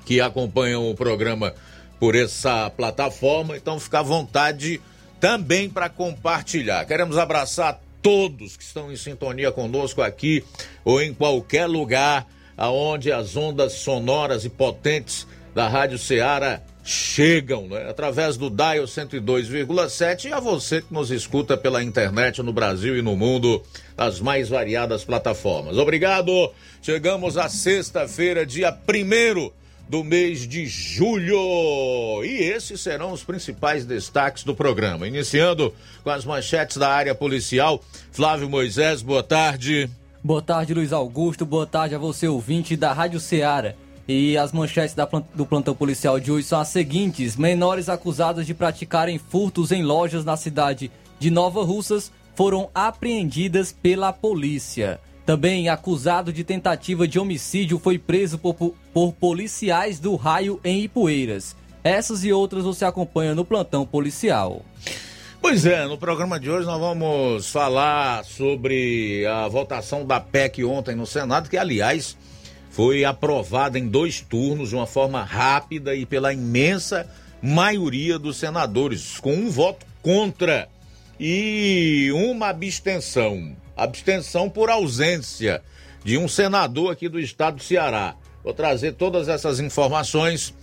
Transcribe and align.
que 0.04 0.20
acompanham 0.20 0.90
o 0.90 0.94
programa 0.94 1.54
por 1.98 2.14
essa 2.14 2.68
plataforma, 2.70 3.56
então 3.56 3.80
fica 3.80 4.00
à 4.00 4.02
vontade 4.02 4.80
também 5.20 5.70
para 5.70 5.88
compartilhar. 5.88 6.84
Queremos 6.84 7.16
abraçar 7.16 7.80
todos 8.02 8.56
que 8.56 8.62
estão 8.62 8.92
em 8.92 8.96
sintonia 8.96 9.50
conosco 9.50 10.02
aqui 10.02 10.44
ou 10.84 11.00
em 11.00 11.14
qualquer 11.14 11.66
lugar 11.66 12.26
aonde 12.56 13.10
as 13.10 13.34
ondas 13.36 13.72
sonoras 13.72 14.44
e 14.44 14.50
potentes 14.50 15.26
da 15.54 15.68
Rádio 15.68 15.98
Ceará 15.98 16.60
chegam 16.84 17.66
né? 17.68 17.88
através 17.88 18.36
do 18.36 18.50
Dial 18.50 18.84
102,7 18.84 20.26
e 20.26 20.32
a 20.32 20.38
você 20.38 20.82
que 20.82 20.92
nos 20.92 21.10
escuta 21.10 21.56
pela 21.56 21.82
internet 21.82 22.42
no 22.42 22.52
Brasil 22.52 22.98
e 22.98 23.02
no 23.02 23.16
mundo, 23.16 23.62
nas 23.96 24.20
mais 24.20 24.50
variadas 24.50 25.02
plataformas. 25.02 25.78
Obrigado! 25.78 26.52
Chegamos 26.82 27.38
à 27.38 27.48
sexta-feira, 27.48 28.44
dia 28.44 28.70
primeiro 28.70 29.50
do 29.88 30.02
mês 30.02 30.46
de 30.46 30.66
julho. 30.66 32.24
E 32.24 32.42
esses 32.42 32.80
serão 32.80 33.12
os 33.12 33.22
principais 33.22 33.84
destaques 33.84 34.44
do 34.44 34.54
programa. 34.54 35.06
Iniciando 35.06 35.74
com 36.02 36.10
as 36.10 36.24
manchetes 36.24 36.76
da 36.76 36.88
área 36.88 37.14
policial. 37.14 37.82
Flávio 38.10 38.48
Moisés, 38.48 39.02
boa 39.02 39.22
tarde. 39.22 39.88
Boa 40.22 40.40
tarde, 40.40 40.72
Luiz 40.72 40.92
Augusto. 40.92 41.44
Boa 41.44 41.66
tarde 41.66 41.94
a 41.94 41.98
você, 41.98 42.26
ouvinte 42.26 42.76
da 42.76 42.92
Rádio 42.92 43.20
Ceará. 43.20 43.74
E 44.06 44.36
as 44.36 44.52
manchetes 44.52 44.94
do 45.34 45.46
plantão 45.46 45.74
policial 45.74 46.20
de 46.20 46.30
hoje 46.30 46.46
são 46.46 46.60
as 46.60 46.68
seguintes: 46.68 47.36
menores 47.36 47.88
acusados 47.88 48.46
de 48.46 48.52
praticarem 48.52 49.18
furtos 49.18 49.72
em 49.72 49.82
lojas 49.82 50.24
na 50.24 50.36
cidade 50.36 50.90
de 51.18 51.30
Nova 51.30 51.64
Russas 51.64 52.12
foram 52.34 52.68
apreendidas 52.74 53.72
pela 53.72 54.12
polícia. 54.12 55.00
Também 55.26 55.68
acusado 55.68 56.32
de 56.32 56.44
tentativa 56.44 57.08
de 57.08 57.18
homicídio 57.18 57.78
foi 57.78 57.98
preso 57.98 58.38
por, 58.38 58.54
por 58.92 59.12
policiais 59.12 59.98
do 59.98 60.16
raio 60.16 60.60
em 60.62 60.82
Ipueiras. 60.82 61.56
Essas 61.82 62.24
e 62.24 62.32
outras 62.32 62.64
você 62.64 62.84
acompanha 62.84 63.34
no 63.34 63.44
plantão 63.44 63.86
policial. 63.86 64.62
Pois 65.40 65.66
é, 65.66 65.86
no 65.86 65.98
programa 65.98 66.40
de 66.40 66.50
hoje 66.50 66.66
nós 66.66 66.80
vamos 66.80 67.50
falar 67.50 68.24
sobre 68.24 69.26
a 69.26 69.46
votação 69.48 70.06
da 70.06 70.18
PEC 70.18 70.64
ontem 70.64 70.94
no 70.94 71.06
Senado, 71.06 71.50
que 71.50 71.58
aliás 71.58 72.16
foi 72.70 73.04
aprovada 73.04 73.78
em 73.78 73.86
dois 73.86 74.20
turnos 74.20 74.70
de 74.70 74.74
uma 74.74 74.86
forma 74.86 75.22
rápida 75.22 75.94
e 75.94 76.04
pela 76.06 76.32
imensa 76.32 77.06
maioria 77.42 78.18
dos 78.18 78.38
senadores, 78.38 79.18
com 79.20 79.34
um 79.34 79.50
voto 79.50 79.84
contra 80.02 80.68
e 81.20 82.10
uma 82.12 82.48
abstenção. 82.48 83.54
Abstenção 83.76 84.48
por 84.48 84.70
ausência 84.70 85.62
de 86.04 86.18
um 86.18 86.28
senador 86.28 86.92
aqui 86.92 87.08
do 87.08 87.18
estado 87.18 87.56
do 87.56 87.62
Ceará. 87.62 88.14
Vou 88.42 88.52
trazer 88.52 88.92
todas 88.92 89.28
essas 89.28 89.58
informações 89.58 90.54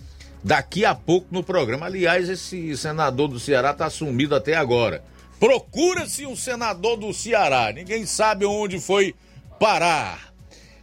daqui 0.42 0.84
a 0.84 0.94
pouco 0.94 1.26
no 1.30 1.42
programa. 1.42 1.86
Aliás, 1.86 2.28
esse 2.28 2.76
senador 2.76 3.28
do 3.28 3.40
Ceará 3.40 3.72
está 3.72 3.90
sumido 3.90 4.34
até 4.34 4.56
agora. 4.56 5.04
Procura-se 5.38 6.24
um 6.24 6.36
senador 6.36 6.96
do 6.96 7.12
Ceará. 7.12 7.72
Ninguém 7.72 8.06
sabe 8.06 8.44
onde 8.44 8.78
foi 8.78 9.14
parar. 9.58 10.32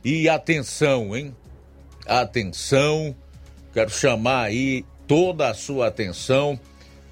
E 0.03 0.27
atenção, 0.27 1.15
hein? 1.15 1.35
Atenção, 2.05 3.15
quero 3.73 3.89
chamar 3.89 4.43
aí 4.43 4.85
toda 5.07 5.49
a 5.49 5.53
sua 5.53 5.87
atenção 5.87 6.59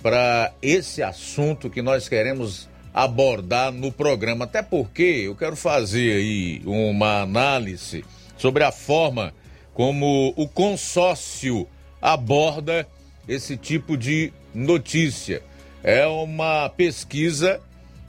para 0.01 0.53
esse 0.61 1.01
assunto 1.01 1.69
que 1.69 1.81
nós 1.81 2.07
queremos 2.07 2.69
abordar 2.97 3.71
no 3.71 3.91
programa. 3.91 4.45
Até 4.45 4.63
porque 4.63 5.21
eu 5.25 5.35
quero 5.35 5.55
fazer 5.55 6.17
aí 6.17 6.63
uma 6.65 7.21
análise 7.21 8.03
sobre 8.35 8.63
a 8.63 8.71
forma 8.71 9.35
como 9.71 10.33
o 10.35 10.47
consórcio 10.47 11.67
aborda 12.01 12.87
esse 13.27 13.55
tipo 13.55 13.95
de 13.95 14.33
notícia. 14.51 15.43
É 15.83 16.07
uma 16.07 16.69
pesquisa 16.69 17.61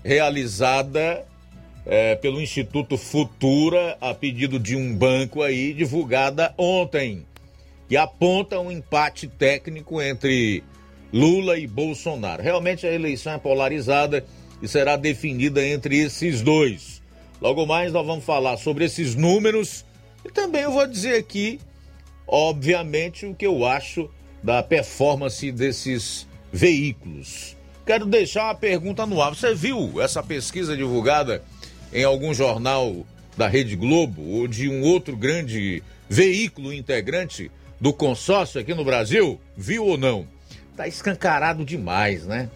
realizada 0.03 1.23
é, 1.85 2.15
pelo 2.15 2.41
Instituto 2.41 2.97
Futura, 2.97 3.99
a 4.01 4.15
pedido 4.15 4.59
de 4.59 4.75
um 4.75 4.97
banco 4.97 5.43
aí, 5.43 5.75
divulgada 5.75 6.55
ontem, 6.57 7.27
que 7.91 7.97
aponta 7.97 8.59
um 8.59 8.73
empate 8.73 9.29
técnico 9.29 10.01
entre 10.01 10.65
Lula 11.13 11.59
e 11.59 11.67
Bolsonaro. 11.67 12.43
Realmente 12.43 12.87
a 12.87 12.93
eleição 12.93 13.35
é 13.35 13.39
polarizada 13.39 14.25
e 14.63 14.69
será 14.69 14.97
definida 14.97 15.67
entre 15.67 15.99
esses 15.99 16.43
dois. 16.43 17.03
Logo 17.41 17.67
mais 17.67 17.93
nós 17.93 18.07
vamos 18.07 18.25
falar 18.25 18.57
sobre 18.57 18.85
esses 18.85 19.15
números 19.15 19.85
e 20.25 20.31
também 20.31 20.63
eu 20.63 20.73
vou 20.73 20.87
dizer 20.87 21.17
aqui, 21.17 21.61
obviamente, 22.27 23.25
o 23.27 23.35
que 23.35 23.47
eu 23.47 23.65
acho 23.65 24.11
da 24.43 24.63
performance 24.63 25.51
desses 25.53 26.27
veículos. 26.53 27.57
Quero 27.87 28.05
deixar 28.05 28.45
uma 28.45 28.55
pergunta 28.55 29.07
no 29.07 29.23
ar. 29.23 29.35
Você 29.35 29.55
viu 29.55 30.01
essa 30.01 30.23
pesquisa 30.23 30.77
divulgada 30.77 31.43
em 31.93 32.05
algum 32.05 32.35
jornal 32.35 33.07
da 33.37 33.49
Rede 33.49 33.77
Globo 33.77 34.23
ou 34.23 34.47
de 34.47 34.69
um 34.69 34.83
outro 34.83 35.17
grande 35.17 35.83
veículo 36.09 36.73
integrante 36.73 37.51
do 37.81 37.93
consórcio 37.93 38.61
aqui 38.61 38.75
no 38.75 38.85
Brasil? 38.85 39.41
Viu 39.57 39.87
ou 39.87 39.97
não? 39.97 40.27
Tá 40.77 40.87
escancarado 40.87 41.65
demais, 41.65 42.27
né? 42.27 42.51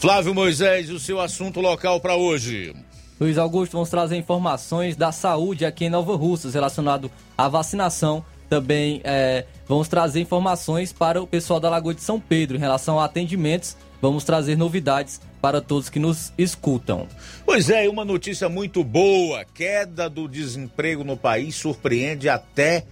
Flávio 0.00 0.34
Moisés, 0.34 0.88
o 0.88 0.98
seu 0.98 1.20
assunto 1.20 1.60
local 1.60 2.00
para 2.00 2.16
hoje. 2.16 2.74
Luiz 3.20 3.36
Augusto, 3.36 3.72
vamos 3.72 3.90
trazer 3.90 4.16
informações 4.16 4.96
da 4.96 5.12
saúde 5.12 5.66
aqui 5.66 5.84
em 5.84 5.90
Nova 5.90 6.16
Russas 6.16 6.54
relacionado 6.54 7.10
à 7.36 7.48
vacinação. 7.48 8.24
Também 8.48 9.02
é, 9.04 9.44
vamos 9.68 9.88
trazer 9.88 10.22
informações 10.22 10.90
para 10.90 11.20
o 11.20 11.26
pessoal 11.26 11.60
da 11.60 11.68
Lagoa 11.68 11.94
de 11.94 12.00
São 12.00 12.18
Pedro 12.18 12.56
em 12.56 12.60
relação 12.60 12.98
a 12.98 13.04
atendimentos. 13.04 13.76
Vamos 14.00 14.24
trazer 14.24 14.56
novidades 14.56 15.20
para 15.38 15.60
todos 15.60 15.90
que 15.90 15.98
nos 15.98 16.32
escutam. 16.38 17.06
Pois 17.44 17.68
é, 17.68 17.86
uma 17.86 18.02
notícia 18.02 18.48
muito 18.48 18.82
boa: 18.82 19.44
queda 19.44 20.08
do 20.08 20.26
desemprego 20.26 21.04
no 21.04 21.14
país 21.14 21.56
surpreende 21.56 22.26
até 22.26 22.86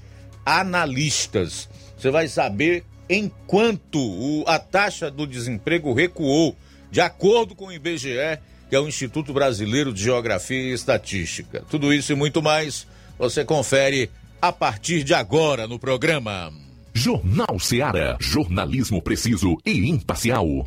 analistas. 0.45 1.71
Você 1.97 2.11
vai 2.11 2.29
saber 2.29 2.85
enquanto 3.09 4.45
a 4.47 4.59
taxa 4.59 5.11
do 5.11 5.27
desemprego 5.27 5.95
recuou, 5.95 6.55
de 6.91 7.01
acordo 7.01 7.55
com 7.55 7.67
o 7.67 7.73
IBGE, 7.73 8.39
que 8.69 8.77
é 8.77 8.81
o 8.81 8.89
Instituto 8.89 9.33
Brasileiro 9.33 9.93
de 9.93 10.03
Geografia 10.03 10.61
e 10.61 10.73
Estatística. 10.73 11.65
Tudo 11.71 11.93
isso 11.93 12.13
e 12.13 12.15
muito 12.15 12.43
mais 12.43 12.87
você 13.19 13.45
confere 13.45 14.11
a 14.41 14.53
partir 14.53 15.03
de 15.03 15.15
agora 15.15 15.67
no 15.67 15.79
programa. 15.79 16.53
Jornal 16.95 17.59
Ceará, 17.61 18.17
jornalismo 18.21 19.01
preciso 19.03 19.57
e 19.65 19.89
imparcial. 19.89 20.67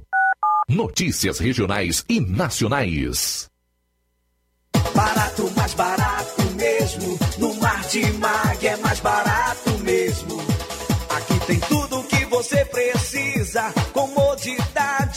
Notícias 0.68 1.40
regionais 1.40 2.06
e 2.08 2.20
nacionais. 2.22 3.50
Barato, 4.96 5.52
mais 5.56 5.74
barato 5.74 6.42
mesmo. 6.56 7.20
No 7.38 7.54
Martimag 7.56 8.68
é 8.68 8.78
mais 8.78 9.00
barato 9.00 9.78
mesmo. 9.80 10.38
Aqui 11.10 11.46
tem 11.48 11.60
tudo 11.60 12.00
o 12.00 12.04
que 12.04 12.26
você 12.26 12.64
precisa. 12.66 13.74
Comodidade, 13.94 14.71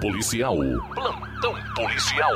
Policial. 0.00 0.56
Plantão 0.94 1.54
policial. 1.74 2.32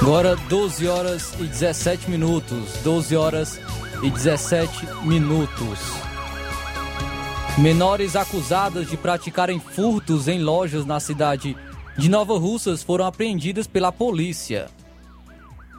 Agora 0.00 0.36
12 0.36 0.88
horas 0.88 1.34
e 1.40 1.44
17 1.44 2.10
minutos. 2.10 2.82
12 2.82 3.16
horas 3.16 3.60
e 4.02 4.10
17 4.10 4.86
minutos. 5.04 5.78
Menores 7.56 8.14
acusadas 8.14 8.88
de 8.88 8.96
praticarem 8.96 9.58
furtos 9.58 10.28
em 10.28 10.40
lojas 10.40 10.84
na 10.84 11.00
cidade 11.00 11.56
de 11.96 12.08
Nova 12.08 12.38
Russas 12.38 12.82
foram 12.82 13.06
apreendidas 13.06 13.66
pela 13.66 13.90
polícia. 13.90 14.66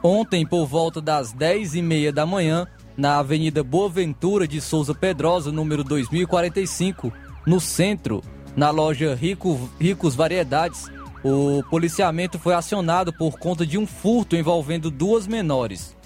Ontem, 0.02 0.46
por 0.46 0.66
volta 0.66 1.00
das 1.00 1.32
10 1.32 1.76
e 1.76 1.82
meia 1.82 2.12
da 2.12 2.26
manhã, 2.26 2.66
na 3.00 3.18
Avenida 3.18 3.64
Boa 3.64 3.88
Ventura 3.88 4.46
de 4.46 4.60
Souza 4.60 4.94
Pedrosa, 4.94 5.50
número 5.50 5.82
2045, 5.82 7.10
no 7.46 7.58
centro, 7.58 8.22
na 8.54 8.68
loja 8.68 9.14
Rico, 9.14 9.70
Ricos 9.80 10.14
Variedades, 10.14 10.84
o 11.24 11.62
policiamento 11.70 12.38
foi 12.38 12.52
acionado 12.52 13.10
por 13.10 13.38
conta 13.38 13.66
de 13.66 13.78
um 13.78 13.86
furto 13.86 14.36
envolvendo 14.36 14.90
duas 14.90 15.26
menores. 15.26 15.96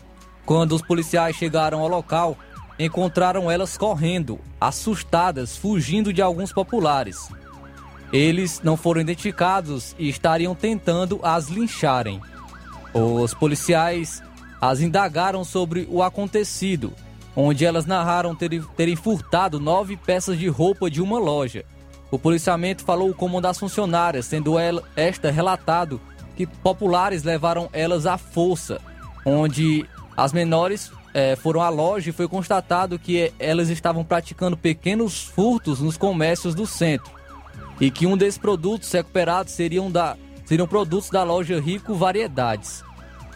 Quando 0.46 0.72
os 0.72 0.82
policiais 0.82 1.34
chegaram 1.34 1.80
ao 1.80 1.88
local, 1.88 2.38
encontraram 2.78 3.50
elas 3.50 3.76
correndo, 3.76 4.38
assustadas, 4.60 5.56
fugindo 5.56 6.12
de 6.12 6.22
alguns 6.22 6.52
populares. 6.52 7.28
Eles 8.12 8.60
não 8.62 8.76
foram 8.76 9.00
identificados 9.00 9.96
e 9.98 10.08
estariam 10.08 10.54
tentando 10.54 11.18
as 11.24 11.48
lincharem. 11.48 12.20
Os 12.92 13.34
policiais 13.34 14.22
as 14.70 14.80
indagaram 14.80 15.44
sobre 15.44 15.86
o 15.90 16.02
acontecido, 16.02 16.94
onde 17.36 17.66
elas 17.66 17.84
narraram 17.84 18.34
terem, 18.34 18.62
terem 18.76 18.96
furtado 18.96 19.60
nove 19.60 19.94
peças 19.96 20.38
de 20.38 20.48
roupa 20.48 20.90
de 20.90 21.02
uma 21.02 21.18
loja. 21.18 21.64
O 22.10 22.18
policiamento 22.18 22.82
falou 22.82 23.12
como 23.12 23.34
uma 23.34 23.42
das 23.42 23.58
funcionárias, 23.58 24.24
sendo 24.24 24.58
ela, 24.58 24.82
esta 24.96 25.30
relatado 25.30 26.00
que 26.34 26.46
populares 26.46 27.22
levaram 27.22 27.68
elas 27.72 28.06
à 28.06 28.16
força, 28.16 28.80
onde 29.26 29.84
as 30.16 30.32
menores 30.32 30.90
eh, 31.12 31.36
foram 31.36 31.60
à 31.60 31.68
loja 31.68 32.08
e 32.08 32.12
foi 32.12 32.26
constatado 32.26 32.98
que 32.98 33.32
elas 33.38 33.68
estavam 33.68 34.02
praticando 34.02 34.56
pequenos 34.56 35.24
furtos 35.24 35.80
nos 35.80 35.98
comércios 35.98 36.54
do 36.54 36.66
centro 36.66 37.12
e 37.78 37.90
que 37.90 38.06
um 38.06 38.16
desses 38.16 38.38
produtos 38.38 38.90
recuperados 38.90 39.52
seriam, 39.52 39.90
da, 39.90 40.16
seriam 40.46 40.66
produtos 40.66 41.10
da 41.10 41.22
loja 41.22 41.60
Rico 41.60 41.94
Variedades. 41.94 42.82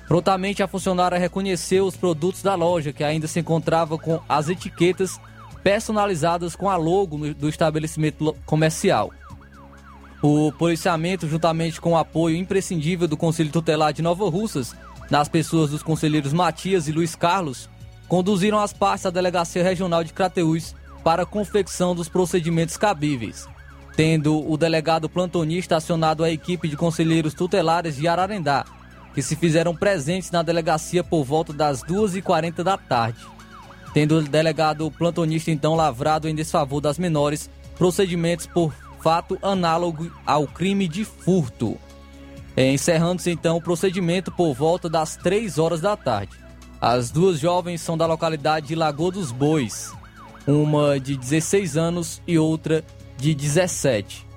Prontamente, 0.09 0.63
a 0.63 0.67
funcionária 0.67 1.19
reconheceu 1.19 1.85
os 1.85 1.95
produtos 1.95 2.43
da 2.43 2.55
loja, 2.55 2.95
que 2.95 3.05
ainda 3.05 3.29
se 3.29 3.39
encontrava 3.39 3.99
com 3.99 4.19
as 4.27 4.49
etiquetas 4.49 5.21
personalizadas 5.63 6.57
com 6.57 6.71
a 6.71 6.77
logo 6.77 7.35
do 7.35 7.47
estabelecimento 7.47 8.35
comercial. 8.47 9.13
O 10.23 10.51
policiamento, 10.53 11.29
juntamente 11.29 11.79
com 11.79 11.93
o 11.93 11.97
apoio 11.97 12.37
imprescindível 12.37 13.07
do 13.07 13.19
Conselho 13.19 13.53
Tutelar 13.53 13.93
de 13.93 14.01
Nova 14.01 14.29
Russas, 14.31 14.75
nas 15.11 15.29
pessoas 15.29 15.71
dos 15.71 15.83
conselheiros 15.83 16.33
Matias 16.33 16.89
e 16.89 16.93
Luiz 16.93 17.15
Carlos, 17.15 17.69
conduziram 18.09 18.59
as 18.59 18.73
partes 18.73 19.05
da 19.05 19.11
Delegacia 19.11 19.63
Regional 19.63 20.03
de 20.03 20.15
Crateús 20.15 20.75
para 21.05 21.25
a 21.25 21.27
confecção 21.27 21.95
dos 21.95 22.09
procedimentos 22.09 22.79
cabíveis, 22.79 23.47
tendo 23.95 24.51
o 24.51 24.57
delegado 24.57 25.09
plantonista 25.09 25.77
acionado 25.77 26.25
a 26.25 26.31
equipe 26.31 26.67
de 26.67 26.77
conselheiros 26.77 27.35
tutelares 27.35 27.97
de 27.97 28.09
Ararendá, 28.09 28.65
que 29.19 29.23
se 29.23 29.35
fizeram 29.35 29.75
presentes 29.75 30.31
na 30.31 30.45
delegacia 30.45 31.03
por 31.03 31.25
volta 31.25 31.53
das 31.53 31.83
2h40 31.83 32.63
da 32.63 32.79
tarde. 32.79 33.19
Tendo 33.93 34.17
o 34.17 34.23
delegado 34.23 34.89
plantonista 34.93 35.51
então 35.51 35.75
lavrado 35.75 36.29
em 36.29 36.37
desfavor 36.37 36.81
das 36.81 37.01
menores 37.01 37.51
procedimentos 37.77 38.47
por 38.47 38.73
fato 39.01 39.37
análogo 39.43 40.09
ao 40.25 40.47
crime 40.47 40.87
de 40.87 41.05
furto. 41.05 41.77
Encerrando-se 42.57 43.29
então 43.33 43.57
o 43.57 43.61
procedimento 43.61 44.31
por 44.31 44.55
volta 44.55 44.89
das 44.89 45.17
3 45.17 45.59
horas 45.59 45.81
da 45.81 45.97
tarde. 45.97 46.39
As 46.81 47.11
duas 47.11 47.41
jovens 47.41 47.81
são 47.81 47.99
da 47.99 48.07
localidade 48.07 48.69
de 48.69 48.77
Lagoa 48.77 49.11
dos 49.11 49.33
Bois, 49.33 49.93
uma 50.47 51.01
de 51.01 51.17
16 51.17 51.77
anos 51.77 52.23
e 52.25 52.39
outra 52.39 52.85
de 53.17 53.35
17. 53.35 54.28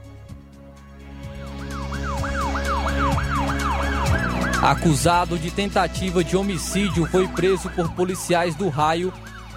Acusado 4.61 5.39
de 5.39 5.49
tentativa 5.49 6.23
de 6.23 6.37
homicídio 6.37 7.07
foi 7.07 7.27
preso 7.27 7.69
por 7.71 7.91
policiais 7.93 8.55
do 8.55 8.69
raio 8.69 9.11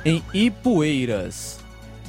em 0.04 0.22
Ipueiras. 0.32 1.58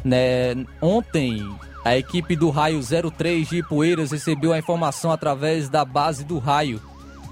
Né? 0.03 0.55
Ontem, 0.81 1.45
a 1.83 1.97
equipe 1.97 2.35
do 2.35 2.49
Raio 2.49 2.79
03 3.11 3.49
de 3.49 3.57
Ipueiras 3.57 4.11
recebeu 4.11 4.53
a 4.53 4.59
informação 4.59 5.11
através 5.11 5.67
da 5.67 5.83
base 5.83 6.23
do 6.23 6.39
Raio 6.39 6.81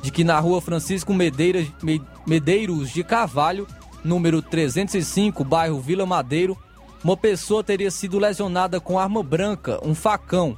de 0.03 0.11
que 0.11 0.23
na 0.25 0.37
rua 0.37 0.59
Francisco 0.59 1.13
Medeiros, 1.13 2.91
de 2.91 3.03
Carvalho, 3.05 3.65
número 4.03 4.41
305, 4.41 5.45
bairro 5.45 5.79
Vila 5.79 6.05
Madeiro, 6.05 6.57
uma 7.01 7.15
pessoa 7.15 7.63
teria 7.63 7.89
sido 7.89 8.19
lesionada 8.19 8.81
com 8.81 8.99
arma 8.99 9.23
branca, 9.23 9.79
um 9.81 9.95
facão, 9.95 10.57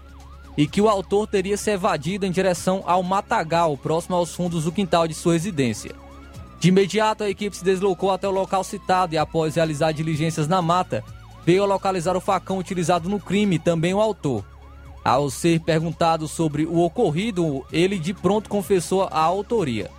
e 0.58 0.68
que 0.68 0.82
o 0.82 0.88
autor 0.88 1.28
teria 1.28 1.58
se 1.58 1.72
evadido 1.72 2.26
em 2.26 2.32
direção 2.32 2.84
ao 2.86 3.04
Matagal, 3.04 3.78
próximo 3.78 4.16
aos 4.16 4.34
fundos 4.34 4.64
do 4.64 4.72
quintal 4.72 5.08
de 5.08 5.14
sua 5.14 5.34
residência. 5.34 5.92
De 6.60 6.70
imediato, 6.70 7.24
a 7.24 7.30
equipe 7.30 7.56
se 7.56 7.64
deslocou 7.64 8.12
até 8.12 8.28
o 8.28 8.32
local 8.32 8.64
citado 8.64 9.14
e, 9.14 9.18
após 9.18 9.56
realizar 9.56 9.92
diligências 9.92 10.48
na 10.48 10.62
mata, 10.62 11.04
veio 11.46 11.64
a 11.64 11.68
localizar 11.68 12.16
o 12.16 12.22
facão 12.22 12.58
utilizado 12.58 13.10
no 13.10 13.20
crime 13.20 13.58
e 13.58 13.60
também 13.60 13.94
o 13.94 14.02
autor. 14.02 14.44
Ao 15.04 15.30
ser 15.30 15.60
perguntado 15.60 16.28
sobre 16.28 16.66
o 16.66 16.80
ocorrido, 16.80 17.64
ele 17.72 18.00
de 18.00 18.14
pronto 18.14 18.50
confessou 18.50 19.04
a 19.12 19.20
autoria. 19.20 19.92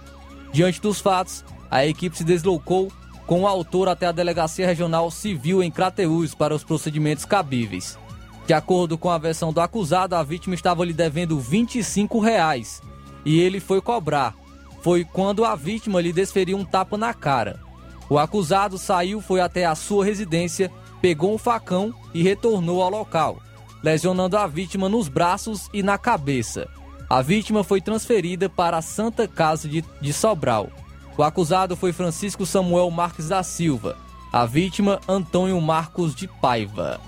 Diante 0.53 0.81
dos 0.81 1.01
fatos, 1.01 1.45
a 1.71 1.87
equipe 1.87 2.17
se 2.17 2.25
deslocou 2.25 2.91
com 3.27 3.43
o 3.43 3.47
autor 3.47 3.89
até 3.89 4.07
a 4.07 4.13
Delegacia 4.13 4.67
Regional 4.67 5.11
Civil 5.11 5.63
em 5.63 5.71
Crateús 5.71 6.35
para 6.35 6.55
os 6.55 6.65
procedimentos 6.65 7.25
cabíveis. 7.25 7.99
De 8.47 8.55
acordo 8.55 8.97
com 8.97 9.11
a 9.11 9.19
versão 9.19 9.53
do 9.53 9.61
acusado, 9.61 10.15
a 10.15 10.23
vítima 10.23 10.55
estava 10.55 10.85
lhe 10.85 10.93
devendo 10.93 11.39
25 11.39 12.21
reais 12.21 12.81
e 13.25 13.41
ele 13.41 13.59
foi 13.59 13.81
cobrar 13.81 14.35
foi 14.87 15.05
quando 15.05 15.45
a 15.45 15.57
vítima 15.57 16.01
lhe 16.01 16.13
desferiu 16.13 16.57
um 16.57 16.65
tapa 16.65 16.97
na 16.97 17.13
cara. 17.13 17.59
O 18.09 18.21
acusado 18.21 18.79
saiu, 18.79 19.21
foi 19.21 19.41
até 19.41 19.65
a 19.65 19.75
sua 19.75 20.05
residência, 20.05 20.71
pegou 21.03 21.35
um 21.35 21.39
facão 21.39 21.93
e 22.15 22.23
retornou 22.23 22.81
ao 22.81 22.89
local, 22.89 23.43
lesionando 23.83 24.37
a 24.37 24.47
vítima 24.47 24.89
nos 24.89 25.09
braços 25.09 25.69
e 25.73 25.83
na 25.83 25.99
cabeça. 25.99 26.69
A 27.11 27.21
vítima 27.21 27.65
foi 27.65 27.81
transferida 27.81 28.49
para 28.49 28.77
a 28.77 28.83
Santa 28.83 29.27
Casa 29.27 29.69
de, 29.69 29.85
de 30.01 30.13
Sobral. 30.13 30.71
O 31.19 31.23
acusado 31.25 31.75
foi 31.75 31.93
Francisco 31.93 32.47
Samuel 32.47 32.89
Marques 32.93 33.29
da 33.29 33.43
Silva. 33.43 33.97
A 34.33 34.47
vítima, 34.47 35.01
Antônio 35.09 35.61
Marcos 35.61 36.15
de 36.15 36.29
Paiva. 36.29 37.01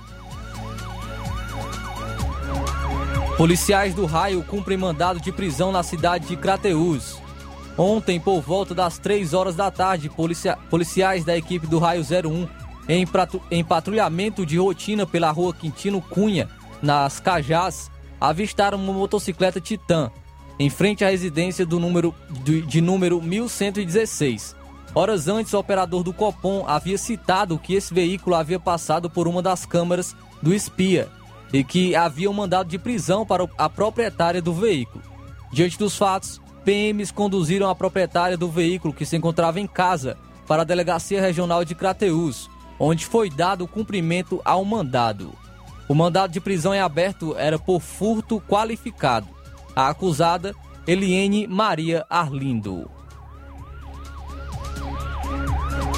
Policiais 3.38 3.95
do 3.95 4.04
raio 4.04 4.42
cumprem 4.42 4.76
mandado 4.76 5.21
de 5.21 5.30
prisão 5.30 5.71
na 5.71 5.85
cidade 5.85 6.26
de 6.26 6.37
Crateús. 6.37 7.18
Ontem, 7.78 8.18
por 8.18 8.40
volta 8.40 8.75
das 8.75 8.99
3 8.99 9.33
horas 9.33 9.54
da 9.54 9.71
tarde, 9.71 10.09
policia 10.09 10.59
policiais 10.68 11.25
da 11.25 11.38
equipe 11.38 11.64
do 11.64 11.78
Raio 11.78 12.02
01, 12.02 12.49
em, 12.88 13.07
em 13.52 13.62
patrulhamento 13.62 14.45
de 14.45 14.59
rotina 14.59 15.07
pela 15.07 15.30
rua 15.30 15.54
Quintino 15.54 16.02
Cunha, 16.02 16.49
nas 16.83 17.21
Cajás, 17.21 17.88
avistaram 18.21 18.76
uma 18.76 18.92
motocicleta 18.92 19.61
Titan, 19.61 20.11
em 20.59 20.68
frente 20.68 21.04
à 21.04 21.09
residência 21.09 21.64
do 21.64 21.78
número, 21.78 22.12
de, 22.42 22.62
de 22.62 22.80
número 22.80 23.23
1116. 23.23 24.57
Horas 24.92 25.28
antes, 25.28 25.52
o 25.52 25.61
operador 25.61 26.02
do 26.02 26.12
Copom 26.12 26.64
havia 26.66 26.99
citado 26.99 27.57
que 27.57 27.75
esse 27.75 27.95
veículo 27.95 28.35
havia 28.35 28.59
passado 28.59 29.09
por 29.09 29.28
uma 29.28 29.40
das 29.40 29.64
câmaras 29.64 30.16
do 30.42 30.52
espia 30.52 31.09
e 31.52 31.64
que 31.64 31.97
havia 31.97 32.31
um 32.31 32.35
mandado 32.35 32.69
de 32.69 32.78
prisão 32.78 33.25
para 33.25 33.49
a 33.57 33.69
proprietária 33.69 34.43
do 34.43 34.52
veículo. 34.52 35.02
Diante 35.52 35.78
dos 35.78 35.97
fatos, 35.97 36.40
PMs 36.64 37.11
conduziram 37.11 37.71
a 37.71 37.75
proprietária 37.75 38.37
do 38.37 38.50
veículo 38.50 38.93
que 38.93 39.07
se 39.07 39.17
encontrava 39.17 39.59
em 39.59 39.67
casa 39.67 40.17
para 40.47 40.62
a 40.62 40.64
Delegacia 40.64 41.21
Regional 41.21 41.64
de 41.64 41.75
Crateús, 41.75 42.50
onde 42.78 43.07
foi 43.07 43.31
dado 43.31 43.67
cumprimento 43.67 44.40
ao 44.45 44.64
mandado. 44.64 45.33
O 45.88 45.95
mandado 45.95 46.33
de 46.33 46.40
prisão 46.40 46.75
em 46.75 46.81
aberto 46.81 47.35
era 47.38 47.59
por 47.59 47.81
furto 47.81 48.40
qualificado. 48.40 49.26
A 49.75 49.88
acusada, 49.88 50.55
Eliene 50.87 51.47
Maria 51.47 52.05
Arlindo. 52.11 52.90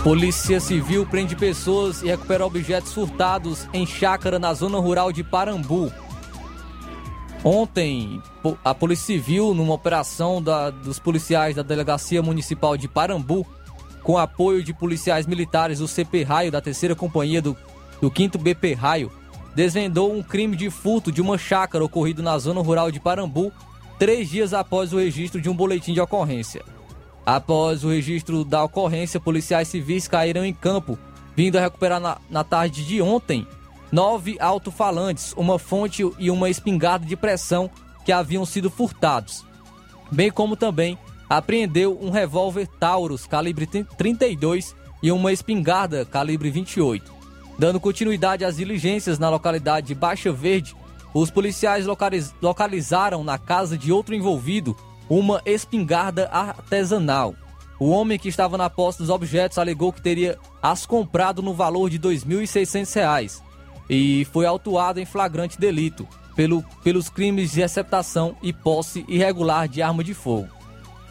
Polícia 0.02 0.58
Civil 0.60 1.04
prende 1.04 1.36
pessoas 1.36 2.02
e 2.02 2.06
recupera 2.06 2.46
objetos 2.46 2.90
furtados 2.94 3.68
em 3.70 3.84
chácara 3.84 4.38
na 4.38 4.54
zona 4.54 4.78
rural 4.78 5.12
de 5.12 5.22
Parambu. 5.22 5.92
Ontem, 7.44 8.22
a 8.64 8.74
Polícia 8.74 9.06
Civil, 9.06 9.52
numa 9.52 9.74
operação 9.74 10.42
da, 10.42 10.70
dos 10.70 10.98
policiais 10.98 11.56
da 11.56 11.62
Delegacia 11.62 12.22
Municipal 12.22 12.78
de 12.78 12.88
Parambu, 12.88 13.46
com 14.02 14.16
apoio 14.16 14.64
de 14.64 14.72
policiais 14.72 15.26
militares 15.26 15.80
do 15.80 15.86
CP 15.86 16.22
Raio, 16.22 16.50
da 16.50 16.62
terceira 16.62 16.94
companhia 16.94 17.42
do, 17.42 17.54
do 18.00 18.10
5 18.10 18.38
BP 18.38 18.72
Raio, 18.72 19.12
desvendou 19.54 20.14
um 20.14 20.22
crime 20.22 20.56
de 20.56 20.70
furto 20.70 21.12
de 21.12 21.20
uma 21.20 21.36
chácara 21.36 21.84
ocorrido 21.84 22.22
na 22.22 22.38
zona 22.38 22.62
rural 22.62 22.90
de 22.90 22.98
Parambu, 22.98 23.52
três 23.98 24.30
dias 24.30 24.54
após 24.54 24.94
o 24.94 24.98
registro 24.98 25.42
de 25.42 25.50
um 25.50 25.54
boletim 25.54 25.92
de 25.92 26.00
ocorrência. 26.00 26.64
Após 27.24 27.84
o 27.84 27.90
registro 27.90 28.44
da 28.44 28.64
ocorrência, 28.64 29.20
policiais 29.20 29.68
civis 29.68 30.08
caíram 30.08 30.44
em 30.44 30.52
campo, 30.52 30.98
vindo 31.36 31.56
a 31.56 31.60
recuperar 31.60 32.00
na, 32.00 32.18
na 32.28 32.42
tarde 32.42 32.84
de 32.84 33.00
ontem 33.00 33.46
nove 33.92 34.36
alto-falantes, 34.40 35.34
uma 35.36 35.58
fonte 35.58 36.08
e 36.18 36.30
uma 36.30 36.48
espingarda 36.48 37.04
de 37.04 37.16
pressão 37.16 37.70
que 38.04 38.12
haviam 38.12 38.44
sido 38.44 38.70
furtados, 38.70 39.44
bem 40.10 40.30
como 40.30 40.56
também 40.56 40.98
apreendeu 41.28 41.98
um 42.00 42.10
revólver 42.10 42.66
Taurus 42.66 43.26
calibre 43.26 43.66
32 43.66 44.74
e 45.02 45.12
uma 45.12 45.32
espingarda 45.32 46.04
calibre 46.04 46.50
28. 46.50 47.12
Dando 47.58 47.78
continuidade 47.78 48.44
às 48.44 48.56
diligências 48.56 49.18
na 49.18 49.28
localidade 49.28 49.88
de 49.88 49.94
Baixa 49.94 50.32
Verde, 50.32 50.74
os 51.12 51.30
policiais 51.30 51.86
localiz 51.86 52.34
localizaram 52.40 53.22
na 53.22 53.38
casa 53.38 53.76
de 53.76 53.92
outro 53.92 54.14
envolvido 54.14 54.76
uma 55.10 55.42
espingarda 55.44 56.28
artesanal. 56.30 57.34
O 57.80 57.90
homem 57.90 58.18
que 58.18 58.28
estava 58.28 58.56
na 58.56 58.70
posse 58.70 58.98
dos 58.98 59.10
objetos 59.10 59.58
alegou 59.58 59.92
que 59.92 60.00
teria 60.00 60.38
as 60.62 60.86
comprado 60.86 61.42
no 61.42 61.52
valor 61.52 61.90
de 61.90 61.96
R$ 61.96 62.14
2.600 62.14 63.42
e 63.88 64.24
foi 64.26 64.46
autuado 64.46 65.00
em 65.00 65.04
flagrante 65.04 65.58
delito 65.58 66.06
pelo, 66.36 66.62
pelos 66.84 67.08
crimes 67.08 67.50
de 67.50 67.60
receptação 67.60 68.36
e 68.40 68.52
posse 68.52 69.04
irregular 69.08 69.66
de 69.66 69.82
arma 69.82 70.04
de 70.04 70.14
fogo. 70.14 70.48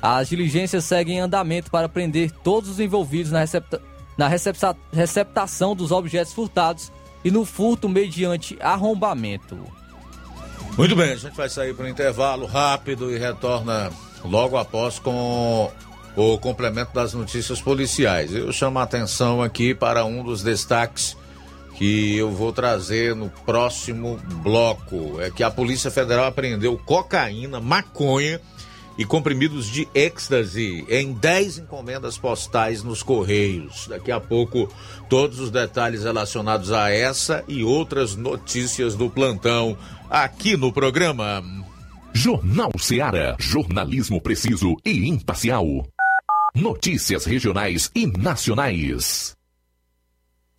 As 0.01 0.29
diligências 0.29 0.85
seguem 0.85 1.17
em 1.17 1.19
andamento 1.19 1.69
para 1.69 1.89
prender 1.89 2.31
todos 2.31 2.69
os 2.69 2.79
envolvidos 2.79 3.33
na, 3.33 3.39
recepta, 3.39 3.81
na 4.17 4.29
recepta, 4.29 4.77
receptação 4.93 5.75
dos 5.75 5.91
objetos 5.91 6.31
furtados 6.31 6.89
e 7.21 7.29
no 7.29 7.43
furto 7.43 7.89
mediante 7.89 8.57
arrombamento. 8.61 9.57
Muito 10.77 10.95
bem, 10.95 11.11
a 11.11 11.15
gente 11.15 11.35
vai 11.35 11.49
sair 11.49 11.73
para 11.73 11.85
um 11.85 11.89
intervalo 11.89 12.45
rápido 12.45 13.13
e 13.13 13.17
retorna 13.17 13.91
logo 14.23 14.57
após 14.57 14.97
com 14.97 15.71
o 16.15 16.37
complemento 16.37 16.93
das 16.93 17.13
notícias 17.13 17.61
policiais. 17.61 18.33
Eu 18.33 18.51
chamo 18.51 18.79
a 18.79 18.83
atenção 18.83 19.41
aqui 19.41 19.73
para 19.73 20.05
um 20.05 20.23
dos 20.23 20.41
destaques 20.41 21.17
que 21.75 22.17
eu 22.17 22.31
vou 22.31 22.51
trazer 22.51 23.15
no 23.15 23.29
próximo 23.45 24.19
bloco. 24.43 25.19
É 25.21 25.31
que 25.31 25.43
a 25.43 25.49
Polícia 25.49 25.89
Federal 25.89 26.25
apreendeu 26.25 26.77
cocaína, 26.77 27.59
maconha 27.59 28.41
e 28.99 29.05
comprimidos 29.05 29.67
de 29.67 29.87
êxtase 29.95 30.85
em 30.89 31.13
10 31.13 31.59
encomendas 31.59 32.17
postais 32.17 32.83
nos 32.83 33.01
Correios. 33.01 33.87
Daqui 33.87 34.11
a 34.11 34.19
pouco, 34.19 34.67
todos 35.07 35.39
os 35.39 35.49
detalhes 35.49 36.03
relacionados 36.03 36.73
a 36.73 36.91
essa 36.91 37.41
e 37.47 37.63
outras 37.63 38.17
notícias 38.17 38.95
do 38.95 39.09
plantão 39.09 39.77
aqui 40.09 40.57
no 40.57 40.73
programa. 40.73 41.41
Jornal 42.11 42.71
Seara. 42.77 43.37
Jornalismo 43.39 44.19
preciso 44.19 44.75
e 44.83 45.07
imparcial. 45.07 45.65
Notícias 46.53 47.23
regionais 47.23 47.89
e 47.95 48.05
nacionais. 48.05 49.38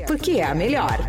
porque 0.00 0.32
é 0.32 0.44
a 0.44 0.54
melhor. 0.54 1.08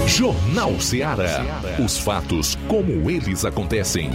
Jornal 0.07 0.79
Ceará. 0.81 1.45
Os 1.83 1.99
fatos 1.99 2.57
como 2.69 3.11
eles 3.11 3.45
acontecem. 3.45 4.11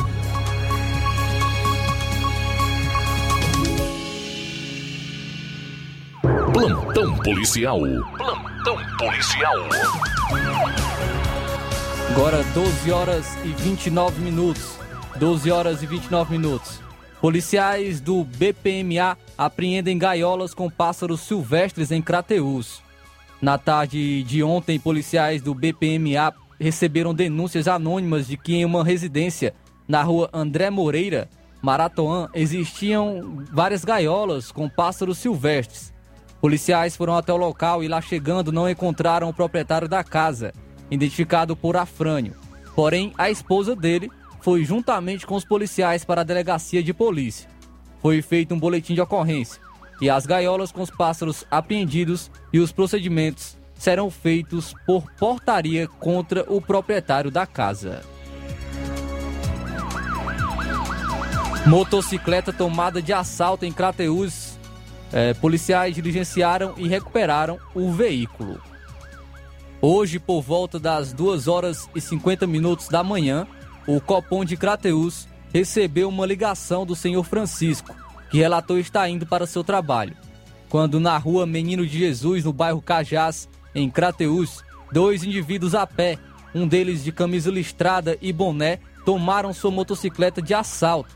Plantão 6.53 7.15
policial. 7.17 7.79
Plantão 8.17 8.77
policial. 8.97 9.55
Agora 12.11 12.43
12 12.53 12.91
horas 12.91 13.37
e 13.43 13.49
29 13.49 14.21
minutos. 14.21 14.77
12 15.17 15.51
horas 15.51 15.81
e 15.81 15.87
29 15.87 16.31
minutos. 16.31 16.79
Policiais 17.19 17.99
do 17.99 18.23
BPMA 18.23 19.17
apreendem 19.37 19.97
gaiolas 19.97 20.53
com 20.53 20.69
pássaros 20.69 21.21
silvestres 21.21 21.91
em 21.91 22.01
Crateús. 22.01 22.88
Na 23.41 23.57
tarde 23.57 24.21
de 24.23 24.43
ontem, 24.43 24.77
policiais 24.77 25.41
do 25.41 25.53
BPMA 25.53 26.33
receberam 26.59 27.13
denúncias 27.13 27.69
anônimas 27.69 28.27
de 28.27 28.35
que 28.35 28.55
em 28.55 28.65
uma 28.65 28.83
residência 28.83 29.53
na 29.87 30.03
rua 30.03 30.29
André 30.33 30.69
Moreira, 30.69 31.29
Maratoã, 31.61 32.29
existiam 32.33 33.45
várias 33.51 33.85
gaiolas 33.85 34.51
com 34.51 34.67
pássaros 34.67 35.17
silvestres. 35.19 35.93
Policiais 36.41 36.97
foram 36.97 37.15
até 37.15 37.31
o 37.31 37.37
local 37.37 37.81
e 37.81 37.87
lá 37.87 38.01
chegando 38.01 38.51
não 38.51 38.69
encontraram 38.69 39.29
o 39.29 39.33
proprietário 39.33 39.87
da 39.87 40.03
casa, 40.03 40.53
identificado 40.91 41.55
por 41.55 41.77
Afrânio. 41.77 42.33
Porém, 42.75 43.13
a 43.17 43.29
esposa 43.29 43.73
dele 43.73 44.11
foi 44.41 44.65
juntamente 44.65 45.25
com 45.25 45.35
os 45.35 45.45
policiais 45.45 46.03
para 46.03 46.21
a 46.21 46.25
delegacia 46.25 46.83
de 46.83 46.93
polícia. 46.93 47.49
Foi 48.01 48.21
feito 48.21 48.53
um 48.53 48.59
boletim 48.59 48.93
de 48.93 49.01
ocorrência 49.01 49.68
e 50.01 50.09
as 50.09 50.25
gaiolas 50.25 50.71
com 50.71 50.81
os 50.81 50.89
pássaros 50.89 51.45
apreendidos 51.49 52.31
e 52.53 52.59
os 52.59 52.71
procedimentos 52.71 53.57
serão 53.75 54.11
feitos 54.11 54.73
por 54.85 55.09
portaria 55.13 55.87
contra 55.87 56.45
o 56.47 56.61
proprietário 56.61 57.31
da 57.31 57.45
casa. 57.45 58.01
Motocicleta 61.65 62.51
tomada 62.51 63.01
de 63.01 63.13
assalto 63.13 63.65
em 63.65 63.71
Crateús. 63.71 64.57
É, 65.11 65.33
policiais 65.33 65.95
diligenciaram 65.95 66.73
e 66.77 66.87
recuperaram 66.87 67.57
o 67.73 67.91
veículo. 67.91 68.61
Hoje, 69.81 70.19
por 70.19 70.41
volta 70.41 70.77
das 70.77 71.13
2 71.13 71.47
horas 71.47 71.89
e 71.95 72.01
50 72.01 72.45
minutos 72.45 72.89
da 72.89 73.03
manhã, 73.03 73.47
o 73.87 73.99
Copom 73.99 74.45
de 74.45 74.55
Crateús 74.55 75.27
recebeu 75.53 76.09
uma 76.09 76.25
ligação 76.25 76.85
do 76.85 76.95
senhor 76.95 77.23
Francisco, 77.23 77.95
que 78.29 78.37
relatou 78.37 78.77
estar 78.77 79.09
indo 79.09 79.25
para 79.25 79.47
seu 79.47 79.63
trabalho. 79.63 80.15
Quando 80.67 80.99
na 80.99 81.17
rua 81.17 81.45
Menino 81.45 81.85
de 81.85 81.97
Jesus, 81.97 82.43
no 82.43 82.53
bairro 82.53 82.81
Cajás, 82.81 83.49
em 83.73 83.89
Crateús, 83.89 84.63
dois 84.91 85.23
indivíduos 85.23 85.73
a 85.73 85.87
pé, 85.87 86.17
um 86.53 86.67
deles 86.67 87.03
de 87.03 87.11
camisa 87.11 87.49
listrada 87.49 88.17
e 88.21 88.31
boné, 88.31 88.79
tomaram 89.05 89.53
sua 89.53 89.71
motocicleta 89.71 90.41
de 90.41 90.53
assalto 90.53 91.15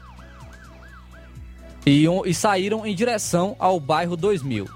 e, 1.86 2.06
e 2.26 2.34
saíram 2.34 2.86
em 2.86 2.96
direção 2.96 3.56
ao 3.60 3.80
bairro 3.80 4.16
2000. 4.16 4.68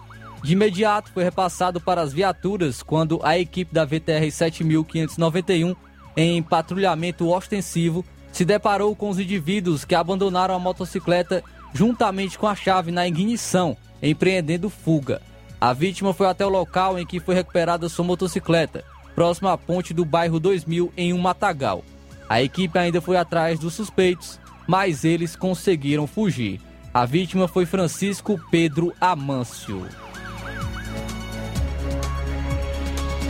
De 0.44 0.54
imediato 0.54 1.12
foi 1.12 1.24
repassado 1.24 1.82
para 1.82 2.02
as 2.02 2.14
viaturas 2.14 2.84
quando 2.84 3.20
a 3.24 3.38
equipe 3.38 3.74
da 3.74 3.86
VTR 3.86 4.30
7591 4.30 5.76
em 6.18 6.42
patrulhamento 6.42 7.30
ostensivo, 7.30 8.04
se 8.32 8.44
deparou 8.44 8.96
com 8.96 9.10
os 9.10 9.20
indivíduos 9.20 9.86
que 9.86 9.94
abandonaram 9.94 10.56
a 10.56 10.60
motocicleta 10.60 11.44
juntamente 11.74 12.38
com 12.38 12.48
a 12.48 12.56
chave 12.56 12.92
na 12.92 13.08
ignição, 13.08 13.76
empreendendo 14.02 14.70
fuga. 14.70 15.22
A 15.60 15.74
vítima 15.74 16.14
foi 16.14 16.28
até 16.28 16.46
o 16.46 16.50
local 16.50 17.00
em 17.00 17.06
que 17.06 17.20
foi 17.20 17.36
recuperada 17.36 17.90
sua 17.90 18.06
motocicleta, 18.06 18.84
próximo 19.16 19.50
à 19.50 19.58
ponte 19.58 19.94
do 19.94 20.06
bairro 20.06 20.40
2000, 20.40 20.94
em 20.96 21.14
um 21.14 21.18
matagal. 21.18 21.84
A 22.30 22.42
equipe 22.42 22.78
ainda 22.78 23.02
foi 23.02 23.18
atrás 23.18 23.58
dos 23.58 23.74
suspeitos, 23.74 24.40
mas 24.68 25.04
eles 25.04 25.36
conseguiram 25.36 26.06
fugir. 26.06 26.60
A 26.94 27.06
vítima 27.06 27.48
foi 27.48 27.66
Francisco 27.66 28.40
Pedro 28.52 28.94
Amâncio. 29.00 29.88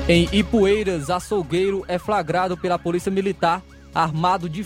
Em 0.10 0.28
Ipueiras, 0.32 1.10
açougueiro 1.10 1.84
é 1.88 2.00
flagrado 2.00 2.58
pela 2.58 2.80
polícia 2.80 3.12
militar 3.12 3.62
armado 3.94 4.48
de 4.48 4.66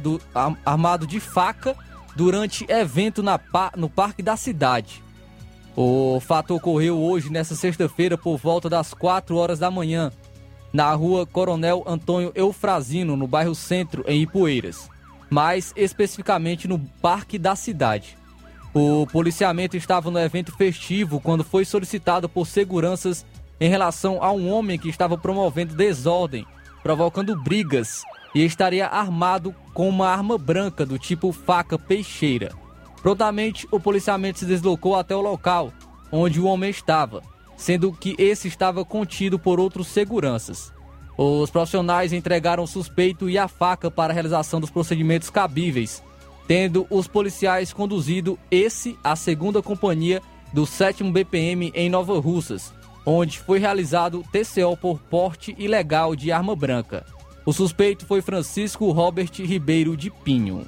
do, 0.00 0.20
armado 0.64 1.06
de 1.06 1.20
faca 1.20 1.76
durante 2.14 2.66
evento 2.70 3.22
na, 3.22 3.40
no 3.76 3.88
parque 3.88 4.22
da 4.22 4.36
cidade. 4.36 5.02
O 5.74 6.20
fato 6.20 6.54
ocorreu 6.54 7.00
hoje, 7.00 7.30
nesta 7.30 7.54
sexta-feira, 7.54 8.18
por 8.18 8.36
volta 8.36 8.68
das 8.68 8.92
4 8.92 9.34
horas 9.36 9.58
da 9.58 9.70
manhã, 9.70 10.12
na 10.72 10.92
rua 10.94 11.26
Coronel 11.26 11.82
Antônio 11.86 12.32
Eufrazino, 12.34 13.16
no 13.16 13.26
bairro 13.26 13.54
Centro, 13.54 14.04
em 14.06 14.22
Ipueiras, 14.22 14.90
mais 15.30 15.72
especificamente 15.76 16.68
no 16.68 16.78
parque 17.00 17.38
da 17.38 17.56
cidade. 17.56 18.18
O 18.74 19.06
policiamento 19.06 19.76
estava 19.76 20.10
no 20.10 20.18
evento 20.18 20.54
festivo 20.56 21.20
quando 21.20 21.44
foi 21.44 21.64
solicitado 21.64 22.28
por 22.28 22.46
seguranças 22.46 23.24
em 23.60 23.68
relação 23.68 24.22
a 24.22 24.32
um 24.32 24.50
homem 24.50 24.78
que 24.78 24.88
estava 24.88 25.16
promovendo 25.16 25.74
desordem, 25.74 26.46
provocando 26.82 27.38
brigas 27.42 28.02
e 28.34 28.44
estaria 28.44 28.86
armado 28.86 29.54
com 29.74 29.88
uma 29.88 30.08
arma 30.08 30.38
branca 30.38 30.84
do 30.86 30.98
tipo 30.98 31.32
faca 31.32 31.78
peixeira. 31.78 32.52
Prontamente, 33.02 33.66
o 33.70 33.80
policiamento 33.80 34.38
se 34.38 34.46
deslocou 34.46 34.94
até 34.94 35.14
o 35.14 35.20
local 35.20 35.72
onde 36.12 36.38
o 36.38 36.44
homem 36.44 36.68
estava, 36.68 37.22
sendo 37.56 37.90
que 37.92 38.14
esse 38.18 38.46
estava 38.46 38.84
contido 38.84 39.38
por 39.38 39.58
outros 39.58 39.88
seguranças. 39.88 40.72
Os 41.16 41.50
profissionais 41.50 42.12
entregaram 42.12 42.64
o 42.64 42.66
suspeito 42.66 43.28
e 43.30 43.38
a 43.38 43.48
faca 43.48 43.90
para 43.90 44.12
a 44.12 44.14
realização 44.14 44.60
dos 44.60 44.70
procedimentos 44.70 45.30
cabíveis, 45.30 46.02
tendo 46.46 46.86
os 46.90 47.06
policiais 47.06 47.72
conduzido 47.72 48.38
esse 48.50 48.98
à 49.02 49.16
segunda 49.16 49.62
companhia 49.62 50.20
do 50.52 50.66
7 50.66 51.02
BPM 51.04 51.72
em 51.74 51.88
Nova 51.88 52.18
Russas, 52.20 52.72
onde 53.06 53.38
foi 53.38 53.58
realizado 53.58 54.24
TCO 54.30 54.76
por 54.76 54.98
porte 54.98 55.54
ilegal 55.58 56.14
de 56.14 56.30
arma 56.30 56.54
branca. 56.54 57.06
O 57.44 57.52
suspeito 57.52 58.06
foi 58.06 58.22
Francisco 58.22 58.90
Robert 58.92 59.30
Ribeiro 59.38 59.96
de 59.96 60.10
Pinho. 60.10 60.66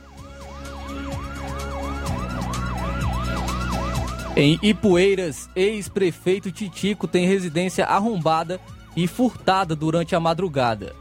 Em 4.37 4.59
Ipueiras, 4.63 5.49
ex-prefeito 5.55 6.51
Titico 6.51 7.07
tem 7.07 7.27
residência 7.27 7.85
arrombada 7.85 8.61
e 8.97 9.07
furtada 9.07 9.77
durante 9.77 10.17
a 10.17 10.21
madrugada. 10.21 10.95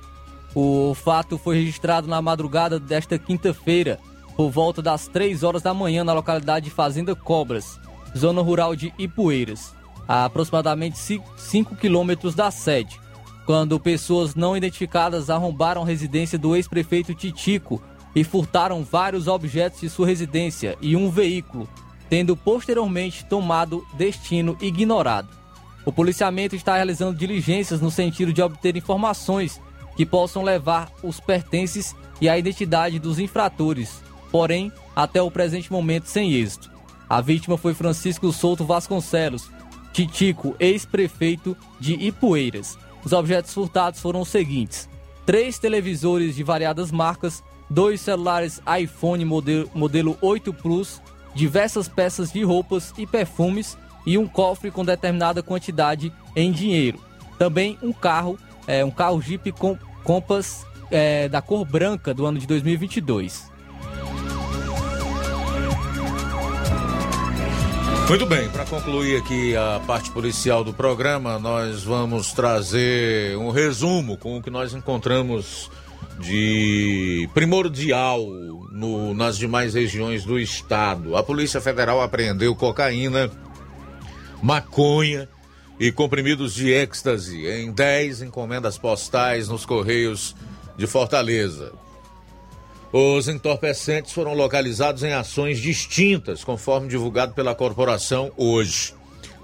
O 0.53 0.93
fato 0.93 1.37
foi 1.39 1.55
registrado 1.55 2.07
na 2.07 2.21
madrugada 2.21 2.79
desta 2.79 3.17
quinta-feira, 3.17 3.99
por 4.35 4.51
volta 4.51 4.81
das 4.81 5.07
3 5.07 5.41
horas 5.41 5.63
da 5.63 5.73
manhã, 5.73 6.03
na 6.03 6.13
localidade 6.13 6.65
de 6.65 6.71
Fazenda 6.71 7.15
Cobras, 7.15 7.79
zona 8.15 8.41
rural 8.41 8.75
de 8.75 8.93
Ipueiras 8.99 9.73
a 10.07 10.25
aproximadamente 10.25 10.97
5 10.97 11.75
quilômetros 11.75 12.35
da 12.35 12.51
sede, 12.51 12.99
quando 13.45 13.79
pessoas 13.79 14.35
não 14.35 14.55
identificadas 14.55 15.29
arrombaram 15.29 15.83
a 15.83 15.85
residência 15.85 16.37
do 16.37 16.55
ex-prefeito 16.55 17.13
Titico 17.13 17.81
e 18.15 18.23
furtaram 18.23 18.83
vários 18.83 19.27
objetos 19.27 19.81
de 19.81 19.89
sua 19.89 20.07
residência 20.07 20.77
e 20.81 20.95
um 20.95 21.09
veículo, 21.09 21.67
tendo 22.09 22.37
posteriormente 22.37 23.25
tomado 23.25 23.85
destino 23.95 24.57
ignorado. 24.61 25.29
O 25.85 25.91
policiamento 25.91 26.55
está 26.55 26.75
realizando 26.75 27.17
diligências 27.17 27.81
no 27.81 27.91
sentido 27.91 28.31
de 28.31 28.41
obter 28.41 28.77
informações 28.77 29.59
que 29.97 30.05
possam 30.05 30.43
levar 30.43 30.89
os 31.03 31.19
pertences 31.19 31.95
e 32.21 32.29
a 32.29 32.37
identidade 32.37 32.99
dos 32.99 33.19
infratores, 33.19 34.01
porém, 34.31 34.71
até 34.95 35.21
o 35.21 35.29
presente 35.29 35.71
momento 35.71 36.05
sem 36.05 36.33
êxito. 36.33 36.71
A 37.09 37.19
vítima 37.19 37.57
foi 37.57 37.73
Francisco 37.73 38.31
Souto 38.31 38.65
Vasconcelos, 38.65 39.51
Titico, 39.91 40.55
ex-prefeito 40.59 41.55
de 41.79 41.93
Ipueiras. 41.93 42.77
Os 43.03 43.13
objetos 43.13 43.53
furtados 43.53 43.99
foram 43.99 44.21
os 44.21 44.29
seguintes: 44.29 44.89
três 45.25 45.59
televisores 45.59 46.35
de 46.35 46.43
variadas 46.43 46.91
marcas, 46.91 47.43
dois 47.69 48.01
celulares 48.01 48.61
iPhone 48.79 49.25
modelo, 49.25 49.69
modelo 49.73 50.17
8 50.21 50.53
Plus, 50.53 51.01
diversas 51.33 51.87
peças 51.87 52.31
de 52.31 52.43
roupas 52.43 52.93
e 52.97 53.05
perfumes 53.05 53.77
e 54.05 54.17
um 54.17 54.27
cofre 54.27 54.69
com 54.69 54.83
determinada 54.83 55.41
quantidade 55.41 56.11
em 56.35 56.51
dinheiro. 56.51 56.99
Também 57.37 57.77
um 57.81 57.91
carro, 57.91 58.37
é, 58.67 58.83
um 58.83 58.91
carro 58.91 59.21
Jeep 59.21 59.51
com 59.53 59.77
Compass 60.03 60.65
é, 60.91 61.27
da 61.29 61.41
cor 61.41 61.65
branca 61.65 62.13
do 62.13 62.25
ano 62.25 62.37
de 62.37 62.45
2022. 62.45 63.52
Muito 68.07 68.25
bem, 68.25 68.49
para 68.49 68.65
concluir 68.65 69.17
aqui 69.17 69.55
a 69.55 69.81
parte 69.87 70.11
policial 70.11 70.63
do 70.63 70.73
programa, 70.73 71.39
nós 71.39 71.83
vamos 71.83 72.33
trazer 72.33 73.37
um 73.37 73.49
resumo 73.49 74.17
com 74.17 74.37
o 74.37 74.41
que 74.41 74.49
nós 74.49 74.73
encontramos 74.73 75.71
de 76.19 77.27
primordial 77.33 78.23
no, 78.71 79.13
nas 79.13 79.37
demais 79.37 79.73
regiões 79.73 80.25
do 80.25 80.37
estado. 80.37 81.15
A 81.15 81.23
Polícia 81.23 81.61
Federal 81.61 82.01
apreendeu 82.01 82.53
cocaína, 82.55 83.31
maconha 84.41 85.29
e 85.79 85.91
comprimidos 85.91 86.53
de 86.53 86.71
êxtase 86.71 87.47
em 87.47 87.71
10 87.71 88.23
encomendas 88.23 88.77
postais 88.77 89.47
nos 89.47 89.65
Correios 89.65 90.35
de 90.77 90.85
Fortaleza. 90.85 91.71
Os 92.95 93.27
entorpecentes 93.27 94.13
foram 94.13 94.35
localizados 94.35 95.01
em 95.01 95.13
ações 95.13 95.57
distintas, 95.57 96.43
conforme 96.43 96.87
divulgado 96.87 97.33
pela 97.33 97.55
corporação 97.55 98.31
hoje, 98.37 98.93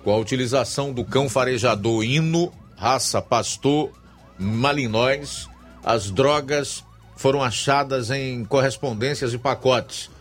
com 0.03 0.11
a 0.11 0.17
utilização 0.17 0.93
do 0.93 1.03
cão 1.03 1.27
farejador 1.27 2.03
hino, 2.03 2.53
raça 2.77 3.19
pastor, 3.19 3.91
malinóis, 4.37 5.49
as 5.83 6.11
drogas 6.11 6.85
foram 7.17 7.41
achadas 7.41 8.11
em 8.11 8.45
correspondências 8.45 9.33
e 9.33 9.37
pacotes. 9.39 10.11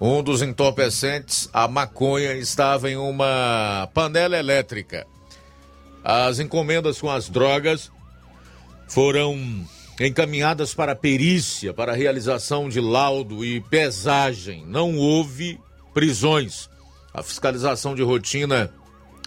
Um 0.00 0.22
dos 0.22 0.40
entorpecentes, 0.40 1.50
a 1.52 1.68
maconha, 1.68 2.32
estava 2.36 2.90
em 2.90 2.96
uma 2.96 3.86
panela 3.92 4.38
elétrica. 4.38 5.06
As 6.02 6.38
encomendas 6.38 6.98
com 6.98 7.10
as 7.10 7.28
drogas 7.28 7.92
foram 8.88 9.36
encaminhadas 10.00 10.74
para 10.74 10.94
perícia, 10.94 11.74
para 11.74 11.92
realização 11.92 12.68
de 12.68 12.80
laudo 12.80 13.44
e 13.44 13.60
pesagem. 13.60 14.64
Não 14.66 14.96
houve 14.96 15.58
prisões. 15.92 16.68
A 17.12 17.22
fiscalização 17.22 17.94
de 17.94 18.02
rotina 18.02 18.70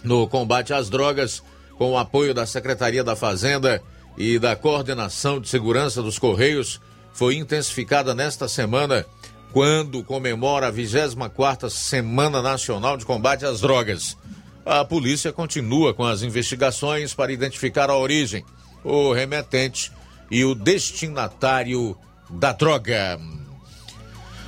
no 0.03 0.27
combate 0.27 0.73
às 0.73 0.89
drogas, 0.89 1.43
com 1.77 1.91
o 1.91 1.97
apoio 1.97 2.34
da 2.34 2.45
Secretaria 2.45 3.03
da 3.03 3.15
Fazenda 3.15 3.81
e 4.17 4.39
da 4.39 4.55
Coordenação 4.55 5.39
de 5.39 5.49
Segurança 5.49 6.01
dos 6.01 6.17
Correios, 6.17 6.79
foi 7.13 7.36
intensificada 7.36 8.15
nesta 8.15 8.47
semana, 8.47 9.05
quando 9.51 10.03
comemora 10.03 10.67
a 10.67 10.71
24ª 10.71 11.69
Semana 11.69 12.41
Nacional 12.41 12.95
de 12.95 13.05
Combate 13.05 13.45
às 13.45 13.60
Drogas. 13.60 14.17
A 14.65 14.86
polícia 14.86 15.34
continua 15.34 15.93
com 15.93 16.05
as 16.05 16.21
investigações 16.21 17.13
para 17.13 17.34
identificar 17.34 17.89
a 17.89 17.97
origem, 17.97 18.45
o 18.84 19.12
remetente 19.12 19.91
e 20.31 20.45
o 20.45 20.55
destinatário 20.55 21.95
da 22.29 22.53
droga. 22.53 23.19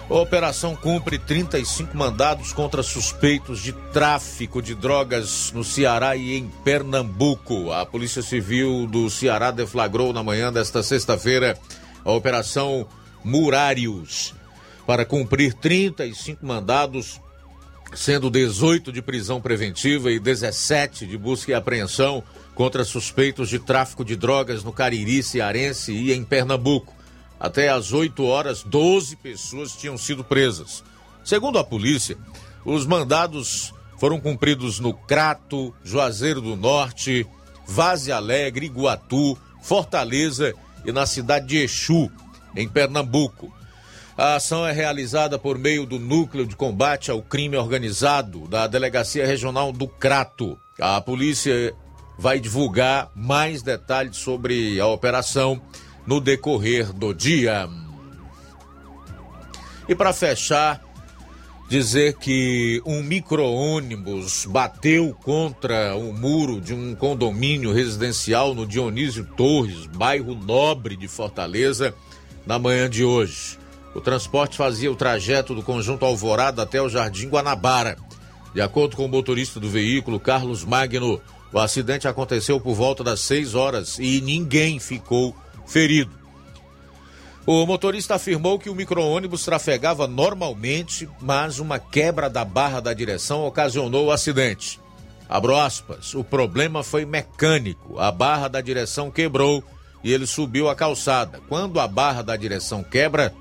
A 0.09 0.13
operação 0.15 0.75
cumpre 0.75 1.17
35 1.17 1.95
mandados 1.97 2.53
contra 2.53 2.83
suspeitos 2.83 3.61
de 3.61 3.73
tráfico 3.91 4.61
de 4.61 4.75
drogas 4.75 5.51
no 5.53 5.63
Ceará 5.63 6.15
e 6.15 6.37
em 6.37 6.47
Pernambuco. 6.63 7.71
A 7.71 7.85
Polícia 7.85 8.21
Civil 8.21 8.87
do 8.87 9.09
Ceará 9.09 9.51
deflagrou 9.51 10.13
na 10.13 10.23
manhã 10.23 10.51
desta 10.51 10.83
sexta-feira 10.83 11.57
a 12.03 12.11
Operação 12.11 12.87
Murários 13.23 14.33
para 14.85 15.05
cumprir 15.05 15.53
35 15.53 16.45
mandados, 16.45 17.21
sendo 17.95 18.29
18 18.29 18.91
de 18.91 19.01
prisão 19.01 19.41
preventiva 19.41 20.11
e 20.11 20.19
17 20.19 21.07
de 21.07 21.17
busca 21.17 21.51
e 21.51 21.55
apreensão 21.55 22.23
contra 22.55 22.83
suspeitos 22.83 23.49
de 23.49 23.59
tráfico 23.59 24.05
de 24.05 24.15
drogas 24.15 24.63
no 24.63 24.71
Cariri 24.71 25.23
cearense 25.23 25.91
e 25.91 26.13
em 26.13 26.23
Pernambuco. 26.23 26.93
Até 27.39 27.69
às 27.69 27.91
8 27.91 28.23
horas, 28.23 28.63
12 28.63 29.15
pessoas 29.17 29.75
tinham 29.75 29.97
sido 29.97 30.23
presas. 30.23 30.83
Segundo 31.23 31.57
a 31.57 31.63
polícia, 31.63 32.17
os 32.63 32.85
mandados 32.85 33.73
foram 33.99 34.19
cumpridos 34.19 34.79
no 34.79 34.93
Crato, 34.93 35.73
Juazeiro 35.83 36.41
do 36.41 36.55
Norte, 36.55 37.25
Vaze 37.65 38.11
Alegre, 38.11 38.65
Iguatu, 38.65 39.37
Fortaleza 39.61 40.53
e 40.85 40.91
na 40.91 41.05
cidade 41.05 41.47
de 41.47 41.57
Exu, 41.57 42.11
em 42.55 42.67
Pernambuco. 42.67 43.53
A 44.15 44.35
ação 44.35 44.65
é 44.65 44.71
realizada 44.71 45.39
por 45.39 45.57
meio 45.57 45.85
do 45.85 45.97
Núcleo 45.97 46.45
de 46.45 46.55
Combate 46.55 47.09
ao 47.09 47.21
Crime 47.21 47.57
Organizado 47.57 48.47
da 48.47 48.67
Delegacia 48.67 49.25
Regional 49.25 49.71
do 49.71 49.87
Crato. 49.87 50.59
A 50.79 51.01
polícia 51.01 51.73
vai 52.17 52.39
divulgar 52.39 53.11
mais 53.15 53.61
detalhes 53.61 54.17
sobre 54.17 54.79
a 54.79 54.87
operação 54.87 55.61
no 56.05 56.19
decorrer 56.19 56.91
do 56.93 57.13
dia. 57.13 57.69
E 59.87 59.95
para 59.95 60.13
fechar, 60.13 60.81
dizer 61.69 62.13
que 62.15 62.81
um 62.85 63.01
micro-ônibus 63.01 64.45
bateu 64.45 65.15
contra 65.23 65.95
o 65.95 66.13
muro 66.13 66.61
de 66.61 66.73
um 66.73 66.95
condomínio 66.95 67.73
residencial 67.73 68.53
no 68.53 68.65
Dionísio 68.65 69.25
Torres, 69.35 69.85
bairro 69.87 70.35
Nobre 70.35 70.95
de 70.95 71.07
Fortaleza, 71.07 71.93
na 72.45 72.59
manhã 72.59 72.89
de 72.89 73.03
hoje. 73.03 73.57
O 73.95 74.01
transporte 74.01 74.57
fazia 74.57 74.91
o 74.91 74.95
trajeto 74.95 75.53
do 75.53 75.61
conjunto 75.61 76.05
Alvorada 76.05 76.63
até 76.63 76.81
o 76.81 76.89
Jardim 76.89 77.27
Guanabara. 77.27 77.97
De 78.53 78.61
acordo 78.61 78.95
com 78.95 79.05
o 79.05 79.09
motorista 79.09 79.59
do 79.59 79.69
veículo, 79.69 80.19
Carlos 80.19 80.63
Magno, 80.63 81.19
o 81.53 81.59
acidente 81.59 82.07
aconteceu 82.07 82.59
por 82.59 82.73
volta 82.73 83.03
das 83.03 83.21
6 83.21 83.53
horas 83.53 83.99
e 83.99 84.19
ninguém 84.21 84.79
ficou 84.79 85.35
ferido. 85.67 86.11
O 87.45 87.65
motorista 87.65 88.15
afirmou 88.15 88.57
que 88.57 88.69
o 88.69 88.75
micro-ônibus 88.75 89.45
trafegava 89.45 90.07
normalmente, 90.07 91.07
mas 91.21 91.59
uma 91.59 91.77
quebra 91.77 92.29
da 92.29 92.43
barra 92.43 92.79
da 92.79 92.93
direção 92.93 93.45
ocasionou 93.45 94.07
o 94.07 94.11
acidente. 94.11 94.79
Abro 95.29 95.55
aspas, 95.55 96.15
o 96.15 96.23
problema 96.23 96.83
foi 96.83 97.05
mecânico. 97.05 97.99
A 97.99 98.11
barra 98.11 98.47
da 98.47 98.61
direção 98.61 99.11
quebrou 99.11 99.63
e 100.03 100.11
ele 100.11 100.25
subiu 100.25 100.69
a 100.69 100.75
calçada. 100.75 101.39
Quando 101.47 101.79
a 101.79 101.87
barra 101.87 102.23
da 102.23 102.35
direção 102.35 102.81
quebra, 102.81 103.33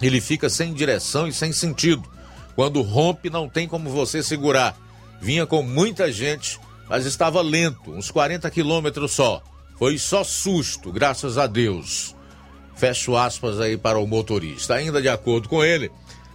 ele 0.00 0.20
fica 0.20 0.48
sem 0.48 0.72
direção 0.72 1.26
e 1.26 1.32
sem 1.32 1.52
sentido. 1.52 2.04
Quando 2.54 2.82
rompe, 2.82 3.30
não 3.30 3.48
tem 3.48 3.66
como 3.66 3.90
você 3.90 4.22
segurar. 4.22 4.76
Vinha 5.20 5.46
com 5.46 5.62
muita 5.62 6.12
gente 6.12 6.60
mas 6.88 7.06
estava 7.06 7.42
lento, 7.42 7.92
uns 7.92 8.10
40 8.10 8.50
quilômetros 8.50 9.12
só. 9.12 9.42
Foi 9.78 9.98
só 9.98 10.24
susto, 10.24 10.90
graças 10.90 11.38
a 11.38 11.46
Deus. 11.46 12.14
Fecho 12.74 13.16
aspas 13.16 13.60
aí 13.60 13.76
para 13.76 13.98
o 13.98 14.06
motorista. 14.06 14.74
Ainda 14.74 15.02
de 15.02 15.08
acordo 15.08 15.48
com 15.48 15.64
ele, 15.64 15.90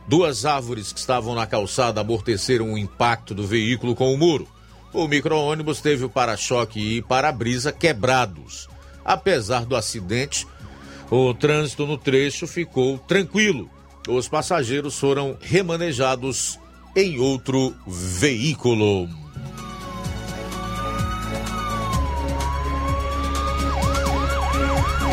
duas 0.08 0.46
árvores 0.46 0.94
que 0.94 1.00
estavam 1.00 1.34
na 1.36 1.46
calçada 1.46 2.02
amorteceram 2.02 2.74
o 2.74 2.78
impacto 2.78 3.34
do 3.34 3.46
veículo 3.46 3.96
com 3.96 4.14
o 4.14 4.18
muro. 4.18 4.48
O 4.94 5.08
micro-ônibus 5.08 5.82
teve 5.82 6.06
o 6.06 6.10
para-choque 6.10 6.80
e 6.80 7.02
para-brisa 7.02 7.72
quebrados. 7.72 8.70
Apesar 9.04 9.66
do 9.66 9.76
acidente, 9.76 10.48
o 11.10 11.34
trânsito 11.34 11.86
no 11.88 11.98
trecho 11.98 12.46
ficou 12.46 12.98
tranquilo. 13.00 13.70
Os 14.08 14.28
passageiros 14.28 15.00
foram 15.00 15.38
remanejados 15.42 16.60
em 16.96 17.20
outro 17.20 17.76
veículo. 17.88 19.23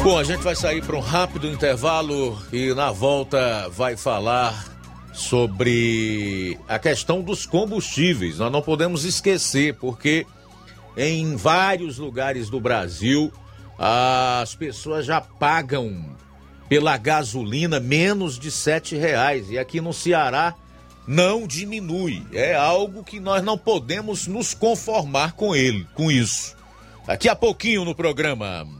Bom, 0.03 0.19
a 0.19 0.25
gente 0.25 0.41
vai 0.41 0.57
sair 0.57 0.83
para 0.83 0.97
um 0.97 1.01
rápido 1.01 1.47
intervalo 1.47 2.41
e 2.51 2.73
na 2.73 2.91
volta 2.91 3.69
vai 3.69 3.99
falar 3.99 4.65
sobre 5.13 6.59
a 6.67 6.79
questão 6.79 7.21
dos 7.21 7.45
combustíveis. 7.45 8.39
Nós 8.39 8.51
não 8.51 8.63
podemos 8.63 9.05
esquecer, 9.05 9.75
porque 9.75 10.27
em 10.97 11.37
vários 11.37 11.99
lugares 11.99 12.49
do 12.49 12.59
Brasil 12.59 13.31
as 13.79 14.55
pessoas 14.55 15.05
já 15.05 15.21
pagam 15.21 16.17
pela 16.67 16.97
gasolina 16.97 17.79
menos 17.79 18.39
de 18.39 18.51
sete 18.51 18.97
reais 18.97 19.51
e 19.51 19.59
aqui 19.59 19.83
no 19.83 19.93
Ceará 19.93 20.55
não 21.07 21.47
diminui. 21.47 22.27
É 22.33 22.55
algo 22.55 23.05
que 23.05 23.21
nós 23.21 23.45
não 23.45 23.59
podemos 23.59 24.27
nos 24.27 24.55
conformar 24.55 25.33
com 25.33 25.55
ele, 25.55 25.87
com 25.95 26.11
isso. 26.11 26.57
Daqui 27.07 27.29
a 27.29 27.37
pouquinho 27.37 27.85
no 27.85 27.95
programa. 27.95 28.80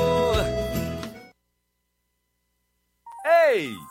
Hey! 3.51 3.90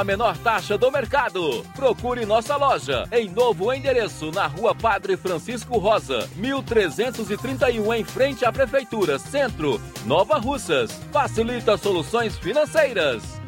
menor 0.03 0.37
taxa 0.37 0.77
do 0.77 0.91
mercado. 0.91 1.63
Procure 1.75 2.25
nossa 2.25 2.55
loja 2.55 3.07
em 3.11 3.29
novo 3.29 3.73
endereço 3.73 4.31
na 4.31 4.47
Rua 4.47 4.73
Padre 4.73 5.17
Francisco 5.17 5.77
Rosa, 5.77 6.29
1331 6.35 7.93
em 7.93 8.03
frente 8.03 8.45
à 8.45 8.51
Prefeitura 8.51 9.17
Centro, 9.19 9.79
Nova 10.05 10.37
Russas. 10.37 10.91
Facilita 11.11 11.77
soluções 11.77 12.37
financeiras. 12.37 13.41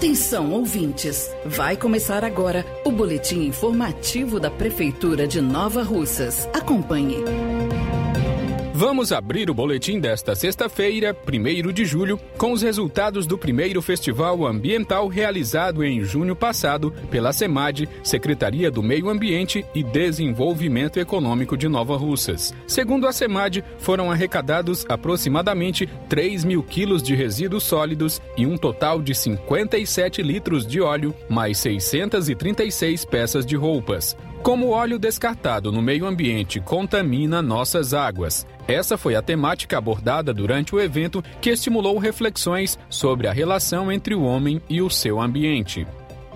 Atenção, 0.00 0.50
ouvintes! 0.52 1.30
Vai 1.44 1.76
começar 1.76 2.24
agora 2.24 2.64
o 2.86 2.90
boletim 2.90 3.42
informativo 3.42 4.40
da 4.40 4.50
Prefeitura 4.50 5.28
de 5.28 5.42
Nova 5.42 5.82
Russas. 5.82 6.48
Acompanhe. 6.54 7.18
Vamos 8.80 9.12
abrir 9.12 9.50
o 9.50 9.54
boletim 9.54 10.00
desta 10.00 10.34
sexta-feira, 10.34 11.14
1 11.14 11.70
de 11.70 11.84
julho, 11.84 12.18
com 12.38 12.50
os 12.50 12.62
resultados 12.62 13.26
do 13.26 13.36
primeiro 13.36 13.82
festival 13.82 14.46
ambiental 14.46 15.06
realizado 15.06 15.84
em 15.84 16.02
junho 16.02 16.34
passado 16.34 16.90
pela 17.10 17.30
SEMAD, 17.30 17.86
Secretaria 18.02 18.70
do 18.70 18.82
Meio 18.82 19.10
Ambiente 19.10 19.66
e 19.74 19.82
Desenvolvimento 19.82 20.98
Econômico 20.98 21.58
de 21.58 21.68
Nova 21.68 21.94
Russas. 21.94 22.54
Segundo 22.66 23.06
a 23.06 23.12
SEMAD, 23.12 23.62
foram 23.76 24.10
arrecadados 24.10 24.86
aproximadamente 24.88 25.86
3 26.08 26.42
mil 26.44 26.62
quilos 26.62 27.02
de 27.02 27.14
resíduos 27.14 27.64
sólidos 27.64 28.18
e 28.34 28.46
um 28.46 28.56
total 28.56 29.02
de 29.02 29.14
57 29.14 30.22
litros 30.22 30.66
de 30.66 30.80
óleo, 30.80 31.14
mais 31.28 31.58
636 31.58 33.04
peças 33.04 33.44
de 33.44 33.56
roupas. 33.56 34.16
Como 34.42 34.68
o 34.68 34.70
óleo 34.70 34.98
descartado 34.98 35.70
no 35.70 35.82
meio 35.82 36.06
ambiente 36.06 36.60
contamina 36.60 37.42
nossas 37.42 37.92
águas. 37.92 38.46
Essa 38.66 38.96
foi 38.96 39.14
a 39.14 39.20
temática 39.20 39.76
abordada 39.76 40.32
durante 40.32 40.74
o 40.74 40.80
evento 40.80 41.22
que 41.42 41.50
estimulou 41.50 41.98
reflexões 41.98 42.78
sobre 42.88 43.26
a 43.26 43.32
relação 43.32 43.92
entre 43.92 44.14
o 44.14 44.22
homem 44.22 44.60
e 44.68 44.80
o 44.80 44.88
seu 44.88 45.20
ambiente. 45.20 45.86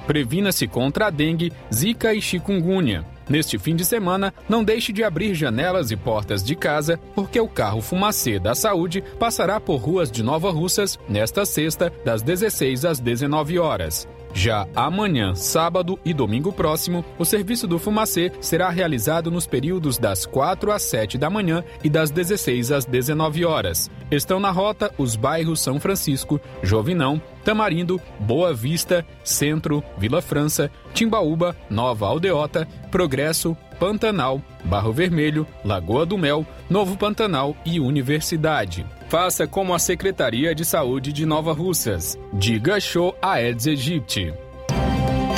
Previna-se 0.07 0.69
contra 0.69 1.07
a 1.07 1.11
dengue, 1.11 1.51
zika 1.73 2.13
e 2.13 2.21
chikungunya. 2.21 3.07
Neste 3.27 3.59
fim 3.59 3.75
de 3.75 3.87
semana, 3.87 4.35
não 4.47 4.63
deixe 4.63 4.93
de 4.93 5.03
abrir 5.03 5.35
janelas 5.35 5.91
e 5.91 5.97
portas 5.97 6.45
de 6.45 6.55
casa, 6.55 7.01
porque 7.15 7.41
o 7.41 7.49
carro 7.49 7.81
Fumacê 7.81 8.39
da 8.39 8.55
Saúde 8.55 9.03
passará 9.19 9.59
por 9.59 9.77
ruas 9.77 10.13
de 10.13 10.23
Nova 10.23 10.51
Russas 10.51 10.99
nesta 11.09 11.47
sexta, 11.47 11.91
das 12.05 12.21
16 12.21 12.85
às 12.85 13.01
19 13.01 13.59
horas. 13.59 14.07
Já 14.37 14.67
amanhã, 14.75 15.33
sábado 15.37 15.97
e 16.05 16.13
domingo 16.13 16.53
próximo, 16.53 17.05
o 17.17 17.25
serviço 17.25 17.69
do 17.69 17.79
Fumacê 17.79 18.33
será 18.41 18.69
realizado 18.69 19.31
nos 19.31 19.47
períodos 19.47 19.97
das 19.97 20.27
4 20.27 20.73
às 20.73 20.83
7 20.83 21.17
da 21.17 21.31
manhã 21.31 21.63
e 21.85 21.89
das 21.89 22.11
16 22.11 22.73
às 22.73 22.85
19 22.85 23.45
horas. 23.45 23.89
Estão 24.11 24.41
na 24.41 24.51
rota 24.51 24.93
os 24.99 25.15
bairros 25.15 25.61
São 25.61 25.79
Francisco, 25.79 26.41
Jovinão, 26.65 27.23
Tamarindo, 27.45 28.01
Boa 28.19 28.53
Vista, 28.53 29.07
Centro, 29.23 29.85
Vila 29.97 30.21
França, 30.21 30.69
Timbaúba, 30.93 31.57
Nova 31.71 32.07
Aldeota, 32.07 32.67
Progresso, 32.91 33.57
Pantanal, 33.79 34.43
Barro 34.65 34.93
Vermelho, 34.93 35.47
Lagoa 35.65 36.05
do 36.05 36.19
Mel, 36.19 36.45
Novo 36.69 36.97
Pantanal 36.97 37.57
e 37.65 37.79
Universidade. 37.79 38.85
Faça 39.15 39.47
como 39.47 39.73
a 39.73 39.79
Secretaria 39.79 40.53
de 40.57 40.65
Saúde 40.65 41.13
de 41.13 41.25
Nova 41.25 41.53
Russas. 41.53 42.19
Diga 42.33 42.81
show 42.81 43.17
a 43.23 43.35
Aedes 43.35 43.69
aegypti. 43.69 44.35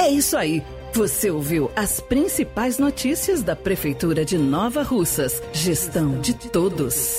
É 0.00 0.08
isso 0.08 0.34
aí. 0.34 0.62
Você 0.94 1.30
ouviu 1.30 1.70
as 1.76 2.00
principais 2.00 2.78
notícias 2.78 3.42
da 3.42 3.54
Prefeitura 3.54 4.24
de 4.24 4.38
Nova 4.38 4.82
Russas. 4.82 5.42
Gestão 5.52 6.18
de 6.22 6.32
todos. 6.32 7.18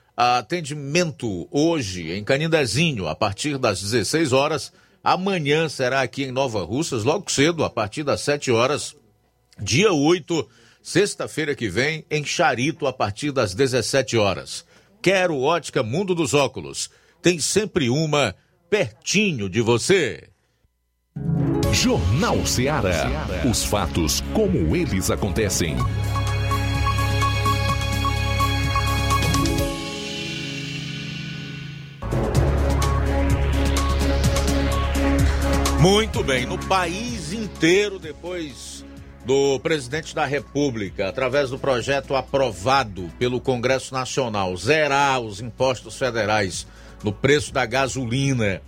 Atendimento 0.15 1.47
hoje 1.49 2.11
em 2.11 2.23
Canindezinho, 2.23 3.07
a 3.07 3.15
partir 3.15 3.57
das 3.57 3.81
16 3.81 4.33
horas. 4.33 4.71
Amanhã 5.03 5.67
será 5.67 6.01
aqui 6.01 6.23
em 6.23 6.31
Nova 6.31 6.63
Russas, 6.63 7.03
logo 7.03 7.31
cedo, 7.31 7.63
a 7.63 7.69
partir 7.69 8.03
das 8.03 8.21
7 8.21 8.51
horas. 8.51 8.95
Dia 9.59 9.91
8, 9.91 10.47
sexta-feira 10.81 11.55
que 11.55 11.69
vem, 11.69 12.05
em 12.09 12.23
Charito, 12.23 12.85
a 12.85 12.93
partir 12.93 13.31
das 13.31 13.53
17 13.53 14.17
horas. 14.17 14.65
Quero 15.01 15.39
ótica 15.39 15.81
Mundo 15.81 16.13
dos 16.13 16.33
Óculos. 16.33 16.89
Tem 17.21 17.39
sempre 17.39 17.89
uma 17.89 18.35
pertinho 18.69 19.49
de 19.49 19.61
você. 19.61 20.29
Jornal 21.73 22.45
Ceará. 22.45 23.07
Os 23.49 23.63
fatos 23.63 24.21
como 24.33 24.75
eles 24.75 25.09
acontecem. 25.09 25.77
Muito 35.81 36.23
bem, 36.23 36.45
no 36.45 36.59
país 36.67 37.33
inteiro, 37.33 37.97
depois 37.97 38.85
do 39.25 39.59
presidente 39.61 40.13
da 40.13 40.27
República, 40.27 41.09
através 41.09 41.49
do 41.49 41.57
projeto 41.57 42.15
aprovado 42.15 43.11
pelo 43.17 43.41
Congresso 43.41 43.91
Nacional, 43.91 44.55
zerar 44.55 45.19
os 45.19 45.41
impostos 45.41 45.97
federais 45.97 46.67
no 47.03 47.11
preço 47.11 47.51
da 47.51 47.65
gasolina 47.65 48.61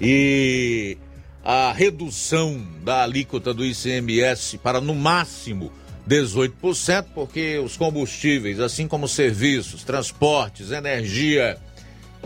e 0.00 0.98
a 1.44 1.72
redução 1.72 2.60
da 2.82 3.04
alíquota 3.04 3.54
do 3.54 3.64
ICMS 3.64 4.58
para 4.58 4.80
no 4.80 4.92
máximo 4.92 5.70
18%, 6.08 7.06
porque 7.14 7.58
os 7.58 7.76
combustíveis, 7.76 8.58
assim 8.58 8.88
como 8.88 9.06
serviços, 9.06 9.84
transportes, 9.84 10.72
energia 10.72 11.58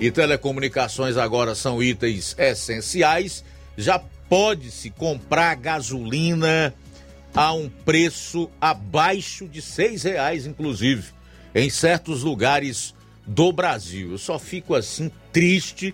e 0.01 0.11
telecomunicações 0.11 1.18
agora 1.18 1.55
são 1.55 1.82
itens 1.82 2.34
essenciais, 2.38 3.45
já 3.76 4.03
pode-se 4.31 4.91
comprar 4.91 5.57
gasolina 5.57 6.72
a 7.35 7.53
um 7.53 7.68
preço 7.68 8.49
abaixo 8.61 9.49
de 9.49 9.61
seis 9.61 10.05
reais, 10.05 10.47
inclusive, 10.47 11.09
em 11.53 11.68
certos 11.68 12.22
lugares 12.22 12.95
do 13.26 13.53
Brasil. 13.53 14.12
Eu 14.12 14.18
só 14.18 14.39
fico 14.39 14.76
assim 14.76 15.11
triste 15.33 15.93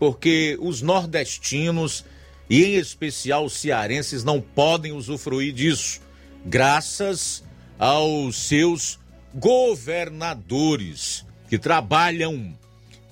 porque 0.00 0.58
os 0.60 0.82
nordestinos 0.82 2.04
e 2.50 2.64
em 2.64 2.74
especial 2.74 3.44
os 3.44 3.54
cearenses 3.54 4.24
não 4.24 4.40
podem 4.40 4.92
usufruir 4.92 5.52
disso, 5.52 6.00
graças 6.44 7.42
aos 7.78 8.36
seus 8.36 8.98
governadores 9.32 11.24
que 11.48 11.58
trabalham 11.58 12.52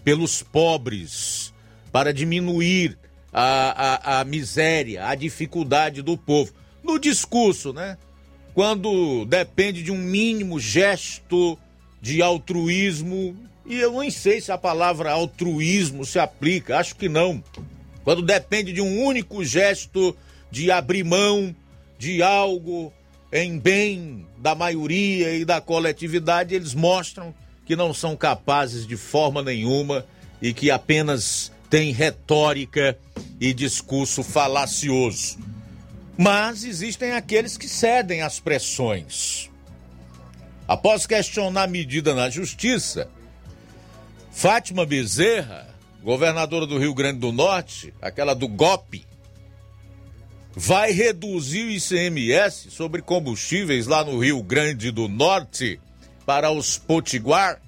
pelos 0.02 0.42
pobres 0.42 1.52
para 1.92 2.12
diminuir 2.12 2.98
a, 3.34 4.18
a, 4.18 4.20
a 4.20 4.24
miséria, 4.24 5.08
a 5.08 5.14
dificuldade 5.16 6.00
do 6.00 6.16
povo. 6.16 6.52
No 6.84 7.00
discurso, 7.00 7.72
né? 7.72 7.98
Quando 8.54 9.24
depende 9.24 9.82
de 9.82 9.90
um 9.90 9.98
mínimo 9.98 10.60
gesto 10.60 11.58
de 12.00 12.22
altruísmo, 12.22 13.36
e 13.66 13.80
eu 13.80 13.98
nem 13.98 14.10
sei 14.10 14.40
se 14.40 14.52
a 14.52 14.58
palavra 14.58 15.10
altruísmo 15.10 16.04
se 16.04 16.20
aplica, 16.20 16.78
acho 16.78 16.94
que 16.94 17.08
não. 17.08 17.42
Quando 18.04 18.22
depende 18.22 18.72
de 18.72 18.80
um 18.80 19.02
único 19.02 19.44
gesto 19.44 20.16
de 20.50 20.70
abrir 20.70 21.02
mão 21.02 21.54
de 21.98 22.22
algo 22.22 22.92
em 23.32 23.58
bem 23.58 24.24
da 24.38 24.54
maioria 24.54 25.34
e 25.34 25.44
da 25.44 25.60
coletividade, 25.60 26.54
eles 26.54 26.74
mostram 26.74 27.34
que 27.66 27.74
não 27.74 27.92
são 27.92 28.14
capazes 28.14 28.86
de 28.86 28.96
forma 28.96 29.42
nenhuma 29.42 30.04
e 30.40 30.52
que 30.52 30.70
apenas 30.70 31.50
têm 31.74 31.90
retórica 31.90 32.96
e 33.40 33.52
discurso 33.52 34.22
falacioso. 34.22 35.36
Mas 36.16 36.62
existem 36.62 37.10
aqueles 37.10 37.56
que 37.56 37.66
cedem 37.66 38.22
às 38.22 38.38
pressões. 38.38 39.50
Após 40.68 41.04
questionar 41.04 41.64
a 41.64 41.66
medida 41.66 42.14
na 42.14 42.30
justiça, 42.30 43.10
Fátima 44.30 44.86
Bezerra, 44.86 45.66
governadora 46.00 46.64
do 46.64 46.78
Rio 46.78 46.94
Grande 46.94 47.18
do 47.18 47.32
Norte, 47.32 47.92
aquela 48.00 48.34
do 48.34 48.46
GOP, 48.46 49.04
vai 50.52 50.92
reduzir 50.92 51.64
o 51.64 51.70
ICMS 51.72 52.70
sobre 52.70 53.02
combustíveis 53.02 53.88
lá 53.88 54.04
no 54.04 54.20
Rio 54.20 54.40
Grande 54.44 54.92
do 54.92 55.08
Norte 55.08 55.80
para 56.24 56.52
os 56.52 56.78
potiguar 56.78 57.60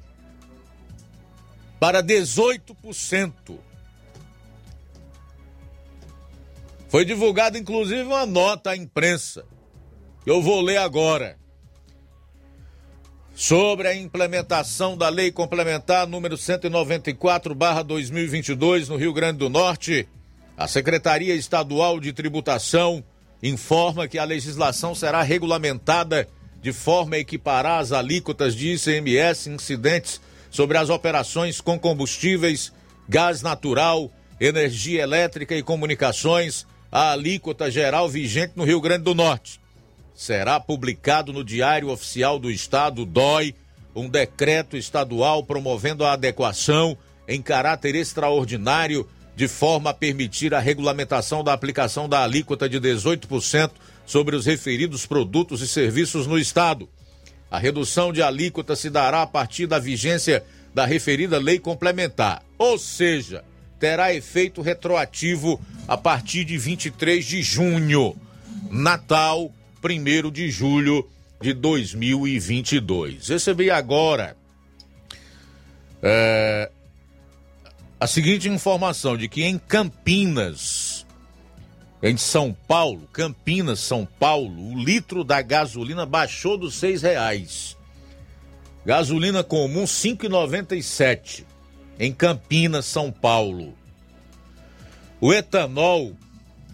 para 1.80 2.04
18%. 2.04 3.65
Foi 6.88 7.04
divulgada 7.04 7.58
inclusive 7.58 8.02
uma 8.02 8.24
nota 8.24 8.70
à 8.70 8.76
imprensa. 8.76 9.44
Eu 10.24 10.40
vou 10.40 10.60
ler 10.60 10.76
agora. 10.78 11.36
Sobre 13.34 13.88
a 13.88 13.94
implementação 13.94 14.96
da 14.96 15.08
Lei 15.08 15.32
Complementar 15.32 16.06
número 16.06 16.38
194/2022 16.38 18.88
no 18.88 18.96
Rio 18.96 19.12
Grande 19.12 19.40
do 19.40 19.50
Norte, 19.50 20.08
a 20.56 20.66
Secretaria 20.66 21.34
Estadual 21.34 22.00
de 22.00 22.14
Tributação 22.14 23.04
informa 23.42 24.08
que 24.08 24.18
a 24.18 24.24
legislação 24.24 24.94
será 24.94 25.20
regulamentada 25.22 26.26
de 26.62 26.72
forma 26.72 27.16
a 27.16 27.18
equiparar 27.18 27.80
as 27.80 27.92
alíquotas 27.92 28.54
de 28.54 28.72
ICMS 28.72 29.50
incidentes 29.50 30.18
sobre 30.50 30.78
as 30.78 30.88
operações 30.88 31.60
com 31.60 31.78
combustíveis, 31.78 32.72
gás 33.06 33.42
natural, 33.42 34.10
energia 34.40 35.02
elétrica 35.02 35.54
e 35.54 35.62
comunicações 35.62 36.66
a 36.96 37.12
alíquota 37.12 37.70
geral 37.70 38.08
vigente 38.08 38.54
no 38.56 38.64
Rio 38.64 38.80
Grande 38.80 39.04
do 39.04 39.14
Norte. 39.14 39.60
Será 40.14 40.58
publicado 40.58 41.30
no 41.30 41.44
Diário 41.44 41.90
Oficial 41.90 42.38
do 42.38 42.50
Estado, 42.50 43.04
DOI, 43.04 43.54
um 43.94 44.08
decreto 44.08 44.78
estadual 44.78 45.44
promovendo 45.44 46.06
a 46.06 46.14
adequação 46.14 46.96
em 47.28 47.42
caráter 47.42 47.94
extraordinário, 47.94 49.06
de 49.34 49.46
forma 49.46 49.90
a 49.90 49.92
permitir 49.92 50.54
a 50.54 50.58
regulamentação 50.58 51.44
da 51.44 51.52
aplicação 51.52 52.08
da 52.08 52.22
alíquota 52.22 52.66
de 52.66 52.80
18% 52.80 53.72
sobre 54.06 54.34
os 54.34 54.46
referidos 54.46 55.04
produtos 55.04 55.60
e 55.60 55.68
serviços 55.68 56.26
no 56.26 56.38
Estado. 56.38 56.88
A 57.50 57.58
redução 57.58 58.10
de 58.10 58.22
alíquota 58.22 58.74
se 58.74 58.88
dará 58.88 59.20
a 59.20 59.26
partir 59.26 59.66
da 59.66 59.78
vigência 59.78 60.42
da 60.72 60.86
referida 60.86 61.36
lei 61.36 61.58
complementar, 61.58 62.42
ou 62.56 62.78
seja, 62.78 63.44
terá 63.78 64.14
efeito 64.14 64.62
retroativo 64.62 65.60
a 65.86 65.96
partir 65.96 66.44
de 66.44 66.56
23 66.58 67.24
de 67.24 67.42
junho. 67.42 68.16
Natal, 68.70 69.52
1 69.82 70.30
de 70.30 70.50
julho 70.50 71.08
de 71.40 71.52
2022. 71.52 73.28
Recebi 73.28 73.70
agora 73.70 74.36
é, 76.02 76.70
a 78.00 78.06
seguinte 78.06 78.48
informação 78.48 79.16
de 79.16 79.28
que 79.28 79.44
em 79.44 79.58
Campinas 79.58 81.06
em 82.02 82.16
São 82.16 82.54
Paulo, 82.68 83.08
Campinas, 83.12 83.80
São 83.80 84.06
Paulo, 84.06 84.70
o 84.70 84.78
litro 84.78 85.24
da 85.24 85.40
gasolina 85.40 86.04
baixou 86.04 86.56
dos 86.58 86.74
seis 86.74 87.02
reais. 87.02 87.76
Gasolina 88.84 89.42
comum 89.42 89.84
5,97 89.84 91.44
em 91.98 92.12
Campinas, 92.12 92.84
São 92.86 93.10
Paulo. 93.10 93.74
O 95.20 95.32
etanol 95.32 96.12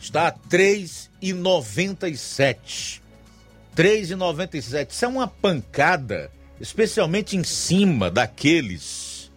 está 0.01 0.29
a 0.29 0.33
3,97. 0.33 3.01
3,97. 3.77 4.91
Isso 4.91 5.05
é 5.05 5.09
uma 5.09 5.29
pancada, 5.29 6.31
especialmente 6.61 7.37
em 7.37 7.45
cima 7.45 8.11
daqueles 8.11 9.31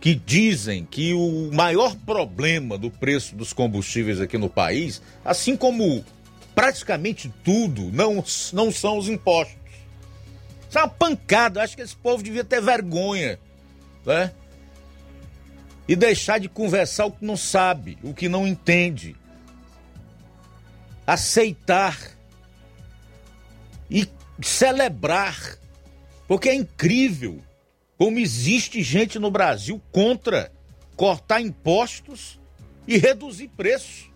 que 0.00 0.14
dizem 0.14 0.84
que 0.84 1.12
o 1.12 1.50
maior 1.52 1.96
problema 1.96 2.78
do 2.78 2.90
preço 2.90 3.34
dos 3.34 3.52
combustíveis 3.52 4.20
aqui 4.20 4.38
no 4.38 4.48
país, 4.48 5.02
assim 5.24 5.56
como 5.56 6.04
praticamente 6.54 7.32
tudo, 7.42 7.90
não, 7.92 8.24
não 8.52 8.70
são 8.70 8.98
os 8.98 9.08
impostos. 9.08 9.56
Isso 10.68 10.78
é 10.78 10.82
uma 10.82 10.88
pancada. 10.88 11.62
Acho 11.62 11.76
que 11.76 11.82
esse 11.82 11.96
povo 11.96 12.22
devia 12.22 12.44
ter 12.44 12.60
vergonha, 12.60 13.38
né? 14.04 14.32
E 15.88 15.96
deixar 15.96 16.38
de 16.38 16.48
conversar 16.48 17.06
o 17.06 17.12
que 17.12 17.24
não 17.24 17.36
sabe, 17.36 17.98
o 18.02 18.12
que 18.12 18.28
não 18.28 18.46
entende. 18.46 19.16
Aceitar 21.06 21.98
e 23.90 24.06
celebrar. 24.42 25.56
Porque 26.28 26.50
é 26.50 26.54
incrível 26.54 27.40
como 27.96 28.18
existe 28.18 28.82
gente 28.82 29.18
no 29.18 29.30
Brasil 29.30 29.80
contra 29.90 30.52
cortar 30.94 31.40
impostos 31.40 32.38
e 32.86 32.98
reduzir 32.98 33.48
preço. 33.48 34.08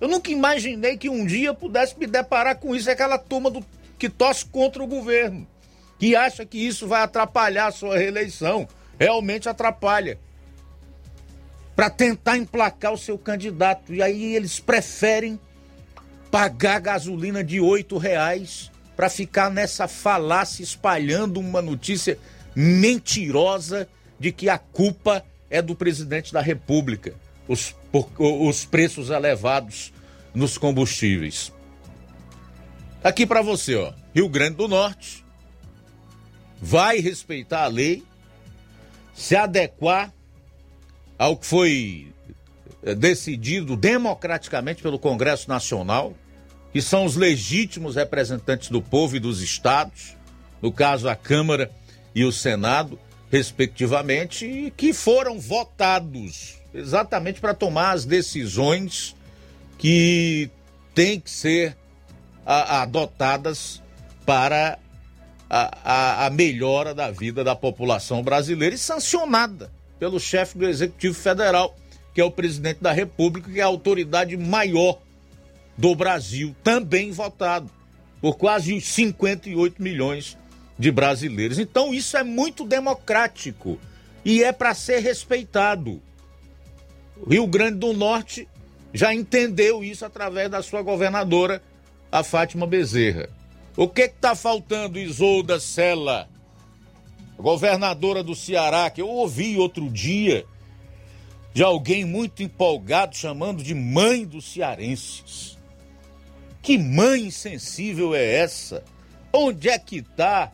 Eu 0.00 0.08
nunca 0.08 0.30
imaginei 0.30 0.96
que 0.96 1.08
um 1.08 1.24
dia 1.24 1.54
pudesse 1.54 1.96
me 1.98 2.06
deparar 2.06 2.56
com 2.56 2.74
isso, 2.74 2.90
aquela 2.90 3.18
turma 3.18 3.50
do, 3.50 3.64
que 3.98 4.08
torce 4.08 4.44
contra 4.44 4.82
o 4.82 4.86
governo, 4.86 5.46
que 5.98 6.16
acha 6.16 6.44
que 6.44 6.58
isso 6.58 6.88
vai 6.88 7.02
atrapalhar 7.02 7.68
a 7.68 7.72
sua 7.72 7.96
reeleição. 7.96 8.66
Realmente 8.98 9.48
atrapalha. 9.48 10.18
Para 11.74 11.88
tentar 11.90 12.36
emplacar 12.36 12.92
o 12.92 12.98
seu 12.98 13.18
candidato. 13.18 13.94
E 13.94 14.02
aí 14.02 14.34
eles 14.34 14.60
preferem 14.60 15.40
pagar 16.30 16.80
gasolina 16.80 17.42
de 17.42 17.60
oito 17.60 17.98
reais 17.98 18.70
para 18.96 19.08
ficar 19.08 19.50
nessa 19.50 19.88
falácia 19.88 20.62
espalhando 20.62 21.40
uma 21.40 21.60
notícia 21.60 22.18
mentirosa 22.54 23.88
de 24.18 24.30
que 24.32 24.48
a 24.48 24.58
culpa 24.58 25.24
é 25.50 25.60
do 25.60 25.74
presidente 25.74 26.32
da 26.32 26.40
República, 26.40 27.14
os, 27.48 27.74
os 28.18 28.64
preços 28.64 29.10
elevados 29.10 29.92
nos 30.34 30.56
combustíveis. 30.56 31.52
Aqui 33.02 33.26
para 33.26 33.42
você, 33.42 33.74
ó, 33.74 33.92
Rio 34.14 34.28
Grande 34.28 34.56
do 34.56 34.68
Norte 34.68 35.24
vai 36.60 37.00
respeitar 37.00 37.64
a 37.64 37.66
lei, 37.66 38.04
se 39.12 39.34
adequar 39.34 40.12
ao 41.22 41.36
que 41.36 41.46
foi 41.46 42.12
eh, 42.82 42.96
decidido 42.96 43.76
democraticamente 43.76 44.82
pelo 44.82 44.98
Congresso 44.98 45.48
Nacional, 45.48 46.14
que 46.72 46.82
são 46.82 47.04
os 47.04 47.14
legítimos 47.14 47.94
representantes 47.94 48.70
do 48.70 48.82
povo 48.82 49.14
e 49.14 49.20
dos 49.20 49.40
estados, 49.40 50.16
no 50.60 50.72
caso 50.72 51.08
a 51.08 51.14
Câmara 51.14 51.70
e 52.12 52.24
o 52.24 52.32
Senado, 52.32 52.98
respectivamente, 53.30 54.44
e 54.44 54.72
que 54.72 54.92
foram 54.92 55.38
votados 55.38 56.56
exatamente 56.74 57.40
para 57.40 57.54
tomar 57.54 57.92
as 57.92 58.04
decisões 58.04 59.14
que 59.78 60.50
têm 60.92 61.20
que 61.20 61.30
ser 61.30 61.76
adotadas 62.44 63.80
para 64.26 64.76
a, 65.48 65.78
a, 65.84 66.26
a 66.26 66.30
melhora 66.30 66.92
da 66.92 67.12
vida 67.12 67.44
da 67.44 67.54
população 67.54 68.24
brasileira 68.24 68.74
e 68.74 68.78
sancionada 68.78 69.70
pelo 70.02 70.18
chefe 70.18 70.58
do 70.58 70.66
Executivo 70.66 71.14
Federal, 71.14 71.76
que 72.12 72.20
é 72.20 72.24
o 72.24 72.30
presidente 72.30 72.82
da 72.82 72.90
República, 72.90 73.48
que 73.48 73.60
é 73.60 73.62
a 73.62 73.66
autoridade 73.66 74.36
maior 74.36 74.98
do 75.78 75.94
Brasil, 75.94 76.56
também 76.64 77.12
votado 77.12 77.70
por 78.20 78.36
quase 78.36 78.80
58 78.80 79.80
milhões 79.80 80.36
de 80.76 80.90
brasileiros. 80.90 81.56
Então 81.56 81.94
isso 81.94 82.16
é 82.16 82.24
muito 82.24 82.66
democrático 82.66 83.78
e 84.24 84.42
é 84.42 84.50
para 84.50 84.74
ser 84.74 84.98
respeitado. 84.98 86.02
O 87.24 87.30
Rio 87.30 87.46
Grande 87.46 87.78
do 87.78 87.92
Norte 87.92 88.48
já 88.92 89.14
entendeu 89.14 89.84
isso 89.84 90.04
através 90.04 90.50
da 90.50 90.64
sua 90.64 90.82
governadora, 90.82 91.62
a 92.10 92.24
Fátima 92.24 92.66
Bezerra. 92.66 93.28
O 93.76 93.86
que 93.86 94.02
está 94.02 94.34
faltando, 94.34 94.98
Isolda 94.98 95.60
Sela, 95.60 96.28
governadora 97.42 98.22
do 98.22 98.34
Ceará, 98.34 98.88
que 98.88 99.02
eu 99.02 99.08
ouvi 99.08 99.58
outro 99.58 99.90
dia 99.90 100.46
de 101.52 101.62
alguém 101.62 102.04
muito 102.04 102.42
empolgado 102.42 103.16
chamando 103.16 103.62
de 103.62 103.74
mãe 103.74 104.24
dos 104.24 104.50
cearenses. 104.52 105.58
Que 106.62 106.78
mãe 106.78 107.26
insensível 107.26 108.14
é 108.14 108.36
essa? 108.36 108.84
Onde 109.32 109.68
é 109.68 109.78
que 109.78 109.96
está 109.96 110.52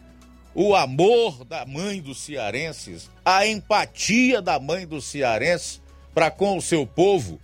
o 0.55 0.75
amor 0.75 1.45
da 1.45 1.65
mãe 1.67 2.01
dos 2.01 2.19
cearenses, 2.19 3.11
a 3.25 3.47
empatia 3.47 4.41
da 4.41 4.59
mãe 4.59 4.87
dos 4.87 5.05
cearenses 5.05 5.81
para 6.15 6.31
com 6.31 6.57
o 6.57 6.63
seu 6.63 6.87
povo, 6.87 7.39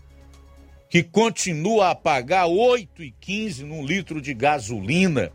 que 0.89 1.03
continua 1.03 1.91
a 1.91 1.95
pagar 1.95 2.47
8,15 2.47 3.61
num 3.61 3.85
litro 3.85 4.21
de 4.21 4.33
gasolina. 4.33 5.31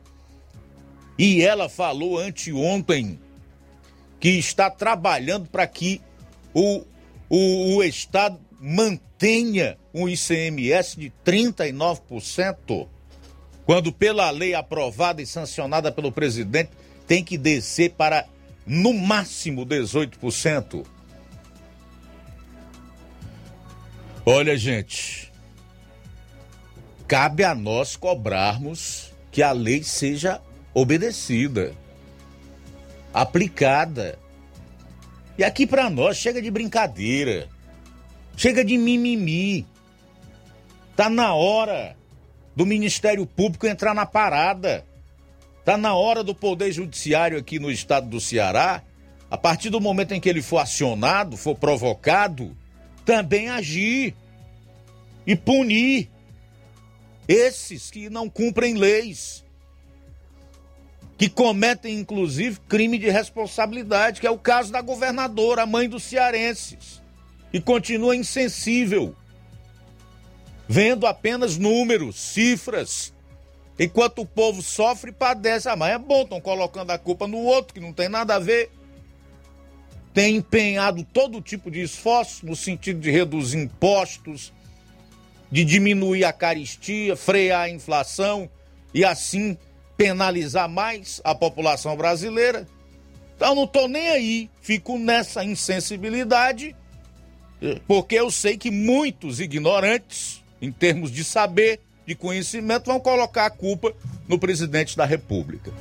E 1.18 1.41
ela 1.41 1.70
falou 1.70 2.18
anteontem 2.18 3.20
que 4.20 4.30
está 4.30 4.70
trabalhando 4.70 5.48
para 5.48 5.66
que 5.66 6.02
o, 6.54 6.84
o, 7.30 7.78
o 7.78 7.84
Estado 7.84 8.40
mantenha 8.60 9.78
um 9.94 10.08
ICMS 10.08 11.00
de 11.00 11.14
39%, 11.26 12.88
quando 13.66 13.94
pela 13.94 14.30
lei 14.32 14.54
aprovada 14.54 15.22
e 15.22 15.26
sancionada 15.26 15.92
pelo 15.92 16.12
presidente 16.12 16.72
tem 17.08 17.24
que 17.24 17.38
descer 17.38 17.92
para 17.92 18.26
no 18.66 18.94
máximo 18.94 19.66
18%. 19.66 20.86
Olha, 24.26 24.56
gente, 24.58 25.32
cabe 27.08 27.44
a 27.44 27.56
nós 27.56 27.96
cobrarmos 27.96 29.12
que 29.32 29.42
a 29.42 29.52
lei 29.52 29.82
seja 29.82 30.42
obedecida, 30.74 31.74
aplicada. 33.14 34.18
E 35.38 35.43
aqui 35.43 35.66
para 35.66 35.89
nós 35.89 36.18
chega 36.18 36.41
de 36.41 36.51
brincadeira, 36.51 37.47
chega 38.36 38.64
de 38.64 38.78
mimimi. 38.78 39.66
Tá 40.95 41.10
na 41.10 41.34
hora 41.34 41.95
do 42.55 42.66
Ministério 42.66 43.26
Público 43.26 43.66
entrar 43.66 43.93
na 43.93 44.05
parada. 44.05 44.86
Está 45.60 45.78
na 45.78 45.93
hora 45.93 46.24
do 46.24 46.36
Poder 46.36 46.72
Judiciário 46.72 47.38
aqui 47.38 47.60
no 47.60 47.72
estado 47.72 48.07
do 48.07 48.20
Ceará, 48.20 48.84
a 49.30 49.38
partir 49.38 49.70
do 49.70 49.80
momento 49.80 50.14
em 50.14 50.20
que 50.20 50.28
ele 50.28 50.41
for 50.41 50.57
acionado, 50.57 51.38
for 51.38 51.55
provocado, 51.55 52.57
também 53.05 53.49
agir 53.49 54.16
e 55.26 55.36
punir 55.36 56.10
esses 57.28 57.91
que 57.91 58.10
não 58.10 58.28
cumprem 58.28 58.74
leis, 58.74 59.45
que 61.20 61.30
cometem 61.30 62.00
inclusive 62.00 62.60
crime 62.68 62.98
de 62.98 63.12
responsabilidade, 63.12 64.20
que 64.20 64.26
é 64.26 64.32
o 64.32 64.40
caso 64.40 64.72
da 64.72 64.82
governadora, 64.82 65.62
a 65.62 65.68
mãe 65.68 65.88
dos 65.88 66.02
cearenses, 66.02 67.00
e 67.54 67.62
continua 67.62 68.16
insensível, 68.16 69.16
vendo 70.68 71.06
apenas 71.06 71.58
números, 71.58 72.16
cifras 72.16 73.14
Enquanto 73.80 74.22
o 74.22 74.26
povo 74.26 74.62
sofre 74.62 75.12
e 75.12 75.14
padece. 75.14 75.70
Ah, 75.70 75.76
mas 75.76 75.94
é 75.94 75.98
bom, 75.98 76.24
estão 76.24 76.42
colocando 76.42 76.92
a 76.92 76.98
culpa 76.98 77.26
no 77.26 77.38
outro, 77.38 77.74
que 77.74 77.80
não 77.80 77.94
tem 77.94 78.10
nada 78.10 78.36
a 78.36 78.40
ver. 78.40 78.70
Tem 80.14 80.36
empenhado 80.36 81.04
todo 81.06 81.42
tipo 81.42 81.72
de 81.72 81.82
esforço 81.82 82.46
no 82.46 82.58
sentido 82.58 83.00
de 83.00 83.10
reduzir 83.10 83.58
impostos, 83.58 84.52
de 85.50 85.64
diminuir 85.64 86.26
a 86.26 86.34
caristia, 86.34 87.16
frear 87.16 87.62
a 87.62 87.70
inflação 87.70 88.50
e 88.94 89.06
assim 89.06 89.58
penalizar 90.00 90.70
mais 90.70 91.20
a 91.26 91.36
população 91.36 91.97
brasileira. 91.97 92.66
Então 93.36 93.54
não 93.54 93.66
estou 93.66 93.89
nem 93.89 94.08
aí, 94.08 94.50
fico 94.62 94.97
nessa 94.97 95.43
insensibilidade, 95.43 96.74
porque 97.86 98.16
eu 98.16 98.32
sei 98.32 98.58
que 98.58 98.72
muitos 98.72 99.41
ignorantes, 99.41 100.41
em 100.62 100.72
termos 100.72 101.12
de 101.12 101.22
saber, 101.22 101.82
de 102.08 102.16
conhecimento 102.16 102.86
vão 102.86 102.97
colocar 102.97 103.45
a 103.45 103.50
culpa 103.50 103.93
no 104.26 104.39
presidente 104.39 104.95
da 104.95 105.04
República. 105.04 105.74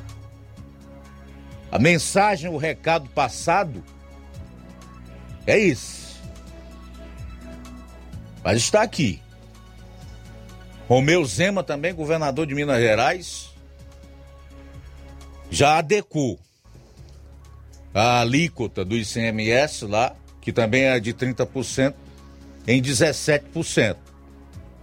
A 1.70 1.78
mensagem, 1.78 2.50
o 2.50 2.56
recado 2.56 3.08
passado 3.10 3.84
é 5.46 5.56
isso. 5.56 6.20
Mas 8.42 8.56
está 8.56 8.82
aqui. 8.82 9.22
Romeu 10.88 11.24
Zema 11.24 11.62
também, 11.62 11.94
governador 11.94 12.46
de 12.46 12.54
Minas 12.54 12.80
Gerais, 12.80 13.47
já 15.51 15.78
adequou 15.78 16.38
a 17.92 18.20
alíquota 18.20 18.84
do 18.84 18.96
ICMS 18.96 19.86
lá, 19.86 20.14
que 20.40 20.53
também 20.53 20.84
é 20.84 21.01
de 21.01 21.12
30%, 21.12 21.94
em 22.66 22.82
17%. 22.82 23.96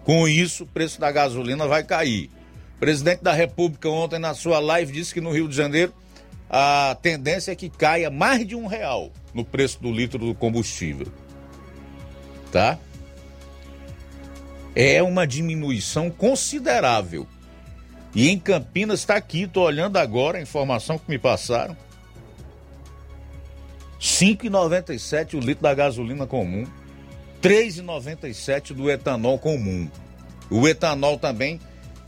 Com 0.03 0.28
isso, 0.28 0.63
o 0.63 0.68
preço 0.68 0.99
da 0.99 1.11
gasolina 1.11 1.68
vai 1.68 1.84
cair. 1.84 2.30
O 2.76 2.80
presidente 2.80 3.24
da 3.24 3.34
República 3.34 3.89
ontem 3.89 4.20
na 4.20 4.34
sua 4.34 4.59
live 4.59 4.91
disse 4.91 5.13
que 5.13 5.22
no 5.22 5.32
Rio 5.32 5.47
de 5.47 5.55
Janeiro 5.55 5.93
a 6.49 6.95
tendência 7.01 7.51
é 7.51 7.55
que 7.55 7.70
caia 7.70 8.09
mais 8.09 8.45
de 8.45 8.55
um 8.55 8.68
real 8.68 9.11
no 9.34 9.43
preço 9.43 9.82
do 9.82 9.91
litro 9.91 10.20
do 10.20 10.36
combustível. 10.36 11.07
Tá? 12.51 12.78
É 14.76 15.01
uma 15.01 15.26
diminuição 15.26 16.09
considerável. 16.11 17.28
E 18.16 18.30
em 18.30 18.39
Campinas 18.39 18.99
está 19.01 19.16
aqui, 19.16 19.43
estou 19.43 19.63
olhando 19.63 19.97
agora 19.97 20.38
a 20.38 20.41
informação 20.41 20.97
que 20.97 21.09
me 21.09 21.20
passaram. 21.20 21.76
5,97 23.99 25.34
o 25.34 25.39
litro 25.39 25.63
da 25.63 25.74
gasolina 25.74 26.26
comum, 26.26 26.66
3,97 27.41 28.74
do 28.74 28.89
etanol 28.89 29.38
comum. 29.38 29.89
O 30.49 30.66
etanol 30.66 31.20
também 31.20 31.59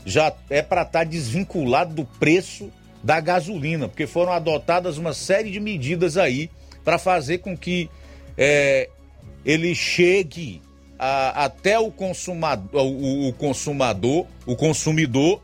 já 0.06 0.32
é 0.48 0.62
para 0.62 0.82
estar 0.82 1.00
tá 1.00 1.04
desvinculado 1.04 1.94
do 1.94 2.04
preço 2.04 2.72
da 3.02 3.20
gasolina, 3.20 3.86
porque 3.86 4.06
foram 4.06 4.32
adotadas 4.32 4.96
uma 4.96 5.12
série 5.12 5.50
de 5.50 5.60
medidas 5.60 6.16
aí 6.16 6.50
para 6.84 6.98
fazer 6.98 7.38
com 7.38 7.56
que 7.56 7.90
é, 8.36 8.88
ele 9.44 9.74
chegue 9.74 10.62
a, 10.98 11.44
até 11.44 11.78
o 11.78 11.90
consumador, 11.90 12.82
o, 12.82 13.28
o, 13.28 13.32
consumador, 13.34 14.26
o 14.46 14.56
consumidor 14.56 15.42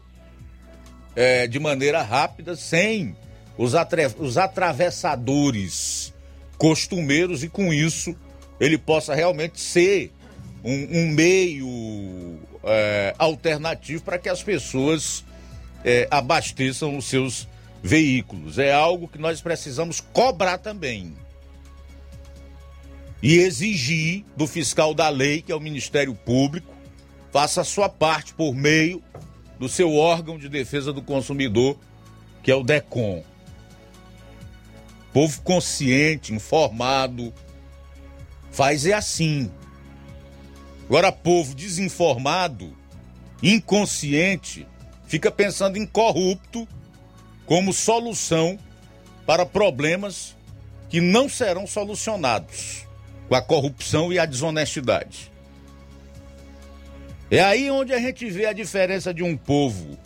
é, 1.17 1.47
de 1.47 1.59
maneira 1.59 2.03
rápida, 2.03 2.57
sem 2.57 3.17
os, 3.57 3.75
atre, 3.75 4.07
os 4.19 4.37
atravessadores 4.37 6.13
costumeiros 6.59 7.43
e 7.43 7.49
com 7.49 7.73
isso 7.73 8.17
ele 8.61 8.79
possa 8.79 9.15
realmente 9.15 9.61
ser 9.61 10.13
um, 10.65 10.99
um 10.99 11.09
meio 11.09 12.39
é, 12.63 13.15
alternativo 13.19 14.03
para 14.03 14.19
que 14.19 14.29
as 14.29 14.43
pessoas 14.43 15.25
é, 15.85 16.09
abasteçam 16.11 16.97
os 16.97 17.05
seus 17.05 17.47
veículos. 17.83 18.59
É 18.59 18.73
algo 18.73 19.09
que 19.09 19.19
nós 19.19 19.43
precisamos 19.43 20.01
cobrar 20.01 20.59
também. 20.59 21.15
E 23.23 23.37
exigir 23.37 24.25
do 24.37 24.47
fiscal 24.47 24.95
da 24.95 25.09
lei, 25.09 25.43
que 25.43 25.53
é 25.53 25.55
o 25.55 25.61
Ministério 25.61 26.15
Público, 26.15 26.73
faça 27.33 27.61
a 27.61 27.65
sua 27.65 27.89
parte 27.89 28.33
por 28.35 28.55
meio 28.55 29.03
do 29.65 29.69
seu 29.71 29.95
órgão 29.97 30.37
de 30.37 30.47
defesa 30.47 30.93
do 30.93 31.01
consumidor, 31.01 31.79
que 32.43 32.51
é 32.51 32.55
o 32.55 32.63
DECOM. 32.63 33.25
Povo 35.11 35.41
consciente, 35.41 36.35
informado, 36.35 37.33
faz 38.53 38.85
é 38.85 38.93
assim. 38.93 39.51
Agora, 40.85 41.11
povo 41.11 41.55
desinformado, 41.55 42.77
inconsciente, 43.43 44.69
fica 45.07 45.31
pensando 45.31 45.79
em 45.79 45.87
corrupto 45.87 46.69
como 47.47 47.73
solução 47.73 48.59
para 49.25 49.47
problemas 49.47 50.37
que 50.91 51.01
não 51.01 51.27
serão 51.27 51.67
solucionados 51.67 52.87
com 53.31 53.35
a 53.35 53.41
corrupção 53.41 54.13
e 54.13 54.19
a 54.19 54.27
desonestidade. 54.27 55.33
É 57.31 57.41
aí 57.41 57.71
onde 57.71 57.93
a 57.93 57.99
gente 57.99 58.29
vê 58.31 58.47
a 58.47 58.53
diferença 58.53 59.13
de 59.13 59.23
um 59.23 59.37
povo 59.37 59.99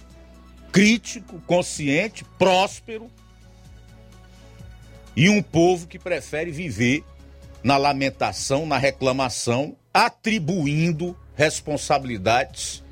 crítico, 0.71 1.41
consciente, 1.47 2.25
próspero 2.39 3.11
e 5.16 5.29
um 5.29 5.43
povo 5.43 5.87
que 5.87 5.99
prefere 5.99 6.51
viver 6.51 7.03
na 7.62 7.77
lamentação, 7.77 8.66
na 8.66 8.79
reclamação, 8.79 9.77
atribuindo 9.93 11.16
responsabilidades 11.35 12.85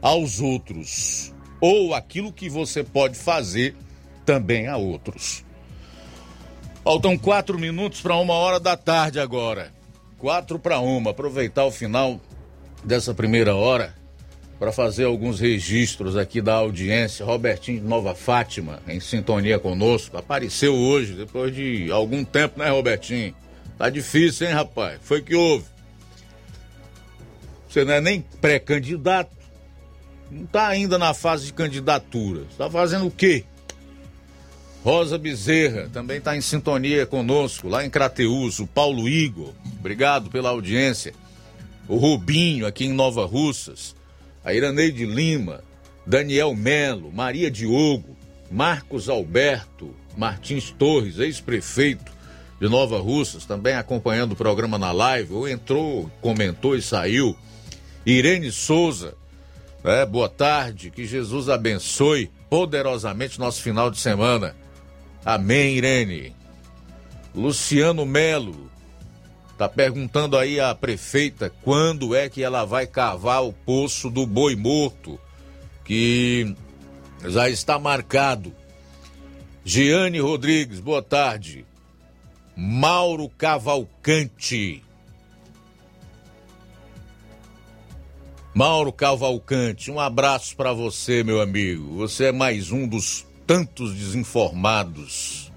aos 0.00 0.40
outros 0.40 1.34
ou 1.60 1.94
aquilo 1.94 2.32
que 2.32 2.48
você 2.48 2.82
pode 2.82 3.16
fazer 3.16 3.76
também 4.24 4.66
a 4.66 4.76
outros. 4.76 5.44
Faltam 6.82 7.18
quatro 7.18 7.58
minutos 7.58 8.00
para 8.00 8.16
uma 8.16 8.34
hora 8.34 8.60
da 8.60 8.76
tarde 8.76 9.18
agora. 9.18 9.72
Quatro 10.18 10.58
para 10.58 10.78
uma. 10.78 11.10
Aproveitar 11.10 11.64
o 11.64 11.70
final 11.70 12.20
dessa 12.86 13.12
primeira 13.12 13.54
hora 13.54 13.92
para 14.58 14.72
fazer 14.72 15.04
alguns 15.04 15.40
registros 15.40 16.16
aqui 16.16 16.40
da 16.40 16.54
audiência. 16.54 17.26
Robertinho 17.26 17.80
de 17.80 17.86
Nova 17.86 18.14
Fátima, 18.14 18.80
em 18.88 19.00
sintonia 19.00 19.58
conosco, 19.58 20.16
apareceu 20.16 20.74
hoje, 20.74 21.12
depois 21.12 21.54
de 21.54 21.90
algum 21.90 22.24
tempo, 22.24 22.60
né, 22.60 22.70
Robertinho? 22.70 23.34
Tá 23.76 23.90
difícil, 23.90 24.46
hein, 24.46 24.54
rapaz? 24.54 24.98
Foi 25.02 25.20
que 25.20 25.34
houve. 25.34 25.66
Você 27.68 27.84
não 27.84 27.92
é 27.92 28.00
nem 28.00 28.24
pré-candidato, 28.40 29.30
não 30.30 30.44
está 30.44 30.68
ainda 30.68 30.96
na 30.96 31.12
fase 31.12 31.46
de 31.46 31.52
candidatura. 31.52 32.42
Está 32.50 32.70
fazendo 32.70 33.06
o 33.06 33.10
quê? 33.10 33.44
Rosa 34.82 35.18
Bezerra 35.18 35.90
também 35.92 36.18
está 36.18 36.36
em 36.36 36.40
sintonia 36.40 37.04
conosco, 37.04 37.68
lá 37.68 37.84
em 37.84 37.90
Crateus. 37.90 38.60
O 38.60 38.66
Paulo 38.66 39.08
Igor, 39.08 39.52
obrigado 39.78 40.30
pela 40.30 40.50
audiência. 40.50 41.12
O 41.88 41.96
Rubinho, 41.96 42.66
aqui 42.66 42.86
em 42.86 42.92
Nova 42.92 43.24
Russas. 43.24 43.94
A 44.44 44.52
Iraneide 44.54 45.04
Lima, 45.04 45.62
Daniel 46.06 46.54
Melo, 46.54 47.12
Maria 47.12 47.50
Diogo, 47.50 48.16
Marcos 48.50 49.08
Alberto, 49.08 49.94
Martins 50.16 50.70
Torres, 50.70 51.18
ex-prefeito 51.18 52.12
de 52.60 52.68
Nova 52.68 52.98
Russas, 52.98 53.44
também 53.44 53.74
acompanhando 53.74 54.32
o 54.32 54.36
programa 54.36 54.78
na 54.78 54.92
live, 54.92 55.34
ou 55.34 55.48
entrou, 55.48 56.10
comentou 56.20 56.76
e 56.76 56.82
saiu. 56.82 57.36
Irene 58.04 58.52
Souza, 58.52 59.14
é, 59.84 60.06
boa 60.06 60.28
tarde, 60.28 60.90
que 60.90 61.04
Jesus 61.04 61.48
abençoe 61.48 62.30
poderosamente 62.48 63.38
nosso 63.38 63.62
final 63.62 63.90
de 63.90 63.98
semana. 63.98 64.54
Amém, 65.24 65.76
Irene. 65.76 66.34
Luciano 67.34 68.06
Melo 68.06 68.65
tá 69.56 69.68
perguntando 69.68 70.36
aí 70.36 70.60
à 70.60 70.74
prefeita 70.74 71.52
quando 71.62 72.14
é 72.14 72.28
que 72.28 72.42
ela 72.42 72.64
vai 72.64 72.86
cavar 72.86 73.44
o 73.44 73.52
poço 73.52 74.10
do 74.10 74.26
boi 74.26 74.54
morto, 74.54 75.18
que 75.84 76.54
já 77.24 77.48
está 77.48 77.78
marcado. 77.78 78.52
Giane 79.64 80.20
Rodrigues, 80.20 80.80
boa 80.80 81.02
tarde. 81.02 81.64
Mauro 82.54 83.28
Cavalcante, 83.28 84.82
Mauro 88.54 88.90
Cavalcante, 88.90 89.90
um 89.90 90.00
abraço 90.00 90.56
para 90.56 90.72
você, 90.72 91.22
meu 91.22 91.42
amigo. 91.42 91.96
Você 91.96 92.24
é 92.24 92.32
mais 92.32 92.70
um 92.70 92.88
dos 92.88 93.26
tantos 93.46 93.94
desinformados 93.94 95.52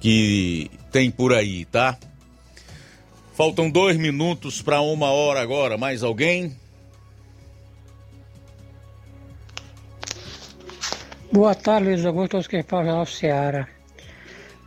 que 0.00 0.70
tem 0.90 1.10
por 1.10 1.34
aí, 1.34 1.66
tá? 1.66 1.98
Faltam 3.40 3.70
dois 3.70 3.96
minutos 3.96 4.60
para 4.60 4.82
uma 4.82 5.10
hora 5.10 5.40
agora. 5.40 5.78
Mais 5.78 6.02
alguém? 6.02 6.54
Boa 11.32 11.54
tarde, 11.54 11.88
Luiz 11.88 12.04
Augusto, 12.04 12.50
quem 12.50 12.62
fala 12.62 12.84
Jornal 12.84 13.06
Seara. 13.06 13.66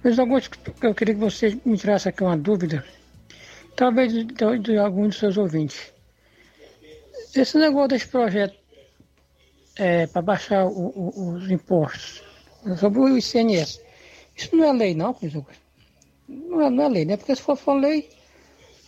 Luiz 0.04 0.18
Augusto, 0.18 0.58
eu 0.82 0.96
queria 0.96 1.14
que 1.14 1.20
você 1.20 1.56
me 1.64 1.78
tirasse 1.78 2.10
aqui 2.10 2.24
uma 2.24 2.36
dúvida, 2.36 2.84
talvez 3.76 4.12
de, 4.12 4.24
de, 4.24 4.58
de 4.58 4.78
algum 4.80 5.08
dos 5.08 5.20
seus 5.20 5.38
ouvintes. 5.38 5.94
Esse 7.36 7.60
negócio 7.60 7.90
desse 7.90 8.08
projeto 8.08 8.58
é, 9.76 10.08
para 10.08 10.24
baixar 10.24 10.66
o, 10.66 10.88
o, 10.96 11.34
os 11.36 11.52
impostos 11.52 12.24
sobre 12.80 13.02
o 13.02 13.18
ICNS, 13.20 13.80
isso 14.36 14.56
não 14.56 14.64
é 14.64 14.74
lei 14.74 14.96
não, 14.96 15.16
não 16.28 16.62
é, 16.64 16.70
não 16.72 16.84
é 16.86 16.90
lei, 16.90 17.06
né? 17.06 17.18
Porque 17.18 17.36
se 17.36 17.42
for, 17.44 17.56
for 17.56 17.76
lei, 17.76 18.10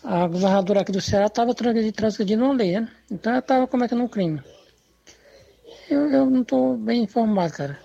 a 0.06 0.28
governadora 0.28 0.82
aqui 0.82 0.92
do 0.92 1.02
Ceará 1.02 1.26
estava 1.26 1.54
transgredindo 1.56 2.44
uma 2.44 2.54
lei, 2.54 2.80
né? 2.80 2.88
Então 3.12 3.32
ela 3.32 3.40
estava 3.40 3.68
cometendo 3.68 4.04
um 4.04 4.08
crime. 4.08 4.42
Eu, 5.90 6.10
eu 6.12 6.30
não 6.30 6.44
estou 6.44 6.78
bem 6.78 7.04
informado, 7.04 7.54
cara. 7.54 7.80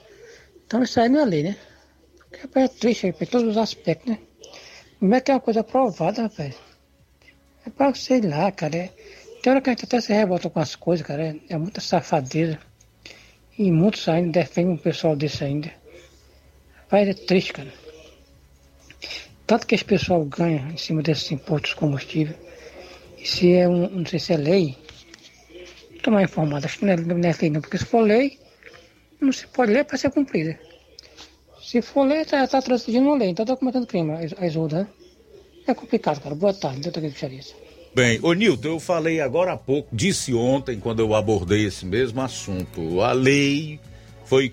Então 0.66 0.82
isso 0.82 1.00
aí 1.00 1.08
não 1.08 1.20
é 1.20 1.24
lei, 1.24 1.42
né? 1.42 1.56
Porque 2.18 2.58
é 2.58 2.68
triste 2.68 3.12
por 3.12 3.26
todos 3.26 3.48
os 3.48 3.56
aspectos, 3.56 4.10
né? 4.10 4.18
Como 4.98 5.14
é 5.14 5.20
que 5.20 5.30
é 5.30 5.34
uma 5.34 5.40
coisa 5.40 5.60
aprovada, 5.60 6.22
rapaz? 6.22 6.54
É 7.66 7.70
para, 7.70 7.94
sei 7.94 8.20
lá, 8.20 8.52
cara. 8.52 8.76
É, 8.76 8.90
tem 9.42 9.50
hora 9.50 9.62
que 9.62 9.70
a 9.70 9.72
gente 9.72 9.86
até 9.86 10.00
se 10.00 10.12
revolta 10.12 10.50
com 10.50 10.60
as 10.60 10.76
coisas, 10.76 11.06
cara. 11.06 11.22
É, 11.22 11.36
é 11.48 11.56
muita 11.56 11.80
safadeza. 11.80 12.58
E 13.58 13.72
muitos 13.72 14.06
ainda 14.08 14.40
defendem 14.40 14.74
um 14.74 14.76
pessoal 14.76 15.16
desse 15.16 15.42
ainda. 15.42 15.72
Vai 16.90 17.08
é 17.08 17.14
triste, 17.14 17.54
cara. 17.54 17.72
Tanto 19.50 19.66
que 19.66 19.74
esse 19.74 19.84
pessoal 19.84 20.24
ganha 20.26 20.70
em 20.72 20.76
cima 20.76 21.02
desses 21.02 21.28
impostos 21.32 21.70
de 21.70 21.76
combustível. 21.76 22.36
E 23.18 23.26
se 23.26 23.52
é 23.52 23.68
um, 23.68 23.90
não 23.90 24.06
sei 24.06 24.20
se 24.20 24.32
é 24.32 24.36
lei, 24.36 24.76
tomar 26.04 26.22
informado. 26.22 26.66
Acho 26.66 26.78
que 26.78 26.84
não 26.84 26.92
é, 26.92 26.96
não 26.96 27.16
é 27.16 27.34
lei 27.40 27.50
não, 27.50 27.60
porque 27.60 27.76
se 27.76 27.84
for 27.84 28.02
lei, 28.02 28.38
não 29.20 29.32
se 29.32 29.48
pode 29.48 29.72
ler 29.72 29.84
para 29.84 29.98
ser 29.98 30.12
cumprida. 30.12 30.56
Se 31.60 31.82
for 31.82 32.06
lei, 32.06 32.20
está 32.20 32.46
tá 32.46 32.62
transgredindo 32.62 33.08
uma 33.08 33.18
lei, 33.18 33.30
então 33.30 33.42
está 33.42 33.56
cometendo 33.56 33.88
crime, 33.88 34.12
a 34.38 34.46
Isolda, 34.46 34.82
né? 34.82 34.88
É 35.66 35.74
complicado, 35.74 36.22
cara. 36.22 36.36
Boa 36.36 36.54
tarde, 36.54 36.82
doutor 36.82 37.00
Guilherme 37.00 37.44
Bem, 37.92 38.20
ô 38.22 38.32
Nilton, 38.32 38.68
eu 38.68 38.78
falei 38.78 39.20
agora 39.20 39.54
há 39.54 39.56
pouco, 39.56 39.88
disse 39.92 40.32
ontem, 40.32 40.78
quando 40.78 41.00
eu 41.00 41.12
abordei 41.12 41.66
esse 41.66 41.84
mesmo 41.84 42.20
assunto, 42.20 43.00
a 43.00 43.10
lei 43.10 43.80
foi, 44.24 44.46
é, 44.46 44.52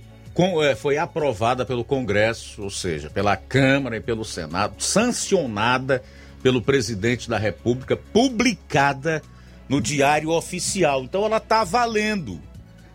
foi 0.77 0.97
aprovada 0.97 1.65
pelo 1.65 1.83
Congresso, 1.83 2.61
ou 2.61 2.69
seja, 2.69 3.09
pela 3.09 3.35
Câmara 3.35 3.97
e 3.97 4.01
pelo 4.01 4.23
Senado, 4.23 4.75
sancionada 4.81 6.03
pelo 6.43 6.61
presidente 6.61 7.27
da 7.27 7.38
República, 7.38 7.97
publicada 7.97 9.21
no 9.67 9.81
Diário 9.81 10.29
Oficial. 10.29 11.03
Então 11.03 11.25
ela 11.25 11.38
está 11.38 11.63
valendo, 11.63 12.39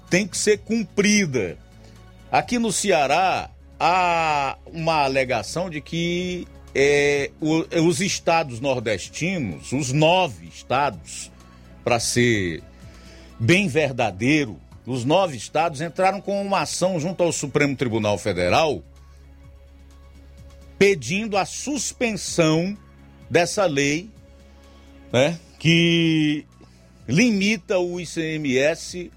tem 0.09 0.27
que 0.27 0.39
ser 0.39 0.59
cumprida. 0.59 1.59
Aqui 2.31 2.59
no 2.59 2.71
Ceará 2.71 3.51
há 3.79 4.57
uma 4.67 5.03
alegação 5.03 5.69
de 5.69 5.81
que 5.81 6.47
é, 6.75 7.31
é, 7.71 7.81
os 7.81 8.01
estados 8.01 8.61
nordestinos, 8.61 9.73
os 9.73 9.93
nove 9.93 10.47
estados, 10.47 11.31
para 11.83 11.99
ser 11.99 12.63
bem 13.39 13.67
verdadeiro, 13.67 14.59
os 14.87 15.05
nove 15.05 15.37
estados 15.37 15.81
entraram 15.81 16.21
com 16.21 16.41
uma 16.43 16.61
ação 16.61 16.99
junto 16.99 17.23
ao 17.23 17.33
Supremo 17.33 17.77
Tribunal 17.77 18.19
Federal 18.19 18.83
pedindo 20.79 21.37
a 21.37 21.45
suspensão 21.45 22.77
dessa 23.31 23.67
lei 23.67 24.11
né, 25.13 25.39
que 25.59 26.45
limita 27.07 27.79
o 27.79 28.01
ICMS 28.01 29.13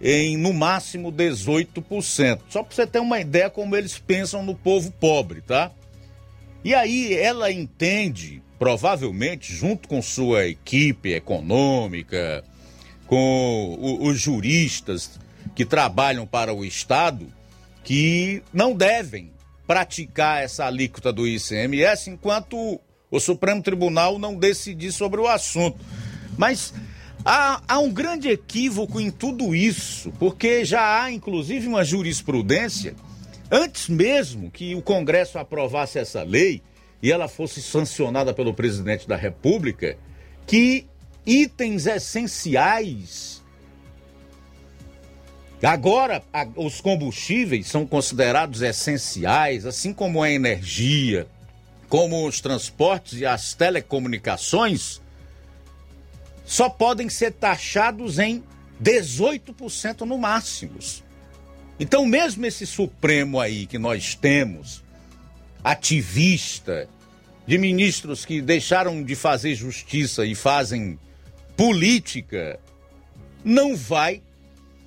em 0.00 0.36
no 0.36 0.52
máximo 0.52 1.12
18%. 1.12 2.40
Só 2.48 2.62
para 2.62 2.74
você 2.74 2.86
ter 2.86 2.98
uma 2.98 3.20
ideia 3.20 3.48
como 3.48 3.74
eles 3.74 3.98
pensam 3.98 4.44
no 4.44 4.54
povo 4.54 4.92
pobre, 4.92 5.40
tá? 5.40 5.72
E 6.64 6.74
aí 6.74 7.14
ela 7.14 7.50
entende, 7.50 8.42
provavelmente, 8.58 9.52
junto 9.52 9.88
com 9.88 10.00
sua 10.02 10.46
equipe 10.46 11.12
econômica, 11.12 12.44
com 13.12 13.76
o, 13.78 14.06
os 14.08 14.18
juristas 14.18 15.20
que 15.54 15.66
trabalham 15.66 16.26
para 16.26 16.54
o 16.54 16.64
Estado, 16.64 17.26
que 17.84 18.42
não 18.50 18.74
devem 18.74 19.30
praticar 19.66 20.42
essa 20.42 20.64
alíquota 20.64 21.12
do 21.12 21.26
ICMS 21.26 22.08
enquanto 22.08 22.80
o 23.10 23.20
Supremo 23.20 23.62
Tribunal 23.62 24.18
não 24.18 24.34
decidir 24.34 24.92
sobre 24.92 25.20
o 25.20 25.28
assunto. 25.28 25.78
Mas 26.38 26.72
há, 27.22 27.60
há 27.68 27.78
um 27.78 27.92
grande 27.92 28.30
equívoco 28.30 28.98
em 28.98 29.10
tudo 29.10 29.54
isso, 29.54 30.10
porque 30.18 30.64
já 30.64 31.02
há, 31.02 31.12
inclusive, 31.12 31.68
uma 31.68 31.84
jurisprudência 31.84 32.96
Antes 33.54 33.86
mesmo 33.86 34.50
que 34.50 34.74
o 34.74 34.80
Congresso 34.80 35.38
aprovasse 35.38 35.98
essa 35.98 36.22
lei 36.22 36.62
e 37.02 37.12
ela 37.12 37.28
fosse 37.28 37.60
sancionada 37.60 38.32
pelo 38.32 38.54
presidente 38.54 39.06
da 39.06 39.14
República, 39.14 39.98
que 40.46 40.86
itens 41.26 41.86
essenciais. 41.86 43.42
Agora, 45.62 46.22
os 46.56 46.80
combustíveis 46.80 47.68
são 47.68 47.86
considerados 47.86 48.62
essenciais, 48.62 49.64
assim 49.64 49.94
como 49.94 50.20
a 50.20 50.30
energia, 50.30 51.28
como 51.88 52.26
os 52.26 52.40
transportes 52.40 53.20
e 53.20 53.26
as 53.26 53.54
telecomunicações, 53.54 55.00
só 56.44 56.68
podem 56.68 57.08
ser 57.08 57.32
taxados 57.32 58.18
em 58.18 58.42
18% 58.82 60.00
no 60.00 60.18
máximo. 60.18 60.78
Então, 61.78 62.04
mesmo 62.04 62.44
esse 62.44 62.66
Supremo 62.66 63.38
aí 63.38 63.66
que 63.66 63.78
nós 63.78 64.16
temos, 64.16 64.82
ativista, 65.62 66.88
de 67.46 67.58
ministros 67.58 68.24
que 68.24 68.40
deixaram 68.40 69.02
de 69.02 69.14
fazer 69.14 69.54
justiça 69.54 70.24
e 70.24 70.34
fazem 70.34 70.98
política, 71.62 72.58
não 73.44 73.76
vai 73.76 74.20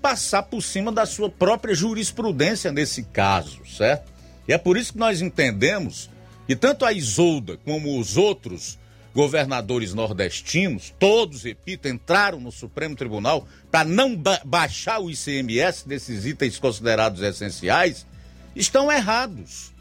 passar 0.01 0.43
por 0.43 0.61
cima 0.61 0.91
da 0.91 1.05
sua 1.05 1.29
própria 1.29 1.73
jurisprudência 1.73 2.69
nesse 2.69 3.03
caso, 3.03 3.65
certo? 3.65 4.11
E 4.45 4.51
é 4.51 4.57
por 4.57 4.75
isso 4.75 4.91
que 4.91 4.99
nós 4.99 5.21
entendemos 5.21 6.09
que 6.45 6.53
tanto 6.53 6.83
a 6.83 6.91
Isolda 6.91 7.55
como 7.63 7.97
os 7.97 8.17
outros 8.17 8.77
governadores 9.13 9.93
nordestinos, 9.93 10.93
todos, 10.99 11.43
repito, 11.43 11.87
entraram 11.87 12.41
no 12.41 12.51
Supremo 12.51 12.93
Tribunal 12.93 13.47
para 13.71 13.87
não 13.87 14.13
ba 14.13 14.41
baixar 14.43 14.99
o 14.99 15.09
ICMS 15.09 15.87
desses 15.87 16.25
itens 16.25 16.59
considerados 16.59 17.21
essenciais, 17.21 18.05
estão 18.53 18.91
errados. 18.91 19.71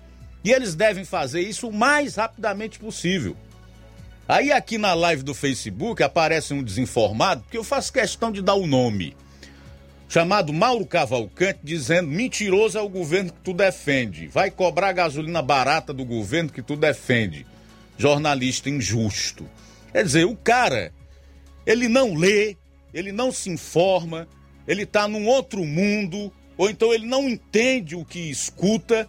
E 0.44 0.52
eles 0.52 0.76
devem 0.76 1.04
fazer 1.04 1.40
isso 1.40 1.66
o 1.66 1.72
mais 1.72 2.14
rapidamente 2.14 2.78
possível. 2.78 3.36
Aí 4.26 4.50
aqui 4.50 4.78
na 4.78 4.94
live 4.94 5.22
do 5.22 5.34
Facebook 5.34 6.02
aparece 6.02 6.54
um 6.54 6.62
desinformado, 6.62 7.44
que 7.50 7.58
eu 7.58 7.64
faço 7.64 7.92
questão 7.92 8.32
de 8.32 8.40
dar 8.40 8.54
o 8.54 8.66
nome, 8.66 9.14
chamado 10.08 10.50
Mauro 10.50 10.86
Cavalcante, 10.86 11.60
dizendo: 11.62 12.08
mentiroso 12.08 12.78
é 12.78 12.80
o 12.80 12.88
governo 12.88 13.30
que 13.30 13.40
tu 13.40 13.52
defende, 13.52 14.26
vai 14.26 14.50
cobrar 14.50 14.92
gasolina 14.92 15.42
barata 15.42 15.92
do 15.92 16.06
governo 16.06 16.50
que 16.50 16.62
tu 16.62 16.74
defende 16.74 17.46
jornalista 17.98 18.70
injusto. 18.70 19.46
Quer 19.92 20.04
dizer, 20.04 20.24
o 20.24 20.34
cara, 20.34 20.90
ele 21.66 21.86
não 21.86 22.14
lê, 22.14 22.56
ele 22.94 23.12
não 23.12 23.30
se 23.30 23.50
informa, 23.50 24.26
ele 24.66 24.84
está 24.84 25.06
num 25.06 25.26
outro 25.26 25.64
mundo, 25.64 26.32
ou 26.56 26.70
então 26.70 26.94
ele 26.94 27.06
não 27.06 27.28
entende 27.28 27.94
o 27.94 28.04
que 28.04 28.30
escuta 28.30 29.06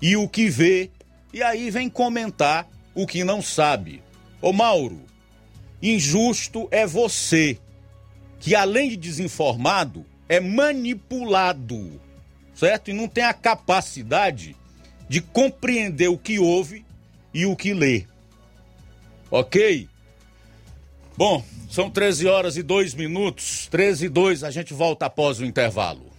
e 0.00 0.16
o 0.16 0.28
que 0.28 0.48
vê, 0.48 0.88
e 1.32 1.42
aí 1.42 1.68
vem 1.68 1.90
comentar 1.90 2.68
o 2.94 3.06
que 3.06 3.24
não 3.24 3.42
sabe. 3.42 4.02
Ô 4.42 4.52
Mauro, 4.52 5.00
injusto 5.80 6.68
é 6.72 6.84
você, 6.84 7.56
que 8.40 8.56
além 8.56 8.90
de 8.90 8.96
desinformado, 8.96 10.04
é 10.28 10.40
manipulado, 10.40 12.00
certo? 12.52 12.90
E 12.90 12.92
não 12.92 13.06
tem 13.06 13.22
a 13.22 13.32
capacidade 13.32 14.56
de 15.08 15.20
compreender 15.20 16.08
o 16.08 16.18
que 16.18 16.40
ouve 16.40 16.84
e 17.32 17.46
o 17.46 17.54
que 17.54 17.72
lê. 17.72 18.04
Ok? 19.30 19.88
Bom, 21.16 21.44
são 21.70 21.88
13 21.88 22.26
horas 22.26 22.56
e 22.56 22.62
2 22.62 22.94
minutos. 22.94 23.68
13 23.70 24.06
e 24.06 24.08
2, 24.08 24.44
a 24.44 24.50
gente 24.50 24.74
volta 24.74 25.06
após 25.06 25.38
o 25.38 25.44
intervalo. 25.44 26.10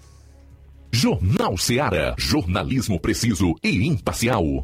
Jornal 0.91 1.57
Seara. 1.57 2.15
Jornalismo 2.17 2.99
preciso 2.99 3.55
e 3.63 3.87
imparcial. 3.87 4.63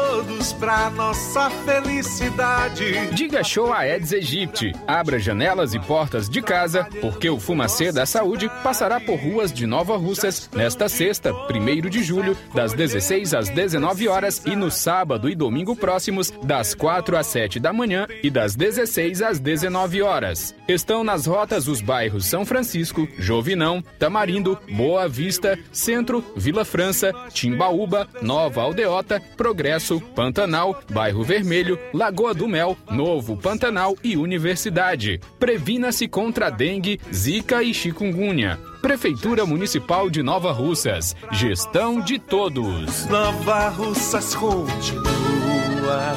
para 0.59 0.89
nossa 0.91 1.49
felicidade. 1.49 3.07
Diga 3.13 3.43
show 3.43 3.73
a 3.73 3.87
Eds 3.87 4.11
Egypte. 4.11 4.71
Abra 4.85 5.17
janelas 5.17 5.73
e 5.73 5.79
portas 5.79 6.29
de 6.29 6.41
casa, 6.41 6.87
porque 7.01 7.29
o 7.29 7.39
Fumacê 7.39 7.91
da 7.91 8.05
Saúde 8.05 8.49
passará 8.63 8.99
por 8.99 9.15
ruas 9.15 9.51
de 9.51 9.65
Nova 9.65 9.97
Russas 9.97 10.49
nesta 10.53 10.87
sexta, 10.87 11.33
1 11.33 11.89
de 11.89 12.03
julho, 12.03 12.37
das 12.53 12.73
16 12.73 13.33
às 13.33 13.49
19 13.49 14.07
horas 14.07 14.43
e 14.45 14.55
no 14.55 14.69
sábado 14.69 15.27
e 15.27 15.35
domingo 15.35 15.75
próximos, 15.75 16.29
das 16.43 16.75
4 16.75 17.17
às 17.17 17.27
7 17.27 17.59
da 17.59 17.73
manhã 17.73 18.05
e 18.21 18.29
das 18.29 18.55
16 18.55 19.21
às 19.21 19.39
19 19.39 20.01
horas. 20.01 20.53
Estão 20.67 21.03
nas 21.03 21.25
rotas 21.25 21.67
os 21.67 21.81
bairros 21.81 22.25
São 22.25 22.45
Francisco, 22.45 23.07
Jovinão, 23.17 23.83
Tamarindo, 23.97 24.57
Boa 24.71 25.07
Vista, 25.07 25.57
Centro, 25.71 26.23
Vila 26.35 26.63
França, 26.63 27.11
Timbaúba, 27.33 28.07
Nova 28.21 28.61
Aldeota, 28.61 29.21
Progresso, 29.35 29.99
Pantanal, 30.15 30.81
Bairro 30.89 31.23
Vermelho, 31.23 31.79
Lagoa 31.93 32.33
do 32.33 32.47
Mel, 32.47 32.77
Novo 32.89 33.37
Pantanal 33.37 33.95
e 34.03 34.17
Universidade. 34.17 35.19
Previna-se 35.39 36.07
contra 36.07 36.49
dengue, 36.49 36.99
zika 37.11 37.63
e 37.63 37.73
chikungunya. 37.73 38.59
Prefeitura 38.81 39.45
Municipal 39.45 40.09
de 40.09 40.23
Nova 40.23 40.51
Russas. 40.51 41.15
Gestão 41.31 41.99
de 41.99 42.17
todos. 42.17 43.05
Nova 43.07 43.69
Russas 43.69 44.35
continua 44.35 46.15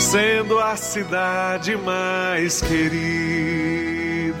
sendo 0.00 0.58
a 0.58 0.74
cidade 0.76 1.76
mais 1.76 2.60
querida. 2.62 4.40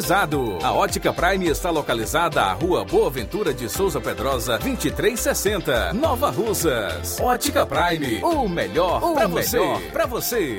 climatizado. 0.00 0.58
A 0.62 0.72
Ótica 0.72 1.12
Prime 1.12 1.46
está 1.48 1.70
localizada 1.70 2.42
à 2.42 2.52
Rua 2.52 2.84
Boa 2.84 3.10
Ventura 3.10 3.52
de 3.52 3.68
Souza 3.68 4.00
Pedrosa, 4.00 4.58
2360, 4.58 5.92
Nova 5.92 6.30
Russas. 6.30 7.20
Ótica 7.20 7.66
Prime, 7.66 8.22
o 8.22 8.48
melhor 8.48 9.00
para 9.14 9.26
você. 9.28 9.58
Pra 9.92 10.06
você. 10.06 10.58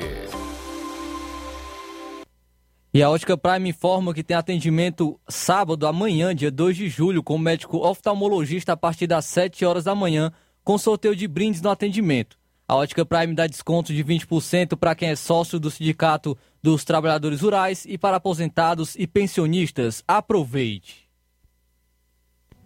E 2.93 3.01
a 3.01 3.09
Ótica 3.09 3.37
Prime 3.37 3.69
informa 3.69 4.13
que 4.13 4.23
tem 4.23 4.35
atendimento 4.35 5.19
sábado 5.27 5.87
amanhã, 5.87 6.35
dia 6.35 6.51
2 6.51 6.75
de 6.77 6.89
julho, 6.89 7.23
com 7.23 7.35
o 7.35 7.39
médico 7.39 7.77
oftalmologista 7.77 8.73
a 8.73 8.77
partir 8.77 9.07
das 9.07 9.25
7 9.25 9.65
horas 9.65 9.85
da 9.85 9.95
manhã, 9.95 10.31
com 10.63 10.77
sorteio 10.77 11.15
de 11.15 11.27
brindes 11.27 11.61
no 11.61 11.69
atendimento. 11.69 12.37
A 12.67 12.75
Ótica 12.75 13.05
Prime 13.05 13.33
dá 13.33 13.47
desconto 13.47 13.93
de 13.93 14.03
20% 14.03 14.77
para 14.77 14.95
quem 14.95 15.09
é 15.09 15.15
sócio 15.15 15.59
do 15.59 15.71
Sindicato 15.71 16.37
dos 16.62 16.84
Trabalhadores 16.84 17.41
Rurais 17.41 17.86
e 17.88 17.97
para 17.97 18.18
aposentados 18.18 18.95
e 18.97 19.07
pensionistas. 19.07 20.03
Aproveite! 20.07 21.09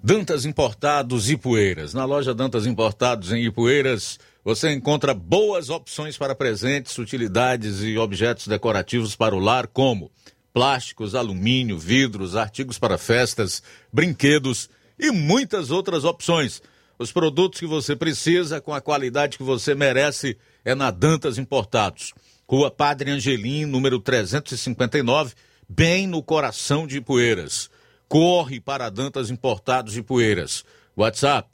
Dantas 0.03 0.45
Importados 0.45 1.33
Poeiras. 1.37 1.93
Na 1.93 2.05
loja 2.05 2.31
Dantas 2.31 2.67
Importados 2.67 3.31
em 3.31 3.43
Ipueiras, 3.45 4.19
você 4.43 4.71
encontra 4.71 5.15
boas 5.15 5.71
opções 5.71 6.15
para 6.15 6.35
presentes, 6.35 6.95
utilidades 6.99 7.81
e 7.81 7.97
objetos 7.97 8.47
decorativos 8.47 9.15
para 9.15 9.35
o 9.35 9.39
lar, 9.39 9.65
como 9.65 10.11
plásticos, 10.53 11.15
alumínio, 11.15 11.79
vidros, 11.79 12.35
artigos 12.35 12.77
para 12.77 12.99
festas, 12.99 13.63
brinquedos 13.91 14.69
e 14.99 15.09
muitas 15.09 15.71
outras 15.71 16.03
opções. 16.03 16.61
Os 16.99 17.11
produtos 17.11 17.59
que 17.59 17.65
você 17.65 17.95
precisa, 17.95 18.61
com 18.61 18.73
a 18.73 18.79
qualidade 18.79 19.37
que 19.37 19.43
você 19.43 19.73
merece, 19.73 20.37
é 20.63 20.75
na 20.75 20.91
Dantas 20.91 21.39
Importados. 21.39 22.13
Rua 22.47 22.69
Padre 22.69 23.09
Angelim, 23.09 23.65
número 23.65 23.99
359, 23.99 25.33
bem 25.67 26.05
no 26.05 26.21
coração 26.21 26.85
de 26.85 27.01
Poeiras. 27.01 27.71
Corre 28.07 28.59
para 28.59 28.91
Dantas 28.91 29.31
Importados 29.31 29.93
de 29.93 30.03
Poeiras. 30.03 30.63
WhatsApp 30.95 31.49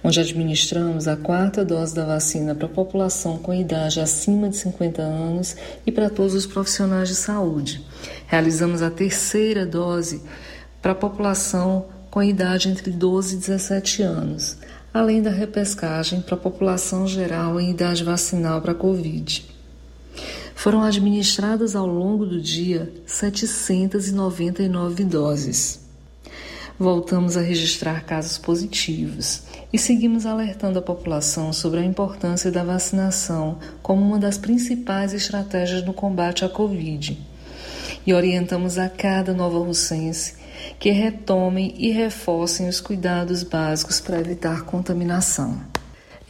onde 0.02 0.20
administramos 0.20 1.08
a 1.08 1.16
quarta 1.16 1.64
dose 1.64 1.94
da 1.94 2.04
vacina 2.04 2.54
para 2.54 2.66
a 2.66 2.70
população 2.70 3.38
com 3.38 3.52
idade 3.52 4.00
acima 4.00 4.48
de 4.48 4.56
50 4.56 5.02
anos 5.02 5.56
e 5.86 5.92
para 5.92 6.10
todos 6.10 6.34
os 6.34 6.46
profissionais 6.46 7.08
de 7.08 7.14
saúde. 7.14 7.84
Realizamos 8.26 8.82
a 8.82 8.90
terceira 8.90 9.66
dose 9.66 10.22
para 10.80 10.92
a 10.92 10.94
população 10.94 11.86
com 12.18 12.22
idade 12.24 12.68
entre 12.68 12.90
12 12.90 13.36
e 13.36 13.38
17 13.38 14.02
anos, 14.02 14.56
além 14.92 15.22
da 15.22 15.30
repescagem 15.30 16.20
para 16.20 16.34
a 16.34 16.36
população 16.36 17.06
geral 17.06 17.60
em 17.60 17.70
idade 17.70 18.02
vacinal 18.02 18.60
para 18.60 18.72
a 18.72 18.74
Covid. 18.74 19.46
Foram 20.52 20.82
administradas 20.82 21.76
ao 21.76 21.86
longo 21.86 22.26
do 22.26 22.40
dia 22.40 22.92
799 23.06 25.04
doses 25.04 25.86
voltamos 26.78 27.36
a 27.36 27.40
registrar 27.40 28.04
casos 28.04 28.38
positivos 28.38 29.42
e 29.72 29.78
seguimos 29.78 30.24
alertando 30.24 30.78
a 30.78 30.82
população 30.82 31.52
sobre 31.52 31.80
a 31.80 31.84
importância 31.84 32.52
da 32.52 32.62
vacinação 32.62 33.58
como 33.82 34.00
uma 34.00 34.18
das 34.18 34.38
principais 34.38 35.12
estratégias 35.12 35.84
no 35.84 35.92
combate 35.92 36.44
à 36.44 36.48
Covid. 36.48 37.18
E 38.06 38.14
orientamos 38.14 38.78
a 38.78 38.88
cada 38.88 39.34
nova 39.34 39.58
russense 39.58 40.37
que 40.78 40.90
retomem 40.90 41.74
e 41.76 41.90
reforcem 41.90 42.68
os 42.68 42.80
cuidados 42.80 43.42
básicos 43.42 44.00
para 44.00 44.20
evitar 44.20 44.62
contaminação. 44.62 45.60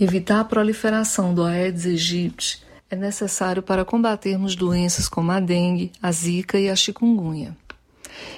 Evitar 0.00 0.40
a 0.40 0.44
proliferação 0.44 1.34
do 1.34 1.44
Aedes 1.44 1.84
aegypti 1.86 2.62
é 2.90 2.96
necessário 2.96 3.62
para 3.62 3.84
combatermos 3.84 4.54
doenças 4.54 5.08
como 5.08 5.30
a 5.30 5.40
dengue, 5.40 5.92
a 6.00 6.10
zika 6.12 6.58
e 6.58 6.70
a 6.70 6.76
chikungunya. 6.76 7.56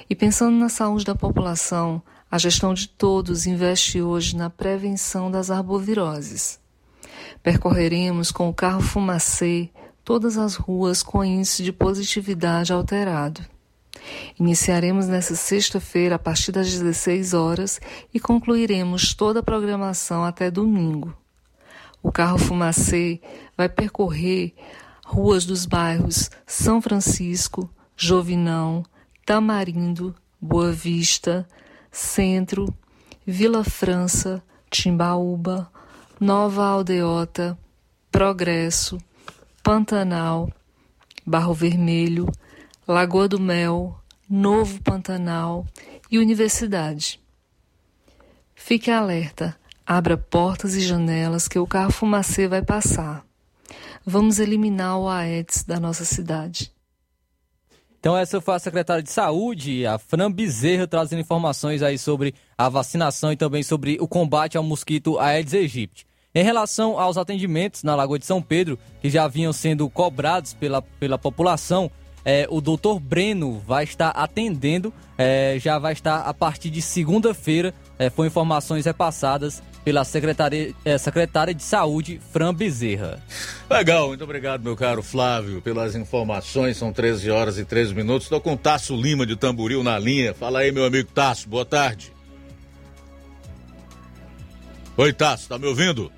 E 0.09 0.15
pensando 0.15 0.57
na 0.57 0.69
saúde 0.69 1.05
da 1.05 1.15
população, 1.15 2.01
a 2.29 2.37
gestão 2.37 2.73
de 2.73 2.87
todos 2.87 3.45
investe 3.45 4.01
hoje 4.01 4.35
na 4.35 4.49
prevenção 4.49 5.29
das 5.29 5.51
arboviroses. 5.51 6.59
Percorreremos 7.43 8.31
com 8.31 8.49
o 8.49 8.53
carro 8.53 8.81
fumacê 8.81 9.69
todas 10.03 10.37
as 10.37 10.55
ruas 10.55 11.03
com 11.03 11.23
índice 11.23 11.63
de 11.63 11.71
positividade 11.71 12.73
alterado. 12.73 13.41
Iniciaremos 14.39 15.07
nesta 15.07 15.35
sexta-feira 15.35 16.15
a 16.15 16.19
partir 16.19 16.51
das 16.51 16.69
16 16.71 17.33
horas 17.33 17.79
e 18.13 18.19
concluiremos 18.19 19.13
toda 19.13 19.39
a 19.39 19.43
programação 19.43 20.23
até 20.23 20.49
domingo. 20.49 21.15
O 22.01 22.11
carro 22.11 22.37
fumacê 22.37 23.21
vai 23.55 23.69
percorrer 23.69 24.53
ruas 25.05 25.45
dos 25.45 25.65
bairros 25.65 26.29
São 26.47 26.81
Francisco, 26.81 27.69
Jovinão, 27.95 28.83
Tamarindo, 29.25 30.15
Boa 30.41 30.71
Vista, 30.71 31.47
Centro, 31.91 32.73
Vila 33.25 33.63
França, 33.63 34.41
Timbaúba, 34.69 35.71
Nova 36.19 36.65
Aldeota, 36.65 37.57
Progresso, 38.11 38.97
Pantanal, 39.63 40.49
Barro 41.25 41.53
Vermelho, 41.53 42.27
Lagoa 42.91 43.25
do 43.25 43.39
Mel, 43.39 43.97
Novo 44.29 44.81
Pantanal 44.83 45.65
e 46.11 46.19
Universidade. 46.19 47.21
Fique 48.53 48.91
alerta, 48.91 49.55
abra 49.87 50.17
portas 50.17 50.75
e 50.75 50.81
janelas 50.81 51.47
que 51.47 51.57
o 51.57 51.65
carro 51.65 51.93
fumacê 51.93 52.49
vai 52.49 52.61
passar. 52.61 53.25
Vamos 54.05 54.39
eliminar 54.39 54.99
o 54.99 55.07
Aedes 55.07 55.63
da 55.63 55.79
nossa 55.79 56.03
cidade. 56.03 56.69
Então 57.97 58.17
essa 58.17 58.41
foi 58.41 58.55
a 58.55 58.59
secretária 58.59 59.01
de 59.01 59.09
Saúde, 59.09 59.85
a 59.85 59.97
Fran 59.97 60.29
Bezerra, 60.29 60.85
trazendo 60.85 61.21
informações 61.21 61.81
aí 61.81 61.97
sobre 61.97 62.35
a 62.57 62.67
vacinação 62.67 63.31
e 63.31 63.37
também 63.37 63.63
sobre 63.63 63.97
o 64.01 64.07
combate 64.07 64.57
ao 64.57 64.63
mosquito 64.63 65.17
Aedes 65.17 65.53
aegypti. 65.53 66.05
Em 66.35 66.43
relação 66.43 66.99
aos 66.99 67.17
atendimentos 67.17 67.83
na 67.83 67.95
Lagoa 67.95 68.19
de 68.19 68.25
São 68.25 68.41
Pedro, 68.41 68.77
que 69.01 69.09
já 69.09 69.29
vinham 69.29 69.53
sendo 69.53 69.89
cobrados 69.89 70.53
pela, 70.53 70.81
pela 70.81 71.17
população, 71.17 71.89
é, 72.25 72.47
o 72.49 72.61
doutor 72.61 72.99
Breno 72.99 73.61
vai 73.67 73.83
estar 73.83 74.09
atendendo, 74.09 74.93
é, 75.17 75.57
já 75.59 75.77
vai 75.79 75.93
estar 75.93 76.21
a 76.21 76.33
partir 76.33 76.69
de 76.69 76.81
segunda-feira, 76.81 77.73
é, 77.97 78.09
foram 78.09 78.27
informações 78.27 78.85
repassadas 78.85 79.61
pela 79.83 80.03
secretária, 80.03 80.73
é, 80.85 80.97
secretária 80.97 81.53
de 81.53 81.63
Saúde, 81.63 82.21
Fran 82.31 82.53
Bezerra. 82.53 83.21
Legal, 83.69 84.09
muito 84.09 84.23
obrigado, 84.23 84.63
meu 84.63 84.75
caro 84.75 85.01
Flávio, 85.01 85.61
pelas 85.61 85.95
informações. 85.95 86.77
São 86.77 86.93
13 86.93 87.31
horas 87.31 87.57
e 87.57 87.65
13 87.65 87.95
minutos. 87.95 88.23
Estou 88.23 88.39
com 88.39 88.53
o 88.53 88.57
Tasso 88.57 88.95
Lima 88.95 89.25
de 89.25 89.35
Tamboril 89.35 89.83
na 89.83 89.97
linha. 89.97 90.33
Fala 90.33 90.59
aí, 90.59 90.71
meu 90.71 90.85
amigo 90.85 91.09
Tasso, 91.11 91.49
boa 91.49 91.65
tarde. 91.65 92.13
Oi, 94.97 95.13
Tasso, 95.13 95.49
tá 95.49 95.57
me 95.57 95.65
ouvindo? 95.65 96.11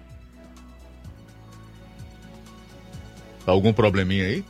Algum 3.46 3.72
probleminha 3.72 4.26
aí? 4.26 4.46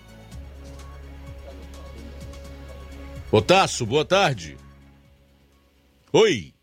Tasso, 3.41 3.85
boa 3.85 4.05
tarde. 4.05 4.57
Oi. 6.11 6.53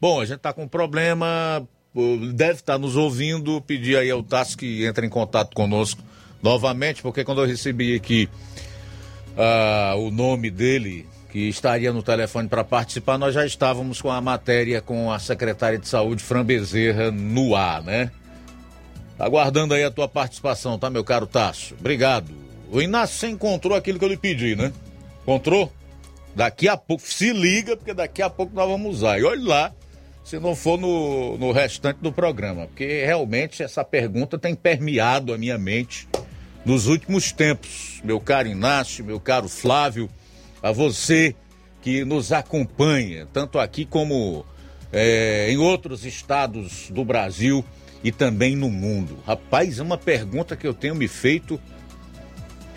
Bom, 0.00 0.20
a 0.20 0.24
gente 0.24 0.36
está 0.36 0.52
com 0.52 0.62
um 0.62 0.68
problema, 0.68 1.66
deve 2.34 2.52
estar 2.52 2.74
tá 2.74 2.78
nos 2.78 2.96
ouvindo, 2.96 3.60
pedir 3.60 3.96
aí 3.96 4.10
ao 4.10 4.22
Tasso 4.22 4.56
que 4.56 4.84
entre 4.86 5.06
em 5.06 5.10
contato 5.10 5.54
conosco 5.54 6.02
novamente, 6.42 7.02
porque 7.02 7.24
quando 7.24 7.42
eu 7.42 7.46
recebi 7.46 7.94
aqui 7.94 8.28
uh, 9.36 9.98
o 9.98 10.10
nome 10.10 10.50
dele, 10.50 11.06
que 11.30 11.48
estaria 11.48 11.92
no 11.92 12.02
telefone 12.02 12.48
para 12.48 12.64
participar, 12.64 13.18
nós 13.18 13.34
já 13.34 13.44
estávamos 13.44 14.00
com 14.00 14.10
a 14.10 14.20
matéria 14.20 14.80
com 14.80 15.12
a 15.12 15.18
secretária 15.18 15.78
de 15.78 15.88
saúde, 15.88 16.22
Fran 16.22 16.44
Bezerra, 16.44 17.10
no 17.10 17.54
ar, 17.54 17.82
né? 17.82 18.10
Aguardando 19.18 19.74
aí 19.74 19.84
a 19.84 19.90
tua 19.90 20.08
participação, 20.08 20.78
tá, 20.78 20.88
meu 20.88 21.04
caro 21.04 21.26
Tasso? 21.26 21.74
Obrigado. 21.78 22.32
O 22.72 22.80
Inácio 22.80 23.28
encontrou 23.28 23.76
aquilo 23.76 23.98
que 23.98 24.04
eu 24.04 24.08
lhe 24.08 24.16
pedi, 24.16 24.56
né? 24.56 24.72
Encontrou? 25.22 25.72
Daqui 26.34 26.68
a 26.68 26.76
pouco, 26.76 27.02
se 27.06 27.32
liga, 27.32 27.76
porque 27.76 27.92
daqui 27.92 28.22
a 28.22 28.30
pouco 28.30 28.54
nós 28.54 28.68
vamos 28.68 28.96
usar. 28.96 29.18
E 29.18 29.24
olha 29.24 29.42
lá 29.42 29.74
se 30.24 30.38
não 30.38 30.54
for 30.54 30.78
no, 30.78 31.36
no 31.38 31.50
restante 31.50 31.98
do 32.00 32.12
programa, 32.12 32.66
porque 32.66 33.04
realmente 33.04 33.62
essa 33.62 33.82
pergunta 33.82 34.38
tem 34.38 34.54
permeado 34.54 35.32
a 35.32 35.38
minha 35.38 35.58
mente 35.58 36.08
nos 36.64 36.86
últimos 36.86 37.32
tempos. 37.32 38.00
Meu 38.04 38.20
caro 38.20 38.46
Inácio, 38.46 39.04
meu 39.04 39.18
caro 39.18 39.48
Flávio, 39.48 40.08
a 40.62 40.70
você 40.70 41.34
que 41.82 42.04
nos 42.04 42.32
acompanha, 42.32 43.26
tanto 43.32 43.58
aqui 43.58 43.84
como 43.84 44.44
é, 44.92 45.50
em 45.50 45.56
outros 45.56 46.04
estados 46.04 46.90
do 46.90 47.04
Brasil 47.04 47.64
e 48.04 48.12
também 48.12 48.54
no 48.54 48.70
mundo. 48.70 49.18
Rapaz, 49.26 49.78
é 49.78 49.82
uma 49.82 49.98
pergunta 49.98 50.56
que 50.56 50.66
eu 50.66 50.74
tenho 50.74 50.94
me 50.94 51.08
feito 51.08 51.60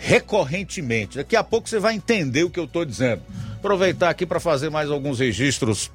recorrentemente. 0.04 1.16
Daqui 1.16 1.34
a 1.34 1.42
pouco 1.42 1.66
você 1.66 1.78
vai 1.78 1.94
entender 1.94 2.44
o 2.44 2.50
que 2.50 2.60
eu 2.60 2.64
estou 2.64 2.84
dizendo. 2.84 3.22
Aproveitar 3.56 4.10
aqui 4.10 4.26
para 4.26 4.38
fazer 4.38 4.68
mais 4.68 4.90
alguns 4.90 5.18
registros 5.18 5.90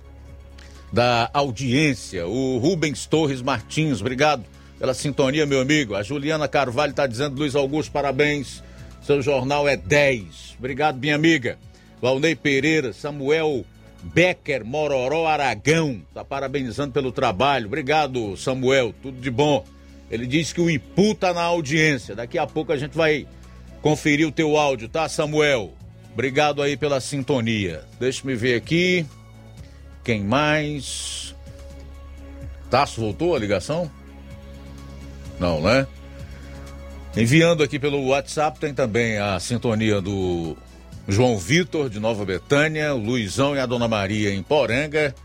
da 0.92 1.30
audiência. 1.32 2.28
O 2.28 2.58
Rubens 2.58 3.06
Torres 3.06 3.42
Martins, 3.44 4.02
obrigado 4.02 4.44
pela 4.80 4.96
sintonia, 4.96 5.46
meu 5.46 5.62
amigo. 5.62 5.96
A 5.96 6.02
Juliana 6.02 6.48
Carvalho 6.48 6.90
está 6.90 7.06
dizendo, 7.06 7.38
Luiz 7.38 7.56
Augusto, 7.56 7.92
parabéns. 7.92 8.64
Seu 9.04 9.22
jornal 9.22 9.68
é 9.68 9.78
10. 9.78 10.56
Obrigado, 10.58 11.00
minha 11.00 11.16
amiga. 11.16 11.60
Valnei 12.02 12.36
Pereira, 12.36 12.92
Samuel 12.94 13.64
Becker, 14.02 14.66
Mororó, 14.66 15.28
Aragão. 15.28 16.02
Tá 16.16 16.26
parabenizando 16.26 16.94
pelo 16.94 17.12
trabalho. 17.12 17.68
Obrigado, 17.68 18.36
Samuel. 18.36 18.92
Tudo 19.04 19.22
de 19.22 19.30
bom. 19.30 19.64
Ele 20.10 20.26
diz 20.26 20.52
que 20.52 20.62
o 20.62 20.70
Ipu 20.70 21.14
tá 21.14 21.32
na 21.32 21.44
audiência. 21.44 22.16
Daqui 22.16 22.40
a 22.40 22.48
pouco 22.48 22.72
a 22.72 22.78
gente 22.78 22.98
vai 22.98 23.28
conferir 23.82 24.28
o 24.28 24.32
teu 24.32 24.58
áudio, 24.58 24.90
tá, 24.90 25.08
Samuel? 25.08 25.74
Obrigado 26.14 26.62
aí 26.62 26.76
pela 26.76 27.00
sintonia. 27.00 27.84
Deixa 28.00 28.26
me 28.26 28.36
ver 28.36 28.56
aqui. 28.56 29.06
Quem 30.04 30.24
mais? 30.24 31.36
Tasso 32.70 33.02
voltou 33.02 33.36
a 33.36 33.40
ligação? 33.40 33.90
Não, 35.40 35.62
né? 35.62 35.88
Enviando 37.16 37.64
aqui 37.64 37.80
pelo 37.80 38.08
WhatsApp 38.08 38.60
tem 38.60 38.74
também 38.74 39.18
a 39.18 39.40
sintonia 39.40 40.00
do 40.00 40.56
João 41.08 41.38
Vitor 41.38 41.90
de 41.90 42.00
Nova 42.00 42.24
Betânia, 42.24 42.94
o 42.94 42.98
Luizão 42.98 43.56
e 43.56 43.60
a 43.60 43.66
Dona 43.66 43.88
Maria 43.88 44.34
em 44.34 44.44
Poranga, 44.44 45.16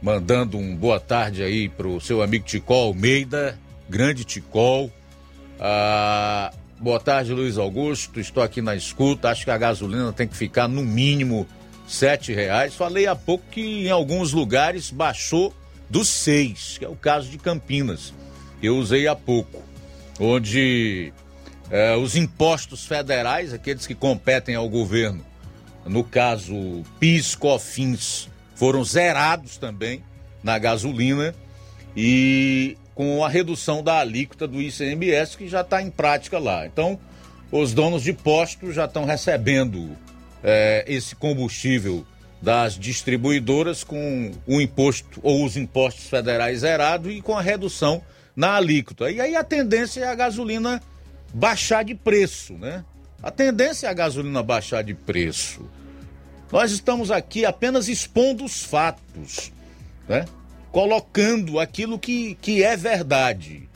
mandando 0.00 0.56
um 0.56 0.74
boa 0.74 0.98
tarde 0.98 1.42
aí 1.42 1.68
pro 1.68 2.00
seu 2.00 2.22
amigo 2.22 2.44
Ticol 2.44 2.88
Almeida, 2.88 3.58
grande 3.88 4.24
Ticol. 4.24 4.90
Ah, 5.60 6.52
boa 6.80 7.00
tarde, 7.00 7.32
Luiz 7.32 7.58
Augusto. 7.58 8.20
Estou 8.20 8.42
aqui 8.42 8.60
na 8.60 8.74
escuta. 8.74 9.30
Acho 9.30 9.44
que 9.44 9.50
a 9.50 9.58
gasolina 9.58 10.12
tem 10.12 10.28
que 10.28 10.36
ficar 10.36 10.68
no 10.68 10.82
mínimo 10.82 11.46
sete 11.86 12.32
reais. 12.32 12.74
Falei 12.74 13.06
há 13.06 13.14
pouco 13.14 13.44
que 13.50 13.86
em 13.86 13.90
alguns 13.90 14.32
lugares 14.32 14.90
baixou 14.90 15.54
dos 15.88 16.08
seis, 16.08 16.76
que 16.78 16.84
é 16.84 16.88
o 16.88 16.96
caso 16.96 17.28
de 17.28 17.38
Campinas. 17.38 18.12
Eu 18.62 18.76
usei 18.76 19.06
há 19.06 19.14
pouco, 19.14 19.62
onde 20.18 21.12
eh, 21.70 21.96
os 21.96 22.16
impostos 22.16 22.86
federais, 22.86 23.52
aqueles 23.52 23.86
que 23.86 23.94
competem 23.94 24.54
ao 24.54 24.68
governo, 24.68 25.24
no 25.84 26.02
caso 26.02 26.82
PIS, 26.98 27.34
COFINS, 27.34 28.28
foram 28.54 28.82
zerados 28.82 29.56
também 29.58 30.02
na 30.42 30.58
gasolina 30.58 31.34
e 31.96 32.76
com 32.96 33.22
a 33.22 33.28
redução 33.28 33.82
da 33.82 33.98
alíquota 33.98 34.48
do 34.48 34.60
ICMS 34.60 35.36
que 35.36 35.46
já 35.46 35.60
está 35.60 35.82
em 35.82 35.90
prática 35.90 36.38
lá. 36.38 36.66
Então, 36.66 36.98
os 37.52 37.74
donos 37.74 38.02
de 38.02 38.14
postos 38.14 38.74
já 38.74 38.86
estão 38.86 39.04
recebendo 39.04 39.94
eh, 40.42 40.82
esse 40.88 41.14
combustível 41.14 42.04
das 42.40 42.78
distribuidoras 42.78 43.84
com 43.84 44.32
o 44.46 44.60
imposto 44.62 45.20
ou 45.22 45.44
os 45.44 45.58
impostos 45.58 46.06
federais 46.06 46.60
zerados 46.60 47.12
e 47.12 47.20
com 47.20 47.36
a 47.36 47.42
redução 47.42 48.02
na 48.34 48.54
alíquota. 48.56 49.10
E 49.10 49.20
aí 49.20 49.36
a 49.36 49.44
tendência 49.44 50.00
é 50.00 50.08
a 50.08 50.14
gasolina 50.14 50.82
baixar 51.34 51.84
de 51.84 51.94
preço, 51.94 52.54
né? 52.54 52.82
A 53.22 53.30
tendência 53.30 53.88
é 53.88 53.90
a 53.90 53.94
gasolina 53.94 54.42
baixar 54.42 54.82
de 54.82 54.94
preço. 54.94 55.68
Nós 56.50 56.72
estamos 56.72 57.10
aqui 57.10 57.44
apenas 57.44 57.88
expondo 57.88 58.44
os 58.44 58.62
fatos, 58.62 59.52
né? 60.08 60.24
Colocando 60.76 61.58
aquilo 61.58 61.98
que, 61.98 62.34
que 62.34 62.62
é 62.62 62.76
verdade. 62.76 63.66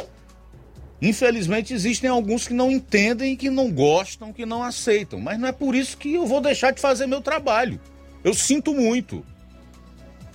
Infelizmente 1.01 1.73
existem 1.73 2.11
alguns 2.11 2.47
que 2.47 2.53
não 2.53 2.71
entendem, 2.71 3.39
que 3.39 3.49
não 3.49 3.73
gostam, 3.73 4.35
que 4.35 4.45
não 4.45 4.63
aceitam, 4.63 5.19
mas 5.19 5.41
não 5.41 5.49
é 5.49 5.53
por 5.53 5.75
isso 5.75 5.97
que 5.97 6.13
eu 6.13 6.27
vou 6.27 6.43
deixar 6.43 6.73
de 6.73 6.79
fazer 6.79 7.07
meu 7.07 7.23
trabalho. 7.23 7.81
Eu 8.23 8.35
sinto 8.35 8.75
muito. 8.75 9.25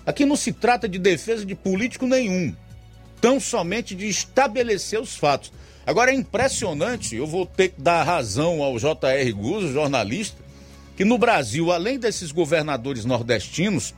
Aqui 0.07 0.25
não 0.25 0.35
se 0.35 0.51
trata 0.51 0.89
de 0.89 0.97
defesa 0.97 1.45
de 1.45 1.53
político 1.53 2.07
nenhum, 2.07 2.51
tão 3.21 3.39
somente 3.39 3.93
de 3.93 4.07
estabelecer 4.07 4.99
os 4.99 5.15
fatos. 5.15 5.53
Agora 5.85 6.09
é 6.09 6.15
impressionante, 6.15 7.15
eu 7.15 7.27
vou 7.27 7.45
ter 7.45 7.69
que 7.69 7.81
dar 7.81 8.01
razão 8.01 8.63
ao 8.63 8.79
J.R. 8.79 9.31
Guzzo, 9.33 9.71
jornalista, 9.71 10.41
que 10.97 11.05
no 11.05 11.19
Brasil, 11.19 11.71
além 11.71 11.99
desses 11.99 12.31
governadores 12.31 13.05
nordestinos 13.05 13.93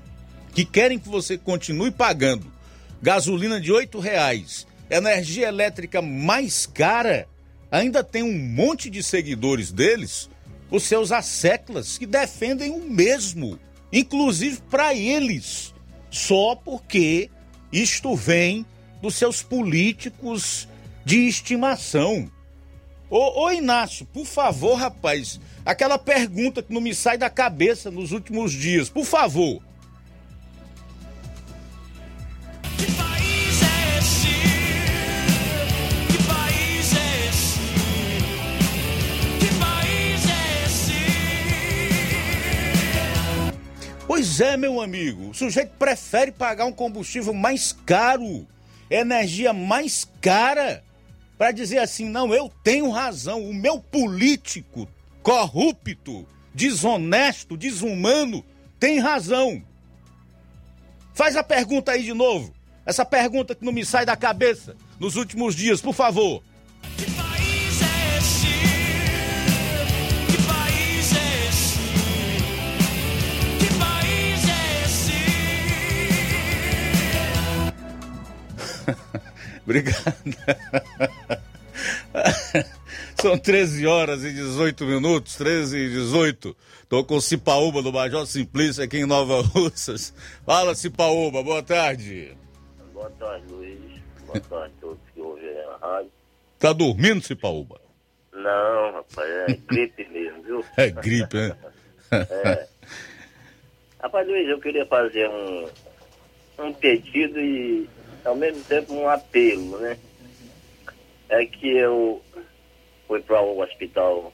que 0.53 0.65
querem 0.65 0.99
que 0.99 1.07
você 1.07 1.37
continue 1.37 1.91
pagando 1.91 2.56
gasolina 3.01 3.59
de 3.59 3.71
oito 3.71 3.99
reais, 3.99 4.65
energia 4.89 5.47
elétrica 5.47 6.01
mais 6.01 6.65
cara, 6.65 7.27
ainda 7.71 8.03
tem 8.03 8.23
um 8.23 8.37
monte 8.37 8.89
de 8.89 9.03
seguidores 9.03 9.71
deles, 9.71 10.29
os 10.69 10.83
seus 10.83 11.11
asseclas, 11.11 11.97
que 11.97 12.05
defendem 12.05 12.71
o 12.71 12.79
mesmo, 12.79 13.59
inclusive 13.91 14.59
para 14.69 14.93
eles, 14.93 15.73
só 16.09 16.55
porque 16.55 17.29
isto 17.71 18.15
vem 18.15 18.65
dos 19.01 19.15
seus 19.15 19.41
políticos 19.41 20.67
de 21.05 21.27
estimação. 21.27 22.29
Ô, 23.09 23.45
ô 23.45 23.51
Inácio, 23.51 24.05
por 24.05 24.25
favor, 24.25 24.75
rapaz, 24.75 25.39
aquela 25.65 25.97
pergunta 25.97 26.61
que 26.61 26.73
não 26.73 26.81
me 26.81 26.93
sai 26.93 27.17
da 27.17 27.29
cabeça 27.29 27.89
nos 27.89 28.11
últimos 28.11 28.51
dias, 28.51 28.89
por 28.89 29.05
favor. 29.05 29.61
Pois 44.17 44.41
é, 44.41 44.57
meu 44.57 44.81
amigo, 44.81 45.29
o 45.29 45.33
sujeito 45.35 45.73
prefere 45.77 46.31
pagar 46.31 46.65
um 46.65 46.71
combustível 46.71 47.35
mais 47.35 47.71
caro, 47.85 48.47
energia 48.89 49.53
mais 49.53 50.07
cara, 50.19 50.83
para 51.37 51.51
dizer 51.51 51.77
assim: 51.77 52.09
não, 52.09 52.33
eu 52.33 52.51
tenho 52.63 52.89
razão, 52.89 53.47
o 53.47 53.53
meu 53.53 53.79
político 53.79 54.89
corrupto, 55.21 56.25
desonesto, 56.51 57.55
desumano, 57.55 58.43
tem 58.79 58.97
razão. 58.97 59.61
Faz 61.13 61.35
a 61.35 61.43
pergunta 61.43 61.91
aí 61.91 62.03
de 62.03 62.15
novo. 62.15 62.51
Essa 62.87 63.05
pergunta 63.05 63.53
que 63.53 63.63
não 63.63 63.71
me 63.71 63.85
sai 63.85 64.03
da 64.03 64.15
cabeça 64.15 64.75
nos 64.99 65.15
últimos 65.15 65.53
dias, 65.53 65.79
por 65.79 65.93
favor. 65.93 66.41
Obrigado. 79.67 80.15
São 83.19 83.37
13 83.37 83.85
horas 83.85 84.23
e 84.23 84.31
18 84.31 84.85
minutos, 84.85 85.35
13 85.35 85.77
e 85.77 85.89
18. 85.89 86.55
Tô 86.87 87.03
com 87.03 87.15
o 87.15 87.21
Cipaúba 87.21 87.81
do 87.81 87.91
Major 87.91 88.25
Simplício 88.25 88.81
aqui 88.81 88.99
em 88.99 89.05
Nova 89.05 89.41
Russas. 89.41 90.13
Fala, 90.45 90.73
Cipaúba, 90.73 91.43
boa 91.43 91.61
tarde. 91.61 92.37
Boa 92.93 93.09
tarde, 93.19 93.43
Luiz. 93.51 93.77
Boa 94.25 94.39
tarde 94.39 94.73
a 94.77 94.81
todos 94.81 94.99
que 95.13 95.19
ouvem 95.19 95.49
a 95.49 95.77
rádio. 95.85 96.11
Tá 96.57 96.71
dormindo, 96.71 97.21
Cipaúba? 97.21 97.81
Não, 98.31 98.93
rapaz, 98.93 99.27
é 99.27 99.59
gripe 99.67 100.07
mesmo, 100.09 100.43
viu? 100.43 100.65
É 100.77 100.89
gripe, 100.89 101.35
né? 101.35 101.57
É. 102.13 102.67
Rapaz, 103.99 104.25
Luiz, 104.25 104.47
eu 104.47 104.61
queria 104.61 104.85
fazer 104.85 105.27
um, 105.27 105.67
um 106.59 106.73
pedido 106.73 107.37
e, 107.37 107.89
ao 108.27 108.35
mesmo 108.35 108.63
tempo, 108.65 108.93
um 108.93 109.07
apelo, 109.07 109.79
né? 109.79 109.97
É 111.29 111.45
que 111.45 111.69
eu 111.69 112.21
fui 113.07 113.21
para 113.21 113.41
o 113.41 113.59
hospital 113.59 114.33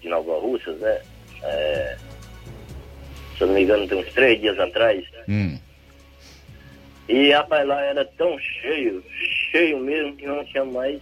de 0.00 0.08
Nova 0.08 0.38
Russas, 0.38 0.78
né? 0.80 1.00
É, 1.42 1.96
se 3.36 3.42
eu 3.42 3.46
não 3.46 3.54
me 3.54 3.62
engano, 3.62 3.86
tem 3.86 3.98
uns 3.98 4.12
três 4.12 4.40
dias 4.40 4.58
atrás. 4.58 5.04
Hum. 5.28 5.58
E, 7.08 7.30
rapaz, 7.30 7.66
lá 7.66 7.80
era 7.80 8.04
tão 8.04 8.38
cheio, 8.38 9.02
cheio 9.50 9.78
mesmo, 9.78 10.16
que 10.16 10.26
não 10.26 10.44
tinha 10.44 10.64
mais 10.64 11.00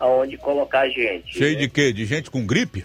aonde 0.00 0.36
colocar 0.36 0.88
gente. 0.88 1.38
Cheio 1.38 1.54
né? 1.54 1.60
de 1.60 1.68
quê? 1.68 1.92
De 1.92 2.04
gente 2.04 2.30
com 2.30 2.44
gripe? 2.44 2.84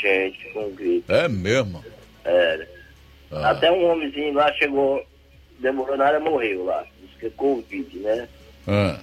Gente 0.00 0.48
com 0.52 0.70
gripe. 0.70 1.04
É 1.12 1.28
mesmo. 1.28 1.84
Era. 2.24 2.66
Ah. 3.30 3.50
Até 3.50 3.70
um 3.70 3.84
homenzinho 3.90 4.32
lá 4.32 4.50
chegou, 4.54 5.04
demorou 5.58 5.96
nada, 5.96 6.18
morreu 6.18 6.64
lá. 6.64 6.86
É 7.26 7.30
Covid, 7.30 7.98
né? 7.98 8.28
Ah. 8.66 9.00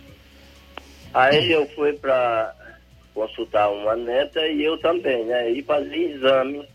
Aí 1.13 1.51
eu 1.51 1.67
fui 1.69 1.93
pra 1.93 2.53
consultar 3.13 3.69
uma 3.69 3.95
neta 3.95 4.47
e 4.47 4.63
eu 4.63 4.77
também, 4.79 5.25
né? 5.25 5.51
E 5.51 5.61
fazer 5.61 5.95
exame 5.95 6.67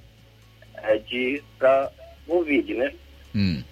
é, 0.77 0.99
de 0.99 1.43
pra 1.59 1.91
Covid, 2.27 2.75
né? 2.75 2.93
Hum. 3.35 3.63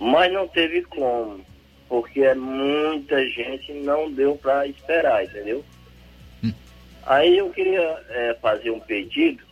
Mas 0.00 0.32
não 0.32 0.48
teve 0.48 0.82
como, 0.82 1.44
porque 1.88 2.20
é 2.22 2.34
muita 2.34 3.24
gente 3.28 3.72
não 3.72 4.10
deu 4.10 4.36
pra 4.36 4.66
esperar, 4.66 5.24
entendeu? 5.24 5.64
Aí 7.06 7.36
eu 7.36 7.50
queria 7.50 8.02
é, 8.08 8.34
fazer 8.40 8.70
um 8.70 8.80
pedido 8.80 9.44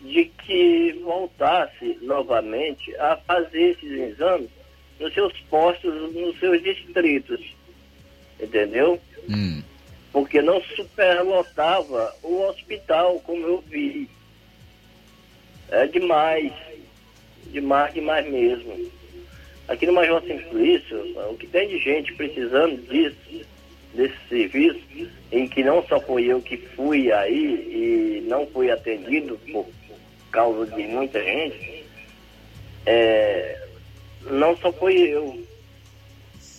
de 0.00 0.26
que 0.26 0.92
voltasse 1.02 1.98
novamente 2.02 2.94
a 2.96 3.16
fazer 3.16 3.70
esses 3.70 3.90
exames 3.90 4.50
nos 5.00 5.12
seus 5.12 5.32
postos, 5.50 6.12
nos 6.12 6.38
seus 6.38 6.62
distritos, 6.62 7.40
entendeu? 8.40 9.00
Hum. 9.28 9.62
Porque 10.12 10.40
não 10.40 10.60
superlotava 10.62 12.14
o 12.22 12.42
hospital, 12.42 13.20
como 13.20 13.46
eu 13.46 13.64
vi. 13.68 14.08
É 15.70 15.86
demais, 15.86 16.52
demais, 17.46 17.92
demais 17.92 18.28
mesmo. 18.30 18.90
aqui 19.66 19.86
no 19.86 19.94
Major 19.94 20.22
Simplício, 20.22 21.18
o 21.30 21.36
que 21.36 21.46
tem 21.46 21.68
de 21.68 21.78
gente 21.78 22.12
precisando 22.14 22.76
disso, 22.88 23.46
desse 23.94 24.16
serviço, 24.28 25.10
em 25.32 25.48
que 25.48 25.64
não 25.64 25.84
só 25.86 26.00
fui 26.00 26.26
eu 26.26 26.40
que 26.40 26.56
fui 26.56 27.10
aí 27.10 28.20
e 28.20 28.28
não 28.28 28.46
fui 28.48 28.70
atendido 28.70 29.38
por 29.50 29.66
causa 30.30 30.66
de 30.66 30.82
muita 30.82 31.22
gente, 31.22 31.84
é, 32.86 33.63
não 34.30 34.56
só 34.56 34.72
fui 34.72 34.94
eu. 34.94 35.44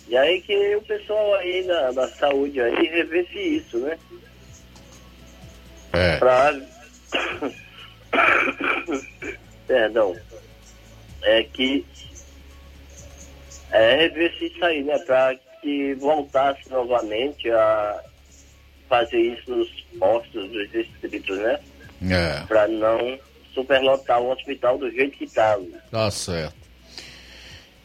E 0.08 0.16
aí 0.16 0.40
que 0.40 0.76
o 0.76 0.82
pessoal 0.82 1.34
aí 1.34 1.64
da, 1.64 1.90
da 1.90 2.08
saúde 2.08 2.60
aí 2.60 2.86
revesse 2.86 3.38
isso, 3.38 3.78
né? 3.78 3.98
É. 5.92 6.16
Pra... 6.18 6.52
Perdão. 9.66 10.16
É 11.22 11.42
que 11.42 11.84
é 13.72 13.96
rever-se 13.96 14.46
isso 14.46 14.64
aí, 14.64 14.82
né? 14.84 14.98
Pra 15.00 15.34
que 15.60 15.94
voltasse 15.94 16.68
novamente 16.70 17.50
a 17.50 18.00
fazer 18.88 19.18
isso 19.18 19.50
nos 19.50 19.68
postos 19.98 20.50
dos 20.50 20.70
distritos, 20.70 21.38
né? 21.38 21.58
É. 22.10 22.46
Pra 22.46 22.68
não 22.68 23.18
superlotar 23.52 24.20
o 24.20 24.30
hospital 24.30 24.78
do 24.78 24.90
jeito 24.90 25.16
que 25.16 25.26
tá. 25.26 25.58
Tá 25.90 26.10
certo. 26.10 26.65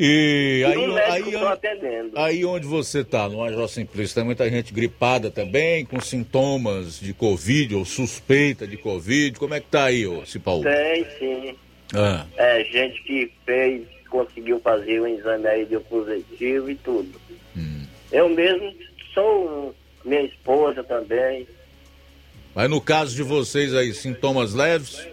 E 0.03 0.63
aí, 0.65 0.87
médico 0.87 1.29
aí, 1.29 1.45
atendendo. 1.45 2.17
aí 2.17 2.43
onde 2.43 2.65
você 2.65 3.03
tá, 3.03 3.29
no 3.29 3.37
Major 3.37 3.67
Simplício, 3.69 4.15
tem 4.15 4.23
muita 4.23 4.49
gente 4.49 4.73
gripada 4.73 5.29
também, 5.29 5.85
com 5.85 6.01
sintomas 6.01 6.99
de 6.99 7.13
Covid 7.13 7.75
ou 7.75 7.85
suspeita 7.85 8.65
de 8.65 8.77
Covid. 8.77 9.37
Como 9.37 9.53
é 9.53 9.59
que 9.59 9.67
tá 9.67 9.83
aí, 9.83 10.07
ô 10.07 10.25
Cipaú? 10.25 10.63
Tem 10.63 11.05
sim. 11.19 11.55
Ah, 11.93 12.25
É, 12.35 12.63
gente 12.63 13.03
que 13.03 13.31
fez, 13.45 13.83
conseguiu 14.09 14.59
fazer 14.61 14.99
o 15.01 15.07
exame 15.07 15.45
aí, 15.45 15.65
deu 15.65 15.81
positivo 15.81 16.71
e 16.71 16.75
tudo. 16.75 17.21
Hum. 17.55 17.85
Eu 18.11 18.27
mesmo 18.29 18.73
sou, 19.13 19.75
minha 20.03 20.23
esposa 20.23 20.83
também. 20.83 21.45
mas 22.55 22.67
no 22.67 22.81
caso 22.81 23.15
de 23.15 23.21
vocês 23.21 23.75
aí, 23.75 23.93
sintomas 23.93 24.55
leves? 24.55 25.10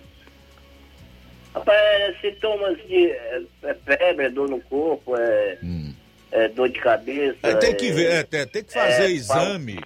Rapaz, 1.58 1.76
é 1.78 2.14
sintomas 2.20 2.76
de 2.86 3.10
é, 3.10 3.42
é 3.64 3.74
febre, 3.74 4.26
é 4.26 4.30
dor 4.30 4.48
no 4.48 4.60
corpo, 4.62 5.16
é, 5.16 5.58
é 6.32 6.48
dor 6.48 6.68
de 6.68 6.78
cabeça. 6.80 7.38
Aí 7.42 7.56
tem 7.56 7.74
que 7.74 7.88
é- 7.88 7.92
ver, 7.92 8.10
é, 8.12 8.22
tem, 8.22 8.46
tem 8.46 8.64
que 8.64 8.72
fazer 8.72 9.04
é, 9.04 9.10
exame. 9.10 9.80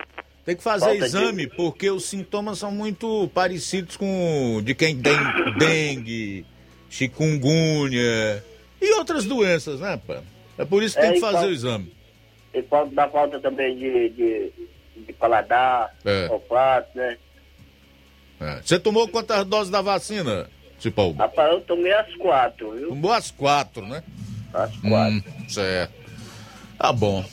Tem 0.44 0.57
que 0.57 0.62
fazer 0.62 0.86
falta 0.86 0.99
de- 0.99 1.05
exame, 1.05 1.47
porque 1.47 1.89
os 1.90 2.05
sintomas 2.05 2.59
são 2.59 2.73
muito 2.73 3.28
parecidos 3.32 3.97
com 3.97 4.61
de 4.65 4.74
quem 4.74 5.01
tem 5.01 5.16
dengue, 5.59 6.44
chikungunya 6.90 8.43
e 8.81 8.93
outras 8.94 9.24
doenças, 9.24 9.81
né, 9.81 10.01
pá? 10.07 10.20
É 10.59 10.65
por 10.65 10.82
isso 10.82 10.97
que 10.97 11.01
É, 11.03 11.05
tem 11.07 11.15
que 11.15 11.20
fazer 11.20 11.47
o 11.47 11.51
exame. 11.53 11.93
E 12.53 12.61
falta, 12.62 12.94
dá 12.94 13.09
falta 13.09 13.40
também 13.40 13.77
de, 13.77 14.09
de, 14.11 14.53
de 15.07 15.12
paladar, 15.15 15.94
É. 16.05 16.28
olfato, 16.28 16.89
né? 16.99 17.16
É. 18.40 18.61
Você 18.62 18.78
tomou 18.78 19.07
quantas 19.09 19.47
doses 19.47 19.70
da 19.70 19.81
vacina, 19.81 20.51
Cipaú? 20.83 21.13
Rapaz, 21.13 21.53
eu 21.53 21.61
tomei 21.61 21.93
as 21.93 22.15
quatro, 22.17 22.73
viu? 22.73 22.89
Tomou 22.89 23.13
as 23.13 23.31
quatro, 23.31 23.87
né? 23.87 24.03
As 24.53 24.77
quatro. 24.77 25.15
Hum, 25.17 25.49
certo. 25.49 25.95
Tá 26.79 26.93
bom. 26.93 27.25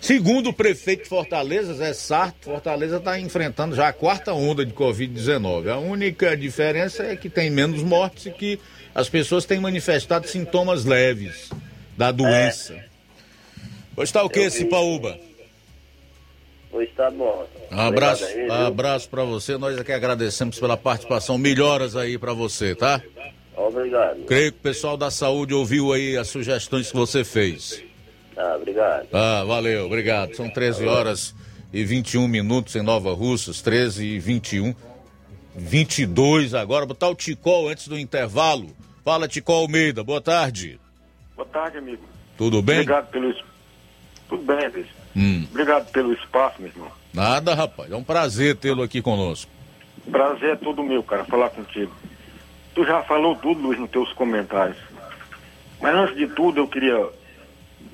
Segundo 0.00 0.50
o 0.50 0.52
prefeito 0.52 1.02
de 1.02 1.08
Fortaleza, 1.08 1.74
Zé 1.74 1.92
Sarto, 1.92 2.44
Fortaleza 2.44 2.98
está 2.98 3.18
enfrentando 3.18 3.74
já 3.74 3.88
a 3.88 3.92
quarta 3.92 4.32
onda 4.32 4.64
de 4.64 4.72
Covid-19. 4.72 5.68
A 5.68 5.78
única 5.78 6.36
diferença 6.36 7.02
é 7.02 7.16
que 7.16 7.28
tem 7.28 7.50
menos 7.50 7.82
mortes 7.82 8.26
e 8.26 8.30
que 8.30 8.60
as 8.94 9.08
pessoas 9.08 9.44
têm 9.44 9.58
manifestado 9.58 10.28
sintomas 10.28 10.84
leves 10.84 11.50
da 11.96 12.12
doença. 12.12 12.76
Pois 13.96 14.12
tá 14.12 14.22
o 14.22 14.30
que. 14.30 14.48
Cipaúba? 14.48 15.18
Pois 16.76 16.92
tá 16.92 17.10
bom. 17.10 17.48
Um 17.72 17.80
abraço, 17.80 18.22
aí, 18.26 18.50
abraço 18.50 19.08
para 19.08 19.24
você. 19.24 19.56
Nós 19.56 19.78
é 19.78 19.82
que 19.82 19.92
agradecemos 19.92 20.60
pela 20.60 20.76
participação. 20.76 21.38
Melhoras 21.38 21.96
aí 21.96 22.18
para 22.18 22.34
você, 22.34 22.74
tá? 22.74 23.00
Obrigado. 23.56 24.26
Creio 24.26 24.52
que 24.52 24.58
o 24.58 24.60
pessoal 24.60 24.94
da 24.94 25.10
saúde 25.10 25.54
ouviu 25.54 25.94
aí 25.94 26.18
as 26.18 26.28
sugestões 26.28 26.90
que 26.90 26.96
você 26.98 27.24
fez. 27.24 27.82
Ah, 28.36 28.56
obrigado. 28.56 29.08
Ah, 29.10 29.42
valeu, 29.46 29.86
obrigado. 29.86 30.36
São 30.36 30.50
13 30.50 30.86
horas 30.86 31.34
e 31.72 31.82
21 31.82 32.28
minutos 32.28 32.76
em 32.76 32.82
Nova 32.82 33.14
Russas, 33.14 33.62
13 33.62 34.04
e 34.04 34.18
21. 34.18 34.74
22 35.54 36.52
agora. 36.52 36.84
Botar 36.84 37.08
o 37.08 37.14
Ticol 37.14 37.70
antes 37.70 37.88
do 37.88 37.98
intervalo. 37.98 38.66
Fala, 39.02 39.26
Ticol 39.26 39.62
Almeida, 39.62 40.04
boa 40.04 40.20
tarde. 40.20 40.78
Boa 41.34 41.48
tarde, 41.48 41.78
amigo. 41.78 42.04
Tudo 42.36 42.60
bem? 42.60 42.80
Obrigado 42.80 43.10
pelo. 43.10 43.34
Tudo 44.28 44.42
bem, 44.42 44.68
Luiz. 44.68 45.05
Hum, 45.16 45.46
Obrigado 45.50 45.90
pelo 45.92 46.12
espaço, 46.12 46.60
meu 46.60 46.68
irmão. 46.68 46.90
nada, 47.14 47.54
rapaz. 47.54 47.90
É 47.90 47.96
um 47.96 48.04
prazer 48.04 48.54
tê-lo 48.56 48.82
aqui 48.82 49.00
conosco. 49.00 49.50
Prazer 50.10 50.50
é 50.50 50.56
todo 50.56 50.82
meu, 50.82 51.02
cara, 51.02 51.24
falar 51.24 51.48
contigo. 51.50 51.92
Tu 52.74 52.84
já 52.84 53.02
falou 53.02 53.34
tudo, 53.36 53.60
Luiz, 53.62 53.78
nos 53.80 53.90
teus 53.90 54.12
comentários. 54.12 54.76
Mas 55.80 55.94
antes 55.94 56.16
de 56.16 56.26
tudo, 56.28 56.60
eu 56.60 56.68
queria 56.68 57.08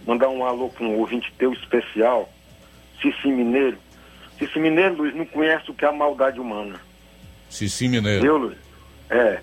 mandar 0.07 0.29
um 0.29 0.45
alô 0.45 0.69
para 0.69 0.85
um 0.85 0.99
ouvinte 0.99 1.33
teu 1.39 1.53
especial, 1.53 2.29
Cici 3.01 3.29
Mineiro. 3.29 3.79
Cici 4.39 4.59
Mineiro, 4.59 4.97
Luiz, 4.97 5.15
não 5.15 5.25
conhece 5.25 5.71
o 5.71 5.75
que 5.75 5.85
é 5.85 5.89
a 5.89 5.93
maldade 5.93 6.41
humana. 6.41 6.81
Cici 7.49 7.87
Mineiro. 7.87 8.23
Viu, 8.23 8.37
Luiz? 8.37 8.59
É. 9.09 9.41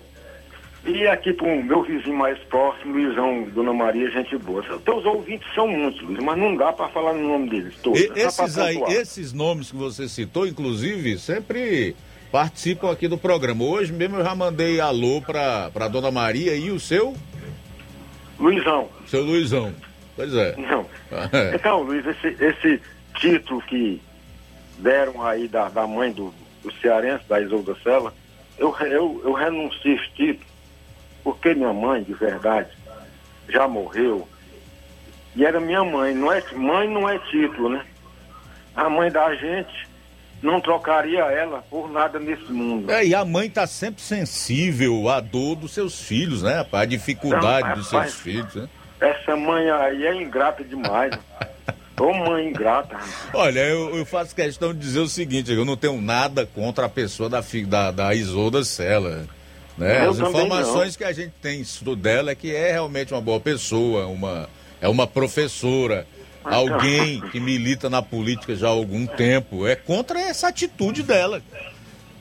E 0.84 1.06
aqui 1.06 1.32
para 1.32 1.46
o 1.46 1.62
meu 1.62 1.82
vizinho 1.82 2.16
mais 2.16 2.38
próximo, 2.44 2.94
Luizão, 2.94 3.42
Dona 3.54 3.72
Maria, 3.72 4.10
gente 4.10 4.36
boa. 4.38 4.60
Os 4.62 4.82
teus 4.82 5.04
ouvintes 5.04 5.46
são 5.54 5.68
muitos, 5.68 6.00
Luiz, 6.00 6.18
mas 6.20 6.38
não 6.38 6.56
dá 6.56 6.72
para 6.72 6.88
falar 6.88 7.12
no 7.12 7.28
nome 7.28 7.50
deles 7.50 7.74
todos. 7.82 8.00
E- 8.00 8.10
esses, 8.16 8.58
aí, 8.58 8.78
esses 8.88 9.32
nomes 9.32 9.70
que 9.70 9.76
você 9.76 10.08
citou, 10.08 10.46
inclusive, 10.46 11.18
sempre 11.18 11.94
participam 12.32 12.90
aqui 12.90 13.08
do 13.08 13.18
programa. 13.18 13.62
Hoje 13.64 13.92
mesmo 13.92 14.16
eu 14.18 14.24
já 14.24 14.34
mandei 14.34 14.80
alô 14.80 15.20
pra 15.20 15.88
Dona 15.90 16.10
Maria 16.10 16.54
e 16.54 16.70
o 16.70 16.80
seu? 16.80 17.14
Luizão. 18.38 18.88
Seu 19.06 19.22
Luizão. 19.22 19.74
Pois 20.16 20.34
é. 20.34 20.56
Não. 20.56 20.86
Então, 21.54 21.82
Luiz, 21.82 22.06
esse, 22.06 22.28
esse 22.42 22.80
título 23.16 23.60
que 23.62 24.00
deram 24.78 25.22
aí 25.22 25.46
da, 25.48 25.68
da 25.68 25.86
mãe 25.86 26.12
do, 26.12 26.32
do 26.62 26.72
cearense, 26.80 27.24
da 27.28 27.40
Isolda 27.40 27.76
Sela, 27.82 28.14
eu, 28.56 28.74
eu, 28.80 29.20
eu 29.24 29.32
renuncio 29.32 29.92
esse 29.92 30.08
título 30.14 30.49
porque 31.22 31.54
minha 31.54 31.72
mãe, 31.72 32.02
de 32.02 32.14
verdade, 32.14 32.70
já 33.48 33.66
morreu. 33.68 34.28
E 35.34 35.44
era 35.44 35.60
minha 35.60 35.84
mãe, 35.84 36.14
não 36.14 36.32
é, 36.32 36.42
mãe 36.54 36.88
não 36.88 37.08
é 37.08 37.18
título, 37.30 37.68
né? 37.68 37.84
A 38.74 38.88
mãe 38.88 39.10
da 39.10 39.34
gente 39.34 39.88
não 40.42 40.60
trocaria 40.60 41.20
ela 41.20 41.62
por 41.70 41.90
nada 41.90 42.18
nesse 42.18 42.50
mundo. 42.50 42.90
É, 42.90 43.04
e 43.06 43.14
a 43.14 43.24
mãe 43.24 43.48
tá 43.48 43.66
sempre 43.66 44.02
sensível 44.02 45.08
à 45.08 45.20
dor 45.20 45.56
dos 45.56 45.72
seus 45.72 46.00
filhos, 46.00 46.42
né, 46.42 46.56
rapaz? 46.58 46.82
A 46.82 46.86
dificuldade 46.86 47.68
Não, 47.68 47.74
dos 47.76 47.90
rapaz. 47.90 48.12
seus 48.12 48.22
filhos, 48.22 48.54
né? 48.54 48.68
Essa 49.00 49.36
mãe 49.36 49.70
aí 49.70 50.06
é 50.06 50.14
ingrata 50.14 50.64
demais. 50.64 51.12
Ô 52.00 52.14
mãe 52.14 52.48
ingrata. 52.48 52.98
Olha, 53.34 53.60
eu, 53.60 53.94
eu 53.94 54.06
faço 54.06 54.34
questão 54.34 54.72
de 54.72 54.80
dizer 54.80 55.00
o 55.00 55.08
seguinte, 55.08 55.52
eu 55.52 55.66
não 55.66 55.76
tenho 55.76 56.00
nada 56.00 56.46
contra 56.46 56.86
a 56.86 56.88
pessoa 56.88 57.28
da, 57.28 57.42
da, 57.66 57.90
da 57.90 58.14
Isolda 58.14 58.64
Sela. 58.64 59.26
Né? 59.80 60.06
As 60.06 60.18
informações 60.18 60.94
que 60.94 61.02
a 61.04 61.12
gente 61.12 61.32
tem 61.40 61.64
dela 61.96 62.32
é 62.32 62.34
que 62.34 62.54
é 62.54 62.70
realmente 62.70 63.14
uma 63.14 63.20
boa 63.20 63.40
pessoa, 63.40 64.06
uma, 64.06 64.46
é 64.78 64.86
uma 64.86 65.06
professora, 65.06 66.06
Ah, 66.44 66.56
alguém 66.56 67.18
tá. 67.20 67.28
que 67.28 67.40
milita 67.40 67.88
na 67.88 68.02
política 68.02 68.54
já 68.54 68.66
há 68.66 68.70
algum 68.70 69.06
tempo. 69.06 69.66
É 69.66 69.74
contra 69.74 70.20
essa 70.20 70.48
atitude 70.48 71.02
dela. 71.02 71.42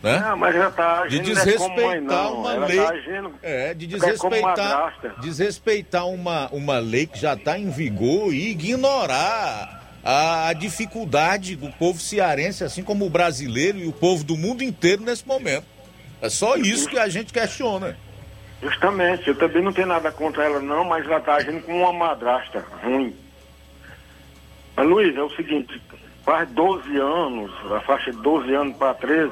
Né? 0.01 0.19
Não, 0.19 0.37
mas 0.37 0.55
ela 0.55 0.71
tá 0.71 1.05
de 1.07 1.17
não 1.17 1.23
é 1.23 1.25
mãe, 1.25 1.35
desrespeitar 1.35 2.23
não. 2.23 2.39
uma 2.39 2.53
ela 2.53 2.65
lei. 2.65 2.77
Tá 2.77 2.89
agindo, 2.91 3.33
É, 3.43 3.73
de 3.73 3.85
é 3.85 3.87
desrespeitar, 3.89 5.17
desrespeitar 5.19 6.07
uma, 6.07 6.47
uma 6.53 6.79
lei 6.79 7.05
que 7.05 7.19
já 7.19 7.33
está 7.33 7.59
em 7.59 7.69
vigor 7.69 8.33
e 8.33 8.51
ignorar 8.51 9.83
a, 10.01 10.47
a 10.47 10.53
dificuldade 10.53 11.57
do 11.57 11.69
povo 11.73 11.99
cearense, 11.99 12.63
assim 12.63 12.83
como 12.83 13.05
o 13.05 13.09
brasileiro 13.09 13.77
e 13.77 13.85
o 13.87 13.91
povo 13.91 14.23
do 14.23 14.37
mundo 14.37 14.63
inteiro 14.63 15.03
nesse 15.03 15.27
momento. 15.27 15.65
É 16.21 16.29
só 16.29 16.55
isso 16.57 16.89
que 16.89 16.97
a 16.97 17.07
gente 17.07 17.31
questiona. 17.31 17.97
Justamente, 18.61 19.29
eu 19.29 19.35
também 19.35 19.63
não 19.63 19.71
tenho 19.71 19.87
nada 19.87 20.11
contra 20.11 20.43
ela 20.43 20.59
não, 20.59 20.83
mas 20.83 21.05
ela 21.05 21.19
tá 21.19 21.35
agindo 21.35 21.61
como 21.63 21.79
uma 21.79 21.93
madrasta 21.93 22.65
ruim. 22.83 23.15
Mas 24.75 24.87
Luiz, 24.87 25.15
é 25.15 25.21
o 25.21 25.29
seguinte, 25.35 25.81
faz 26.25 26.49
12 26.49 26.97
anos, 26.97 27.51
a 27.71 27.79
faixa 27.81 28.11
de 28.11 28.17
12 28.21 28.53
anos 28.53 28.77
para 28.77 28.93
13, 28.95 29.31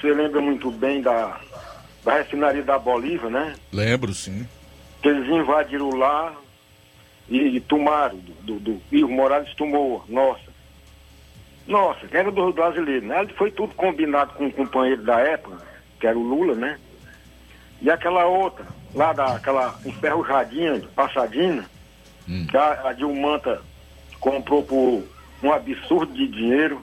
você 0.00 0.12
lembra 0.14 0.40
muito 0.40 0.70
bem 0.70 1.02
da, 1.02 1.40
da 2.04 2.16
refinaria 2.18 2.62
da 2.62 2.78
Bolívia, 2.78 3.28
né? 3.28 3.54
Lembro, 3.72 4.14
sim. 4.14 4.46
Que 5.02 5.08
eles 5.08 5.28
invadiram 5.28 5.90
lá 5.90 6.34
e, 7.28 7.56
e 7.56 7.60
tomaram, 7.60 8.18
do, 8.18 8.32
do, 8.42 8.60
do 8.60 8.82
e 8.92 9.02
o 9.02 9.08
Morales 9.08 9.52
tomou, 9.54 10.04
nossa. 10.08 10.50
Nossa, 11.66 12.06
que 12.06 12.16
era 12.16 12.30
dos 12.30 12.54
brasileiros, 12.54 13.08
né? 13.08 13.26
Foi 13.36 13.50
tudo 13.50 13.74
combinado 13.74 14.34
com 14.34 14.46
o 14.46 14.52
companheiro 14.52 15.02
da 15.02 15.20
época, 15.20 15.58
que 16.00 16.06
era 16.06 16.18
o 16.18 16.22
Lula, 16.22 16.54
né? 16.54 16.78
E 17.80 17.90
aquela 17.90 18.26
outra, 18.26 18.66
lá 18.94 19.12
daquela 19.12 19.78
enferrujadinha 19.84 20.80
de 20.80 20.86
Passadina, 20.88 21.64
que 22.48 22.56
a, 22.56 22.88
a 22.88 22.92
Dilmanta 22.92 23.60
comprou 24.18 24.62
por 24.62 25.04
um 25.42 25.52
absurdo 25.52 26.12
de 26.12 26.26
dinheiro 26.26 26.82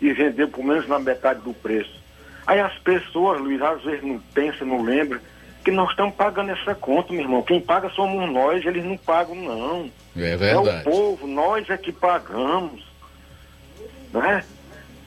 e 0.00 0.12
vendeu 0.12 0.48
por 0.48 0.64
menos 0.64 0.86
na 0.88 0.98
metade 0.98 1.40
do 1.40 1.54
preço. 1.54 2.00
Aí 2.46 2.60
as 2.60 2.76
pessoas, 2.78 3.40
Luiz, 3.40 3.60
às 3.60 3.82
vezes 3.82 4.04
não 4.04 4.20
pensam, 4.32 4.66
não 4.66 4.82
lembram, 4.82 5.20
que 5.64 5.70
nós 5.72 5.90
estamos 5.90 6.14
pagando 6.14 6.52
essa 6.52 6.76
conta, 6.76 7.12
meu 7.12 7.22
irmão. 7.22 7.42
Quem 7.42 7.60
paga 7.60 7.90
somos 7.90 8.30
nós, 8.30 8.64
eles 8.64 8.84
não 8.84 8.96
pagam, 8.96 9.34
não. 9.34 9.90
É 10.16 10.36
verdade. 10.36 10.68
É 10.68 10.80
o 10.80 10.82
povo, 10.84 11.26
nós 11.26 11.68
é 11.68 11.76
que 11.76 11.90
pagamos. 11.90 12.84
Né? 14.12 14.44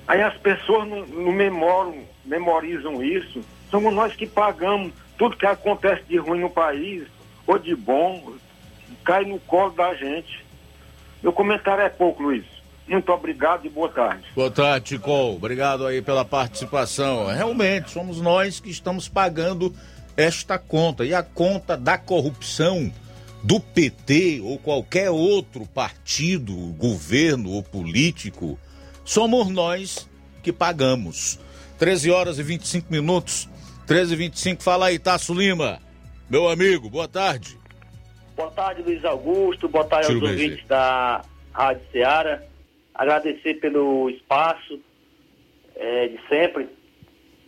Aí 0.06 0.22
as 0.22 0.36
pessoas 0.38 0.88
não, 0.88 1.06
não 1.06 1.31
memoram, 1.31 2.03
memorizam 2.30 3.03
isso. 3.03 3.41
Somos 3.69 3.93
nós 3.93 4.15
que 4.15 4.27
pagamos 4.27 4.93
tudo 5.18 5.35
que 5.35 5.45
acontece 5.45 6.03
de 6.07 6.18
ruim 6.18 6.39
no 6.39 6.49
país, 6.49 7.03
ou 7.45 7.57
de 7.57 7.76
bom, 7.76 8.34
cai 9.03 9.26
no 9.26 9.39
colo 9.39 9.72
da 9.72 9.93
gente. 9.95 10.45
Meu 11.22 11.34
comentário 11.34 11.84
é 11.84 11.89
pouco, 11.89 12.23
Luiz. 12.23 12.45
Muito 12.88 13.11
obrigado 13.11 13.65
e 13.65 13.69
boa 13.69 13.89
tarde. 13.89 14.23
Boa 14.34 14.49
tarde, 14.49 14.85
Tico. 14.95 15.11
Obrigado 15.11 15.85
aí 15.85 16.01
pela 16.01 16.23
participação. 16.23 17.27
Realmente, 17.27 17.91
somos 17.91 18.22
nós 18.22 18.60
que 18.60 18.69
estamos 18.69 19.07
pagando 19.07 19.73
esta 20.15 20.57
conta. 20.57 21.06
E 21.06 21.14
a 21.14 21.22
conta 21.22 21.76
da 21.76 21.97
corrupção 21.97 22.91
do 23.43 23.60
PT 23.60 24.41
ou 24.43 24.57
qualquer 24.57 25.10
outro 25.11 25.65
partido, 25.68 26.56
governo 26.77 27.51
ou 27.51 27.61
político, 27.61 28.57
somos 29.03 29.49
nós 29.49 30.10
que 30.41 30.51
pagamos. 30.51 31.39
13 31.80 32.11
horas 32.11 32.38
e 32.38 32.43
25 32.43 32.91
minutos. 32.91 33.49
13 33.88 34.14
e 34.14 34.18
25. 34.18 34.61
Fala 34.61 34.88
aí, 34.88 34.99
Tasso 34.99 35.34
Lima. 35.34 35.80
Meu 36.30 36.49
amigo, 36.49 36.89
boa 36.89 37.07
tarde. 37.07 37.57
Boa 38.35 38.51
tarde, 38.51 38.81
Luiz 38.81 39.03
Augusto. 39.06 39.69
Boa 39.69 39.85
tarde 39.85 40.07
Tiro 40.07 40.19
aos 40.19 40.30
ouvintes 40.30 40.68
da 40.68 41.22
Rádio 41.53 41.81
Ceará. 41.89 42.43
Agradecer 42.93 43.56
pelo 43.56 44.10
espaço 44.10 44.77
eh, 45.77 46.10
de 46.10 46.19
sempre 46.27 46.68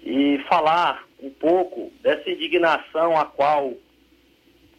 e 0.02 0.40
falar 0.48 1.03
um 1.22 1.30
pouco 1.30 1.91
dessa 2.02 2.30
indignação 2.30 3.20
a 3.20 3.26
qual 3.26 3.74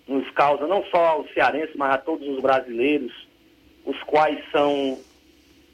nos 0.09 0.29
causa 0.31 0.67
não 0.67 0.83
só 0.87 1.09
aos 1.09 1.33
cearenses, 1.35 1.77
mas 1.77 1.93
a 1.93 1.99
todos 1.99 2.27
os 2.27 2.41
brasileiros, 2.41 3.13
os 3.85 4.03
quais 4.05 4.43
são 4.51 4.99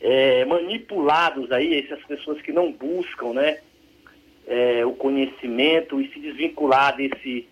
eh, 0.01 0.45
manipulados 0.47 1.51
aí, 1.53 1.79
essas 1.79 2.05
pessoas 2.07 2.43
que 2.43 2.53
não 2.53 2.73
buscam, 2.73 3.33
né, 3.33 3.59
eh, 4.49 4.85
o 4.85 4.93
conhecimento 4.93 6.01
e 6.01 6.11
se 6.11 6.19
desvincular 6.19 6.97
desse 6.97 7.47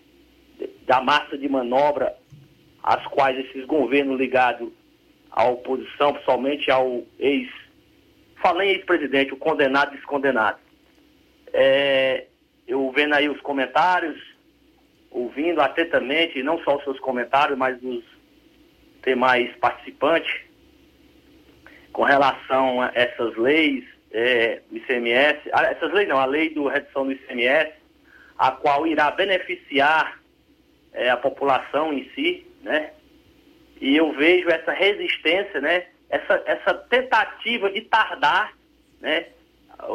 da 0.87 0.99
massa 1.01 1.37
de 1.37 1.47
manobra 1.47 2.15
às 2.81 3.05
quais 3.07 3.37
esses 3.37 3.65
governos 3.65 4.17
ligados 4.17 4.71
à 5.29 5.45
oposição, 5.47 6.13
principalmente 6.13 6.71
ao 6.71 7.03
ex, 7.19 7.47
falei 8.41 8.71
ex-presidente, 8.71 9.33
o 9.33 9.37
condenado 9.37 9.91
descondenado. 9.91 10.57
É, 11.53 12.25
eu 12.67 12.91
vendo 12.91 13.13
aí 13.13 13.29
os 13.29 13.39
comentários, 13.41 14.19
ouvindo 15.11 15.61
atentamente, 15.61 16.41
não 16.41 16.57
só 16.63 16.77
os 16.77 16.83
seus 16.83 16.99
comentários, 16.99 17.57
mas 17.57 17.79
dos 17.79 18.03
demais 19.05 19.55
participantes, 19.57 20.33
com 21.93 22.03
relação 22.03 22.81
a 22.81 22.91
essas 22.95 23.35
leis 23.35 23.83
é, 24.11 24.61
do 24.69 24.77
ICMS, 24.77 25.39
ah, 25.53 25.63
essas 25.65 25.91
leis 25.93 26.07
não, 26.07 26.17
a 26.17 26.25
lei 26.25 26.49
do 26.53 26.67
redução 26.67 27.05
do 27.05 27.11
ICMS, 27.11 27.71
a 28.37 28.51
qual 28.51 28.85
irá 28.87 29.11
beneficiar 29.11 30.19
é, 30.93 31.09
a 31.09 31.17
população 31.17 31.91
em 31.93 32.09
si, 32.15 32.45
né? 32.63 32.91
E 33.79 33.95
eu 33.95 34.11
vejo 34.13 34.49
essa 34.49 34.71
resistência, 34.71 35.61
né? 35.61 35.85
Essa, 36.09 36.41
essa 36.45 36.73
tentativa 36.73 37.69
de 37.69 37.81
tardar, 37.81 38.53
né? 39.01 39.25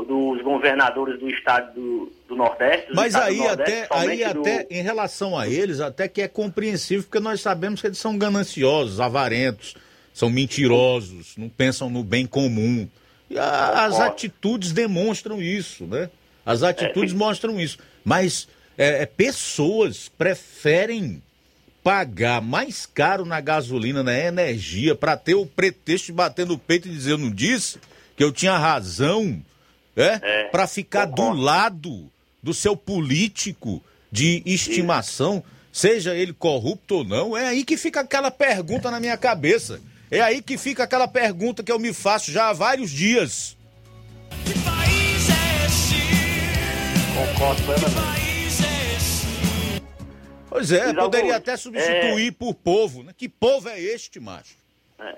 Dos 0.07 0.41
governadores 0.43 1.19
do 1.19 1.29
estado 1.29 1.75
do, 1.75 2.13
do 2.29 2.37
Nordeste. 2.37 2.89
do 2.91 2.95
Mas 2.95 3.17
aí 3.17 3.37
do 3.37 3.43
Nordeste, 3.43 3.73
até, 3.89 3.97
aí 3.99 4.33
do- 4.33 4.41
até 4.41 4.67
em 4.71 4.81
relação 4.83 5.37
a 5.37 5.49
eles, 5.49 5.81
até 5.81 6.07
que 6.07 6.23
é 6.23 6.29
compreensível, 6.29 7.03
porque 7.03 7.19
nós 7.19 7.41
sabemos 7.41 7.81
que 7.81 7.89
eles 7.89 7.99
são 7.99 8.17
gananciosos, 8.17 9.01
avarentos, 9.01 9.75
são 10.15 10.31
mentirosos, 10.31 11.37
não 11.37 11.49
pensam 11.49 11.91
no 11.91 12.05
bem 12.05 12.27
comum. 12.27 12.89
A- 13.39 13.85
as 13.87 13.95
Ó. 13.95 14.03
atitudes 14.03 14.73
demonstram 14.73 15.41
isso, 15.43 15.85
né? 15.85 16.11
As 16.45 16.63
atitudes 16.63 17.13
mostram 17.13 17.61
isso. 17.61 17.79
Mas 18.05 18.49
é, 18.77 19.03
é, 19.03 19.07
pessoas 19.07 20.09
preferem 20.09 21.23
pagar 21.83 22.41
mais 22.41 22.87
caro 22.87 23.25
na 23.25 23.41
gasolina, 23.41 24.03
na 24.03 24.17
energia, 24.17 24.95
para 24.95 25.17
ter 25.17 25.35
o 25.35 25.47
pretexto 25.47 26.07
de 26.07 26.13
bater 26.13 26.47
no 26.47 26.57
peito 26.59 26.89
e 26.89 26.93
dizer 26.93 27.13
eu 27.13 27.19
não 27.19 27.31
disse 27.31 27.79
que 28.17 28.23
eu 28.23 28.31
tinha 28.31 28.57
razão, 28.57 29.43
é? 29.97 30.45
para 30.45 30.67
ficar 30.67 31.07
do 31.07 31.31
lado 31.33 32.09
do 32.43 32.55
seu 32.55 32.77
político 32.77 33.83
de 34.11 34.43
estimação, 34.47 35.43
seja 35.73 36.15
ele 36.15 36.33
corrupto 36.33 36.97
ou 36.97 37.05
não, 37.05 37.37
é 37.37 37.49
aí 37.49 37.65
que 37.65 37.77
fica 37.77 38.01
aquela 38.01 38.31
pergunta 38.31 38.91
na 38.91 39.01
minha 39.01 39.17
cabeça. 39.17 39.81
É 40.13 40.21
aí 40.21 40.43
que 40.43 40.59
fica 40.59 40.85
aquela 40.85 41.09
pergunta 41.09 41.63
que 41.65 41.73
eu 41.73 41.79
me 41.79 41.95
faço 41.95 42.31
já 42.31 42.51
há 42.51 42.53
vários 42.53 42.91
dias. 42.91 43.57
Concordo 47.17 47.63
plenamente. 47.63 48.23
Pois 50.51 50.71
é, 50.71 50.85
Luiz 50.85 50.97
poderia 50.97 51.35
Augusto, 51.37 51.51
até 51.51 51.57
substituir 51.57 52.33
por 52.33 52.53
povo, 52.53 53.03
né? 53.03 53.15
Que 53.17 53.27
povo 53.27 53.71
é 53.71 53.81
este, 53.81 54.21
macho? 54.21 54.55
É. 55.01 55.17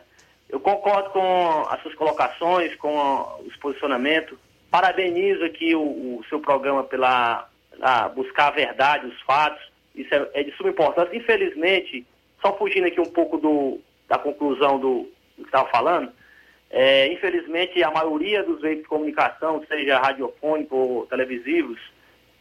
Eu 0.49 0.61
concordo 0.61 1.11
com 1.11 1.67
as 1.71 1.83
suas 1.83 1.97
colocações, 1.97 2.77
com 2.77 3.43
os 3.45 3.57
posicionamentos. 3.57 4.39
Parabenizo 4.71 5.45
aqui 5.45 5.75
o, 5.75 5.81
o 6.21 6.25
seu 6.29 6.39
programa 6.39 6.85
pela 6.85 7.49
a 7.83 8.09
buscar 8.11 8.47
a 8.47 8.53
verdade, 8.53 9.09
os 9.09 9.21
fatos. 9.23 9.61
Isso 9.93 10.15
é, 10.15 10.31
é 10.35 10.45
de 10.45 10.57
suma 10.57 10.71
importância. 10.71 11.17
Infelizmente, 11.17 12.07
só 12.41 12.57
fugindo 12.57 12.87
aqui 12.87 13.01
um 13.01 13.11
pouco 13.11 13.39
do, 13.39 13.81
da 14.09 14.19
conclusão 14.19 14.79
do, 14.79 15.11
que 15.37 15.43
estava 15.43 15.69
falando, 15.71 16.13
é, 16.71 17.13
infelizmente 17.13 17.83
a 17.83 17.91
maioria 17.91 18.43
dos 18.43 18.61
veículos 18.61 18.83
de 18.83 18.89
comunicação, 18.89 19.65
seja 19.69 19.99
radiofônico 19.99 20.77
ou 20.77 21.07
televisivos, 21.07 21.79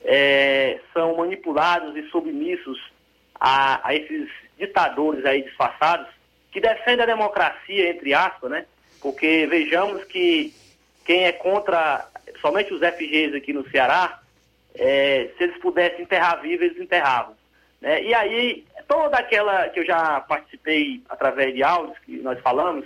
é, 0.04 0.80
são 0.94 1.18
manipulados 1.18 1.96
e 1.96 2.04
submissos 2.10 2.80
a, 3.40 3.88
a 3.88 3.96
esses 3.96 4.30
ditadores 4.58 5.26
aí 5.26 5.44
disfarçados 5.44 6.08
que 6.52 6.60
defendem 6.60 7.04
a 7.04 7.08
democracia, 7.08 7.90
entre 7.90 8.14
aspas, 8.14 8.52
né? 8.52 8.66
Porque 9.02 9.48
vejamos 9.48 10.04
que 10.06 10.54
quem 11.04 11.26
é 11.26 11.32
contra, 11.32 12.08
somente 12.40 12.74
os 12.74 12.80
FGs 12.80 13.36
aqui 13.36 13.52
no 13.52 13.68
Ceará, 13.70 14.22
é, 14.76 15.30
se 15.38 15.44
eles 15.44 15.58
pudessem 15.58 16.02
enterrar 16.02 16.42
vivo, 16.42 16.64
eles 16.64 16.80
enterravam. 16.80 17.36
Né? 17.84 18.02
E 18.02 18.14
aí, 18.14 18.64
toda 18.88 19.18
aquela 19.18 19.68
que 19.68 19.82
eu 19.82 19.86
já 19.86 20.22
participei 20.22 21.02
através 21.10 21.54
de 21.54 21.62
áudios 21.62 21.98
que 22.00 22.14
nós 22.22 22.40
falamos, 22.40 22.86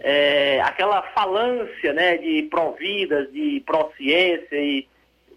é, 0.00 0.60
aquela 0.62 1.02
falância 1.12 1.92
né, 1.92 2.16
de 2.16 2.42
pró-vidas, 2.50 3.30
de 3.32 3.62
pró-ciência 3.66 4.56
e 4.56 4.88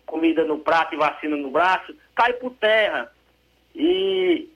comida 0.05 0.45
no 0.45 0.59
prato 0.59 0.95
e 0.95 0.97
vacina 0.97 1.35
no 1.35 1.51
braço, 1.51 1.93
cai 2.15 2.31
por 2.33 2.51
terra. 2.53 3.11
E 3.75 4.49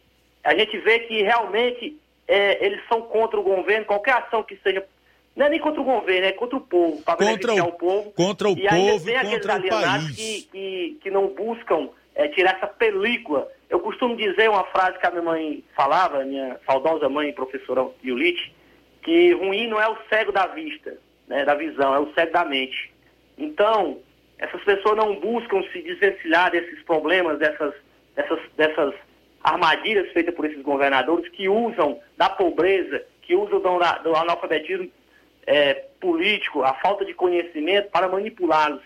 a 0.44 0.56
gente 0.56 0.78
vê 0.80 1.00
que 1.00 1.22
realmente 1.22 1.98
é, 2.26 2.66
eles 2.66 2.80
são 2.88 3.02
contra 3.02 3.38
o 3.38 3.44
governo, 3.44 3.86
qualquer 3.86 4.14
ação 4.14 4.44
que 4.44 4.56
seja. 4.64 4.84
Não 5.36 5.46
é 5.46 5.50
nem 5.50 5.60
contra 5.60 5.82
o 5.82 5.84
governo, 5.86 6.26
é 6.28 6.32
contra 6.32 6.58
o 6.58 6.62
povo, 6.62 7.02
para 7.04 7.16
Contra 7.18 7.26
beneficiar 7.36 7.66
o- 7.66 7.70
o 7.70 7.74
povo. 7.74 8.12
contra 8.12 8.48
o 8.50 8.54
e 8.54 8.68
povo 8.68 8.96
e 9.02 9.06
tem 9.06 9.18
aqueles 9.18 9.46
contra 9.46 9.58
o 9.58 9.70
país. 9.70 10.16
que, 10.16 10.42
que, 10.52 10.98
que 11.04 11.12
não 11.12 11.28
buscam 11.28 11.90
é, 12.16 12.28
tirar 12.30 12.56
essa 12.56 12.68
película. 12.68 13.48
Eu 13.72 13.80
costumo 13.80 14.18
dizer 14.18 14.50
uma 14.50 14.66
frase 14.66 15.00
que 15.00 15.08
a 15.08 15.12
minha 15.12 15.24
mãe 15.24 15.64
falava, 15.74 16.26
minha 16.26 16.60
saudosa 16.66 17.08
mãe, 17.08 17.32
professora 17.32 17.88
Yulite, 18.04 18.54
que 19.02 19.32
ruim 19.32 19.68
não 19.68 19.80
é 19.80 19.88
o 19.88 19.98
cego 20.10 20.34
da 20.34 20.46
vista, 20.48 20.98
né, 21.26 21.46
da 21.46 21.56
visão, 21.56 21.96
é 21.96 22.00
o 22.00 22.14
cego 22.14 22.34
da 22.34 22.44
mente. 22.44 22.92
Então, 23.38 24.00
essas 24.38 24.62
pessoas 24.66 24.98
não 24.98 25.16
buscam 25.22 25.64
se 25.72 25.82
desvencilhar 25.84 26.52
desses 26.52 26.84
problemas, 26.84 27.40
dessas, 27.40 27.74
dessas, 28.14 28.40
dessas 28.58 28.94
armadilhas 29.42 30.12
feitas 30.12 30.36
por 30.36 30.44
esses 30.44 30.62
governadores 30.62 31.30
que 31.30 31.48
usam 31.48 31.98
da 32.18 32.28
pobreza, 32.28 33.02
que 33.22 33.34
usam 33.38 33.62
do, 33.62 33.80
do 34.04 34.16
analfabetismo 34.18 34.92
é, 35.48 35.76
político, 36.02 36.62
a 36.64 36.74
falta 36.74 37.06
de 37.06 37.14
conhecimento 37.14 37.90
para 37.90 38.10
manipulá-los 38.10 38.82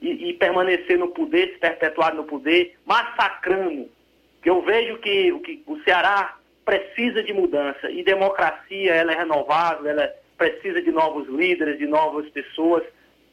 e, 0.00 0.30
e 0.30 0.32
permanecer 0.34 0.96
no 0.96 1.08
poder, 1.08 1.54
se 1.54 1.58
perpetuar 1.58 2.14
no 2.14 2.22
poder, 2.22 2.76
massacrando. 2.86 3.90
Que 4.42 4.50
eu 4.50 4.60
vejo 4.62 4.98
que 4.98 5.32
o, 5.32 5.40
que 5.40 5.62
o 5.66 5.82
Ceará 5.84 6.36
precisa 6.64 7.22
de 7.22 7.32
mudança. 7.32 7.90
E 7.90 8.02
democracia 8.02 8.94
ela 8.94 9.12
é 9.12 9.16
renovável, 9.16 9.88
ela 9.88 10.12
precisa 10.36 10.80
de 10.82 10.90
novos 10.90 11.28
líderes, 11.28 11.78
de 11.78 11.86
novas 11.86 12.28
pessoas 12.30 12.82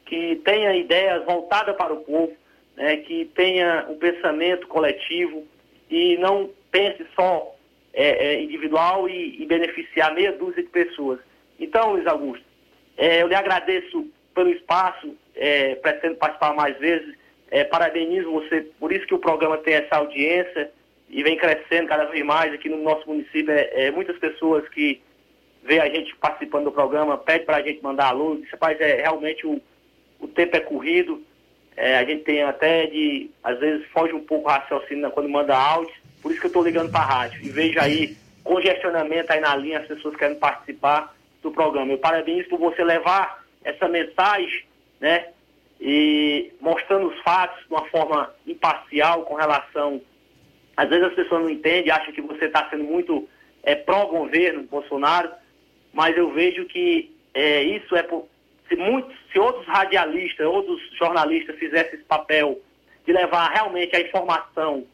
que 0.06 0.36
tenha 0.44 0.74
ideias 0.74 1.24
voltadas 1.24 1.76
para 1.76 1.92
o 1.92 2.00
povo, 2.04 2.32
né, 2.76 2.96
que 2.98 3.26
tenha 3.34 3.86
um 3.88 3.96
pensamento 3.96 4.66
coletivo 4.66 5.46
e 5.88 6.16
não 6.18 6.50
pense 6.70 7.04
só 7.14 7.54
é, 7.92 8.34
é, 8.34 8.42
individual 8.42 9.08
e, 9.08 9.42
e, 9.42 9.46
beneficiar 9.46 10.14
meia 10.14 10.32
dúzia 10.32 10.62
de 10.62 10.68
pessoas. 10.68 11.18
Então, 11.58 11.92
Luiz 11.92 12.06
Augusto, 12.06 12.44
é, 12.96 13.22
eu 13.22 13.28
lhe 13.28 13.34
agradeço 13.34 14.06
pelo 14.34 14.50
espaço, 14.50 15.16
é, 15.34 15.74
pretendo 15.76 16.16
participar 16.16 16.54
mais 16.54 16.78
vezes, 16.78 17.16
é, 17.50 17.64
parabenizo 17.64 18.30
você, 18.30 18.62
por 18.78 18.92
isso 18.92 19.06
que 19.06 19.14
o 19.14 19.18
programa 19.18 19.58
tem 19.58 19.74
essa 19.74 19.96
audiência 19.96 20.70
e 21.10 21.22
vem 21.22 21.36
crescendo 21.36 21.88
cada 21.88 22.04
vez 22.04 22.24
mais 22.24 22.52
aqui 22.52 22.68
no 22.68 22.82
nosso 22.82 23.06
município. 23.06 23.50
É, 23.50 23.86
é 23.86 23.90
muitas 23.90 24.16
pessoas 24.18 24.68
que 24.68 25.00
vê 25.62 25.80
a 25.80 25.88
gente 25.88 26.14
participando 26.16 26.64
do 26.64 26.72
programa, 26.72 27.18
pede 27.18 27.44
para 27.44 27.58
a 27.58 27.62
gente 27.62 27.82
mandar 27.82 28.06
alô, 28.06 28.36
diz, 28.36 28.50
rapaz, 28.50 28.80
é, 28.80 29.02
realmente 29.02 29.46
o, 29.46 29.60
o 30.18 30.28
tempo 30.28 30.56
é 30.56 30.60
corrido, 30.60 31.22
é, 31.76 31.98
a 31.98 32.04
gente 32.04 32.22
tem 32.24 32.42
até 32.42 32.86
de, 32.86 33.30
às 33.42 33.58
vezes 33.58 33.86
foge 33.88 34.12
um 34.12 34.24
pouco 34.24 34.48
o 34.48 34.50
raciocínio 34.50 35.10
quando 35.10 35.28
manda 35.28 35.56
áudio, 35.56 35.94
por 36.22 36.30
isso 36.30 36.40
que 36.40 36.46
eu 36.46 36.50
estou 36.50 36.64
ligando 36.64 36.90
para 36.90 37.00
a 37.00 37.06
rádio. 37.06 37.42
E 37.42 37.50
vejo 37.50 37.80
aí 37.80 38.16
congestionamento 38.44 39.32
aí 39.32 39.40
na 39.40 39.54
linha, 39.56 39.80
as 39.80 39.86
pessoas 39.86 40.16
querendo 40.16 40.38
participar 40.38 41.14
do 41.42 41.50
programa. 41.50 41.92
Eu 41.92 41.98
parabéns 41.98 42.46
por 42.48 42.58
você 42.58 42.84
levar 42.84 43.44
essa 43.64 43.88
mensagem, 43.88 44.64
né? 45.00 45.28
E 45.80 46.52
mostrando 46.60 47.08
os 47.08 47.18
fatos 47.20 47.58
de 47.66 47.72
uma 47.72 47.86
forma 47.86 48.30
imparcial 48.46 49.22
com 49.22 49.34
relação. 49.34 50.00
Às 50.80 50.88
vezes 50.88 51.08
as 51.08 51.14
pessoas 51.14 51.42
não 51.42 51.50
entendem, 51.50 51.92
acham 51.92 52.10
que 52.10 52.22
você 52.22 52.46
está 52.46 52.66
sendo 52.70 52.84
muito 52.84 53.28
é, 53.62 53.74
pró-governo 53.74 54.62
Bolsonaro, 54.62 55.30
mas 55.92 56.16
eu 56.16 56.32
vejo 56.32 56.64
que 56.64 57.14
é, 57.34 57.62
isso 57.62 57.94
é 57.94 58.02
por. 58.02 58.26
Se, 58.66 58.76
muitos, 58.76 59.14
se 59.30 59.38
outros 59.38 59.66
radialistas, 59.66 60.46
outros 60.46 60.80
jornalistas 60.96 61.58
fizessem 61.58 61.96
esse 61.96 62.04
papel 62.04 62.58
de 63.04 63.12
levar 63.12 63.50
realmente 63.50 63.94
a 63.94 64.00
informação 64.00 64.86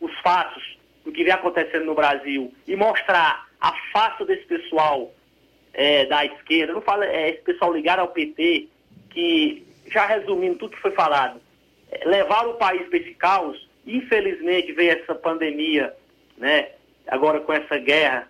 os 0.00 0.12
fatos 0.18 0.76
do 1.04 1.12
que 1.12 1.22
vem 1.22 1.32
acontecendo 1.32 1.84
no 1.84 1.94
Brasil 1.94 2.52
e 2.66 2.74
mostrar 2.74 3.46
a 3.60 3.72
face 3.92 4.24
desse 4.24 4.46
pessoal 4.46 5.12
é, 5.72 6.06
da 6.06 6.24
esquerda, 6.24 6.72
não 6.72 6.80
fala 6.80 7.06
é, 7.06 7.30
esse 7.30 7.42
pessoal 7.42 7.72
ligado 7.72 8.00
ao 8.00 8.08
PT, 8.08 8.66
que, 9.10 9.64
já 9.92 10.06
resumindo 10.06 10.58
tudo 10.58 10.74
que 10.74 10.82
foi 10.82 10.90
falado, 10.90 11.40
é, 11.92 12.04
levaram 12.04 12.50
o 12.50 12.54
país 12.54 12.88
para 12.88 12.98
esse 12.98 13.14
caos, 13.14 13.69
infelizmente 13.86 14.72
veio 14.72 14.92
essa 14.92 15.14
pandemia, 15.14 15.94
né, 16.36 16.68
agora 17.06 17.40
com 17.40 17.52
essa 17.52 17.76
guerra, 17.78 18.28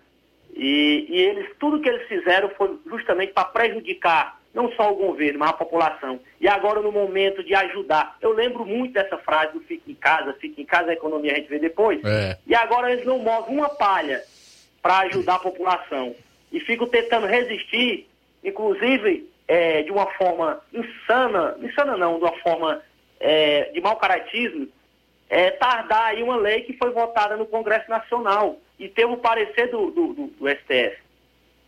e, 0.53 1.05
e 1.09 1.17
eles, 1.17 1.49
tudo 1.59 1.81
que 1.81 1.89
eles 1.89 2.07
fizeram 2.07 2.49
foi 2.49 2.77
justamente 2.89 3.33
para 3.33 3.45
prejudicar 3.45 4.39
não 4.53 4.71
só 4.73 4.91
o 4.91 4.95
governo, 4.95 5.39
mas 5.39 5.49
a 5.49 5.53
população. 5.53 6.19
E 6.39 6.47
agora 6.47 6.81
no 6.81 6.91
momento 6.91 7.43
de 7.43 7.55
ajudar. 7.55 8.17
Eu 8.21 8.33
lembro 8.33 8.65
muito 8.65 8.93
dessa 8.93 9.17
frase 9.17 9.53
do 9.53 9.61
fique 9.61 9.91
em 9.91 9.95
casa, 9.95 10.33
fique 10.33 10.61
em 10.61 10.65
casa, 10.65 10.89
a 10.89 10.93
economia 10.93 11.31
a 11.31 11.35
gente 11.35 11.49
vê 11.49 11.57
depois. 11.57 12.03
É. 12.03 12.37
E 12.45 12.53
agora 12.53 12.91
eles 12.91 13.05
não 13.05 13.19
movem 13.19 13.55
uma 13.55 13.69
palha 13.69 14.21
para 14.81 14.99
ajudar 14.99 15.35
a 15.35 15.39
população. 15.39 16.13
E 16.51 16.59
ficam 16.59 16.85
tentando 16.87 17.27
resistir, 17.27 18.09
inclusive 18.43 19.29
é, 19.47 19.83
de 19.83 19.91
uma 19.91 20.07
forma 20.13 20.61
insana, 20.73 21.55
insana 21.61 21.95
não, 21.95 22.17
de 22.17 22.25
uma 22.25 22.37
forma 22.39 22.81
é, 23.19 23.71
de 23.73 23.79
mau 23.79 23.95
caratismo, 23.95 24.67
é, 25.31 25.49
tardar 25.51 26.07
aí 26.07 26.21
uma 26.21 26.35
lei 26.35 26.61
que 26.63 26.73
foi 26.73 26.91
votada 26.91 27.37
no 27.37 27.45
Congresso 27.45 27.89
Nacional 27.89 28.59
e 28.77 28.89
teve 28.89 29.13
o 29.13 29.17
parecer 29.17 29.71
do, 29.71 29.89
do, 29.89 30.13
do, 30.13 30.27
do 30.27 30.49
STF. 30.49 30.97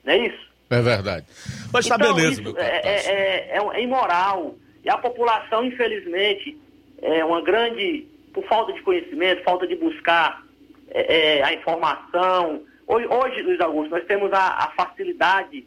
Não 0.04 0.14
é 0.14 0.18
isso? 0.18 0.52
É 0.70 0.82
verdade. 0.82 1.26
Mas 1.72 1.88
tá 1.88 1.96
então, 1.96 2.14
beleza, 2.14 2.42
meu 2.42 2.58
é, 2.58 2.82
é, 2.84 3.56
é, 3.56 3.58
é, 3.58 3.82
imoral. 3.82 4.56
E 4.84 4.90
a 4.90 4.98
população, 4.98 5.64
infelizmente, 5.64 6.58
é 7.02 7.24
uma 7.24 7.42
grande, 7.42 8.06
por 8.34 8.44
falta 8.48 8.74
de 8.74 8.82
conhecimento, 8.82 9.44
falta 9.44 9.66
de 9.66 9.78
buscar 9.78 10.44
é, 10.90 11.38
é, 11.38 11.44
a 11.44 11.54
informação. 11.54 12.64
Hoje, 12.86 13.08
hoje, 13.08 13.42
Luiz 13.44 13.62
Augusto, 13.62 13.92
nós 13.92 14.04
temos 14.06 14.34
a, 14.34 14.66
a 14.66 14.72
facilidade 14.72 15.66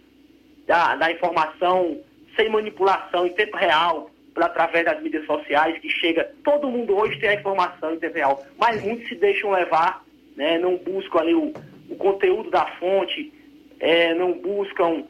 da, 0.66 0.96
da, 0.96 1.10
informação 1.10 1.98
sem 2.36 2.50
manipulação, 2.50 3.26
em 3.26 3.32
tempo 3.32 3.56
real, 3.56 4.10
através 4.44 4.84
das 4.84 5.02
mídias 5.02 5.24
sociais, 5.26 5.78
que 5.78 5.88
chega. 5.88 6.30
Todo 6.44 6.68
mundo 6.68 6.96
hoje 6.96 7.18
tem 7.18 7.30
a 7.30 7.34
informação 7.34 7.94
em 7.94 7.98
tempo 7.98 8.14
real, 8.14 8.44
mas 8.58 8.82
muitos 8.82 9.08
se 9.08 9.14
deixam 9.14 9.50
levar, 9.50 10.04
né, 10.36 10.58
não 10.58 10.76
buscam 10.76 11.20
ali 11.20 11.34
o, 11.34 11.52
o 11.88 11.96
conteúdo 11.96 12.50
da 12.50 12.66
fonte, 12.78 13.32
é, 13.80 14.14
não 14.14 14.32
buscam 14.32 15.04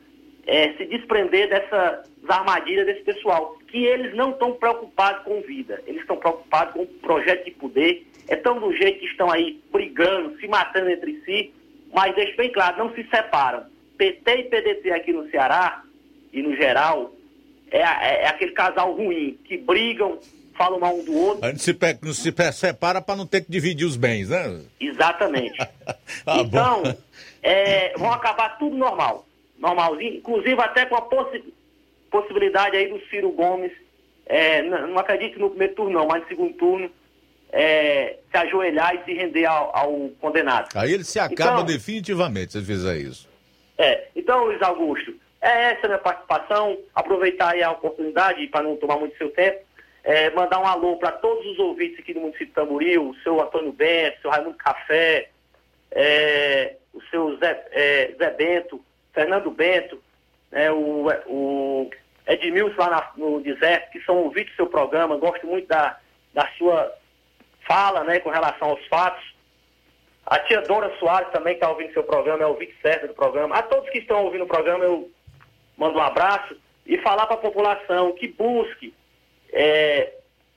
é, 0.46 0.72
se 0.74 0.86
desprender 0.86 1.48
dessas 1.48 2.10
armadilhas 2.28 2.86
desse 2.86 3.02
pessoal, 3.02 3.56
que 3.68 3.84
eles 3.84 4.14
não 4.14 4.30
estão 4.30 4.52
preocupados 4.52 5.24
com 5.24 5.40
vida, 5.42 5.82
eles 5.86 6.00
estão 6.00 6.16
preocupados 6.16 6.74
com 6.74 6.82
o 6.82 6.86
projeto 6.86 7.44
de 7.44 7.50
poder, 7.52 8.06
é 8.28 8.36
tão 8.36 8.58
do 8.58 8.72
jeito 8.72 9.00
que 9.00 9.06
estão 9.06 9.30
aí 9.30 9.60
brigando, 9.72 10.38
se 10.38 10.48
matando 10.48 10.90
entre 10.90 11.20
si, 11.24 11.52
mas 11.92 12.14
deixa 12.14 12.36
bem 12.36 12.50
claro, 12.50 12.78
não 12.78 12.94
se 12.94 13.04
separam. 13.04 13.64
PT 13.96 14.30
e 14.30 14.44
PDT 14.44 14.90
aqui 14.90 15.12
no 15.12 15.28
Ceará, 15.30 15.82
e 16.32 16.42
no 16.42 16.54
geral, 16.54 17.12
é, 17.70 17.80
é, 17.80 18.22
é 18.22 18.28
aquele 18.28 18.52
casal 18.52 18.92
ruim, 18.94 19.38
que 19.44 19.56
brigam, 19.56 20.18
falam 20.56 20.80
mal 20.80 20.96
um 20.96 21.04
do 21.04 21.14
outro. 21.14 21.44
A 21.44 21.50
gente 21.50 21.62
se, 21.62 21.74
se 22.14 22.52
separa 22.52 23.00
para 23.00 23.16
não 23.16 23.26
ter 23.26 23.42
que 23.42 23.50
dividir 23.50 23.86
os 23.86 23.96
bens, 23.96 24.30
né? 24.30 24.62
Exatamente. 24.80 25.58
ah, 26.26 26.38
então, 26.38 26.82
é, 27.42 27.92
vão 27.96 28.12
acabar 28.12 28.58
tudo 28.58 28.76
normal. 28.76 29.26
Normalzinho, 29.58 30.16
inclusive 30.16 30.60
até 30.60 30.84
com 30.86 30.96
a 30.96 31.02
possi 31.02 31.42
possibilidade 32.10 32.76
aí 32.76 32.88
do 32.88 33.00
Ciro 33.08 33.30
Gomes, 33.30 33.72
é, 34.26 34.62
não, 34.62 34.88
não, 34.88 34.98
acredito 34.98 35.38
no 35.38 35.50
primeiro 35.50 35.74
turno 35.74 35.98
não, 35.98 36.06
mas 36.06 36.22
no 36.22 36.28
segundo 36.28 36.54
turno, 36.54 36.90
é, 37.52 38.16
se 38.30 38.36
ajoelhar 38.36 38.94
e 38.94 39.04
se 39.04 39.12
render 39.12 39.44
ao, 39.44 39.76
ao, 39.76 40.10
condenado. 40.20 40.68
Aí 40.74 40.92
ele 40.92 41.04
se 41.04 41.18
acaba 41.18 41.60
então, 41.60 41.64
definitivamente 41.64 42.52
se 42.52 42.62
fizer 42.62 42.96
isso. 42.96 43.28
É, 43.76 44.08
então, 44.16 44.44
Luiz 44.44 44.62
Augusto, 44.62 45.14
é 45.46 45.72
essa 45.72 45.86
a 45.86 45.88
minha 45.88 45.98
participação, 45.98 46.78
aproveitar 46.94 47.52
aí 47.52 47.62
a 47.62 47.70
oportunidade, 47.70 48.46
para 48.48 48.62
não 48.62 48.76
tomar 48.76 48.96
muito 48.96 49.16
seu 49.16 49.30
tempo, 49.30 49.64
é, 50.02 50.30
mandar 50.30 50.60
um 50.60 50.66
alô 50.66 50.96
para 50.96 51.12
todos 51.12 51.44
os 51.46 51.58
ouvintes 51.58 51.98
aqui 51.98 52.12
do 52.12 52.20
município 52.20 52.46
de 52.46 52.52
Tamboril, 52.52 53.10
o 53.10 53.16
seu 53.16 53.40
Antônio 53.40 53.72
Bento, 53.72 54.18
o 54.18 54.20
seu 54.22 54.30
Raimundo 54.30 54.56
Café, 54.56 55.30
é, 55.92 56.76
o 56.92 57.00
seu 57.10 57.36
Zé, 57.38 57.66
é, 57.72 58.14
Zé 58.18 58.30
Bento, 58.30 58.84
Fernando 59.12 59.50
Bento, 59.50 60.02
né, 60.50 60.70
o, 60.70 61.08
o 61.26 61.90
Edmilson 62.26 62.76
lá 62.78 62.90
na, 62.90 63.10
no 63.16 63.40
deserto, 63.40 63.90
que 63.90 64.00
são 64.02 64.18
ouvintes 64.18 64.52
do 64.52 64.56
seu 64.56 64.66
programa, 64.66 65.16
gosto 65.16 65.46
muito 65.46 65.68
da, 65.68 65.98
da 66.34 66.46
sua 66.58 66.92
fala 67.66 68.04
né, 68.04 68.20
com 68.20 68.30
relação 68.30 68.70
aos 68.70 68.86
fatos. 68.86 69.24
A 70.24 70.38
tia 70.40 70.60
Dora 70.62 70.92
Soares 70.98 71.30
também 71.30 71.54
está 71.54 71.68
ouvindo 71.70 71.92
seu 71.92 72.02
programa, 72.02 72.42
é 72.42 72.46
ouvinte 72.46 72.74
certo 72.82 73.08
do 73.08 73.14
programa. 73.14 73.56
A 73.56 73.62
todos 73.62 73.88
que 73.90 73.98
estão 73.98 74.24
ouvindo 74.24 74.44
o 74.44 74.48
programa, 74.48 74.84
eu 74.84 75.08
mando 75.76 75.98
um 75.98 76.02
abraço 76.02 76.56
e 76.86 76.98
falar 76.98 77.26
para 77.26 77.36
a 77.36 77.40
população 77.40 78.12
que 78.12 78.28
busque 78.28 78.94
é, 79.52 80.12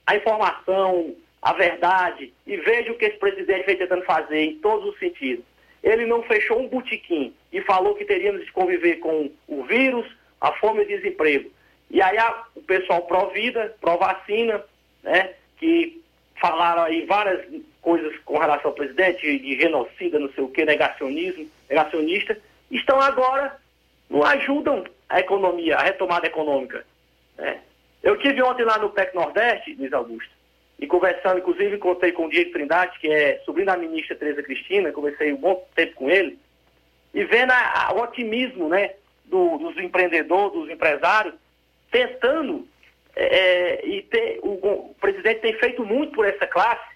a 0.06 0.16
informação, 0.16 1.14
a 1.42 1.52
verdade 1.52 2.32
e 2.46 2.56
veja 2.56 2.92
o 2.92 2.96
que 2.96 3.06
esse 3.06 3.18
presidente 3.18 3.66
vem 3.66 3.76
tentando 3.76 4.04
fazer 4.04 4.44
em 4.44 4.58
todos 4.58 4.88
os 4.88 4.98
sentidos 4.98 5.44
ele 5.82 6.06
não 6.06 6.22
fechou 6.22 6.60
um 6.60 6.68
botequim 6.68 7.34
e 7.52 7.60
falou 7.62 7.94
que 7.94 8.04
teríamos 8.04 8.44
de 8.44 8.52
conviver 8.52 8.96
com 8.96 9.30
o 9.48 9.62
vírus, 9.64 10.06
a 10.40 10.52
fome 10.52 10.80
e 10.80 10.84
o 10.84 10.88
desemprego. 10.88 11.50
E 11.90 12.00
aí 12.02 12.16
a, 12.18 12.44
o 12.54 12.62
pessoal 12.62 13.02
pró-vida, 13.02 13.74
pró-vacina, 13.80 14.62
né, 15.02 15.34
que 15.58 16.00
falaram 16.40 16.82
aí 16.84 17.04
várias 17.06 17.46
coisas 17.82 18.14
com 18.24 18.38
relação 18.38 18.70
ao 18.70 18.76
presidente, 18.76 19.22
de, 19.22 19.38
de 19.38 19.60
genocida, 19.60 20.18
não 20.18 20.30
sei 20.32 20.44
o 20.44 20.48
que, 20.48 20.64
negacionismo, 20.64 21.48
negacionista, 21.68 22.38
estão 22.70 23.00
agora, 23.00 23.56
não 24.08 24.22
ajudam 24.24 24.84
a 25.10 25.18
economia, 25.18 25.76
a 25.76 25.82
retomada 25.82 26.28
econômica. 26.28 26.86
Né? 27.36 27.60
Eu 28.00 28.16
tive 28.18 28.40
ontem 28.42 28.64
lá 28.64 28.78
no 28.78 28.90
PEC 28.90 29.14
Nordeste, 29.14 29.74
Luiz 29.74 29.92
Augusto, 29.92 30.30
e 30.78 30.86
conversando, 30.86 31.40
inclusive, 31.40 31.76
contei 31.76 32.12
com 32.12 32.26
o 32.26 32.30
Diego 32.30 32.52
Trindade, 32.52 32.98
que 33.00 33.12
é 33.12 33.42
sobrinho 33.44 33.66
da 33.66 33.76
ministra 33.76 34.16
Tereza 34.16 34.42
Cristina, 34.42 34.92
conversei 34.92 35.32
um 35.32 35.36
bom 35.36 35.66
tempo 35.74 35.94
com 35.96 36.08
ele, 36.08 36.38
e 37.12 37.24
vendo 37.24 37.50
a, 37.50 37.88
a, 37.88 37.92
o 37.92 38.02
otimismo 38.02 38.68
né, 38.68 38.94
do, 39.24 39.58
dos 39.58 39.76
empreendedores, 39.76 40.52
dos 40.52 40.70
empresários, 40.70 41.34
tentando, 41.90 42.66
é, 43.16 43.24
é, 43.24 43.86
e 43.86 44.02
ter, 44.02 44.38
o, 44.42 44.52
o, 44.52 44.94
presidente 45.00 45.40
tem 45.40 45.54
feito 45.54 45.84
muito 45.84 46.12
por 46.12 46.24
essa 46.24 46.46
classe, 46.46 46.88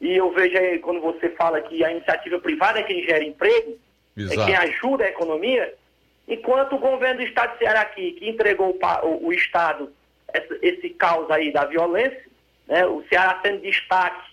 e 0.00 0.16
eu 0.16 0.32
vejo 0.32 0.56
aí, 0.56 0.78
quando 0.78 1.02
você 1.02 1.28
fala 1.30 1.60
que 1.60 1.84
a 1.84 1.92
iniciativa 1.92 2.40
privada 2.40 2.80
é 2.80 2.84
quem 2.84 3.04
gera 3.04 3.22
emprego, 3.22 3.78
Exato. 4.16 4.40
é 4.40 4.44
quem 4.46 4.56
ajuda 4.56 5.04
a 5.04 5.10
economia, 5.10 5.74
enquanto 6.26 6.74
o 6.74 6.78
governo 6.78 7.20
do 7.20 7.26
Estado 7.26 7.52
de 7.52 7.58
Ceará 7.58 7.80
aqui, 7.80 8.12
que 8.12 8.28
entregou 8.28 8.78
o, 9.02 9.26
o, 9.26 9.32
Estado 9.32 9.92
esse, 10.62 10.90
caos 10.90 11.30
aí 11.30 11.52
da 11.52 11.64
violência, 11.64 12.24
né, 12.66 12.86
o 12.86 13.02
Ceará 13.08 13.40
sendo 13.42 13.62
destaque, 13.62 14.30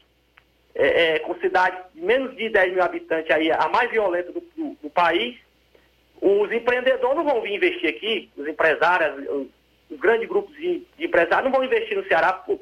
é, 0.75 1.15
é, 1.15 1.19
com 1.19 1.33
cidade 1.39 1.77
de 1.95 2.01
menos 2.01 2.35
de 2.35 2.49
10 2.49 2.73
mil 2.73 2.83
habitantes, 2.83 3.31
aí, 3.31 3.51
a 3.51 3.67
mais 3.67 3.89
violenta 3.89 4.31
do, 4.31 4.41
do, 4.55 4.77
do, 4.83 4.89
país, 4.91 5.35
os 6.21 6.51
empreendedores 6.51 7.15
não 7.15 7.23
vão 7.23 7.41
vir 7.41 7.55
investir 7.55 7.89
aqui, 7.89 8.29
os 8.37 8.47
empresários, 8.47 9.27
os, 9.27 9.47
os 9.89 9.99
grandes 9.99 10.27
grupos 10.27 10.55
de, 10.55 10.85
de, 10.97 11.05
empresários 11.05 11.45
não 11.45 11.51
vão 11.51 11.63
investir 11.63 11.97
no 11.97 12.07
Ceará 12.07 12.33
por, 12.33 12.59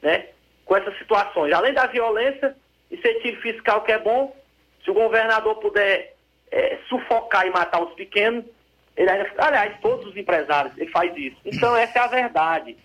né, 0.00 0.28
com 0.64 0.76
essas 0.76 0.96
situações. 0.96 1.52
Além 1.52 1.74
da 1.74 1.86
violência, 1.86 2.56
incentivo 2.90 3.40
fiscal 3.42 3.82
que 3.82 3.92
é 3.92 3.98
bom, 3.98 4.34
Se 4.82 4.90
o 4.90 4.94
governador 4.94 5.56
puder 5.56 6.11
é, 6.52 6.78
sufocar 6.88 7.46
e 7.46 7.50
matar 7.50 7.82
os 7.82 7.94
pequenos, 7.94 8.44
ele 8.94 9.10
aliás, 9.10 9.80
todos 9.80 10.06
os 10.06 10.16
empresários, 10.16 10.76
ele 10.76 10.90
faz 10.90 11.16
isso. 11.16 11.38
Então 11.46 11.74
essa 11.74 11.98
é 11.98 12.02
a 12.02 12.06
verdade. 12.06 12.76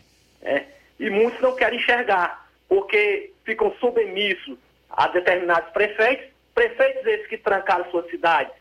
É. 0.42 0.64
E 0.98 1.10
muitos 1.10 1.42
não 1.42 1.56
querem 1.56 1.78
enxergar, 1.78 2.48
porque 2.68 3.32
ficam 3.44 3.72
submissos 3.80 4.58
a 4.90 5.08
determinados 5.10 5.70
prefeitos, 5.72 6.28
prefeitos 6.56 7.06
esses 7.06 7.28
que 7.28 7.38
trancaram 7.38 7.90
suas 7.92 8.10
cidades 8.10 8.54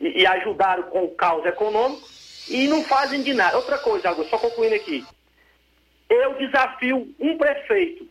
e, 0.00 0.22
e 0.22 0.26
ajudaram 0.26 0.84
com 0.84 1.04
o 1.04 1.14
caos 1.14 1.44
econômico 1.44 2.02
e 2.48 2.66
não 2.66 2.82
fazem 2.82 3.22
de 3.22 3.34
nada. 3.34 3.56
Outra 3.56 3.78
coisa, 3.78 4.08
Augusto, 4.08 4.30
só 4.30 4.38
concluindo 4.38 4.74
aqui. 4.74 5.04
Eu 6.08 6.34
desafio 6.34 7.14
um 7.20 7.36
prefeito, 7.36 8.08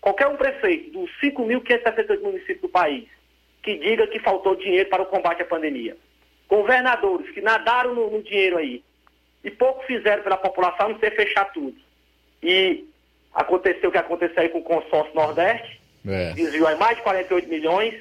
qualquer 0.00 0.28
um 0.28 0.36
prefeito 0.36 0.90
dos 0.90 1.10
5.568 1.22 2.20
municípios 2.22 2.60
do 2.60 2.68
país, 2.68 3.08
que 3.62 3.76
diga 3.78 4.06
que 4.06 4.18
faltou 4.20 4.56
dinheiro 4.56 4.88
para 4.88 5.02
o 5.02 5.06
combate 5.06 5.42
à 5.42 5.44
pandemia. 5.44 5.96
Governadores 6.48 7.30
que 7.30 7.40
nadaram 7.40 7.94
no, 7.94 8.10
no 8.10 8.22
dinheiro 8.22 8.56
aí 8.56 8.82
e 9.44 9.50
pouco 9.50 9.84
fizeram 9.84 10.22
pela 10.22 10.36
população, 10.36 10.90
não 10.90 10.98
ser 10.98 11.14
fechar 11.14 11.44
tudo. 11.52 11.76
E 12.42 12.84
aconteceu 13.34 13.88
o 13.88 13.92
que 13.92 13.98
aconteceu 13.98 14.42
aí 14.42 14.48
com 14.48 14.58
o 14.58 14.62
consórcio 14.62 15.14
Nordeste, 15.14 15.80
é. 16.06 16.32
desviou 16.32 16.66
aí 16.66 16.76
mais 16.76 16.96
de 16.96 17.02
48 17.02 17.48
milhões 17.48 17.94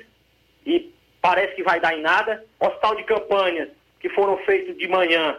e 0.66 0.94
parece 1.22 1.56
que 1.56 1.64
vai 1.64 1.80
dar 1.80 1.98
em 1.98 2.02
nada. 2.02 2.44
Hospital 2.60 2.96
de 2.96 3.04
campanha 3.04 3.70
que 4.00 4.10
foram 4.10 4.38
feitos 4.40 4.78
de 4.78 4.88
manhã 4.88 5.38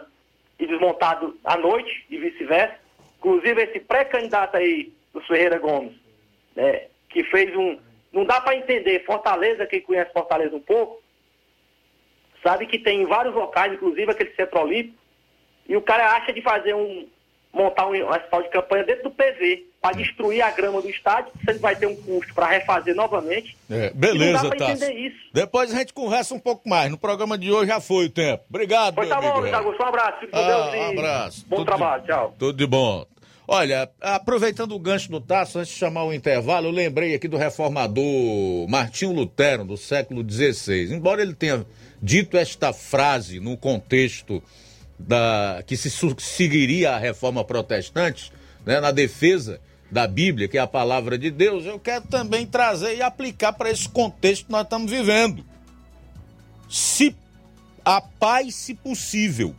e 0.59 0.67
desmontados 0.67 1.33
à 1.43 1.57
noite 1.57 2.05
e 2.09 2.17
vice-versa. 2.17 2.75
Inclusive 3.17 3.63
esse 3.63 3.79
pré-candidato 3.79 4.57
aí 4.57 4.93
do 5.13 5.21
Ferreira 5.21 5.57
Gomes, 5.57 5.93
né, 6.55 6.83
que 7.09 7.23
fez 7.23 7.55
um. 7.55 7.79
Não 8.11 8.25
dá 8.25 8.41
para 8.41 8.55
entender. 8.55 9.05
Fortaleza, 9.05 9.65
quem 9.67 9.81
conhece 9.81 10.11
Fortaleza 10.13 10.55
um 10.55 10.59
pouco, 10.61 11.01
sabe 12.43 12.65
que 12.65 12.79
tem 12.79 13.01
em 13.01 13.05
vários 13.05 13.35
locais, 13.35 13.73
inclusive 13.73 14.11
aquele 14.11 14.33
centro 14.35 14.59
olímpico, 14.61 14.97
e 15.67 15.75
o 15.75 15.81
cara 15.81 16.15
acha 16.15 16.33
de 16.33 16.41
fazer 16.41 16.73
um. 16.73 17.07
montar 17.53 17.87
um 17.87 18.07
hospital 18.09 18.43
de 18.43 18.49
campanha 18.49 18.83
dentro 18.83 19.03
do 19.03 19.11
PV 19.11 19.65
para 19.81 19.95
destruir 19.95 20.41
a 20.41 20.51
grama 20.51 20.81
do 20.81 20.89
estádio, 20.89 21.31
você 21.43 21.53
vai 21.57 21.75
ter 21.75 21.87
um 21.87 21.95
custo 21.95 22.33
para 22.33 22.45
refazer 22.47 22.93
novamente. 22.95 23.55
É, 23.69 23.89
beleza, 23.91 24.43
não 24.43 24.49
dá 24.49 24.55
pra 24.55 24.71
entender 24.71 24.93
isso. 24.93 25.17
Depois 25.33 25.73
a 25.73 25.77
gente 25.77 25.93
conversa 25.93 26.33
um 26.35 26.39
pouco 26.39 26.67
mais. 26.69 26.91
No 26.91 26.97
programa 26.97 27.37
de 27.37 27.51
hoje 27.51 27.67
já 27.67 27.79
foi 27.81 28.05
o 28.05 28.09
tempo. 28.09 28.43
Obrigado, 28.49 28.93
Pois 28.95 29.07
meu 29.07 29.15
tá 29.17 29.21
bom, 29.21 29.37
amigo. 29.39 29.55
Augusto. 29.55 29.81
Um 29.81 29.85
abraço. 29.87 30.19
Fique 30.19 30.31
com 30.31 30.37
Ah, 30.37 30.47
Deus 30.47 30.73
um 30.75 30.89
abraço. 30.89 31.45
bom 31.47 31.55
Tudo 31.57 31.65
trabalho. 31.65 32.01
de- 32.01 32.07
Tchau. 32.07 32.35
Tudo 32.37 32.57
de 32.57 32.67
bom. 32.67 33.05
Olha, 33.51 33.89
aproveitando 33.99 34.75
o 34.75 34.79
gancho 34.79 35.09
do 35.09 35.19
Tasso, 35.19 35.57
antes 35.57 35.73
de 35.73 35.79
chamar 35.79 36.03
o 36.03 36.13
intervalo, 36.13 36.67
eu 36.67 36.71
lembrei 36.71 37.15
aqui 37.15 37.27
do 37.27 37.35
reformador 37.35 38.05
Martinho 38.69 39.11
Lutero, 39.11 39.65
do 39.65 39.75
século 39.75 40.23
XVI. 40.23 40.93
Embora 40.93 41.23
ele 41.23 41.33
tenha 41.33 41.65
dito 41.99 42.37
esta 42.37 42.71
frase 42.71 43.39
no 43.39 43.57
contexto 43.57 44.39
da 44.99 45.63
que 45.65 45.75
se 45.75 45.89
seguiria 46.19 46.91
a 46.91 46.99
reforma 46.99 47.43
protestante, 47.43 48.31
né, 48.63 48.79
na 48.79 48.91
defesa 48.91 49.59
da 49.89 50.05
Bíblia, 50.05 50.47
que 50.47 50.59
é 50.59 50.61
a 50.61 50.67
palavra 50.67 51.17
de 51.17 51.31
Deus, 51.31 51.65
eu 51.65 51.79
quero 51.79 52.05
também 52.05 52.45
trazer 52.45 52.97
e 52.97 53.01
aplicar 53.01 53.53
para 53.53 53.71
esse 53.71 53.89
contexto 53.89 54.45
que 54.45 54.51
nós 54.51 54.61
estamos 54.61 54.91
vivendo. 54.91 55.43
Se 56.69 57.15
a 57.83 57.99
paz, 57.99 58.53
se 58.53 58.75
possível, 58.75 59.55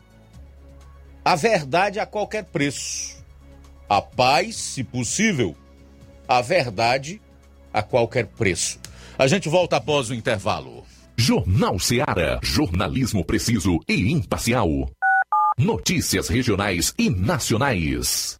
a 1.24 1.34
verdade 1.34 1.98
a 1.98 2.06
qualquer 2.06 2.44
preço. 2.44 3.19
A 3.90 4.00
paz, 4.00 4.54
se 4.54 4.84
possível, 4.84 5.56
a 6.28 6.40
verdade 6.40 7.20
a 7.72 7.82
qualquer 7.82 8.24
preço. 8.24 8.78
A 9.18 9.26
gente 9.26 9.48
volta 9.48 9.78
após 9.78 10.10
o 10.10 10.14
intervalo. 10.14 10.84
Jornal 11.16 11.76
Seara. 11.80 12.38
Jornalismo 12.40 13.24
preciso 13.24 13.80
e 13.88 14.12
imparcial. 14.12 14.68
Notícias 15.58 16.28
regionais 16.28 16.94
e 16.96 17.10
nacionais. 17.10 18.39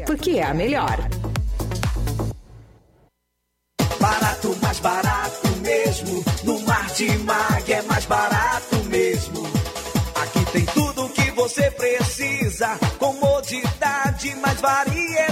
porque 0.00 0.32
é 0.32 0.44
a 0.44 0.54
melhor. 0.54 0.96
Barato, 4.00 4.56
mais 4.60 4.80
barato 4.80 5.48
mesmo. 5.60 6.24
No 6.44 6.60
Martimag 6.60 7.72
é 7.72 7.82
mais 7.82 8.04
barato 8.06 8.76
mesmo. 8.90 9.42
Aqui 10.22 10.44
tem 10.52 10.64
tudo 10.66 11.04
o 11.04 11.08
que 11.08 11.30
você 11.32 11.70
precisa. 11.70 12.78
Comodidade, 12.98 14.34
mais 14.36 14.60
variedade. 14.60 15.31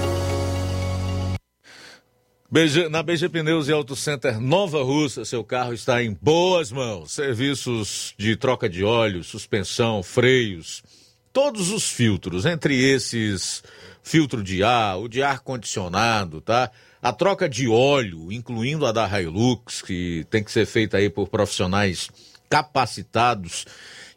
BG, 2.53 2.89
na 2.89 3.01
BG 3.01 3.29
Pneus 3.29 3.69
e 3.69 3.71
Auto 3.71 3.95
Center 3.95 4.37
Nova 4.37 4.83
Russa, 4.83 5.23
seu 5.23 5.41
carro 5.41 5.73
está 5.73 6.03
em 6.03 6.17
boas 6.21 6.69
mãos. 6.69 7.13
Serviços 7.13 8.13
de 8.17 8.35
troca 8.35 8.67
de 8.67 8.83
óleo, 8.83 9.23
suspensão, 9.23 10.03
freios, 10.03 10.83
todos 11.31 11.71
os 11.71 11.89
filtros, 11.89 12.45
entre 12.45 12.75
esses 12.75 13.63
filtro 14.03 14.43
de 14.43 14.63
ar, 14.63 14.99
o 14.99 15.07
de 15.07 15.23
ar 15.23 15.39
condicionado, 15.39 16.41
tá? 16.41 16.69
A 17.01 17.13
troca 17.13 17.47
de 17.47 17.69
óleo, 17.69 18.29
incluindo 18.33 18.85
a 18.85 18.91
da 18.91 19.07
Hilux, 19.07 19.81
que 19.81 20.27
tem 20.29 20.43
que 20.43 20.51
ser 20.51 20.65
feita 20.65 20.97
aí 20.97 21.09
por 21.09 21.29
profissionais 21.29 22.09
capacitados. 22.49 23.65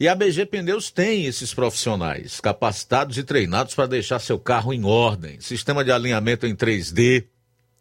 E 0.01 0.09
a 0.09 0.15
BG 0.16 0.47
Pneus 0.47 0.90
tem 0.90 1.24
esses 1.24 1.55
profissionais 1.55 2.40
capacitados 2.40 3.16
e 3.16 3.23
treinados 3.23 3.77
para 3.77 3.86
deixar 3.86 4.19
seu 4.19 4.40
carro 4.40 4.74
em 4.74 4.85
ordem. 4.85 5.40
Sistema 5.40 5.85
de 5.85 5.93
alinhamento 5.93 6.48
em 6.48 6.56
3D 6.56 7.27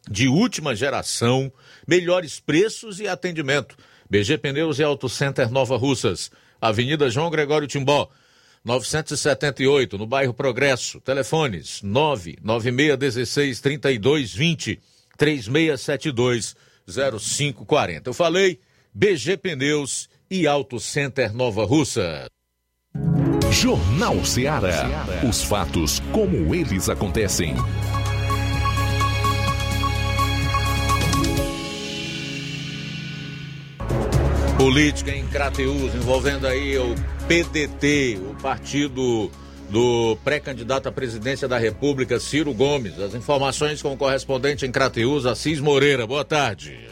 de 0.09 0.27
última 0.27 0.75
geração, 0.75 1.51
melhores 1.87 2.39
preços 2.39 2.99
e 2.99 3.07
atendimento. 3.07 3.75
BG 4.09 4.37
Pneus 4.37 4.79
e 4.79 4.83
Auto 4.83 5.09
Center 5.09 5.49
Nova 5.49 5.77
Russas, 5.77 6.29
Avenida 6.61 7.09
João 7.09 7.29
Gregório 7.29 7.67
Timbó, 7.67 8.09
978, 8.63 9.97
no 9.97 10.07
bairro 10.07 10.33
Progresso. 10.33 11.01
Telefones 11.01 11.81
99616 11.81 13.59
3220 13.59 14.79
3672 15.17 16.55
0540. 16.87 18.09
Eu 18.09 18.13
falei 18.13 18.59
BG 18.93 19.37
Pneus 19.37 20.09
e 20.29 20.47
Auto 20.47 20.79
Center 20.79 21.33
Nova 21.33 21.65
Russa. 21.65 22.27
Jornal 23.51 24.23
Ceará. 24.25 25.05
Os 25.27 25.43
fatos 25.43 25.99
como 26.11 26.55
eles 26.55 26.89
acontecem. 26.89 27.55
Política 34.57 35.11
em 35.11 35.25
Crateus, 35.27 35.93
envolvendo 35.95 36.47
aí 36.47 36.77
o 36.77 36.95
PDT, 37.27 38.19
o 38.29 38.35
partido 38.41 39.29
do 39.69 40.15
pré-candidato 40.23 40.87
à 40.87 40.91
presidência 40.91 41.47
da 41.47 41.57
República, 41.57 42.19
Ciro 42.19 42.53
Gomes. 42.53 42.99
As 42.99 43.15
informações 43.15 43.81
com 43.81 43.93
o 43.93 43.97
correspondente 43.97 44.65
em 44.65 44.71
Crateus, 44.71 45.25
Assis 45.25 45.59
Moreira. 45.59 46.05
Boa 46.05 46.23
tarde. 46.23 46.87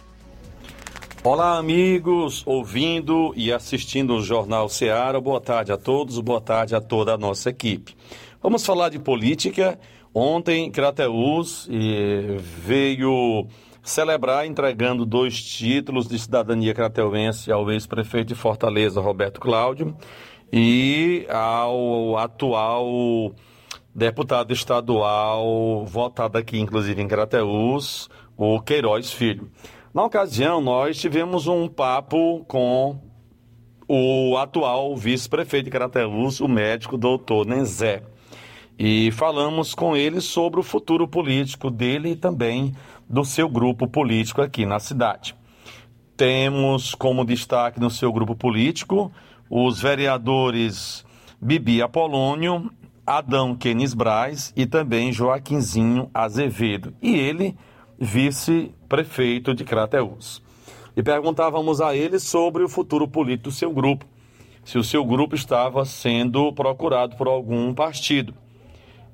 Olá, 1.23 1.57
amigos, 1.57 2.41
ouvindo 2.45 3.31
e 3.37 3.53
assistindo 3.53 4.15
o 4.15 4.23
Jornal 4.23 4.67
Ceará. 4.67 5.19
Boa 5.19 5.39
tarde 5.39 5.71
a 5.71 5.77
todos, 5.77 6.19
boa 6.19 6.41
tarde 6.41 6.75
a 6.75 6.81
toda 6.81 7.13
a 7.13 7.17
nossa 7.17 7.51
equipe. 7.51 7.95
Vamos 8.41 8.65
falar 8.65 8.89
de 8.89 8.97
política. 8.97 9.79
Ontem, 10.13 10.69
Crateus 10.71 11.69
veio 12.65 13.47
celebrar 13.83 14.45
entregando 14.45 15.05
dois 15.05 15.41
títulos 15.41 16.07
de 16.07 16.17
cidadania 16.19 16.73
crateuense 16.73 17.51
ao 17.51 17.71
ex-prefeito 17.71 18.29
de 18.29 18.35
Fortaleza, 18.35 19.01
Roberto 19.01 19.39
Cláudio, 19.39 19.95
e 20.51 21.25
ao 21.29 22.17
atual 22.17 23.33
deputado 23.93 24.53
estadual, 24.53 25.85
votado 25.85 26.37
aqui 26.37 26.59
inclusive 26.59 27.01
em 27.01 27.07
Crateús, 27.07 28.09
o 28.37 28.61
Queiroz 28.61 29.11
Filho. 29.11 29.49
Na 29.93 30.03
ocasião, 30.05 30.61
nós 30.61 30.97
tivemos 30.97 31.47
um 31.47 31.67
papo 31.67 32.45
com 32.45 33.01
o 33.87 34.37
atual 34.37 34.95
vice-prefeito 34.95 35.65
de 35.65 35.71
Crateús, 35.71 36.39
o 36.39 36.47
médico 36.47 36.97
doutor 36.97 37.45
Nenzé. 37.45 38.03
E 38.79 39.11
falamos 39.11 39.75
com 39.75 39.95
ele 39.95 40.21
sobre 40.21 40.59
o 40.59 40.63
futuro 40.63 41.07
político 41.07 41.69
dele 41.69 42.11
e 42.11 42.15
também 42.15 42.73
do 43.11 43.25
seu 43.25 43.49
grupo 43.49 43.87
político 43.87 44.41
aqui 44.41 44.65
na 44.65 44.79
cidade. 44.79 45.35
Temos 46.15 46.95
como 46.95 47.25
destaque 47.25 47.79
no 47.79 47.89
seu 47.89 48.11
grupo 48.13 48.35
político 48.35 49.11
os 49.49 49.81
vereadores 49.81 51.05
Bibi 51.41 51.81
Apolônio, 51.81 52.71
Adão 53.05 53.53
Quenis 53.53 53.93
Braz 53.93 54.53
e 54.55 54.65
também 54.65 55.11
Joaquinzinho 55.11 56.09
Azevedo. 56.13 56.93
E 57.01 57.13
ele, 57.13 57.57
vice-prefeito 57.99 59.53
de 59.53 59.65
Crateús. 59.65 60.41
E 60.95 61.03
perguntávamos 61.03 61.81
a 61.81 61.93
ele 61.93 62.17
sobre 62.17 62.63
o 62.63 62.69
futuro 62.69 63.07
político 63.07 63.49
do 63.49 63.51
seu 63.51 63.73
grupo, 63.73 64.05
se 64.63 64.77
o 64.77 64.83
seu 64.83 65.03
grupo 65.03 65.35
estava 65.35 65.83
sendo 65.83 66.53
procurado 66.53 67.17
por 67.17 67.27
algum 67.27 67.73
partido. 67.73 68.33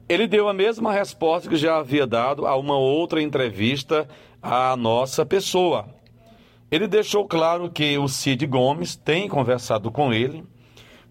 Ele 0.10 0.26
deu 0.26 0.48
a 0.48 0.54
mesma 0.54 0.94
resposta 0.94 1.50
que 1.50 1.58
já 1.58 1.78
havia 1.78 2.08
dado 2.08 2.48
a 2.48 2.56
uma 2.56 2.78
outra 2.78 3.22
entrevista 3.22 4.08
à 4.42 4.76
nossa 4.78 5.26
pessoa. 5.26 5.88
Ele 6.72 6.88
deixou 6.88 7.26
claro 7.26 7.70
que 7.70 7.98
o 7.98 8.08
Cid 8.08 8.46
Gomes 8.46 8.96
tem 8.96 9.28
conversado 9.28 9.92
com 9.92 10.14
ele, 10.14 10.46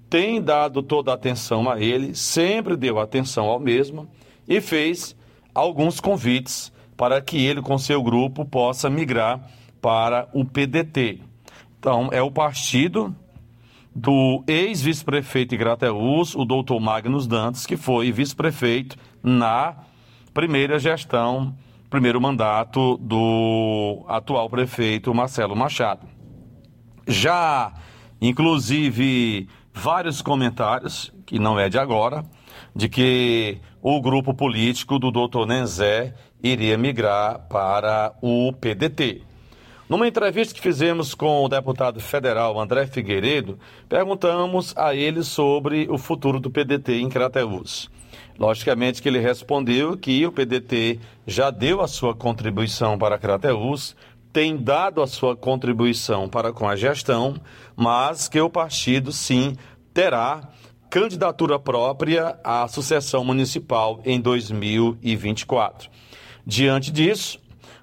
tem 0.08 0.40
dado 0.40 0.82
toda 0.82 1.10
a 1.10 1.14
atenção 1.14 1.68
a 1.68 1.80
ele, 1.80 2.14
sempre 2.14 2.76
deu 2.76 2.98
atenção 2.98 3.46
ao 3.46 3.60
mesmo 3.60 4.08
e 4.48 4.60
fez 4.60 5.14
alguns 5.54 6.00
convites 6.00 6.72
para 6.96 7.20
que 7.20 7.44
ele, 7.44 7.60
com 7.60 7.76
seu 7.76 8.02
grupo, 8.02 8.44
possa 8.46 8.88
migrar 8.88 9.50
para 9.80 10.28
o 10.32 10.44
PDT. 10.44 11.20
Então, 11.78 12.08
é 12.12 12.22
o 12.22 12.30
partido 12.30 13.14
do 13.96 14.44
ex-vice-prefeito 14.46 15.50
de 15.50 15.56
Grateus, 15.56 16.34
o 16.34 16.44
doutor 16.44 16.78
Magnus 16.78 17.26
Dantas, 17.26 17.64
que 17.64 17.78
foi 17.78 18.12
vice-prefeito 18.12 18.94
na 19.22 19.74
primeira 20.34 20.78
gestão, 20.78 21.56
primeiro 21.88 22.20
mandato 22.20 22.98
do 22.98 24.04
atual 24.06 24.50
prefeito 24.50 25.14
Marcelo 25.14 25.56
Machado. 25.56 26.06
Já, 27.08 27.72
inclusive, 28.20 29.48
vários 29.72 30.20
comentários, 30.20 31.10
que 31.24 31.38
não 31.38 31.58
é 31.58 31.70
de 31.70 31.78
agora, 31.78 32.22
de 32.74 32.90
que 32.90 33.62
o 33.80 33.98
grupo 34.02 34.34
político 34.34 34.98
do 34.98 35.10
doutor 35.10 35.46
Nenzé 35.46 36.14
iria 36.42 36.76
migrar 36.76 37.48
para 37.48 38.14
o 38.20 38.52
PDT. 38.52 39.25
Numa 39.88 40.08
entrevista 40.08 40.52
que 40.52 40.60
fizemos 40.60 41.14
com 41.14 41.44
o 41.44 41.48
deputado 41.48 42.00
federal 42.00 42.58
André 42.58 42.88
Figueiredo, 42.88 43.56
perguntamos 43.88 44.76
a 44.76 44.92
ele 44.96 45.22
sobre 45.22 45.86
o 45.88 45.96
futuro 45.96 46.40
do 46.40 46.50
PDT 46.50 46.94
em 46.94 47.08
Crateús. 47.08 47.88
Logicamente 48.36 49.00
que 49.00 49.08
ele 49.08 49.20
respondeu 49.20 49.96
que 49.96 50.26
o 50.26 50.32
PDT 50.32 50.98
já 51.24 51.50
deu 51.50 51.80
a 51.80 51.86
sua 51.86 52.16
contribuição 52.16 52.98
para 52.98 53.16
Crateús, 53.16 53.94
tem 54.32 54.56
dado 54.56 55.00
a 55.00 55.06
sua 55.06 55.36
contribuição 55.36 56.28
para 56.28 56.52
com 56.52 56.68
a 56.68 56.74
gestão, 56.74 57.36
mas 57.76 58.28
que 58.28 58.40
o 58.40 58.50
partido 58.50 59.12
sim 59.12 59.54
terá 59.94 60.48
candidatura 60.90 61.60
própria 61.60 62.36
à 62.42 62.66
sucessão 62.66 63.24
municipal 63.24 64.00
em 64.04 64.20
2024. 64.20 65.88
Diante 66.44 66.90
disso, 66.90 67.38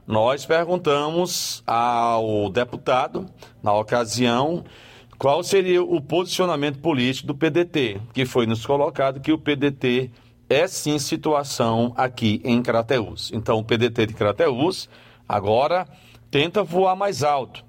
nós 0.06 0.46
perguntamos 0.46 1.64
ao 1.66 2.50
deputado, 2.50 3.26
na 3.62 3.74
ocasião, 3.74 4.64
qual 5.18 5.42
seria 5.42 5.82
o 5.82 6.02
posicionamento 6.02 6.80
político 6.80 7.28
do 7.28 7.36
PDT, 7.36 8.02
que 8.14 8.26
foi 8.26 8.46
nos 8.46 8.66
colocado 8.66 9.22
que 9.22 9.32
o 9.32 9.38
PDT 9.38 10.12
é 10.50 10.68
sim 10.68 11.00
situação 11.00 11.94
aqui 11.96 12.42
em 12.44 12.62
Crateús. 12.62 13.32
Então, 13.34 13.60
o 13.60 13.64
PDT 13.64 14.08
de 14.08 14.14
Crateús 14.14 14.90
agora 15.28 15.88
tenta 16.30 16.64
voar 16.64 16.96
mais 16.96 17.24
alto, 17.24 17.64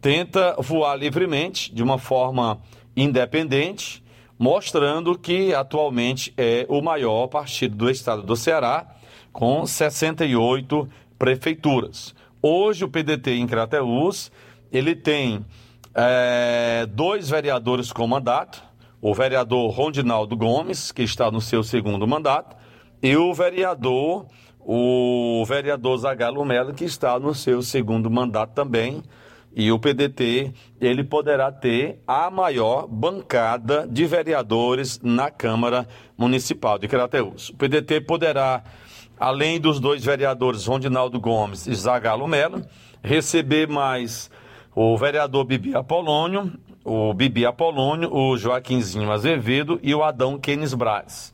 tenta 0.00 0.56
voar 0.58 0.96
livremente, 0.96 1.74
de 1.74 1.82
uma 1.82 1.98
forma 1.98 2.60
independente, 2.96 4.02
mostrando 4.38 5.18
que 5.18 5.54
atualmente 5.54 6.32
é 6.36 6.64
o 6.68 6.80
maior 6.80 7.26
partido 7.26 7.76
do 7.76 7.90
estado 7.90 8.22
do 8.22 8.36
Ceará, 8.36 8.86
com 9.32 9.66
68 9.66 10.88
prefeituras. 11.18 12.14
Hoje 12.42 12.84
o 12.84 12.88
PDT 12.88 13.32
em 13.32 13.46
Crateús, 13.46 14.30
ele 14.70 14.94
tem 14.94 15.44
é, 15.94 16.86
dois 16.86 17.30
vereadores 17.30 17.92
com 17.92 18.06
mandato, 18.06 18.62
o 19.00 19.14
vereador 19.14 19.70
Rondinaldo 19.70 20.36
Gomes, 20.36 20.90
que 20.90 21.02
está 21.02 21.30
no 21.30 21.40
seu 21.40 21.62
segundo 21.62 22.06
mandato, 22.06 22.56
e 23.02 23.16
o 23.16 23.32
vereador, 23.34 24.26
o 24.58 25.44
vereador 25.46 25.96
Zagalo 25.98 26.44
Melo, 26.44 26.72
que 26.72 26.84
está 26.84 27.18
no 27.18 27.34
seu 27.34 27.62
segundo 27.62 28.10
mandato 28.10 28.54
também. 28.54 29.02
E 29.56 29.70
o 29.70 29.78
PDT, 29.78 30.52
ele 30.80 31.04
poderá 31.04 31.52
ter 31.52 32.02
a 32.06 32.28
maior 32.28 32.88
bancada 32.88 33.86
de 33.86 34.04
vereadores 34.04 34.98
na 35.00 35.30
Câmara 35.30 35.86
Municipal 36.18 36.76
de 36.76 36.88
Crateús. 36.88 37.50
O 37.50 37.56
PDT 37.56 38.00
poderá 38.00 38.64
além 39.18 39.60
dos 39.60 39.80
dois 39.80 40.04
vereadores 40.04 40.66
Rondinaldo 40.66 41.20
Gomes 41.20 41.66
e 41.66 41.74
Zagalo 41.74 42.26
Melo, 42.26 42.62
receber 43.02 43.68
mais 43.68 44.30
o 44.74 44.96
vereador 44.96 45.44
Bibi 45.44 45.74
Apolônio, 45.74 46.52
o 46.84 47.14
Bibi 47.14 47.46
Apolônio, 47.46 48.12
o 48.12 48.36
Joaquinzinho 48.36 49.10
Azevedo 49.10 49.78
e 49.82 49.94
o 49.94 50.02
Adão 50.02 50.38
Kenes 50.38 50.74
Braz. 50.74 51.32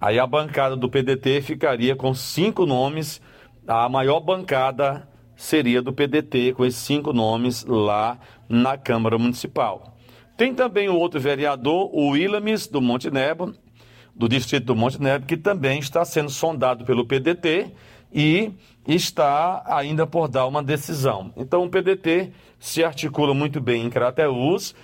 Aí 0.00 0.18
a 0.18 0.26
bancada 0.26 0.76
do 0.76 0.88
PDT 0.88 1.40
ficaria 1.40 1.96
com 1.96 2.14
cinco 2.14 2.64
nomes, 2.66 3.20
a 3.66 3.88
maior 3.88 4.20
bancada 4.20 5.08
seria 5.34 5.82
do 5.82 5.92
PDT, 5.92 6.54
com 6.54 6.64
esses 6.64 6.80
cinco 6.80 7.12
nomes 7.12 7.64
lá 7.64 8.18
na 8.48 8.76
Câmara 8.76 9.18
Municipal. 9.18 9.96
Tem 10.36 10.54
também 10.54 10.88
o 10.88 10.96
outro 10.96 11.20
vereador, 11.20 11.90
o 11.92 12.10
Willames, 12.10 12.66
do 12.66 12.80
Monte 12.80 13.10
Nebo, 13.10 13.54
do 14.16 14.28
distrito 14.28 14.64
do 14.64 14.74
Monte 14.74 15.00
Neve, 15.00 15.26
que 15.26 15.36
também 15.36 15.78
está 15.78 16.04
sendo 16.04 16.30
sondado 16.30 16.84
pelo 16.84 17.06
PDT 17.06 17.70
e 18.12 18.52
está 18.86 19.62
ainda 19.66 20.06
por 20.06 20.26
dar 20.26 20.46
uma 20.46 20.62
decisão. 20.62 21.32
Então 21.36 21.64
o 21.64 21.68
PDT 21.68 22.32
se 22.58 22.82
articula 22.82 23.34
muito 23.34 23.60
bem 23.60 23.84
em 23.84 23.90
Crateús 23.90 24.74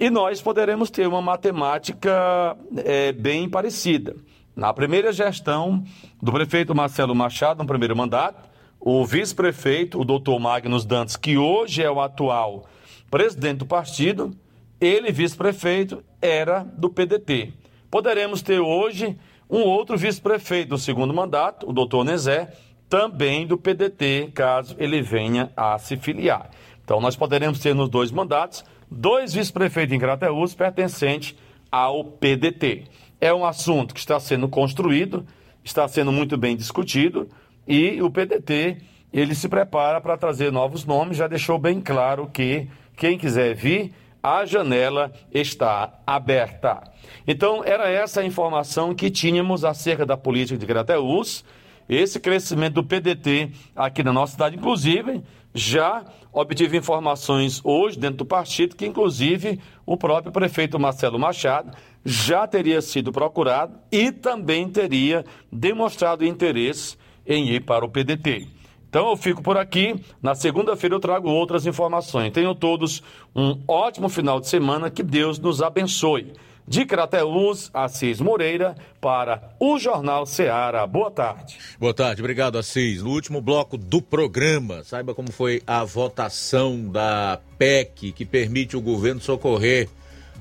e 0.00 0.08
nós 0.08 0.40
poderemos 0.40 0.90
ter 0.90 1.06
uma 1.06 1.20
matemática 1.20 2.56
é, 2.78 3.12
bem 3.12 3.48
parecida. 3.48 4.16
Na 4.56 4.72
primeira 4.72 5.12
gestão 5.12 5.84
do 6.22 6.32
prefeito 6.32 6.74
Marcelo 6.74 7.14
Machado, 7.14 7.58
no 7.58 7.66
primeiro 7.66 7.96
mandato, 7.96 8.48
o 8.80 9.04
vice-prefeito, 9.04 10.00
o 10.00 10.04
doutor 10.04 10.38
Magnus 10.38 10.84
Dantes, 10.84 11.16
que 11.16 11.36
hoje 11.36 11.82
é 11.82 11.90
o 11.90 12.00
atual 12.00 12.66
presidente 13.10 13.58
do 13.58 13.66
partido, 13.66 14.34
ele, 14.80 15.10
vice-prefeito, 15.10 16.02
era 16.20 16.62
do 16.62 16.88
PDT. 16.88 17.52
Poderemos 17.90 18.42
ter 18.42 18.60
hoje 18.60 19.16
um 19.48 19.60
outro 19.60 19.96
vice-prefeito 19.96 20.70
do 20.70 20.78
segundo 20.78 21.14
mandato, 21.14 21.68
o 21.68 21.72
doutor 21.72 22.04
Nezé, 22.04 22.52
também 22.88 23.46
do 23.46 23.56
PDT, 23.56 24.30
caso 24.34 24.76
ele 24.78 25.00
venha 25.00 25.50
a 25.56 25.78
se 25.78 25.96
filiar. 25.96 26.50
Então, 26.84 27.00
nós 27.00 27.16
poderemos 27.16 27.60
ter 27.60 27.74
nos 27.74 27.88
dois 27.88 28.10
mandatos 28.10 28.64
dois 28.90 29.34
vice-prefeitos 29.34 29.94
em 29.94 29.98
Crateús 29.98 30.54
pertencentes 30.54 31.36
ao 31.70 32.04
PDT. 32.04 32.84
É 33.20 33.32
um 33.32 33.44
assunto 33.44 33.94
que 33.94 34.00
está 34.00 34.18
sendo 34.18 34.48
construído, 34.48 35.26
está 35.64 35.86
sendo 35.86 36.10
muito 36.12 36.36
bem 36.36 36.56
discutido 36.56 37.28
e 37.66 38.00
o 38.00 38.10
PDT 38.10 38.78
ele 39.12 39.34
se 39.34 39.48
prepara 39.48 40.00
para 40.00 40.16
trazer 40.16 40.52
novos 40.52 40.84
nomes, 40.84 41.16
já 41.16 41.26
deixou 41.26 41.58
bem 41.58 41.80
claro 41.80 42.28
que 42.32 42.68
quem 42.96 43.18
quiser 43.18 43.54
vir 43.54 43.92
a 44.22 44.44
janela 44.44 45.12
está 45.32 46.00
aberta. 46.06 46.82
Então, 47.26 47.62
era 47.64 47.88
essa 47.88 48.20
a 48.20 48.24
informação 48.24 48.94
que 48.94 49.10
tínhamos 49.10 49.64
acerca 49.64 50.04
da 50.04 50.16
política 50.16 50.58
de 50.58 50.66
Crateús, 50.66 51.44
esse 51.88 52.20
crescimento 52.20 52.74
do 52.74 52.84
PDT 52.84 53.50
aqui 53.74 54.02
na 54.02 54.12
nossa 54.12 54.32
cidade, 54.32 54.56
inclusive, 54.56 55.22
já 55.54 56.04
obtive 56.32 56.76
informações 56.76 57.60
hoje 57.64 57.98
dentro 57.98 58.18
do 58.18 58.26
partido 58.26 58.76
que, 58.76 58.86
inclusive, 58.86 59.58
o 59.86 59.96
próprio 59.96 60.30
prefeito 60.30 60.78
Marcelo 60.78 61.18
Machado 61.18 61.72
já 62.04 62.46
teria 62.46 62.82
sido 62.82 63.10
procurado 63.10 63.74
e 63.90 64.12
também 64.12 64.68
teria 64.68 65.24
demonstrado 65.50 66.24
interesse 66.24 66.96
em 67.26 67.48
ir 67.48 67.64
para 67.64 67.84
o 67.84 67.88
PDT. 67.88 68.57
Então 68.88 69.10
eu 69.10 69.16
fico 69.16 69.42
por 69.42 69.56
aqui. 69.56 69.94
Na 70.22 70.34
segunda-feira 70.34 70.94
eu 70.94 71.00
trago 71.00 71.28
outras 71.28 71.66
informações. 71.66 72.32
Tenham 72.32 72.54
todos 72.54 73.02
um 73.34 73.60
ótimo 73.68 74.08
final 74.08 74.40
de 74.40 74.48
semana. 74.48 74.90
Que 74.90 75.02
Deus 75.02 75.38
nos 75.38 75.62
abençoe. 75.62 76.32
De 76.66 76.84
Crateús, 76.84 77.70
Assis 77.72 78.20
Moreira, 78.20 78.76
para 79.00 79.54
o 79.58 79.78
Jornal 79.78 80.26
Seara. 80.26 80.86
Boa 80.86 81.10
tarde. 81.10 81.56
Boa 81.78 81.94
tarde, 81.94 82.20
obrigado, 82.20 82.58
Assis. 82.58 83.02
No 83.02 83.10
último 83.10 83.40
bloco 83.40 83.78
do 83.78 84.02
programa, 84.02 84.84
saiba 84.84 85.14
como 85.14 85.32
foi 85.32 85.62
a 85.66 85.82
votação 85.82 86.86
da 86.90 87.40
PEC 87.56 88.12
que 88.12 88.26
permite 88.26 88.76
o 88.76 88.82
governo 88.82 89.18
socorrer 89.18 89.88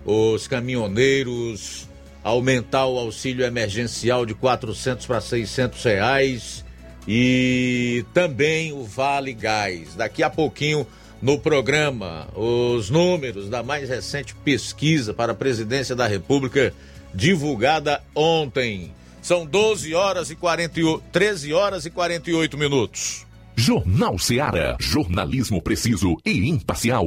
os 0.04 0.48
caminhoneiros, 0.48 1.88
aumentar 2.24 2.88
o 2.88 2.98
auxílio 2.98 3.46
emergencial 3.46 4.26
de 4.26 4.34
400 4.34 5.06
para 5.06 5.22
600 5.22 5.84
reais 5.84 6.67
e 7.08 8.04
também 8.14 8.74
o 8.74 8.84
Vale 8.84 9.34
Gás. 9.34 9.96
Daqui 9.96 10.22
a 10.22 10.30
pouquinho 10.30 10.86
no 11.22 11.40
programa 11.40 12.28
os 12.36 12.90
números 12.90 13.50
da 13.50 13.64
mais 13.64 13.90
recente 13.90 14.36
pesquisa 14.36 15.14
para 15.14 15.32
a 15.32 15.36
presidência 15.36 15.96
da 15.96 16.08
República 16.08 16.74
divulgada 17.14 18.04
ontem. 18.14 18.92
São 19.22 19.46
12 19.46 19.94
horas 19.94 20.30
e 20.30 20.36
48, 20.36 21.04
13 21.12 21.54
horas 21.54 21.86
e 21.86 21.90
48 21.90 22.58
minutos. 22.58 23.26
Jornal 23.56 24.20
Ceará, 24.20 24.78
jornalismo 24.80 25.62
preciso 25.62 26.16
e 26.26 26.48
imparcial. 26.48 27.06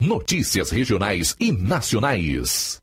Notícias 0.00 0.70
regionais 0.70 1.36
e 1.38 1.52
nacionais. 1.52 2.82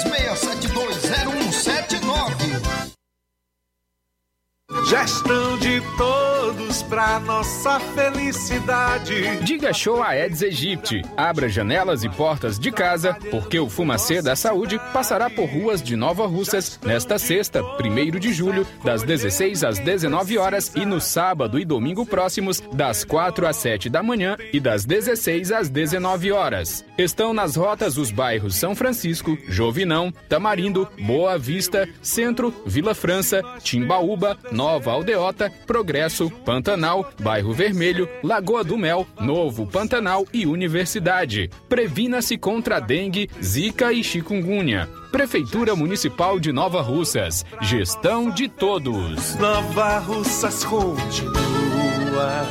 Gestão 4.91 5.57
de 5.57 5.81
todos 5.97 6.83
pra 6.83 7.17
nossa 7.21 7.79
felicidade. 7.79 9.37
Diga 9.37 9.71
show 9.71 10.03
a 10.03 10.17
Eds 10.17 10.41
Egypte. 10.41 11.01
Abra 11.15 11.47
janelas 11.47 12.03
e 12.03 12.09
portas 12.09 12.59
de 12.59 12.73
casa, 12.73 13.17
porque 13.31 13.57
o 13.57 13.69
Fumacê 13.69 14.21
da 14.21 14.35
Saúde 14.35 14.77
passará 14.91 15.29
por 15.29 15.45
ruas 15.45 15.81
de 15.81 15.95
Nova 15.95 16.27
Russas 16.27 16.77
nesta 16.83 17.17
sexta, 17.17 17.63
1 17.63 18.19
de 18.19 18.33
julho, 18.33 18.67
das 18.83 19.01
16 19.03 19.63
às 19.63 19.79
19 19.79 20.37
horas 20.37 20.73
e 20.75 20.85
no 20.85 20.99
sábado 20.99 21.57
e 21.57 21.63
domingo 21.63 22.05
próximos, 22.05 22.59
das 22.73 23.05
4 23.05 23.47
às 23.47 23.55
7 23.55 23.89
da 23.89 24.03
manhã 24.03 24.35
e 24.51 24.59
das 24.59 24.83
16 24.83 25.53
às 25.53 25.69
19 25.69 26.33
horas. 26.33 26.83
Estão 26.97 27.33
nas 27.33 27.55
rotas 27.55 27.97
os 27.97 28.11
bairros 28.11 28.55
São 28.55 28.75
Francisco, 28.75 29.37
Jovinão, 29.47 30.13
Tamarindo, 30.27 30.85
Boa 30.99 31.37
Vista, 31.37 31.87
Centro, 32.01 32.53
Vila 32.65 32.93
França, 32.93 33.41
Timbaúba, 33.63 34.37
Nova 34.51 34.80
Aldeota, 34.89 35.51
Progresso, 35.67 36.29
Pantanal, 36.29 37.11
Bairro 37.19 37.53
Vermelho, 37.53 38.07
Lagoa 38.23 38.63
do 38.63 38.77
Mel, 38.77 39.05
Novo 39.19 39.67
Pantanal 39.67 40.25
e 40.33 40.45
Universidade. 40.45 41.49
Previna-se 41.69 42.37
contra 42.37 42.79
dengue, 42.79 43.29
zika 43.41 43.91
e 43.93 44.03
chikungunya. 44.03 44.87
Prefeitura 45.11 45.75
Municipal 45.75 46.39
de 46.39 46.51
Nova 46.51 46.81
Russas. 46.81 47.45
Gestão 47.61 48.29
de 48.29 48.47
todos. 48.47 49.35
Nova 49.35 49.99
Russas 49.99 50.63
continua 50.63 52.45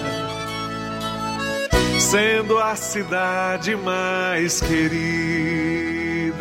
sendo 2.00 2.58
a 2.58 2.74
cidade 2.74 3.76
mais 3.76 4.60
querida. 4.60 6.40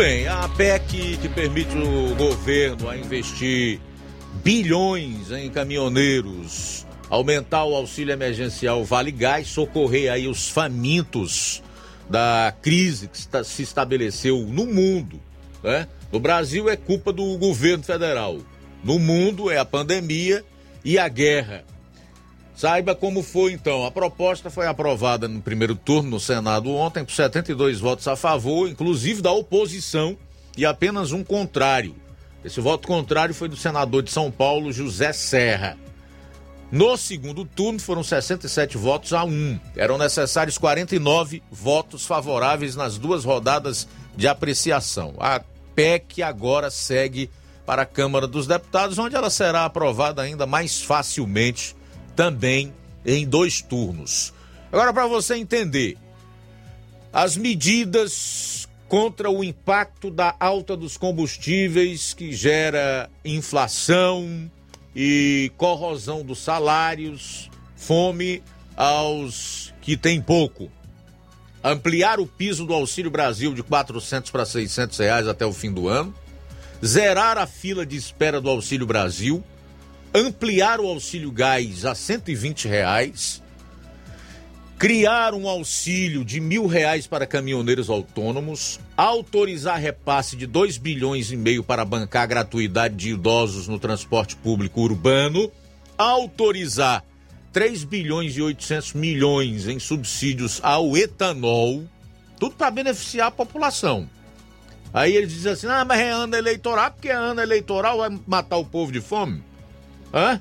Bem, 0.00 0.26
a 0.26 0.48
PEC 0.48 1.18
que 1.18 1.28
permite 1.28 1.76
o 1.76 2.14
governo 2.14 2.88
a 2.88 2.96
investir 2.96 3.78
bilhões 4.42 5.30
em 5.30 5.50
caminhoneiros, 5.50 6.86
aumentar 7.10 7.66
o 7.66 7.74
auxílio 7.74 8.10
emergencial 8.10 8.82
Vale 8.82 9.12
Gás, 9.12 9.48
socorrer 9.48 10.10
aí 10.10 10.26
os 10.26 10.48
famintos 10.48 11.62
da 12.08 12.50
crise 12.62 13.08
que 13.08 13.44
se 13.44 13.62
estabeleceu 13.62 14.38
no 14.38 14.64
mundo, 14.64 15.20
né? 15.62 15.86
No 16.10 16.18
Brasil 16.18 16.70
é 16.70 16.76
culpa 16.76 17.12
do 17.12 17.36
governo 17.36 17.84
federal, 17.84 18.38
no 18.82 18.98
mundo 18.98 19.50
é 19.50 19.58
a 19.58 19.66
pandemia 19.66 20.42
e 20.82 20.98
a 20.98 21.08
guerra. 21.08 21.62
Saiba 22.60 22.94
como 22.94 23.22
foi 23.22 23.54
então. 23.54 23.86
A 23.86 23.90
proposta 23.90 24.50
foi 24.50 24.66
aprovada 24.66 25.26
no 25.26 25.40
primeiro 25.40 25.74
turno 25.74 26.10
no 26.10 26.20
Senado 26.20 26.68
ontem 26.68 27.02
por 27.02 27.10
72 27.10 27.80
votos 27.80 28.06
a 28.06 28.16
favor, 28.16 28.68
inclusive 28.68 29.22
da 29.22 29.32
oposição, 29.32 30.14
e 30.58 30.66
apenas 30.66 31.10
um 31.10 31.24
contrário. 31.24 31.96
Esse 32.44 32.60
voto 32.60 32.86
contrário 32.86 33.34
foi 33.34 33.48
do 33.48 33.56
senador 33.56 34.02
de 34.02 34.10
São 34.10 34.30
Paulo, 34.30 34.70
José 34.74 35.10
Serra. 35.14 35.78
No 36.70 36.98
segundo 36.98 37.46
turno 37.46 37.80
foram 37.80 38.02
67 38.02 38.76
votos 38.76 39.14
a 39.14 39.24
1. 39.24 39.58
Eram 39.74 39.96
necessários 39.96 40.58
49 40.58 41.42
votos 41.50 42.04
favoráveis 42.04 42.76
nas 42.76 42.98
duas 42.98 43.24
rodadas 43.24 43.88
de 44.14 44.28
apreciação. 44.28 45.14
A 45.18 45.40
PEC 45.74 46.22
agora 46.22 46.70
segue 46.70 47.30
para 47.64 47.82
a 47.82 47.86
Câmara 47.86 48.26
dos 48.26 48.46
Deputados, 48.46 48.98
onde 48.98 49.16
ela 49.16 49.30
será 49.30 49.64
aprovada 49.64 50.20
ainda 50.20 50.44
mais 50.44 50.82
facilmente 50.82 51.79
também 52.20 52.74
em 53.02 53.26
dois 53.26 53.62
turnos. 53.62 54.34
Agora, 54.70 54.92
para 54.92 55.06
você 55.06 55.36
entender, 55.36 55.96
as 57.10 57.34
medidas 57.34 58.68
contra 58.90 59.30
o 59.30 59.42
impacto 59.42 60.10
da 60.10 60.36
alta 60.38 60.76
dos 60.76 60.98
combustíveis 60.98 62.12
que 62.12 62.30
gera 62.34 63.08
inflação 63.24 64.50
e 64.94 65.50
corrosão 65.56 66.22
dos 66.22 66.40
salários, 66.40 67.50
fome 67.74 68.42
aos 68.76 69.72
que 69.80 69.96
têm 69.96 70.20
pouco. 70.20 70.70
Ampliar 71.64 72.20
o 72.20 72.26
piso 72.26 72.66
do 72.66 72.74
Auxílio 72.74 73.10
Brasil 73.10 73.54
de 73.54 73.62
400 73.62 74.30
para 74.30 74.44
600 74.44 74.98
reais 74.98 75.26
até 75.26 75.46
o 75.46 75.54
fim 75.54 75.72
do 75.72 75.88
ano. 75.88 76.14
Zerar 76.84 77.38
a 77.38 77.46
fila 77.46 77.86
de 77.86 77.96
espera 77.96 78.42
do 78.42 78.50
Auxílio 78.50 78.86
Brasil 78.86 79.42
ampliar 80.14 80.80
o 80.80 80.86
auxílio 80.86 81.30
gás 81.30 81.84
a 81.84 81.94
120 81.94 82.66
reais, 82.66 83.42
criar 84.78 85.34
um 85.34 85.48
auxílio 85.48 86.24
de 86.24 86.40
mil 86.40 86.66
reais 86.66 87.06
para 87.06 87.26
caminhoneiros 87.26 87.88
autônomos, 87.88 88.80
autorizar 88.96 89.78
repasse 89.78 90.36
de 90.36 90.46
2 90.46 90.78
bilhões 90.78 91.30
e 91.30 91.36
meio 91.36 91.62
para 91.62 91.84
bancar 91.84 92.22
a 92.22 92.26
gratuidade 92.26 92.96
de 92.96 93.10
idosos 93.10 93.68
no 93.68 93.78
transporte 93.78 94.34
público 94.36 94.80
urbano, 94.80 95.50
autorizar 95.96 97.04
3 97.52 97.84
bilhões 97.84 98.36
e 98.36 98.42
800 98.42 98.94
milhões 98.94 99.68
em 99.68 99.78
subsídios 99.78 100.60
ao 100.62 100.96
etanol, 100.96 101.84
tudo 102.38 102.54
para 102.56 102.70
beneficiar 102.70 103.28
a 103.28 103.32
população. 103.32 104.08
Aí 104.92 105.14
eles 105.14 105.32
dizem 105.32 105.52
assim: 105.52 105.66
ah, 105.68 105.84
mas 105.84 106.00
é 106.00 106.10
ano 106.10 106.34
eleitoral, 106.34 106.90
porque 106.90 107.08
é 107.08 107.14
ano 107.14 107.40
eleitoral 107.40 107.98
vai 107.98 108.18
matar 108.26 108.56
o 108.56 108.64
povo 108.64 108.90
de 108.90 109.00
fome. 109.00 109.49
Hã? 110.12 110.40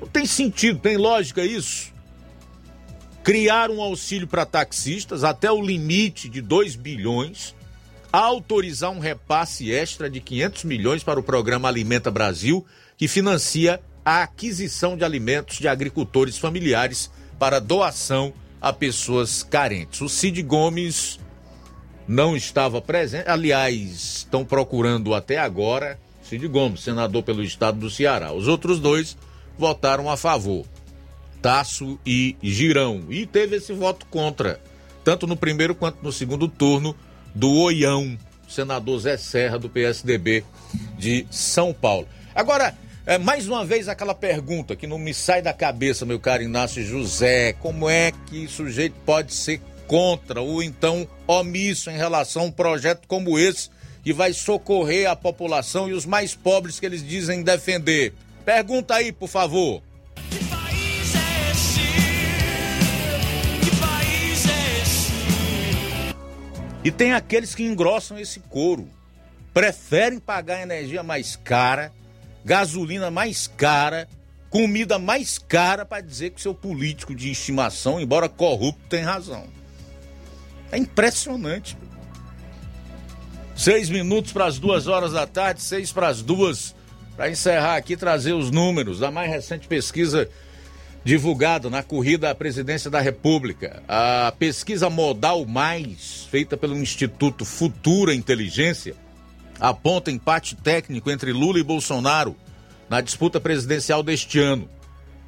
Não 0.00 0.08
tem 0.08 0.26
sentido, 0.26 0.78
tem 0.78 0.96
lógica 0.96 1.44
isso? 1.44 1.92
Criar 3.22 3.70
um 3.70 3.82
auxílio 3.82 4.26
para 4.26 4.46
taxistas 4.46 5.24
até 5.24 5.50
o 5.50 5.60
limite 5.60 6.28
de 6.28 6.40
2 6.40 6.76
bilhões, 6.76 7.54
autorizar 8.12 8.90
um 8.90 8.98
repasse 8.98 9.70
extra 9.70 10.08
de 10.08 10.20
500 10.20 10.64
milhões 10.64 11.02
para 11.02 11.20
o 11.20 11.22
programa 11.22 11.68
Alimenta 11.68 12.10
Brasil, 12.10 12.64
que 12.96 13.08
financia 13.08 13.80
a 14.04 14.22
aquisição 14.22 14.96
de 14.96 15.04
alimentos 15.04 15.58
de 15.58 15.68
agricultores 15.68 16.38
familiares 16.38 17.10
para 17.38 17.60
doação 17.60 18.32
a 18.60 18.72
pessoas 18.72 19.42
carentes. 19.42 20.00
O 20.00 20.08
Cid 20.08 20.42
Gomes 20.42 21.20
não 22.06 22.34
estava 22.34 22.80
presente, 22.80 23.28
aliás, 23.28 24.16
estão 24.18 24.44
procurando 24.44 25.14
até 25.14 25.38
agora 25.38 25.98
Cid 26.28 26.46
Gomes, 26.48 26.80
senador 26.80 27.22
pelo 27.22 27.42
estado 27.42 27.78
do 27.78 27.88
Ceará. 27.88 28.32
Os 28.32 28.48
outros 28.48 28.78
dois 28.78 29.16
votaram 29.56 30.10
a 30.10 30.16
favor. 30.16 30.66
Tasso 31.40 31.98
e 32.04 32.36
Girão. 32.42 33.04
E 33.08 33.26
teve 33.26 33.56
esse 33.56 33.72
voto 33.72 34.04
contra, 34.06 34.60
tanto 35.02 35.26
no 35.26 35.36
primeiro 35.36 35.74
quanto 35.74 36.02
no 36.02 36.12
segundo 36.12 36.46
turno, 36.46 36.94
do 37.34 37.50
Oião, 37.52 38.18
senador 38.48 38.98
Zé 38.98 39.16
Serra, 39.16 39.58
do 39.58 39.68
PSDB 39.68 40.44
de 40.98 41.26
São 41.30 41.72
Paulo. 41.72 42.08
Agora, 42.34 42.76
é, 43.06 43.16
mais 43.16 43.48
uma 43.48 43.64
vez 43.64 43.88
aquela 43.88 44.14
pergunta 44.14 44.76
que 44.76 44.86
não 44.86 44.98
me 44.98 45.14
sai 45.14 45.40
da 45.40 45.52
cabeça, 45.52 46.04
meu 46.04 46.20
caro 46.20 46.42
Inácio 46.42 46.84
José: 46.84 47.54
como 47.54 47.88
é 47.88 48.12
que 48.26 48.46
sujeito 48.48 48.96
pode 49.06 49.32
ser 49.32 49.62
contra 49.86 50.42
ou 50.42 50.62
então 50.62 51.08
omisso 51.26 51.90
em 51.90 51.96
relação 51.96 52.42
a 52.42 52.44
um 52.46 52.50
projeto 52.50 53.08
como 53.08 53.38
esse 53.38 53.70
que 54.08 54.12
vai 54.14 54.32
socorrer 54.32 55.06
a 55.06 55.14
população 55.14 55.86
e 55.86 55.92
os 55.92 56.06
mais 56.06 56.34
pobres 56.34 56.80
que 56.80 56.86
eles 56.86 57.06
dizem 57.06 57.42
defender? 57.42 58.14
Pergunta 58.42 58.94
aí, 58.94 59.12
por 59.12 59.28
favor. 59.28 59.82
E 66.82 66.90
tem 66.90 67.12
aqueles 67.12 67.54
que 67.54 67.62
engrossam 67.62 68.18
esse 68.18 68.40
couro, 68.40 68.88
preferem 69.52 70.18
pagar 70.18 70.62
energia 70.62 71.02
mais 71.02 71.36
cara 71.36 71.92
gasolina 72.42 73.10
mais 73.10 73.46
cara, 73.46 74.08
comida 74.48 74.98
mais 74.98 75.36
cara 75.36 75.84
para 75.84 76.00
dizer 76.00 76.30
que 76.30 76.40
seu 76.40 76.54
político 76.54 77.14
de 77.14 77.30
estimação, 77.30 78.00
embora 78.00 78.26
corrupto, 78.26 78.80
tem 78.88 79.02
razão. 79.02 79.44
É 80.72 80.78
impressionante. 80.78 81.76
Seis 83.58 83.90
minutos 83.90 84.30
para 84.30 84.46
as 84.46 84.56
duas 84.56 84.86
horas 84.86 85.10
da 85.10 85.26
tarde, 85.26 85.60
seis 85.60 85.90
para 85.90 86.06
as 86.06 86.22
duas, 86.22 86.76
para 87.16 87.28
encerrar 87.28 87.74
aqui, 87.74 87.96
trazer 87.96 88.32
os 88.32 88.52
números 88.52 89.00
da 89.00 89.10
mais 89.10 89.28
recente 89.28 89.66
pesquisa 89.66 90.28
divulgada 91.02 91.68
na 91.68 91.82
corrida 91.82 92.30
à 92.30 92.34
presidência 92.36 92.88
da 92.88 93.00
República. 93.00 93.82
A 93.88 94.32
pesquisa 94.38 94.88
Modal 94.88 95.44
Mais, 95.44 96.28
feita 96.30 96.56
pelo 96.56 96.76
Instituto 96.76 97.44
Futura 97.44 98.14
Inteligência, 98.14 98.94
aponta 99.58 100.12
empate 100.12 100.54
técnico 100.54 101.10
entre 101.10 101.32
Lula 101.32 101.58
e 101.58 101.64
Bolsonaro 101.64 102.36
na 102.88 103.00
disputa 103.00 103.40
presidencial 103.40 104.04
deste 104.04 104.38
ano. 104.38 104.70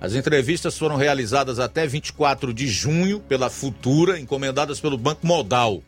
As 0.01 0.15
entrevistas 0.15 0.78
foram 0.78 0.94
realizadas 0.94 1.59
até 1.59 1.85
24 1.85 2.55
de 2.55 2.69
junho 2.69 3.19
pela 3.19 3.51
Futura, 3.51 4.20
encomendadas 4.20 4.78
pelo 4.78 4.97
Banco 4.97 5.27
Modal. 5.27 5.82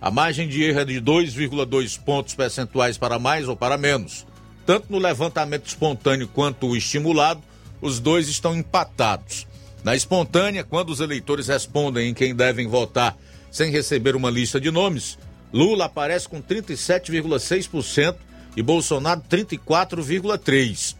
A 0.00 0.10
margem 0.10 0.48
de 0.48 0.62
erro 0.62 0.80
é 0.80 0.84
de 0.84 1.00
2,2 1.00 1.98
pontos 1.98 2.34
percentuais 2.34 2.98
para 2.98 3.18
mais 3.18 3.48
ou 3.48 3.56
para 3.56 3.78
menos. 3.78 4.26
Tanto 4.64 4.86
no 4.90 4.98
levantamento 4.98 5.66
espontâneo 5.66 6.28
quanto 6.28 6.66
o 6.66 6.76
estimulado, 6.76 7.42
os 7.80 8.00
dois 8.00 8.28
estão 8.28 8.54
empatados. 8.54 9.46
Na 9.82 9.94
espontânea, 9.94 10.64
quando 10.64 10.90
os 10.90 11.00
eleitores 11.00 11.46
respondem 11.46 12.10
em 12.10 12.14
quem 12.14 12.34
devem 12.34 12.66
votar 12.66 13.16
sem 13.50 13.70
receber 13.70 14.16
uma 14.16 14.30
lista 14.30 14.60
de 14.60 14.70
nomes, 14.70 15.18
Lula 15.52 15.86
aparece 15.86 16.28
com 16.28 16.42
37,6% 16.42 18.16
e 18.56 18.62
Bolsonaro 18.62 19.22
34,3%. 19.30 20.96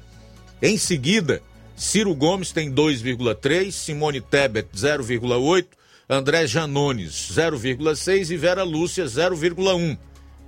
Em 0.62 0.78
seguida, 0.78 1.42
Ciro 1.74 2.14
Gomes 2.14 2.52
tem 2.52 2.72
2,3%, 2.72 3.70
Simone 3.70 4.20
Tebet 4.20 4.68
0,8%, 4.74 5.66
André 6.08 6.46
Janones 6.46 7.32
0,6% 7.32 8.30
e 8.30 8.36
Vera 8.36 8.62
Lúcia 8.62 9.04
0,1%. 9.04 9.98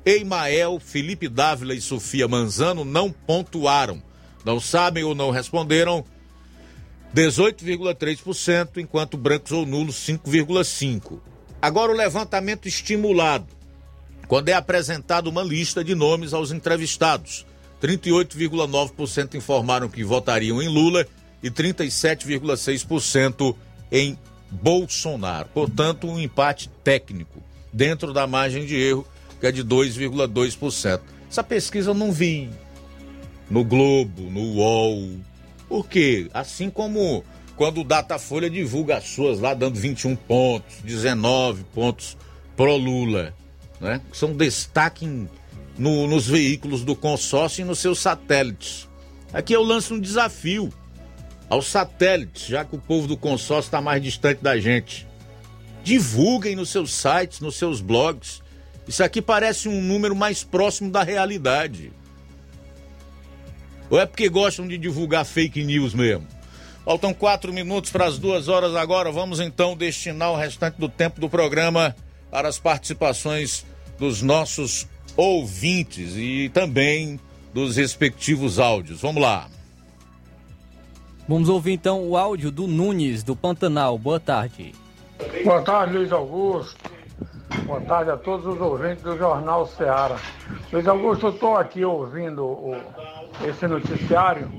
Eimael, 0.06 0.80
Felipe 0.80 1.28
Dávila 1.28 1.74
e 1.74 1.80
Sofia 1.80 2.28
Manzano 2.28 2.85
não 2.85 3.10
pontuaram. 3.10 4.02
Não 4.44 4.60
sabem 4.60 5.05
ou 5.05 5.14
não 5.14 5.30
responderam 5.30 6.05
18,3%, 7.14 8.78
enquanto 8.78 9.16
brancos 9.16 9.52
ou 9.52 9.66
nulos 9.66 9.97
5,5%. 9.97 11.20
Agora 11.60 11.93
o 11.93 11.97
levantamento 11.97 12.68
estimulado 12.68 13.47
quando 14.28 14.51
é 14.51 14.52
apresentada 14.52 15.28
uma 15.28 15.43
lista 15.43 15.82
de 15.82 15.94
nomes 15.94 16.32
aos 16.32 16.52
entrevistados. 16.52 17.44
38,9% 17.82 19.35
informaram 19.35 19.89
que 19.89 20.05
votariam 20.05 20.62
em 20.62 20.68
Lula 20.68 21.06
e 21.43 21.51
37,6% 21.51 23.56
em 23.90 24.18
Bolsonaro. 24.51 25.49
Portanto, 25.53 26.09
um 26.09 26.19
empate 26.19 26.70
técnico 26.83 27.43
dentro 27.73 28.12
da 28.12 28.27
margem 28.27 28.65
de 28.66 28.77
erro, 28.77 29.07
que 29.41 29.47
é 29.47 29.53
de 29.53 29.65
2,2%. 29.65 31.01
Essa 31.31 31.45
pesquisa 31.45 31.91
eu 31.91 31.95
não 31.95 32.11
vi 32.11 32.49
no 33.51 33.65
Globo, 33.65 34.23
no 34.23 34.41
UOL. 34.41 35.19
Por 35.69 35.87
quê? 35.87 36.31
Assim 36.33 36.70
como 36.70 37.25
quando 37.57 37.81
o 37.81 37.85
Datafolha 37.85 38.49
divulga 38.49 38.97
as 38.97 39.05
suas 39.05 39.41
lá 39.41 39.53
dando 39.53 39.79
21 39.79 40.16
pontos, 40.16 40.77
19 40.83 41.65
pontos 41.75 42.16
pro 42.57 42.77
Lula 42.77 43.35
né? 43.81 44.01
São 44.12 44.35
destaque 44.35 45.05
em, 45.05 45.29
no, 45.77 46.07
nos 46.07 46.27
veículos 46.27 46.85
do 46.85 46.95
consórcio 46.97 47.62
e 47.62 47.65
nos 47.65 47.79
seus 47.79 47.99
satélites. 47.99 48.89
Aqui 49.33 49.53
eu 49.53 49.62
lanço 49.62 49.95
um 49.95 50.01
desafio 50.01 50.73
aos 51.49 51.66
satélites, 51.66 52.47
já 52.47 52.65
que 52.65 52.77
o 52.77 52.81
povo 52.81 53.07
do 53.07 53.16
consórcio 53.16 53.69
está 53.69 53.81
mais 53.81 54.03
distante 54.03 54.43
da 54.43 54.59
gente. 54.59 55.07
Divulguem 55.83 56.55
nos 56.55 56.69
seus 56.69 56.93
sites, 56.93 57.41
nos 57.41 57.57
seus 57.57 57.81
blogs. 57.81 58.43
Isso 58.87 59.03
aqui 59.03 59.23
parece 59.23 59.69
um 59.69 59.81
número 59.81 60.15
mais 60.15 60.45
próximo 60.45 60.91
da 60.91 61.03
realidade. 61.03 61.93
Ou 63.89 63.99
é 63.99 64.05
porque 64.05 64.29
gostam 64.29 64.69
de 64.69 64.77
divulgar 64.77 65.25
fake 65.25 65.65
news 65.65 65.95
mesmo? 65.95 66.27
Faltam 66.85 67.12
quatro 67.12 67.53
minutos 67.53 67.91
para 67.91 68.07
as 68.07 68.19
duas 68.19 68.49
horas 68.49 68.75
agora. 68.75 69.11
Vamos 69.11 69.41
então 69.41 69.77
destinar 69.77 70.33
o 70.33 70.37
restante 70.37 70.79
do 70.79 70.89
tempo 70.89 71.20
do 71.20 71.29
programa 71.29 71.95
para 72.31 72.49
as 72.49 72.59
participações 72.59 73.65
dos 73.99 74.23
nossos 74.23 74.87
ouvintes 75.16 76.15
e 76.16 76.51
também 76.53 77.19
dos 77.53 77.77
respectivos 77.77 78.59
áudios. 78.59 79.01
Vamos 79.01 79.23
lá. 79.23 79.49
Vamos 81.29 81.51
ouvir 81.51 81.73
então 81.73 82.09
o 82.09 82.17
áudio 82.17 82.51
do 82.51 82.67
Nunes, 82.67 83.23
do 83.23 83.37
Pantanal. 83.37 83.99
Boa 83.99 84.19
tarde. 84.19 84.75
Boa 85.45 85.61
tarde, 85.61 85.99
Luiz 85.99 86.11
Augusto. 86.11 86.91
Boa 87.67 87.83
tarde 87.83 88.11
a 88.11 88.17
todos 88.17 88.47
os 88.47 88.59
ouvintes 88.59 89.03
do 89.03 89.15
Jornal 89.15 89.67
Ceará. 89.67 90.17
Luiz 90.73 90.89
Augusto, 90.89 91.27
eu 91.27 91.31
estou 91.33 91.55
aqui 91.55 91.85
ouvindo 91.85 92.47
o, 92.47 92.75
esse 93.47 93.67
noticiário 93.67 94.51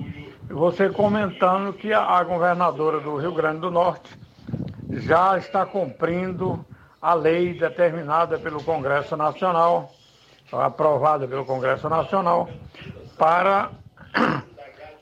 e 0.47 0.53
você 0.53 0.89
comentando 0.89 1.73
que 1.73 1.91
a 1.91 2.23
governadora 2.23 2.99
do 2.99 3.17
Rio 3.17 3.33
Grande 3.33 3.61
do 3.61 3.71
Norte 3.71 4.15
já 4.91 5.39
está 5.39 5.65
cumprindo 5.65 6.63
a 7.01 7.15
lei 7.15 7.57
determinada 7.57 8.37
pelo 8.37 8.63
Congresso 8.63 9.17
Nacional, 9.17 9.91
aprovada 10.51 11.27
pelo 11.27 11.45
Congresso 11.45 11.89
Nacional, 11.89 12.47
para 13.17 13.71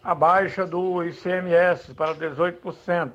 a 0.07 0.15
baixa 0.15 0.65
do 0.65 1.03
ICMS 1.03 1.93
para 1.93 2.15
18%. 2.15 3.11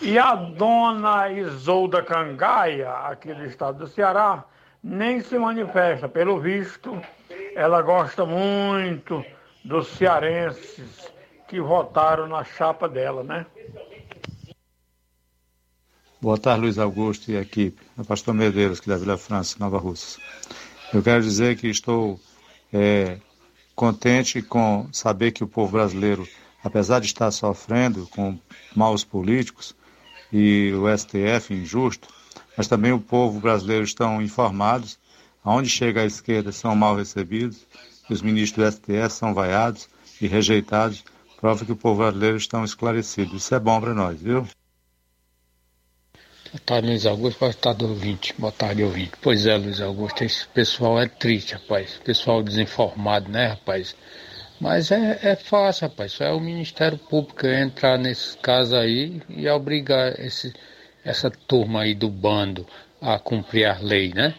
E 0.00 0.18
a 0.18 0.34
dona 0.34 1.28
Isolda 1.30 2.02
Cangaia, 2.02 2.90
aqui 2.90 3.34
do 3.34 3.44
estado 3.44 3.80
do 3.80 3.86
Ceará, 3.86 4.44
nem 4.82 5.20
se 5.20 5.38
manifesta. 5.38 6.08
Pelo 6.08 6.40
visto, 6.40 6.98
ela 7.54 7.82
gosta 7.82 8.24
muito 8.24 9.22
dos 9.62 9.88
cearenses 9.88 11.12
que 11.46 11.60
votaram 11.60 12.28
na 12.28 12.44
chapa 12.44 12.88
dela, 12.88 13.22
né? 13.22 13.44
Boa 16.18 16.38
tarde, 16.38 16.62
Luiz 16.62 16.78
Augusto 16.78 17.30
e 17.30 17.36
equipe. 17.36 17.82
É 17.98 18.04
pastor 18.04 18.32
Medeiros, 18.32 18.80
que 18.80 18.88
da 18.88 18.96
Vila 18.96 19.18
França, 19.18 19.58
Nova 19.60 19.76
Rússia. 19.76 20.22
Eu 20.94 21.02
quero 21.02 21.22
dizer 21.22 21.58
que 21.58 21.68
estou 21.68 22.18
é, 22.72 23.18
contente 23.74 24.40
com 24.40 24.88
saber 24.92 25.32
que 25.32 25.44
o 25.44 25.48
povo 25.48 25.72
brasileiro, 25.72 26.26
apesar 26.62 27.00
de 27.00 27.06
estar 27.06 27.30
sofrendo 27.30 28.06
com 28.08 28.38
maus 28.74 29.04
políticos 29.04 29.74
e 30.32 30.72
o 30.74 30.86
STF 30.96 31.52
injusto, 31.52 32.08
mas 32.56 32.68
também 32.68 32.92
o 32.92 33.00
povo 33.00 33.40
brasileiro 33.40 33.84
estão 33.84 34.22
informados. 34.22 34.98
Aonde 35.42 35.68
chega 35.68 36.00
a 36.00 36.06
esquerda 36.06 36.52
são 36.52 36.74
mal 36.74 36.96
recebidos, 36.96 37.66
os 38.08 38.22
ministros 38.22 38.64
do 38.64 38.72
STF 38.72 39.10
são 39.10 39.34
vaiados 39.34 39.88
e 40.20 40.26
rejeitados. 40.26 41.04
Prova 41.40 41.64
que 41.64 41.72
o 41.72 41.76
povo 41.76 41.98
brasileiro 41.98 42.36
está 42.36 42.62
esclarecido. 42.64 43.36
Isso 43.36 43.54
é 43.54 43.58
bom 43.58 43.80
para 43.80 43.92
nós, 43.92 44.20
viu? 44.20 44.46
Boa 46.54 46.62
tarde, 46.64 46.86
Luiz 46.86 47.04
Augusto. 47.04 47.40
Boa 47.40 47.52
tarde, 47.52 47.84
ouvinte. 47.84 48.34
Boa 48.38 48.52
tarde, 48.52 48.84
ouvinte. 48.84 49.10
Pois 49.20 49.44
é, 49.44 49.56
Luiz 49.56 49.80
Augusto, 49.80 50.22
esse 50.22 50.46
pessoal 50.46 51.00
é 51.00 51.08
triste, 51.08 51.54
rapaz. 51.54 52.00
Pessoal 52.04 52.44
desinformado, 52.44 53.28
né, 53.28 53.48
rapaz? 53.48 53.96
Mas 54.60 54.92
é, 54.92 55.18
é 55.20 55.34
fácil, 55.34 55.88
rapaz. 55.88 56.12
Só 56.12 56.22
é 56.22 56.30
o 56.30 56.38
Ministério 56.38 56.96
Público 56.96 57.44
entrar 57.44 57.98
nesse 57.98 58.38
caso 58.38 58.76
aí 58.76 59.20
e 59.28 59.48
obrigar 59.48 60.14
esse, 60.20 60.54
essa 61.04 61.28
turma 61.28 61.82
aí 61.82 61.92
do 61.92 62.08
bando 62.08 62.64
a 63.00 63.18
cumprir 63.18 63.64
a 63.64 63.76
lei, 63.80 64.12
né? 64.14 64.32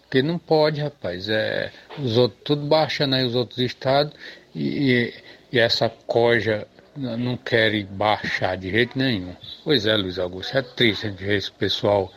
Porque 0.00 0.22
não 0.22 0.38
pode, 0.38 0.80
rapaz. 0.80 1.28
É, 1.28 1.70
os 1.98 2.16
outros, 2.16 2.40
tudo 2.44 2.66
baixando 2.66 3.14
aí 3.14 3.26
os 3.26 3.34
outros 3.34 3.58
estados 3.58 4.14
e, 4.54 4.62
e, 4.62 5.14
e 5.52 5.58
essa 5.58 5.90
coja 5.90 6.66
não 6.98 7.36
querem 7.36 7.86
baixar 7.86 8.56
de 8.56 8.70
jeito 8.70 8.98
nenhum. 8.98 9.34
Pois 9.62 9.86
é, 9.86 9.96
Luiz 9.96 10.18
Augusto, 10.18 10.58
é 10.58 10.62
triste 10.62 11.06
a 11.06 11.10
gente 11.10 11.24
ver 11.24 11.36
esse 11.36 11.52
pessoal, 11.52 12.12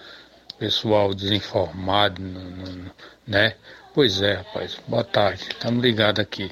pessoal 0.58 1.14
desinformado, 1.14 2.22
né? 3.28 3.56
Pois 3.94 4.22
é, 4.22 4.36
rapaz. 4.36 4.80
Boa 4.88 5.04
tarde. 5.04 5.44
Estamos 5.44 5.84
ligados 5.84 6.20
aqui. 6.20 6.52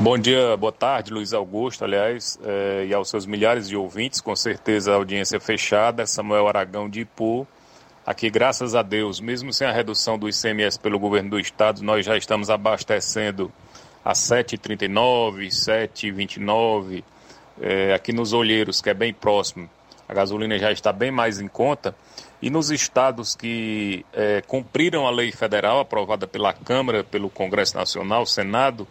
Bom 0.00 0.16
dia, 0.16 0.56
boa 0.56 0.70
tarde, 0.70 1.12
Luiz 1.12 1.32
Augusto, 1.32 1.84
aliás, 1.84 2.38
eh, 2.44 2.86
e 2.88 2.94
aos 2.94 3.10
seus 3.10 3.26
milhares 3.26 3.68
de 3.68 3.76
ouvintes, 3.76 4.20
com 4.20 4.36
certeza 4.36 4.92
a 4.92 4.94
audiência 4.94 5.40
fechada, 5.40 6.06
Samuel 6.06 6.46
Aragão 6.46 6.88
de 6.88 7.00
Ipu. 7.00 7.44
Aqui, 8.06 8.30
graças 8.30 8.76
a 8.76 8.82
Deus, 8.82 9.20
mesmo 9.20 9.52
sem 9.52 9.66
a 9.66 9.72
redução 9.72 10.16
do 10.16 10.28
ICMS 10.28 10.78
pelo 10.78 10.98
governo 10.98 11.30
do 11.30 11.40
estado, 11.40 11.82
nós 11.82 12.06
já 12.06 12.16
estamos 12.16 12.50
abastecendo 12.50 13.52
a 14.04 14.12
7,39, 14.12 15.48
7,29, 15.48 17.04
eh, 17.60 17.92
aqui 17.94 18.12
nos 18.12 18.32
Olheiros, 18.32 18.80
que 18.80 18.90
é 18.90 18.94
bem 18.94 19.12
próximo. 19.12 19.68
A 20.08 20.14
gasolina 20.14 20.58
já 20.58 20.72
está 20.72 20.92
bem 20.92 21.10
mais 21.10 21.40
em 21.40 21.46
conta. 21.46 21.94
E 22.42 22.50
nos 22.50 22.70
estados 22.70 23.36
que 23.36 24.04
eh, 24.12 24.42
cumpriram 24.46 25.06
a 25.06 25.10
lei 25.10 25.30
federal 25.30 25.78
aprovada 25.78 26.26
pela 26.26 26.52
Câmara, 26.52 27.04
pelo 27.04 27.30
Congresso 27.30 27.76
Nacional, 27.76 28.26
Senado 28.26 28.88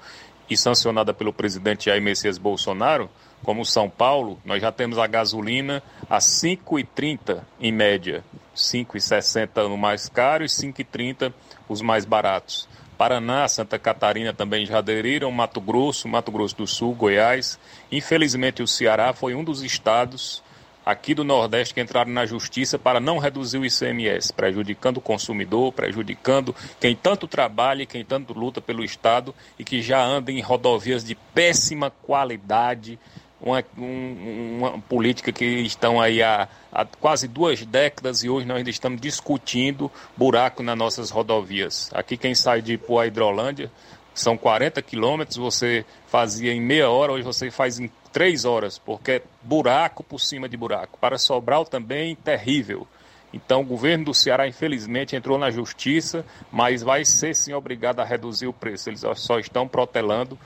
e 0.49 0.55
sancionada 0.55 1.13
pelo 1.13 1.33
presidente 1.33 1.85
Jair 1.85 2.01
Messias 2.01 2.37
Bolsonaro, 2.37 3.09
como 3.43 3.65
São 3.65 3.89
Paulo, 3.89 4.39
nós 4.45 4.61
já 4.61 4.71
temos 4.71 4.97
a 4.97 5.07
gasolina 5.07 5.81
a 6.09 6.19
5,30 6.19 7.41
em 7.59 7.71
média, 7.71 8.23
5,60 8.55 9.67
no 9.67 9.77
mais 9.77 10.09
caro 10.09 10.43
e 10.43 10.47
5,30 10.47 11.33
os 11.67 11.81
mais 11.81 12.05
baratos. 12.05 12.67
Paraná, 12.99 13.47
Santa 13.47 13.79
Catarina 13.79 14.33
também 14.33 14.65
já 14.65 14.79
aderiram, 14.79 15.31
Mato 15.31 15.61
Grosso, 15.61 16.05
Mato 16.05 16.33
Grosso 16.33 16.57
do 16.57 16.67
Sul, 16.67 16.93
Goiás. 16.93 17.57
Infelizmente, 17.89 18.61
o 18.61 18.67
Ceará 18.67 19.13
foi 19.13 19.33
um 19.33 19.41
dos 19.41 19.63
estados 19.63 20.43
aqui 20.85 21.13
do 21.13 21.23
Nordeste 21.23 21.73
que 21.73 21.79
entraram 21.79 22.11
na 22.11 22.25
justiça 22.25 22.77
para 22.77 22.99
não 22.99 23.17
reduzir 23.17 23.57
o 23.57 23.65
ICMS, 23.65 24.33
prejudicando 24.33 24.97
o 24.97 25.01
consumidor, 25.01 25.71
prejudicando 25.71 26.53
quem 26.77 26.93
tanto 26.93 27.25
trabalha 27.25 27.83
e 27.83 27.85
quem 27.85 28.03
tanto 28.03 28.33
luta 28.33 28.59
pelo 28.59 28.83
Estado 28.83 29.33
e 29.57 29.63
que 29.63 29.81
já 29.81 30.03
anda 30.03 30.29
em 30.29 30.41
rodovias 30.41 31.01
de 31.01 31.15
péssima 31.15 31.89
qualidade, 31.89 32.99
uma, 33.41 33.63
um- 33.77 34.57
uma 34.59 34.79
política 34.81 35.31
que 35.31 35.45
estão 35.45 35.99
aí 35.99 36.21
há, 36.21 36.47
há 36.71 36.85
quase 36.85 37.27
duas 37.27 37.65
décadas 37.65 38.23
e 38.23 38.29
hoje 38.29 38.45
nós 38.45 38.57
ainda 38.57 38.69
estamos 38.69 38.99
discutindo 38.99 39.91
buraco 40.17 40.61
nas 40.63 40.77
nossas 40.77 41.09
rodovias. 41.09 41.89
Aqui 41.93 42.17
quem 42.17 42.35
sai 42.35 42.61
de 42.61 42.79
a 42.99 43.07
Hidrolândia 43.07 43.71
são 44.13 44.37
40 44.37 44.81
quilômetros, 44.81 45.37
você 45.37 45.85
fazia 46.07 46.51
em 46.53 46.59
meia 46.59 46.89
hora, 46.89 47.13
hoje 47.13 47.23
você 47.23 47.49
faz 47.49 47.79
em 47.79 47.89
três 48.11 48.43
horas, 48.43 48.77
porque 48.77 49.11
é 49.11 49.21
buraco 49.41 50.03
por 50.03 50.19
cima 50.19 50.49
de 50.49 50.57
buraco. 50.57 50.97
Para 50.99 51.17
Sobral 51.17 51.63
também, 51.63 52.15
terrível. 52.15 52.87
Então, 53.31 53.61
o 53.61 53.63
governo 53.63 54.05
do 54.05 54.13
Ceará, 54.13 54.47
infelizmente, 54.47 55.15
entrou 55.15 55.37
na 55.37 55.51
justiça, 55.51 56.25
mas 56.51 56.81
vai 56.81 57.05
ser 57.05 57.35
sim 57.35 57.53
obrigado 57.53 57.99
a 57.99 58.03
reduzir 58.03 58.47
o 58.47 58.53
preço. 58.53 58.89
Eles 58.89 59.03
só 59.15 59.37
estão 59.39 59.67
protelando 59.67 60.37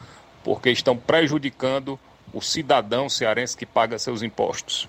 porque 0.43 0.69
estão 0.69 0.95
prejudicando 0.97 1.97
o 2.33 2.41
cidadão 2.41 3.07
cearense 3.07 3.55
que 3.55 3.65
paga 3.65 3.99
seus 3.99 4.21
impostos. 4.21 4.87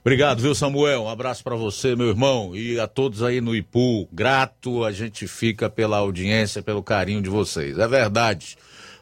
Obrigado, 0.00 0.40
viu, 0.40 0.54
Samuel? 0.54 1.02
Um 1.02 1.08
abraço 1.08 1.44
para 1.44 1.54
você, 1.54 1.94
meu 1.94 2.08
irmão, 2.08 2.56
e 2.56 2.80
a 2.80 2.86
todos 2.86 3.22
aí 3.22 3.40
no 3.40 3.54
Ipu. 3.54 4.08
Grato, 4.10 4.82
a 4.82 4.90
gente 4.90 5.26
fica 5.28 5.68
pela 5.68 5.98
audiência, 5.98 6.62
pelo 6.62 6.82
carinho 6.82 7.20
de 7.20 7.28
vocês. 7.28 7.78
É 7.78 7.86
verdade. 7.86 8.56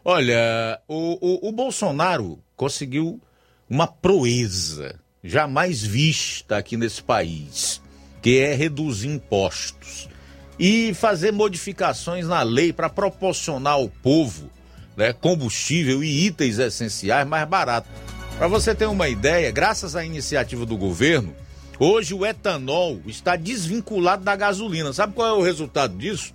Olha, 0.05 0.81
o, 0.89 1.19
o, 1.21 1.49
o 1.49 1.53
Bolsonaro 1.53 2.41
conseguiu 2.57 3.21
uma 3.71 3.87
proeza 3.87 4.99
jamais 5.23 5.83
vista 5.83 6.57
aqui 6.57 6.77
nesse 6.77 7.03
país, 7.03 7.81
que 8.21 8.39
é 8.39 8.55
reduzir 8.55 9.09
impostos 9.09 10.09
e 10.59 10.93
fazer 10.95 11.33
modificações 11.33 12.27
na 12.27 12.43
lei 12.43 12.73
para 12.73 12.89
proporcionar 12.89 13.75
ao 13.75 13.89
povo 13.89 14.51
né, 14.99 15.13
combustível 15.13 16.03
e 16.03 16.27
itens 16.27 16.59
essenciais 16.59 17.27
mais 17.27 17.49
baratos. 17.49 17.89
Para 18.37 18.49
você 18.49 18.75
ter 18.75 18.87
uma 18.87 19.09
ideia, 19.09 19.49
graças 19.53 19.95
à 19.95 20.05
iniciativa 20.05 20.67
do 20.67 20.77
governo, 20.77 21.35
hoje 21.79 22.13
o 22.15 22.27
etanol 22.27 23.01
está 23.07 23.37
desvinculado 23.37 24.25
da 24.25 24.35
gasolina. 24.35 24.93
Sabe 24.93 25.15
qual 25.15 25.29
é 25.29 25.33
o 25.39 25.43
resultado 25.43 25.97
disso? 25.97 26.35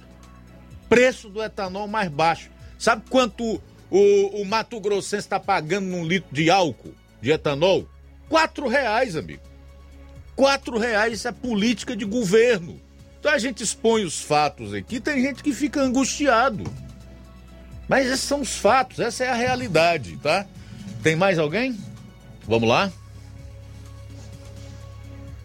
Preço 0.88 1.28
do 1.28 1.44
etanol 1.44 1.90
mais 1.90 2.10
baixo. 2.10 2.50
Sabe 2.80 3.04
quanto 3.10 3.62
o, 3.92 4.42
o 4.42 4.46
Mato 4.46 4.80
Grossense 4.80 5.26
está 5.26 5.42
pagando 5.42 5.88
num 5.88 6.06
litro 6.06 6.34
de 6.34 6.50
álcool, 6.50 6.94
de 7.22 7.32
etanol? 7.32 7.86
Quatro 8.30 8.70
reais, 8.70 9.18
amigo. 9.18 9.44
Quatro 10.38 10.78
reais, 10.78 11.14
isso 11.16 11.28
é 11.28 11.34
política 11.34 11.98
de 11.98 12.06
governo. 12.06 12.80
Então 13.20 13.32
a 13.32 13.38
gente 13.38 13.62
expõe 13.62 14.06
os 14.06 14.22
fatos 14.22 14.74
aqui, 14.74 15.02
tem 15.02 15.22
gente 15.22 15.44
que 15.44 15.54
fica 15.54 15.82
angustiado. 15.82 16.64
Mas 17.88 18.08
esses 18.08 18.22
são 18.22 18.42
os 18.42 18.56
fatos, 18.58 19.00
essa 19.00 19.24
é 19.26 19.30
a 19.30 19.34
realidade, 19.36 20.18
tá? 20.18 20.46
Tem 21.02 21.16
mais 21.16 21.38
alguém? 21.38 21.78
Vamos 22.48 22.68
lá? 22.68 22.92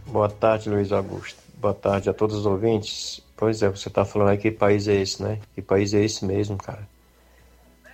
Boa 0.07 0.29
tarde, 0.29 0.71
Luiz 0.71 0.93
Augusto. 0.93 1.39
Boa 1.57 1.75
tarde 1.75 2.09
a 2.09 2.15
todos 2.15 2.37
os 2.37 2.47
ouvintes. 2.47 3.21
Pois 3.37 3.63
é, 3.63 3.69
você 3.69 3.89
está 3.89 4.05
falando 4.05 4.29
aí 4.31 4.39
que 4.39 4.51
país 4.51 4.89
é 4.89 4.95
esse, 4.95 5.23
né? 5.23 5.39
Que 5.55 5.61
país 5.63 5.93
é 5.95 6.03
esse 6.05 6.25
mesmo, 6.25 6.57
cara? 6.57 6.89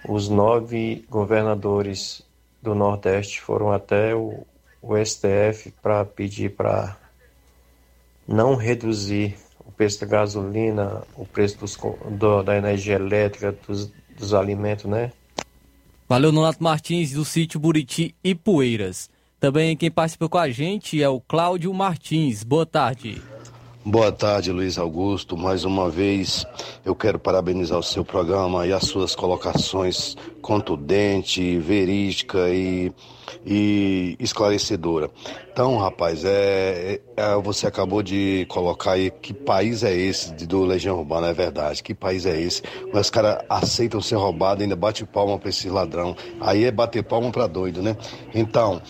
Os 0.07 0.29
nove 0.29 1.05
governadores 1.11 2.23
do 2.62 2.75
Nordeste 2.75 3.41
foram 3.41 3.73
até 3.73 4.15
o, 4.15 4.47
o 4.83 4.97
STF 5.05 5.73
para 5.83 6.05
pedir 6.05 6.51
para 6.53 6.97
não 8.29 8.55
reduzir 8.55 9.37
o 9.66 9.73
preço 9.73 10.01
da 10.01 10.07
gasolina, 10.07 11.03
o 11.16 11.27
preço 11.27 11.59
dos, 11.59 11.77
do- 12.11 12.43
da 12.43 12.57
energia 12.57 12.95
elétrica, 12.97 13.55
dos, 13.66 13.91
dos 14.19 14.35
alimentos, 14.35 14.85
né? 14.85 15.12
Valeu, 16.09 16.31
Nonato 16.31 16.62
Martins, 16.62 17.12
do 17.12 17.24
sítio 17.24 17.59
Buriti 17.59 18.15
e 18.23 18.35
Poeiras. 18.35 19.09
Também 19.41 19.77
quem 19.77 19.91
participa 19.91 20.28
com 20.28 20.39
a 20.39 20.51
gente 20.51 21.03
é 21.03 21.09
o 21.09 21.20
Cláudio 21.20 21.73
Martins. 21.74 22.43
Boa 22.43 22.65
tarde. 22.65 23.20
Boa 23.86 24.11
tarde, 24.11 24.51
Luiz 24.51 24.78
Augusto. 24.78 25.36
Mais 25.36 25.65
uma 25.65 25.90
vez 25.90 26.47
eu 26.86 26.94
quero 26.94 27.19
parabenizar 27.19 27.78
o 27.78 27.82
seu 27.82 28.02
programa 28.02 28.66
e 28.66 28.73
as 28.73 28.85
suas 28.85 29.15
colocações 29.15 30.16
contundente, 30.40 31.59
verídica 31.59 32.48
e, 32.48 32.90
e 33.44 34.16
esclarecedora. 34.19 35.11
Então, 35.52 35.77
rapaz, 35.77 36.24
é, 36.24 36.98
é- 37.15 37.36
você 37.43 37.66
acabou 37.66 38.02
de 38.02 38.47
colocar 38.48 38.93
aí 38.93 39.11
que 39.11 39.35
país 39.35 39.82
é 39.82 39.94
esse 39.94 40.32
do 40.47 40.65
Legião 40.65 40.98
Urbana, 40.98 41.28
é 41.28 41.35
verdade. 41.35 41.82
Que 41.82 41.93
país 41.94 42.24
é 42.24 42.40
esse? 42.40 42.62
Os 42.90 43.11
caras 43.11 43.44
aceitam 43.51 44.01
ser 44.01 44.16
roubados, 44.16 44.62
ainda 44.62 44.77
bate 44.77 45.05
palma 45.05 45.39
pra 45.39 45.51
esse 45.51 45.69
ladrão. 45.69 46.16
Aí 46.40 46.65
é 46.65 46.70
bater 46.70 47.02
palma 47.05 47.31
pra 47.31 47.47
doido, 47.47 47.82
né? 47.82 47.94
Então, 48.35 48.81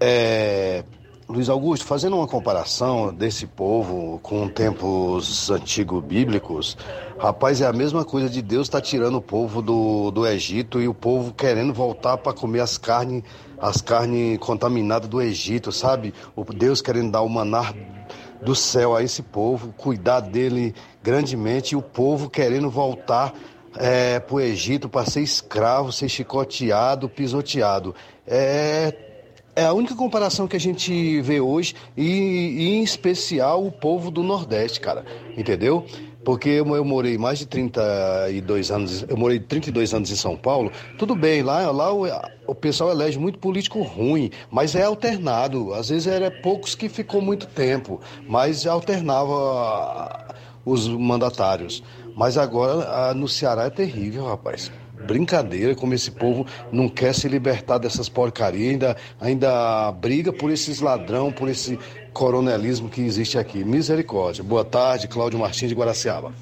é, 0.00 0.84
Luiz 1.28 1.48
Augusto, 1.48 1.84
fazendo 1.84 2.16
uma 2.16 2.26
comparação 2.28 3.12
desse 3.12 3.48
povo 3.48 4.20
com 4.22 4.48
tempos 4.48 5.50
antigos 5.50 6.00
bíblicos, 6.04 6.78
rapaz, 7.18 7.60
é 7.60 7.66
a 7.66 7.72
mesma 7.72 8.04
coisa 8.04 8.30
de 8.30 8.40
Deus 8.40 8.68
estar 8.68 8.80
tirando 8.80 9.16
o 9.16 9.20
povo 9.20 9.60
do, 9.60 10.12
do 10.12 10.24
Egito 10.24 10.80
e 10.80 10.86
o 10.86 10.94
povo 10.94 11.34
querendo 11.34 11.74
voltar 11.74 12.16
para 12.18 12.32
comer 12.32 12.60
as 12.60 12.78
carnes 12.78 13.24
as 13.58 13.80
carnes 13.80 14.38
contaminadas 14.38 15.08
do 15.08 15.20
Egito, 15.20 15.72
sabe? 15.72 16.14
O 16.36 16.44
Deus 16.44 16.80
querendo 16.80 17.10
dar 17.10 17.22
o 17.22 17.28
manar 17.28 17.74
do 18.40 18.54
céu 18.54 18.94
a 18.94 19.02
esse 19.02 19.22
povo, 19.22 19.72
cuidar 19.76 20.20
dele 20.20 20.74
grandemente 21.02 21.74
e 21.74 21.76
o 21.76 21.82
povo 21.82 22.30
querendo 22.30 22.70
voltar 22.70 23.34
é, 23.74 24.20
para 24.20 24.36
o 24.36 24.40
Egito 24.40 24.88
para 24.88 25.04
ser 25.10 25.22
escravo, 25.22 25.90
ser 25.90 26.08
chicoteado, 26.08 27.08
pisoteado. 27.08 27.96
É, 28.24 29.05
é 29.56 29.64
a 29.64 29.72
única 29.72 29.94
comparação 29.94 30.46
que 30.46 30.54
a 30.54 30.60
gente 30.60 31.20
vê 31.22 31.40
hoje 31.40 31.74
e, 31.96 32.04
e 32.04 32.68
em 32.76 32.82
especial 32.82 33.66
o 33.66 33.72
povo 33.72 34.10
do 34.10 34.22
Nordeste, 34.22 34.78
cara, 34.78 35.04
entendeu? 35.36 35.84
Porque 36.22 36.48
eu, 36.50 36.76
eu 36.76 36.84
morei 36.84 37.16
mais 37.16 37.38
de 37.38 37.46
32 37.46 38.70
anos, 38.70 39.04
eu 39.08 39.16
morei 39.16 39.40
32 39.40 39.94
anos 39.94 40.10
em 40.10 40.16
São 40.16 40.36
Paulo. 40.36 40.70
Tudo 40.98 41.14
bem, 41.14 41.42
lá, 41.42 41.70
lá 41.70 41.94
o, 41.94 42.04
o 42.46 42.54
pessoal 42.54 42.90
elege 42.90 43.18
muito 43.18 43.38
político 43.38 43.80
ruim, 43.80 44.30
mas 44.50 44.74
é 44.74 44.82
alternado. 44.82 45.72
Às 45.72 45.88
vezes 45.88 46.06
era 46.06 46.30
poucos 46.30 46.74
que 46.74 46.88
ficou 46.88 47.22
muito 47.22 47.46
tempo, 47.46 48.00
mas 48.28 48.66
alternava 48.66 50.34
os 50.64 50.88
mandatários. 50.88 51.82
Mas 52.14 52.36
agora 52.36 52.88
ah, 52.88 53.14
no 53.14 53.28
Ceará 53.28 53.64
é 53.64 53.70
terrível, 53.70 54.26
rapaz. 54.26 54.70
Brincadeira, 55.06 55.74
como 55.74 55.94
esse 55.94 56.10
povo 56.10 56.46
não 56.72 56.88
quer 56.88 57.14
se 57.14 57.28
libertar 57.28 57.78
dessas 57.78 58.08
porcarias, 58.08 58.72
ainda, 58.72 58.96
ainda 59.20 59.92
briga 59.92 60.32
por 60.32 60.50
esses 60.50 60.80
ladrão, 60.80 61.30
por 61.30 61.48
esse 61.48 61.78
coronelismo 62.12 62.88
que 62.88 63.00
existe 63.00 63.38
aqui. 63.38 63.64
Misericórdia. 63.64 64.42
Boa 64.42 64.64
tarde, 64.64 65.06
Cláudio 65.06 65.38
Martins 65.38 65.68
de 65.68 65.74
Guaraciaba. 65.74 66.34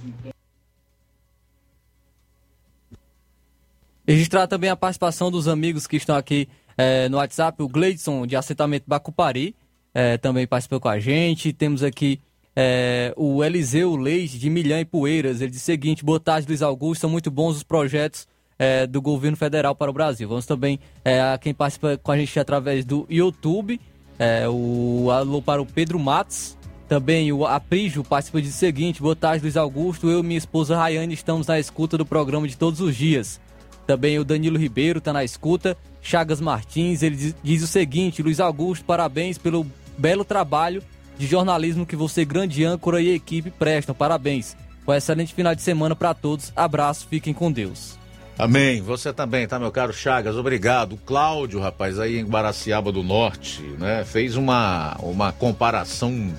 Registrar 4.07 4.47
também 4.47 4.71
a 4.71 4.77
participação 4.77 5.31
dos 5.31 5.49
amigos 5.49 5.87
que 5.87 5.97
estão 5.97 6.17
aqui 6.17 6.49
é, 6.77 7.09
no 7.09 7.19
WhatsApp, 7.19 7.63
o 7.63 7.69
Gleidson 7.69 8.27
de 8.27 8.37
assentamento 8.37 8.85
Bacupari 8.87 9.55
é, 9.95 10.19
também 10.19 10.47
participou 10.47 10.81
com 10.81 10.89
a 10.89 10.99
gente. 10.99 11.53
Temos 11.53 11.83
aqui 11.83 12.21
é, 12.55 13.15
o 13.17 13.43
Eliseu 13.43 13.97
Leite 13.97 14.39
de 14.39 14.51
Milhã 14.51 14.81
e 14.81 14.85
Poeiras. 14.85 15.41
Ele 15.41 15.51
diz 15.51 15.63
o 15.63 15.65
seguinte: 15.65 16.05
boa 16.05 16.21
tarde, 16.21 16.49
Luiz 16.49 16.63
Augusto. 16.63 17.03
São 17.03 17.11
muito 17.11 17.31
bons 17.31 17.57
os 17.57 17.63
projetos 17.63 18.27
é, 18.59 18.87
do 18.87 19.01
governo 19.01 19.37
federal 19.37 19.75
para 19.75 19.91
o 19.91 19.95
Brasil. 19.95 20.29
Vamos 20.29 20.47
também 20.47 20.79
é, 21.05 21.21
a 21.21 21.39
quem 21.39 21.55
participa 21.55 21.99
com 22.03 22.13
a 22.13 22.17
gente 22.17 22.39
através 22.39 22.85
do 22.85 23.07
YouTube. 23.09 23.81
É, 24.19 24.49
o 24.49 25.11
alô 25.11 25.43
para 25.43 25.61
o 25.61 25.67
Pedro 25.67 25.99
Matos. 25.99 26.57
Também 26.89 27.33
o 27.33 27.47
Aprígio 27.47 28.05
participa 28.05 28.41
de 28.41 28.53
seguinte: 28.53 29.01
Boa 29.01 29.17
tarde, 29.17 29.43
Luiz 29.43 29.57
Augusto. 29.57 30.09
Eu 30.09 30.21
e 30.21 30.23
minha 30.23 30.39
esposa 30.39 30.77
Rayane 30.77 31.15
estamos 31.15 31.47
na 31.47 31.59
escuta 31.59 31.97
do 31.97 32.07
programa 32.07 32.47
de 32.47 32.57
todos 32.57 32.81
os 32.81 32.95
dias. 32.95 33.41
Também 33.87 34.19
o 34.19 34.25
Danilo 34.25 34.59
Ribeiro 34.59 34.99
está 34.99 35.13
na 35.13 35.25
escuta. 35.25 35.77
Chagas 36.01 36.41
Martins, 36.41 37.03
ele 37.03 37.17
diz, 37.17 37.37
diz 37.43 37.63
o 37.63 37.67
seguinte: 37.67 38.23
Luiz 38.23 38.39
Augusto, 38.39 38.85
parabéns 38.85 39.39
pelo 39.39 39.67
belo 39.97 40.25
trabalho 40.25 40.83
de 41.17 41.27
jornalismo 41.27 41.87
que 41.87 41.97
você, 41.97 42.25
grande 42.25 42.65
âncora 42.65 43.01
e 43.01 43.11
equipe 43.11 43.51
prestam. 43.51 43.95
Parabéns. 43.95 44.57
Um 44.87 44.93
excelente 44.93 45.33
final 45.33 45.55
de 45.55 45.63
semana 45.63 45.97
para 45.97 46.13
todos. 46.13 46.53
Abraço, 46.55 47.07
fiquem 47.09 47.33
com 47.33 47.51
Deus. 47.51 48.04
Amém. 48.39 48.81
Você 48.83 49.13
também, 49.13 49.47
tá, 49.47 49.59
meu 49.59 49.71
caro 49.71 49.93
Chagas? 49.93 50.37
Obrigado. 50.37 50.99
Cláudio, 51.07 51.61
rapaz, 51.61 51.99
aí 51.99 52.19
em 52.19 52.25
Guaraciaba 52.25 52.91
do 52.91 53.03
Norte, 53.03 53.63
né, 53.79 54.05
fez 54.05 54.37
uma, 54.37 54.97
uma 55.01 55.33
comparação 55.33 56.33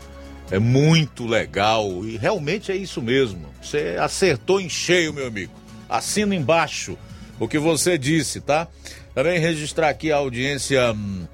é 0.52 0.60
muito 0.60 1.26
legal 1.26 2.06
e 2.06 2.18
realmente 2.18 2.72
é 2.72 2.76
isso 2.76 3.02
mesmo. 3.02 3.48
Você 3.62 3.98
acertou 4.00 4.62
em 4.62 4.70
cheio, 4.70 5.14
meu 5.14 5.28
amigo. 5.28 5.52
Assina 5.90 6.36
embaixo 6.36 6.98
o 7.40 7.48
que 7.48 7.58
você 7.58 7.98
disse, 7.98 8.42
tá? 8.42 8.68
Também 9.14 9.40
registrar 9.40 9.90
aqui 9.90 10.12
a 10.12 10.18
audiência 10.18 10.92
hum, 10.92 11.26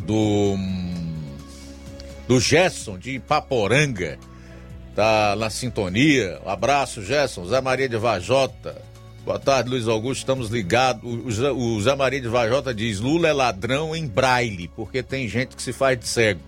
do 0.00 0.56
do 2.28 2.38
Gerson 2.38 2.98
de 2.98 3.12
Ipaporanga. 3.12 4.18
Tá 4.94 5.34
na 5.36 5.48
sintonia. 5.48 6.38
Um 6.44 6.50
abraço, 6.50 7.02
Gerson. 7.02 7.46
Zé 7.46 7.60
Maria 7.60 7.88
de 7.88 7.96
Vajota. 7.96 8.89
Boa 9.24 9.38
tarde, 9.38 9.70
Luiz 9.70 9.86
Augusto. 9.86 10.20
Estamos 10.20 10.48
ligados. 10.48 11.02
O 11.04 11.80
Zé 11.80 11.94
Maria 11.94 12.20
de 12.20 12.28
Vajota 12.28 12.74
diz: 12.74 13.00
Lula 13.00 13.28
é 13.28 13.32
ladrão 13.32 13.94
em 13.94 14.06
braille, 14.06 14.68
porque 14.68 15.02
tem 15.02 15.28
gente 15.28 15.54
que 15.54 15.62
se 15.62 15.72
faz 15.72 15.98
de 15.98 16.08
cego. 16.08 16.40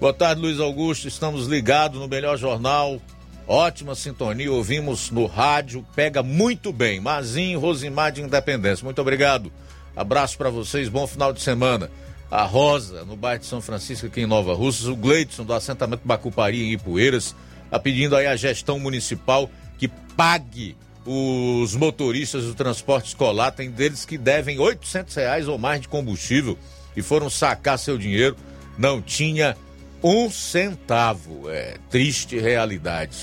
Boa 0.00 0.12
tarde, 0.12 0.40
Luiz 0.40 0.58
Augusto. 0.58 1.06
Estamos 1.06 1.46
ligados 1.46 2.00
no 2.00 2.08
melhor 2.08 2.36
jornal. 2.38 3.00
Ótima 3.46 3.94
sintonia, 3.94 4.50
ouvimos 4.50 5.10
no 5.10 5.26
rádio, 5.26 5.84
pega 5.94 6.22
muito 6.22 6.72
bem. 6.72 7.00
Mazinho, 7.00 7.58
Rosimar 7.58 8.12
de 8.12 8.22
Independência. 8.22 8.84
Muito 8.84 9.00
obrigado. 9.00 9.52
Abraço 9.94 10.38
para 10.38 10.50
vocês, 10.50 10.88
bom 10.88 11.06
final 11.06 11.32
de 11.32 11.40
semana 11.40 11.90
a 12.30 12.44
Rosa, 12.44 13.04
no 13.04 13.16
bairro 13.16 13.40
de 13.40 13.46
São 13.46 13.60
Francisco, 13.60 14.06
aqui 14.06 14.20
em 14.20 14.26
Nova 14.26 14.54
Russas, 14.54 14.86
o 14.86 14.94
Gleidson, 14.94 15.44
do 15.44 15.52
assentamento 15.52 16.02
Bacupari, 16.04 16.62
em 16.62 16.72
Ipueiras, 16.72 17.34
está 17.64 17.78
pedindo 17.78 18.14
aí 18.14 18.26
a 18.26 18.36
gestão 18.36 18.78
municipal 18.78 19.50
que 19.76 19.88
pague 20.16 20.76
os 21.04 21.74
motoristas 21.74 22.44
do 22.44 22.54
transporte 22.54 23.08
escolar. 23.08 23.52
Tem 23.52 23.70
deles 23.70 24.04
que 24.04 24.18
devem 24.18 24.58
800 24.58 25.14
reais 25.14 25.48
ou 25.48 25.58
mais 25.58 25.80
de 25.80 25.88
combustível 25.88 26.58
e 26.96 27.02
foram 27.02 27.30
sacar 27.30 27.78
seu 27.78 27.96
dinheiro. 27.96 28.36
Não 28.78 29.00
tinha 29.00 29.56
um 30.02 30.30
centavo. 30.30 31.50
É 31.50 31.76
triste 31.88 32.38
realidade. 32.38 33.18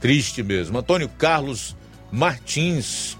Triste 0.00 0.42
mesmo. 0.42 0.78
Antônio 0.78 1.08
Carlos 1.08 1.76
Martins, 2.10 3.16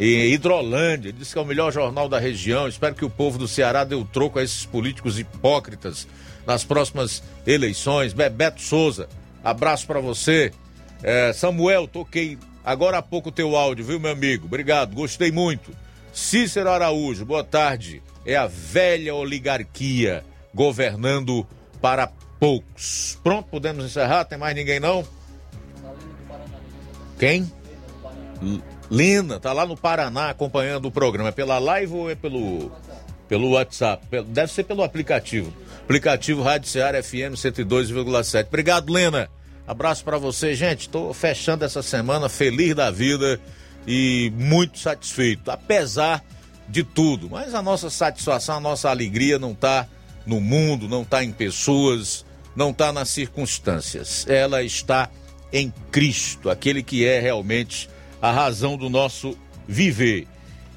e 0.00 0.32
Hidrolândia, 0.32 1.12
diz 1.12 1.32
que 1.32 1.38
é 1.38 1.42
o 1.42 1.44
melhor 1.44 1.72
jornal 1.72 2.08
da 2.08 2.18
região. 2.18 2.68
Espero 2.68 2.94
que 2.94 3.04
o 3.04 3.10
povo 3.10 3.36
do 3.36 3.48
Ceará 3.48 3.82
dê 3.82 3.96
o 3.96 4.04
troco 4.04 4.38
a 4.38 4.42
esses 4.42 4.64
políticos 4.64 5.18
hipócritas 5.18 6.06
nas 6.46 6.62
próximas 6.62 7.22
eleições. 7.46 8.12
Bebeto 8.12 8.62
Souza, 8.62 9.08
abraço 9.42 9.86
para 9.86 10.00
você. 10.00 10.52
É, 11.02 11.32
Samuel, 11.32 11.88
toquei 11.88 12.38
agora 12.68 12.98
há 12.98 13.02
pouco 13.02 13.32
teu 13.32 13.56
áudio, 13.56 13.84
viu, 13.84 13.98
meu 13.98 14.12
amigo? 14.12 14.46
Obrigado, 14.46 14.94
gostei 14.94 15.32
muito. 15.32 15.72
Cícero 16.12 16.70
Araújo, 16.70 17.24
boa 17.24 17.42
tarde. 17.42 18.02
É 18.26 18.36
a 18.36 18.46
velha 18.46 19.14
oligarquia 19.14 20.22
governando 20.54 21.46
para 21.80 22.10
poucos. 22.38 23.18
Pronto, 23.22 23.48
podemos 23.48 23.86
encerrar? 23.86 24.24
Tem 24.24 24.36
mais 24.36 24.54
ninguém 24.54 24.78
não? 24.78 25.02
Quem? 27.18 27.50
Lina, 28.90 29.40
tá 29.40 29.52
lá 29.52 29.64
no 29.64 29.76
Paraná 29.76 30.28
acompanhando 30.28 30.86
o 30.86 30.90
programa. 30.90 31.30
É 31.30 31.32
pela 31.32 31.58
live 31.58 31.94
ou 31.94 32.10
é 32.10 32.14
pelo, 32.14 32.70
pelo 33.28 33.50
WhatsApp? 33.52 34.04
Deve 34.26 34.52
ser 34.52 34.64
pelo 34.64 34.82
aplicativo. 34.82 35.52
Aplicativo 35.82 36.42
Rádio 36.42 36.68
Ceará 36.68 37.02
FM 37.02 37.32
102,7. 37.34 38.46
Obrigado, 38.46 38.92
Lena. 38.92 39.30
Abraço 39.68 40.02
para 40.02 40.16
você, 40.16 40.54
gente. 40.54 40.88
Tô 40.88 41.12
fechando 41.12 41.62
essa 41.62 41.82
semana 41.82 42.26
feliz 42.30 42.74
da 42.74 42.90
vida 42.90 43.38
e 43.86 44.32
muito 44.34 44.78
satisfeito, 44.78 45.50
apesar 45.50 46.24
de 46.66 46.82
tudo. 46.82 47.28
Mas 47.28 47.54
a 47.54 47.60
nossa 47.60 47.90
satisfação, 47.90 48.56
a 48.56 48.60
nossa 48.60 48.88
alegria 48.88 49.38
não 49.38 49.54
tá 49.54 49.86
no 50.24 50.40
mundo, 50.40 50.88
não 50.88 51.04
tá 51.04 51.22
em 51.22 51.30
pessoas, 51.30 52.24
não 52.56 52.72
tá 52.72 52.94
nas 52.94 53.10
circunstâncias. 53.10 54.26
Ela 54.26 54.62
está 54.62 55.10
em 55.52 55.70
Cristo, 55.92 56.48
aquele 56.48 56.82
que 56.82 57.04
é 57.04 57.20
realmente 57.20 57.90
a 58.22 58.32
razão 58.32 58.74
do 58.74 58.88
nosso 58.88 59.36
viver. 59.66 60.26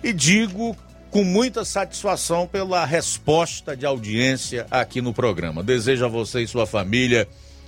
E 0.03 0.11
digo 0.11 0.75
com 1.09 1.23
muita 1.23 1.63
satisfação 1.63 2.45
pela 2.45 2.83
resposta 2.83 3.73
de 3.73 3.85
audiência 3.85 4.67
aqui 4.69 5.01
no 5.01 5.13
programa. 5.13 5.63
Desejo 5.63 6.03
a 6.03 6.09
você 6.09 6.41
e 6.41 6.47
sua 6.47 6.67
família 6.67 7.25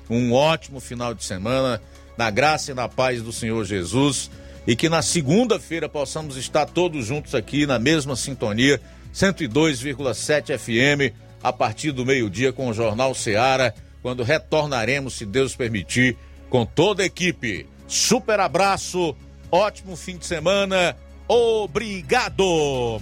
um 0.10 0.34
ótimo 0.34 0.80
final 0.80 1.14
de 1.14 1.24
semana, 1.24 1.82
na 2.18 2.30
graça 2.30 2.72
e 2.72 2.74
na 2.74 2.88
paz 2.88 3.22
do 3.22 3.32
Senhor 3.32 3.64
Jesus, 3.66 4.30
e 4.66 4.76
que 4.76 4.90
na 4.90 5.02
segunda-feira 5.02 5.90
possamos 5.90 6.38
estar 6.38 6.66
todos 6.66 7.06
juntos 7.06 7.36
aqui 7.36 7.66
na 7.66 7.80
mesma 7.80 8.16
sintonia, 8.16 8.80
102,7 9.14 10.58
FM, 10.58 11.14
a 11.42 11.52
partir 11.52 11.92
do 11.92 12.06
meio-dia 12.06 12.54
com 12.54 12.70
o 12.70 12.74
Jornal 12.74 13.14
Seara, 13.14 13.74
quando 14.02 14.24
retornaremos, 14.24 15.16
se 15.16 15.26
Deus 15.26 15.56
permitir, 15.56 16.18
com 16.50 16.66
toda 16.66 17.04
a 17.04 17.06
equipe. 17.06 17.68
Super 17.88 18.40
abraço 18.40 19.16
Ótimo 19.54 19.96
fim 19.96 20.18
de 20.18 20.26
semana. 20.26 20.98
Obrigado. 21.28 23.00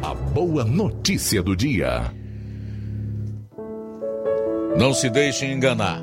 A 0.00 0.14
boa 0.14 0.62
notícia 0.64 1.42
do 1.42 1.56
dia. 1.56 2.14
Não 4.76 4.92
se 4.92 5.08
deixem 5.08 5.52
enganar. 5.52 6.02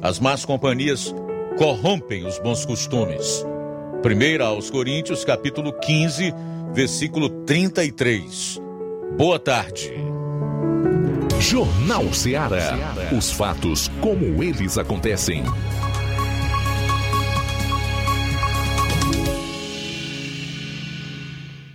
As 0.00 0.20
más 0.20 0.44
companhias 0.44 1.12
corrompem 1.58 2.24
os 2.24 2.38
bons 2.38 2.64
costumes. 2.64 3.44
Primeira 4.00 4.44
aos 4.44 4.70
Coríntios, 4.70 5.24
capítulo 5.24 5.72
15, 5.72 6.32
versículo 6.72 7.28
33. 7.28 8.60
Boa 9.16 9.40
tarde. 9.40 9.92
Jornal 11.40 12.12
Ceará. 12.12 12.76
Os 13.16 13.32
fatos 13.32 13.90
como 14.00 14.40
eles 14.40 14.78
acontecem. 14.78 15.42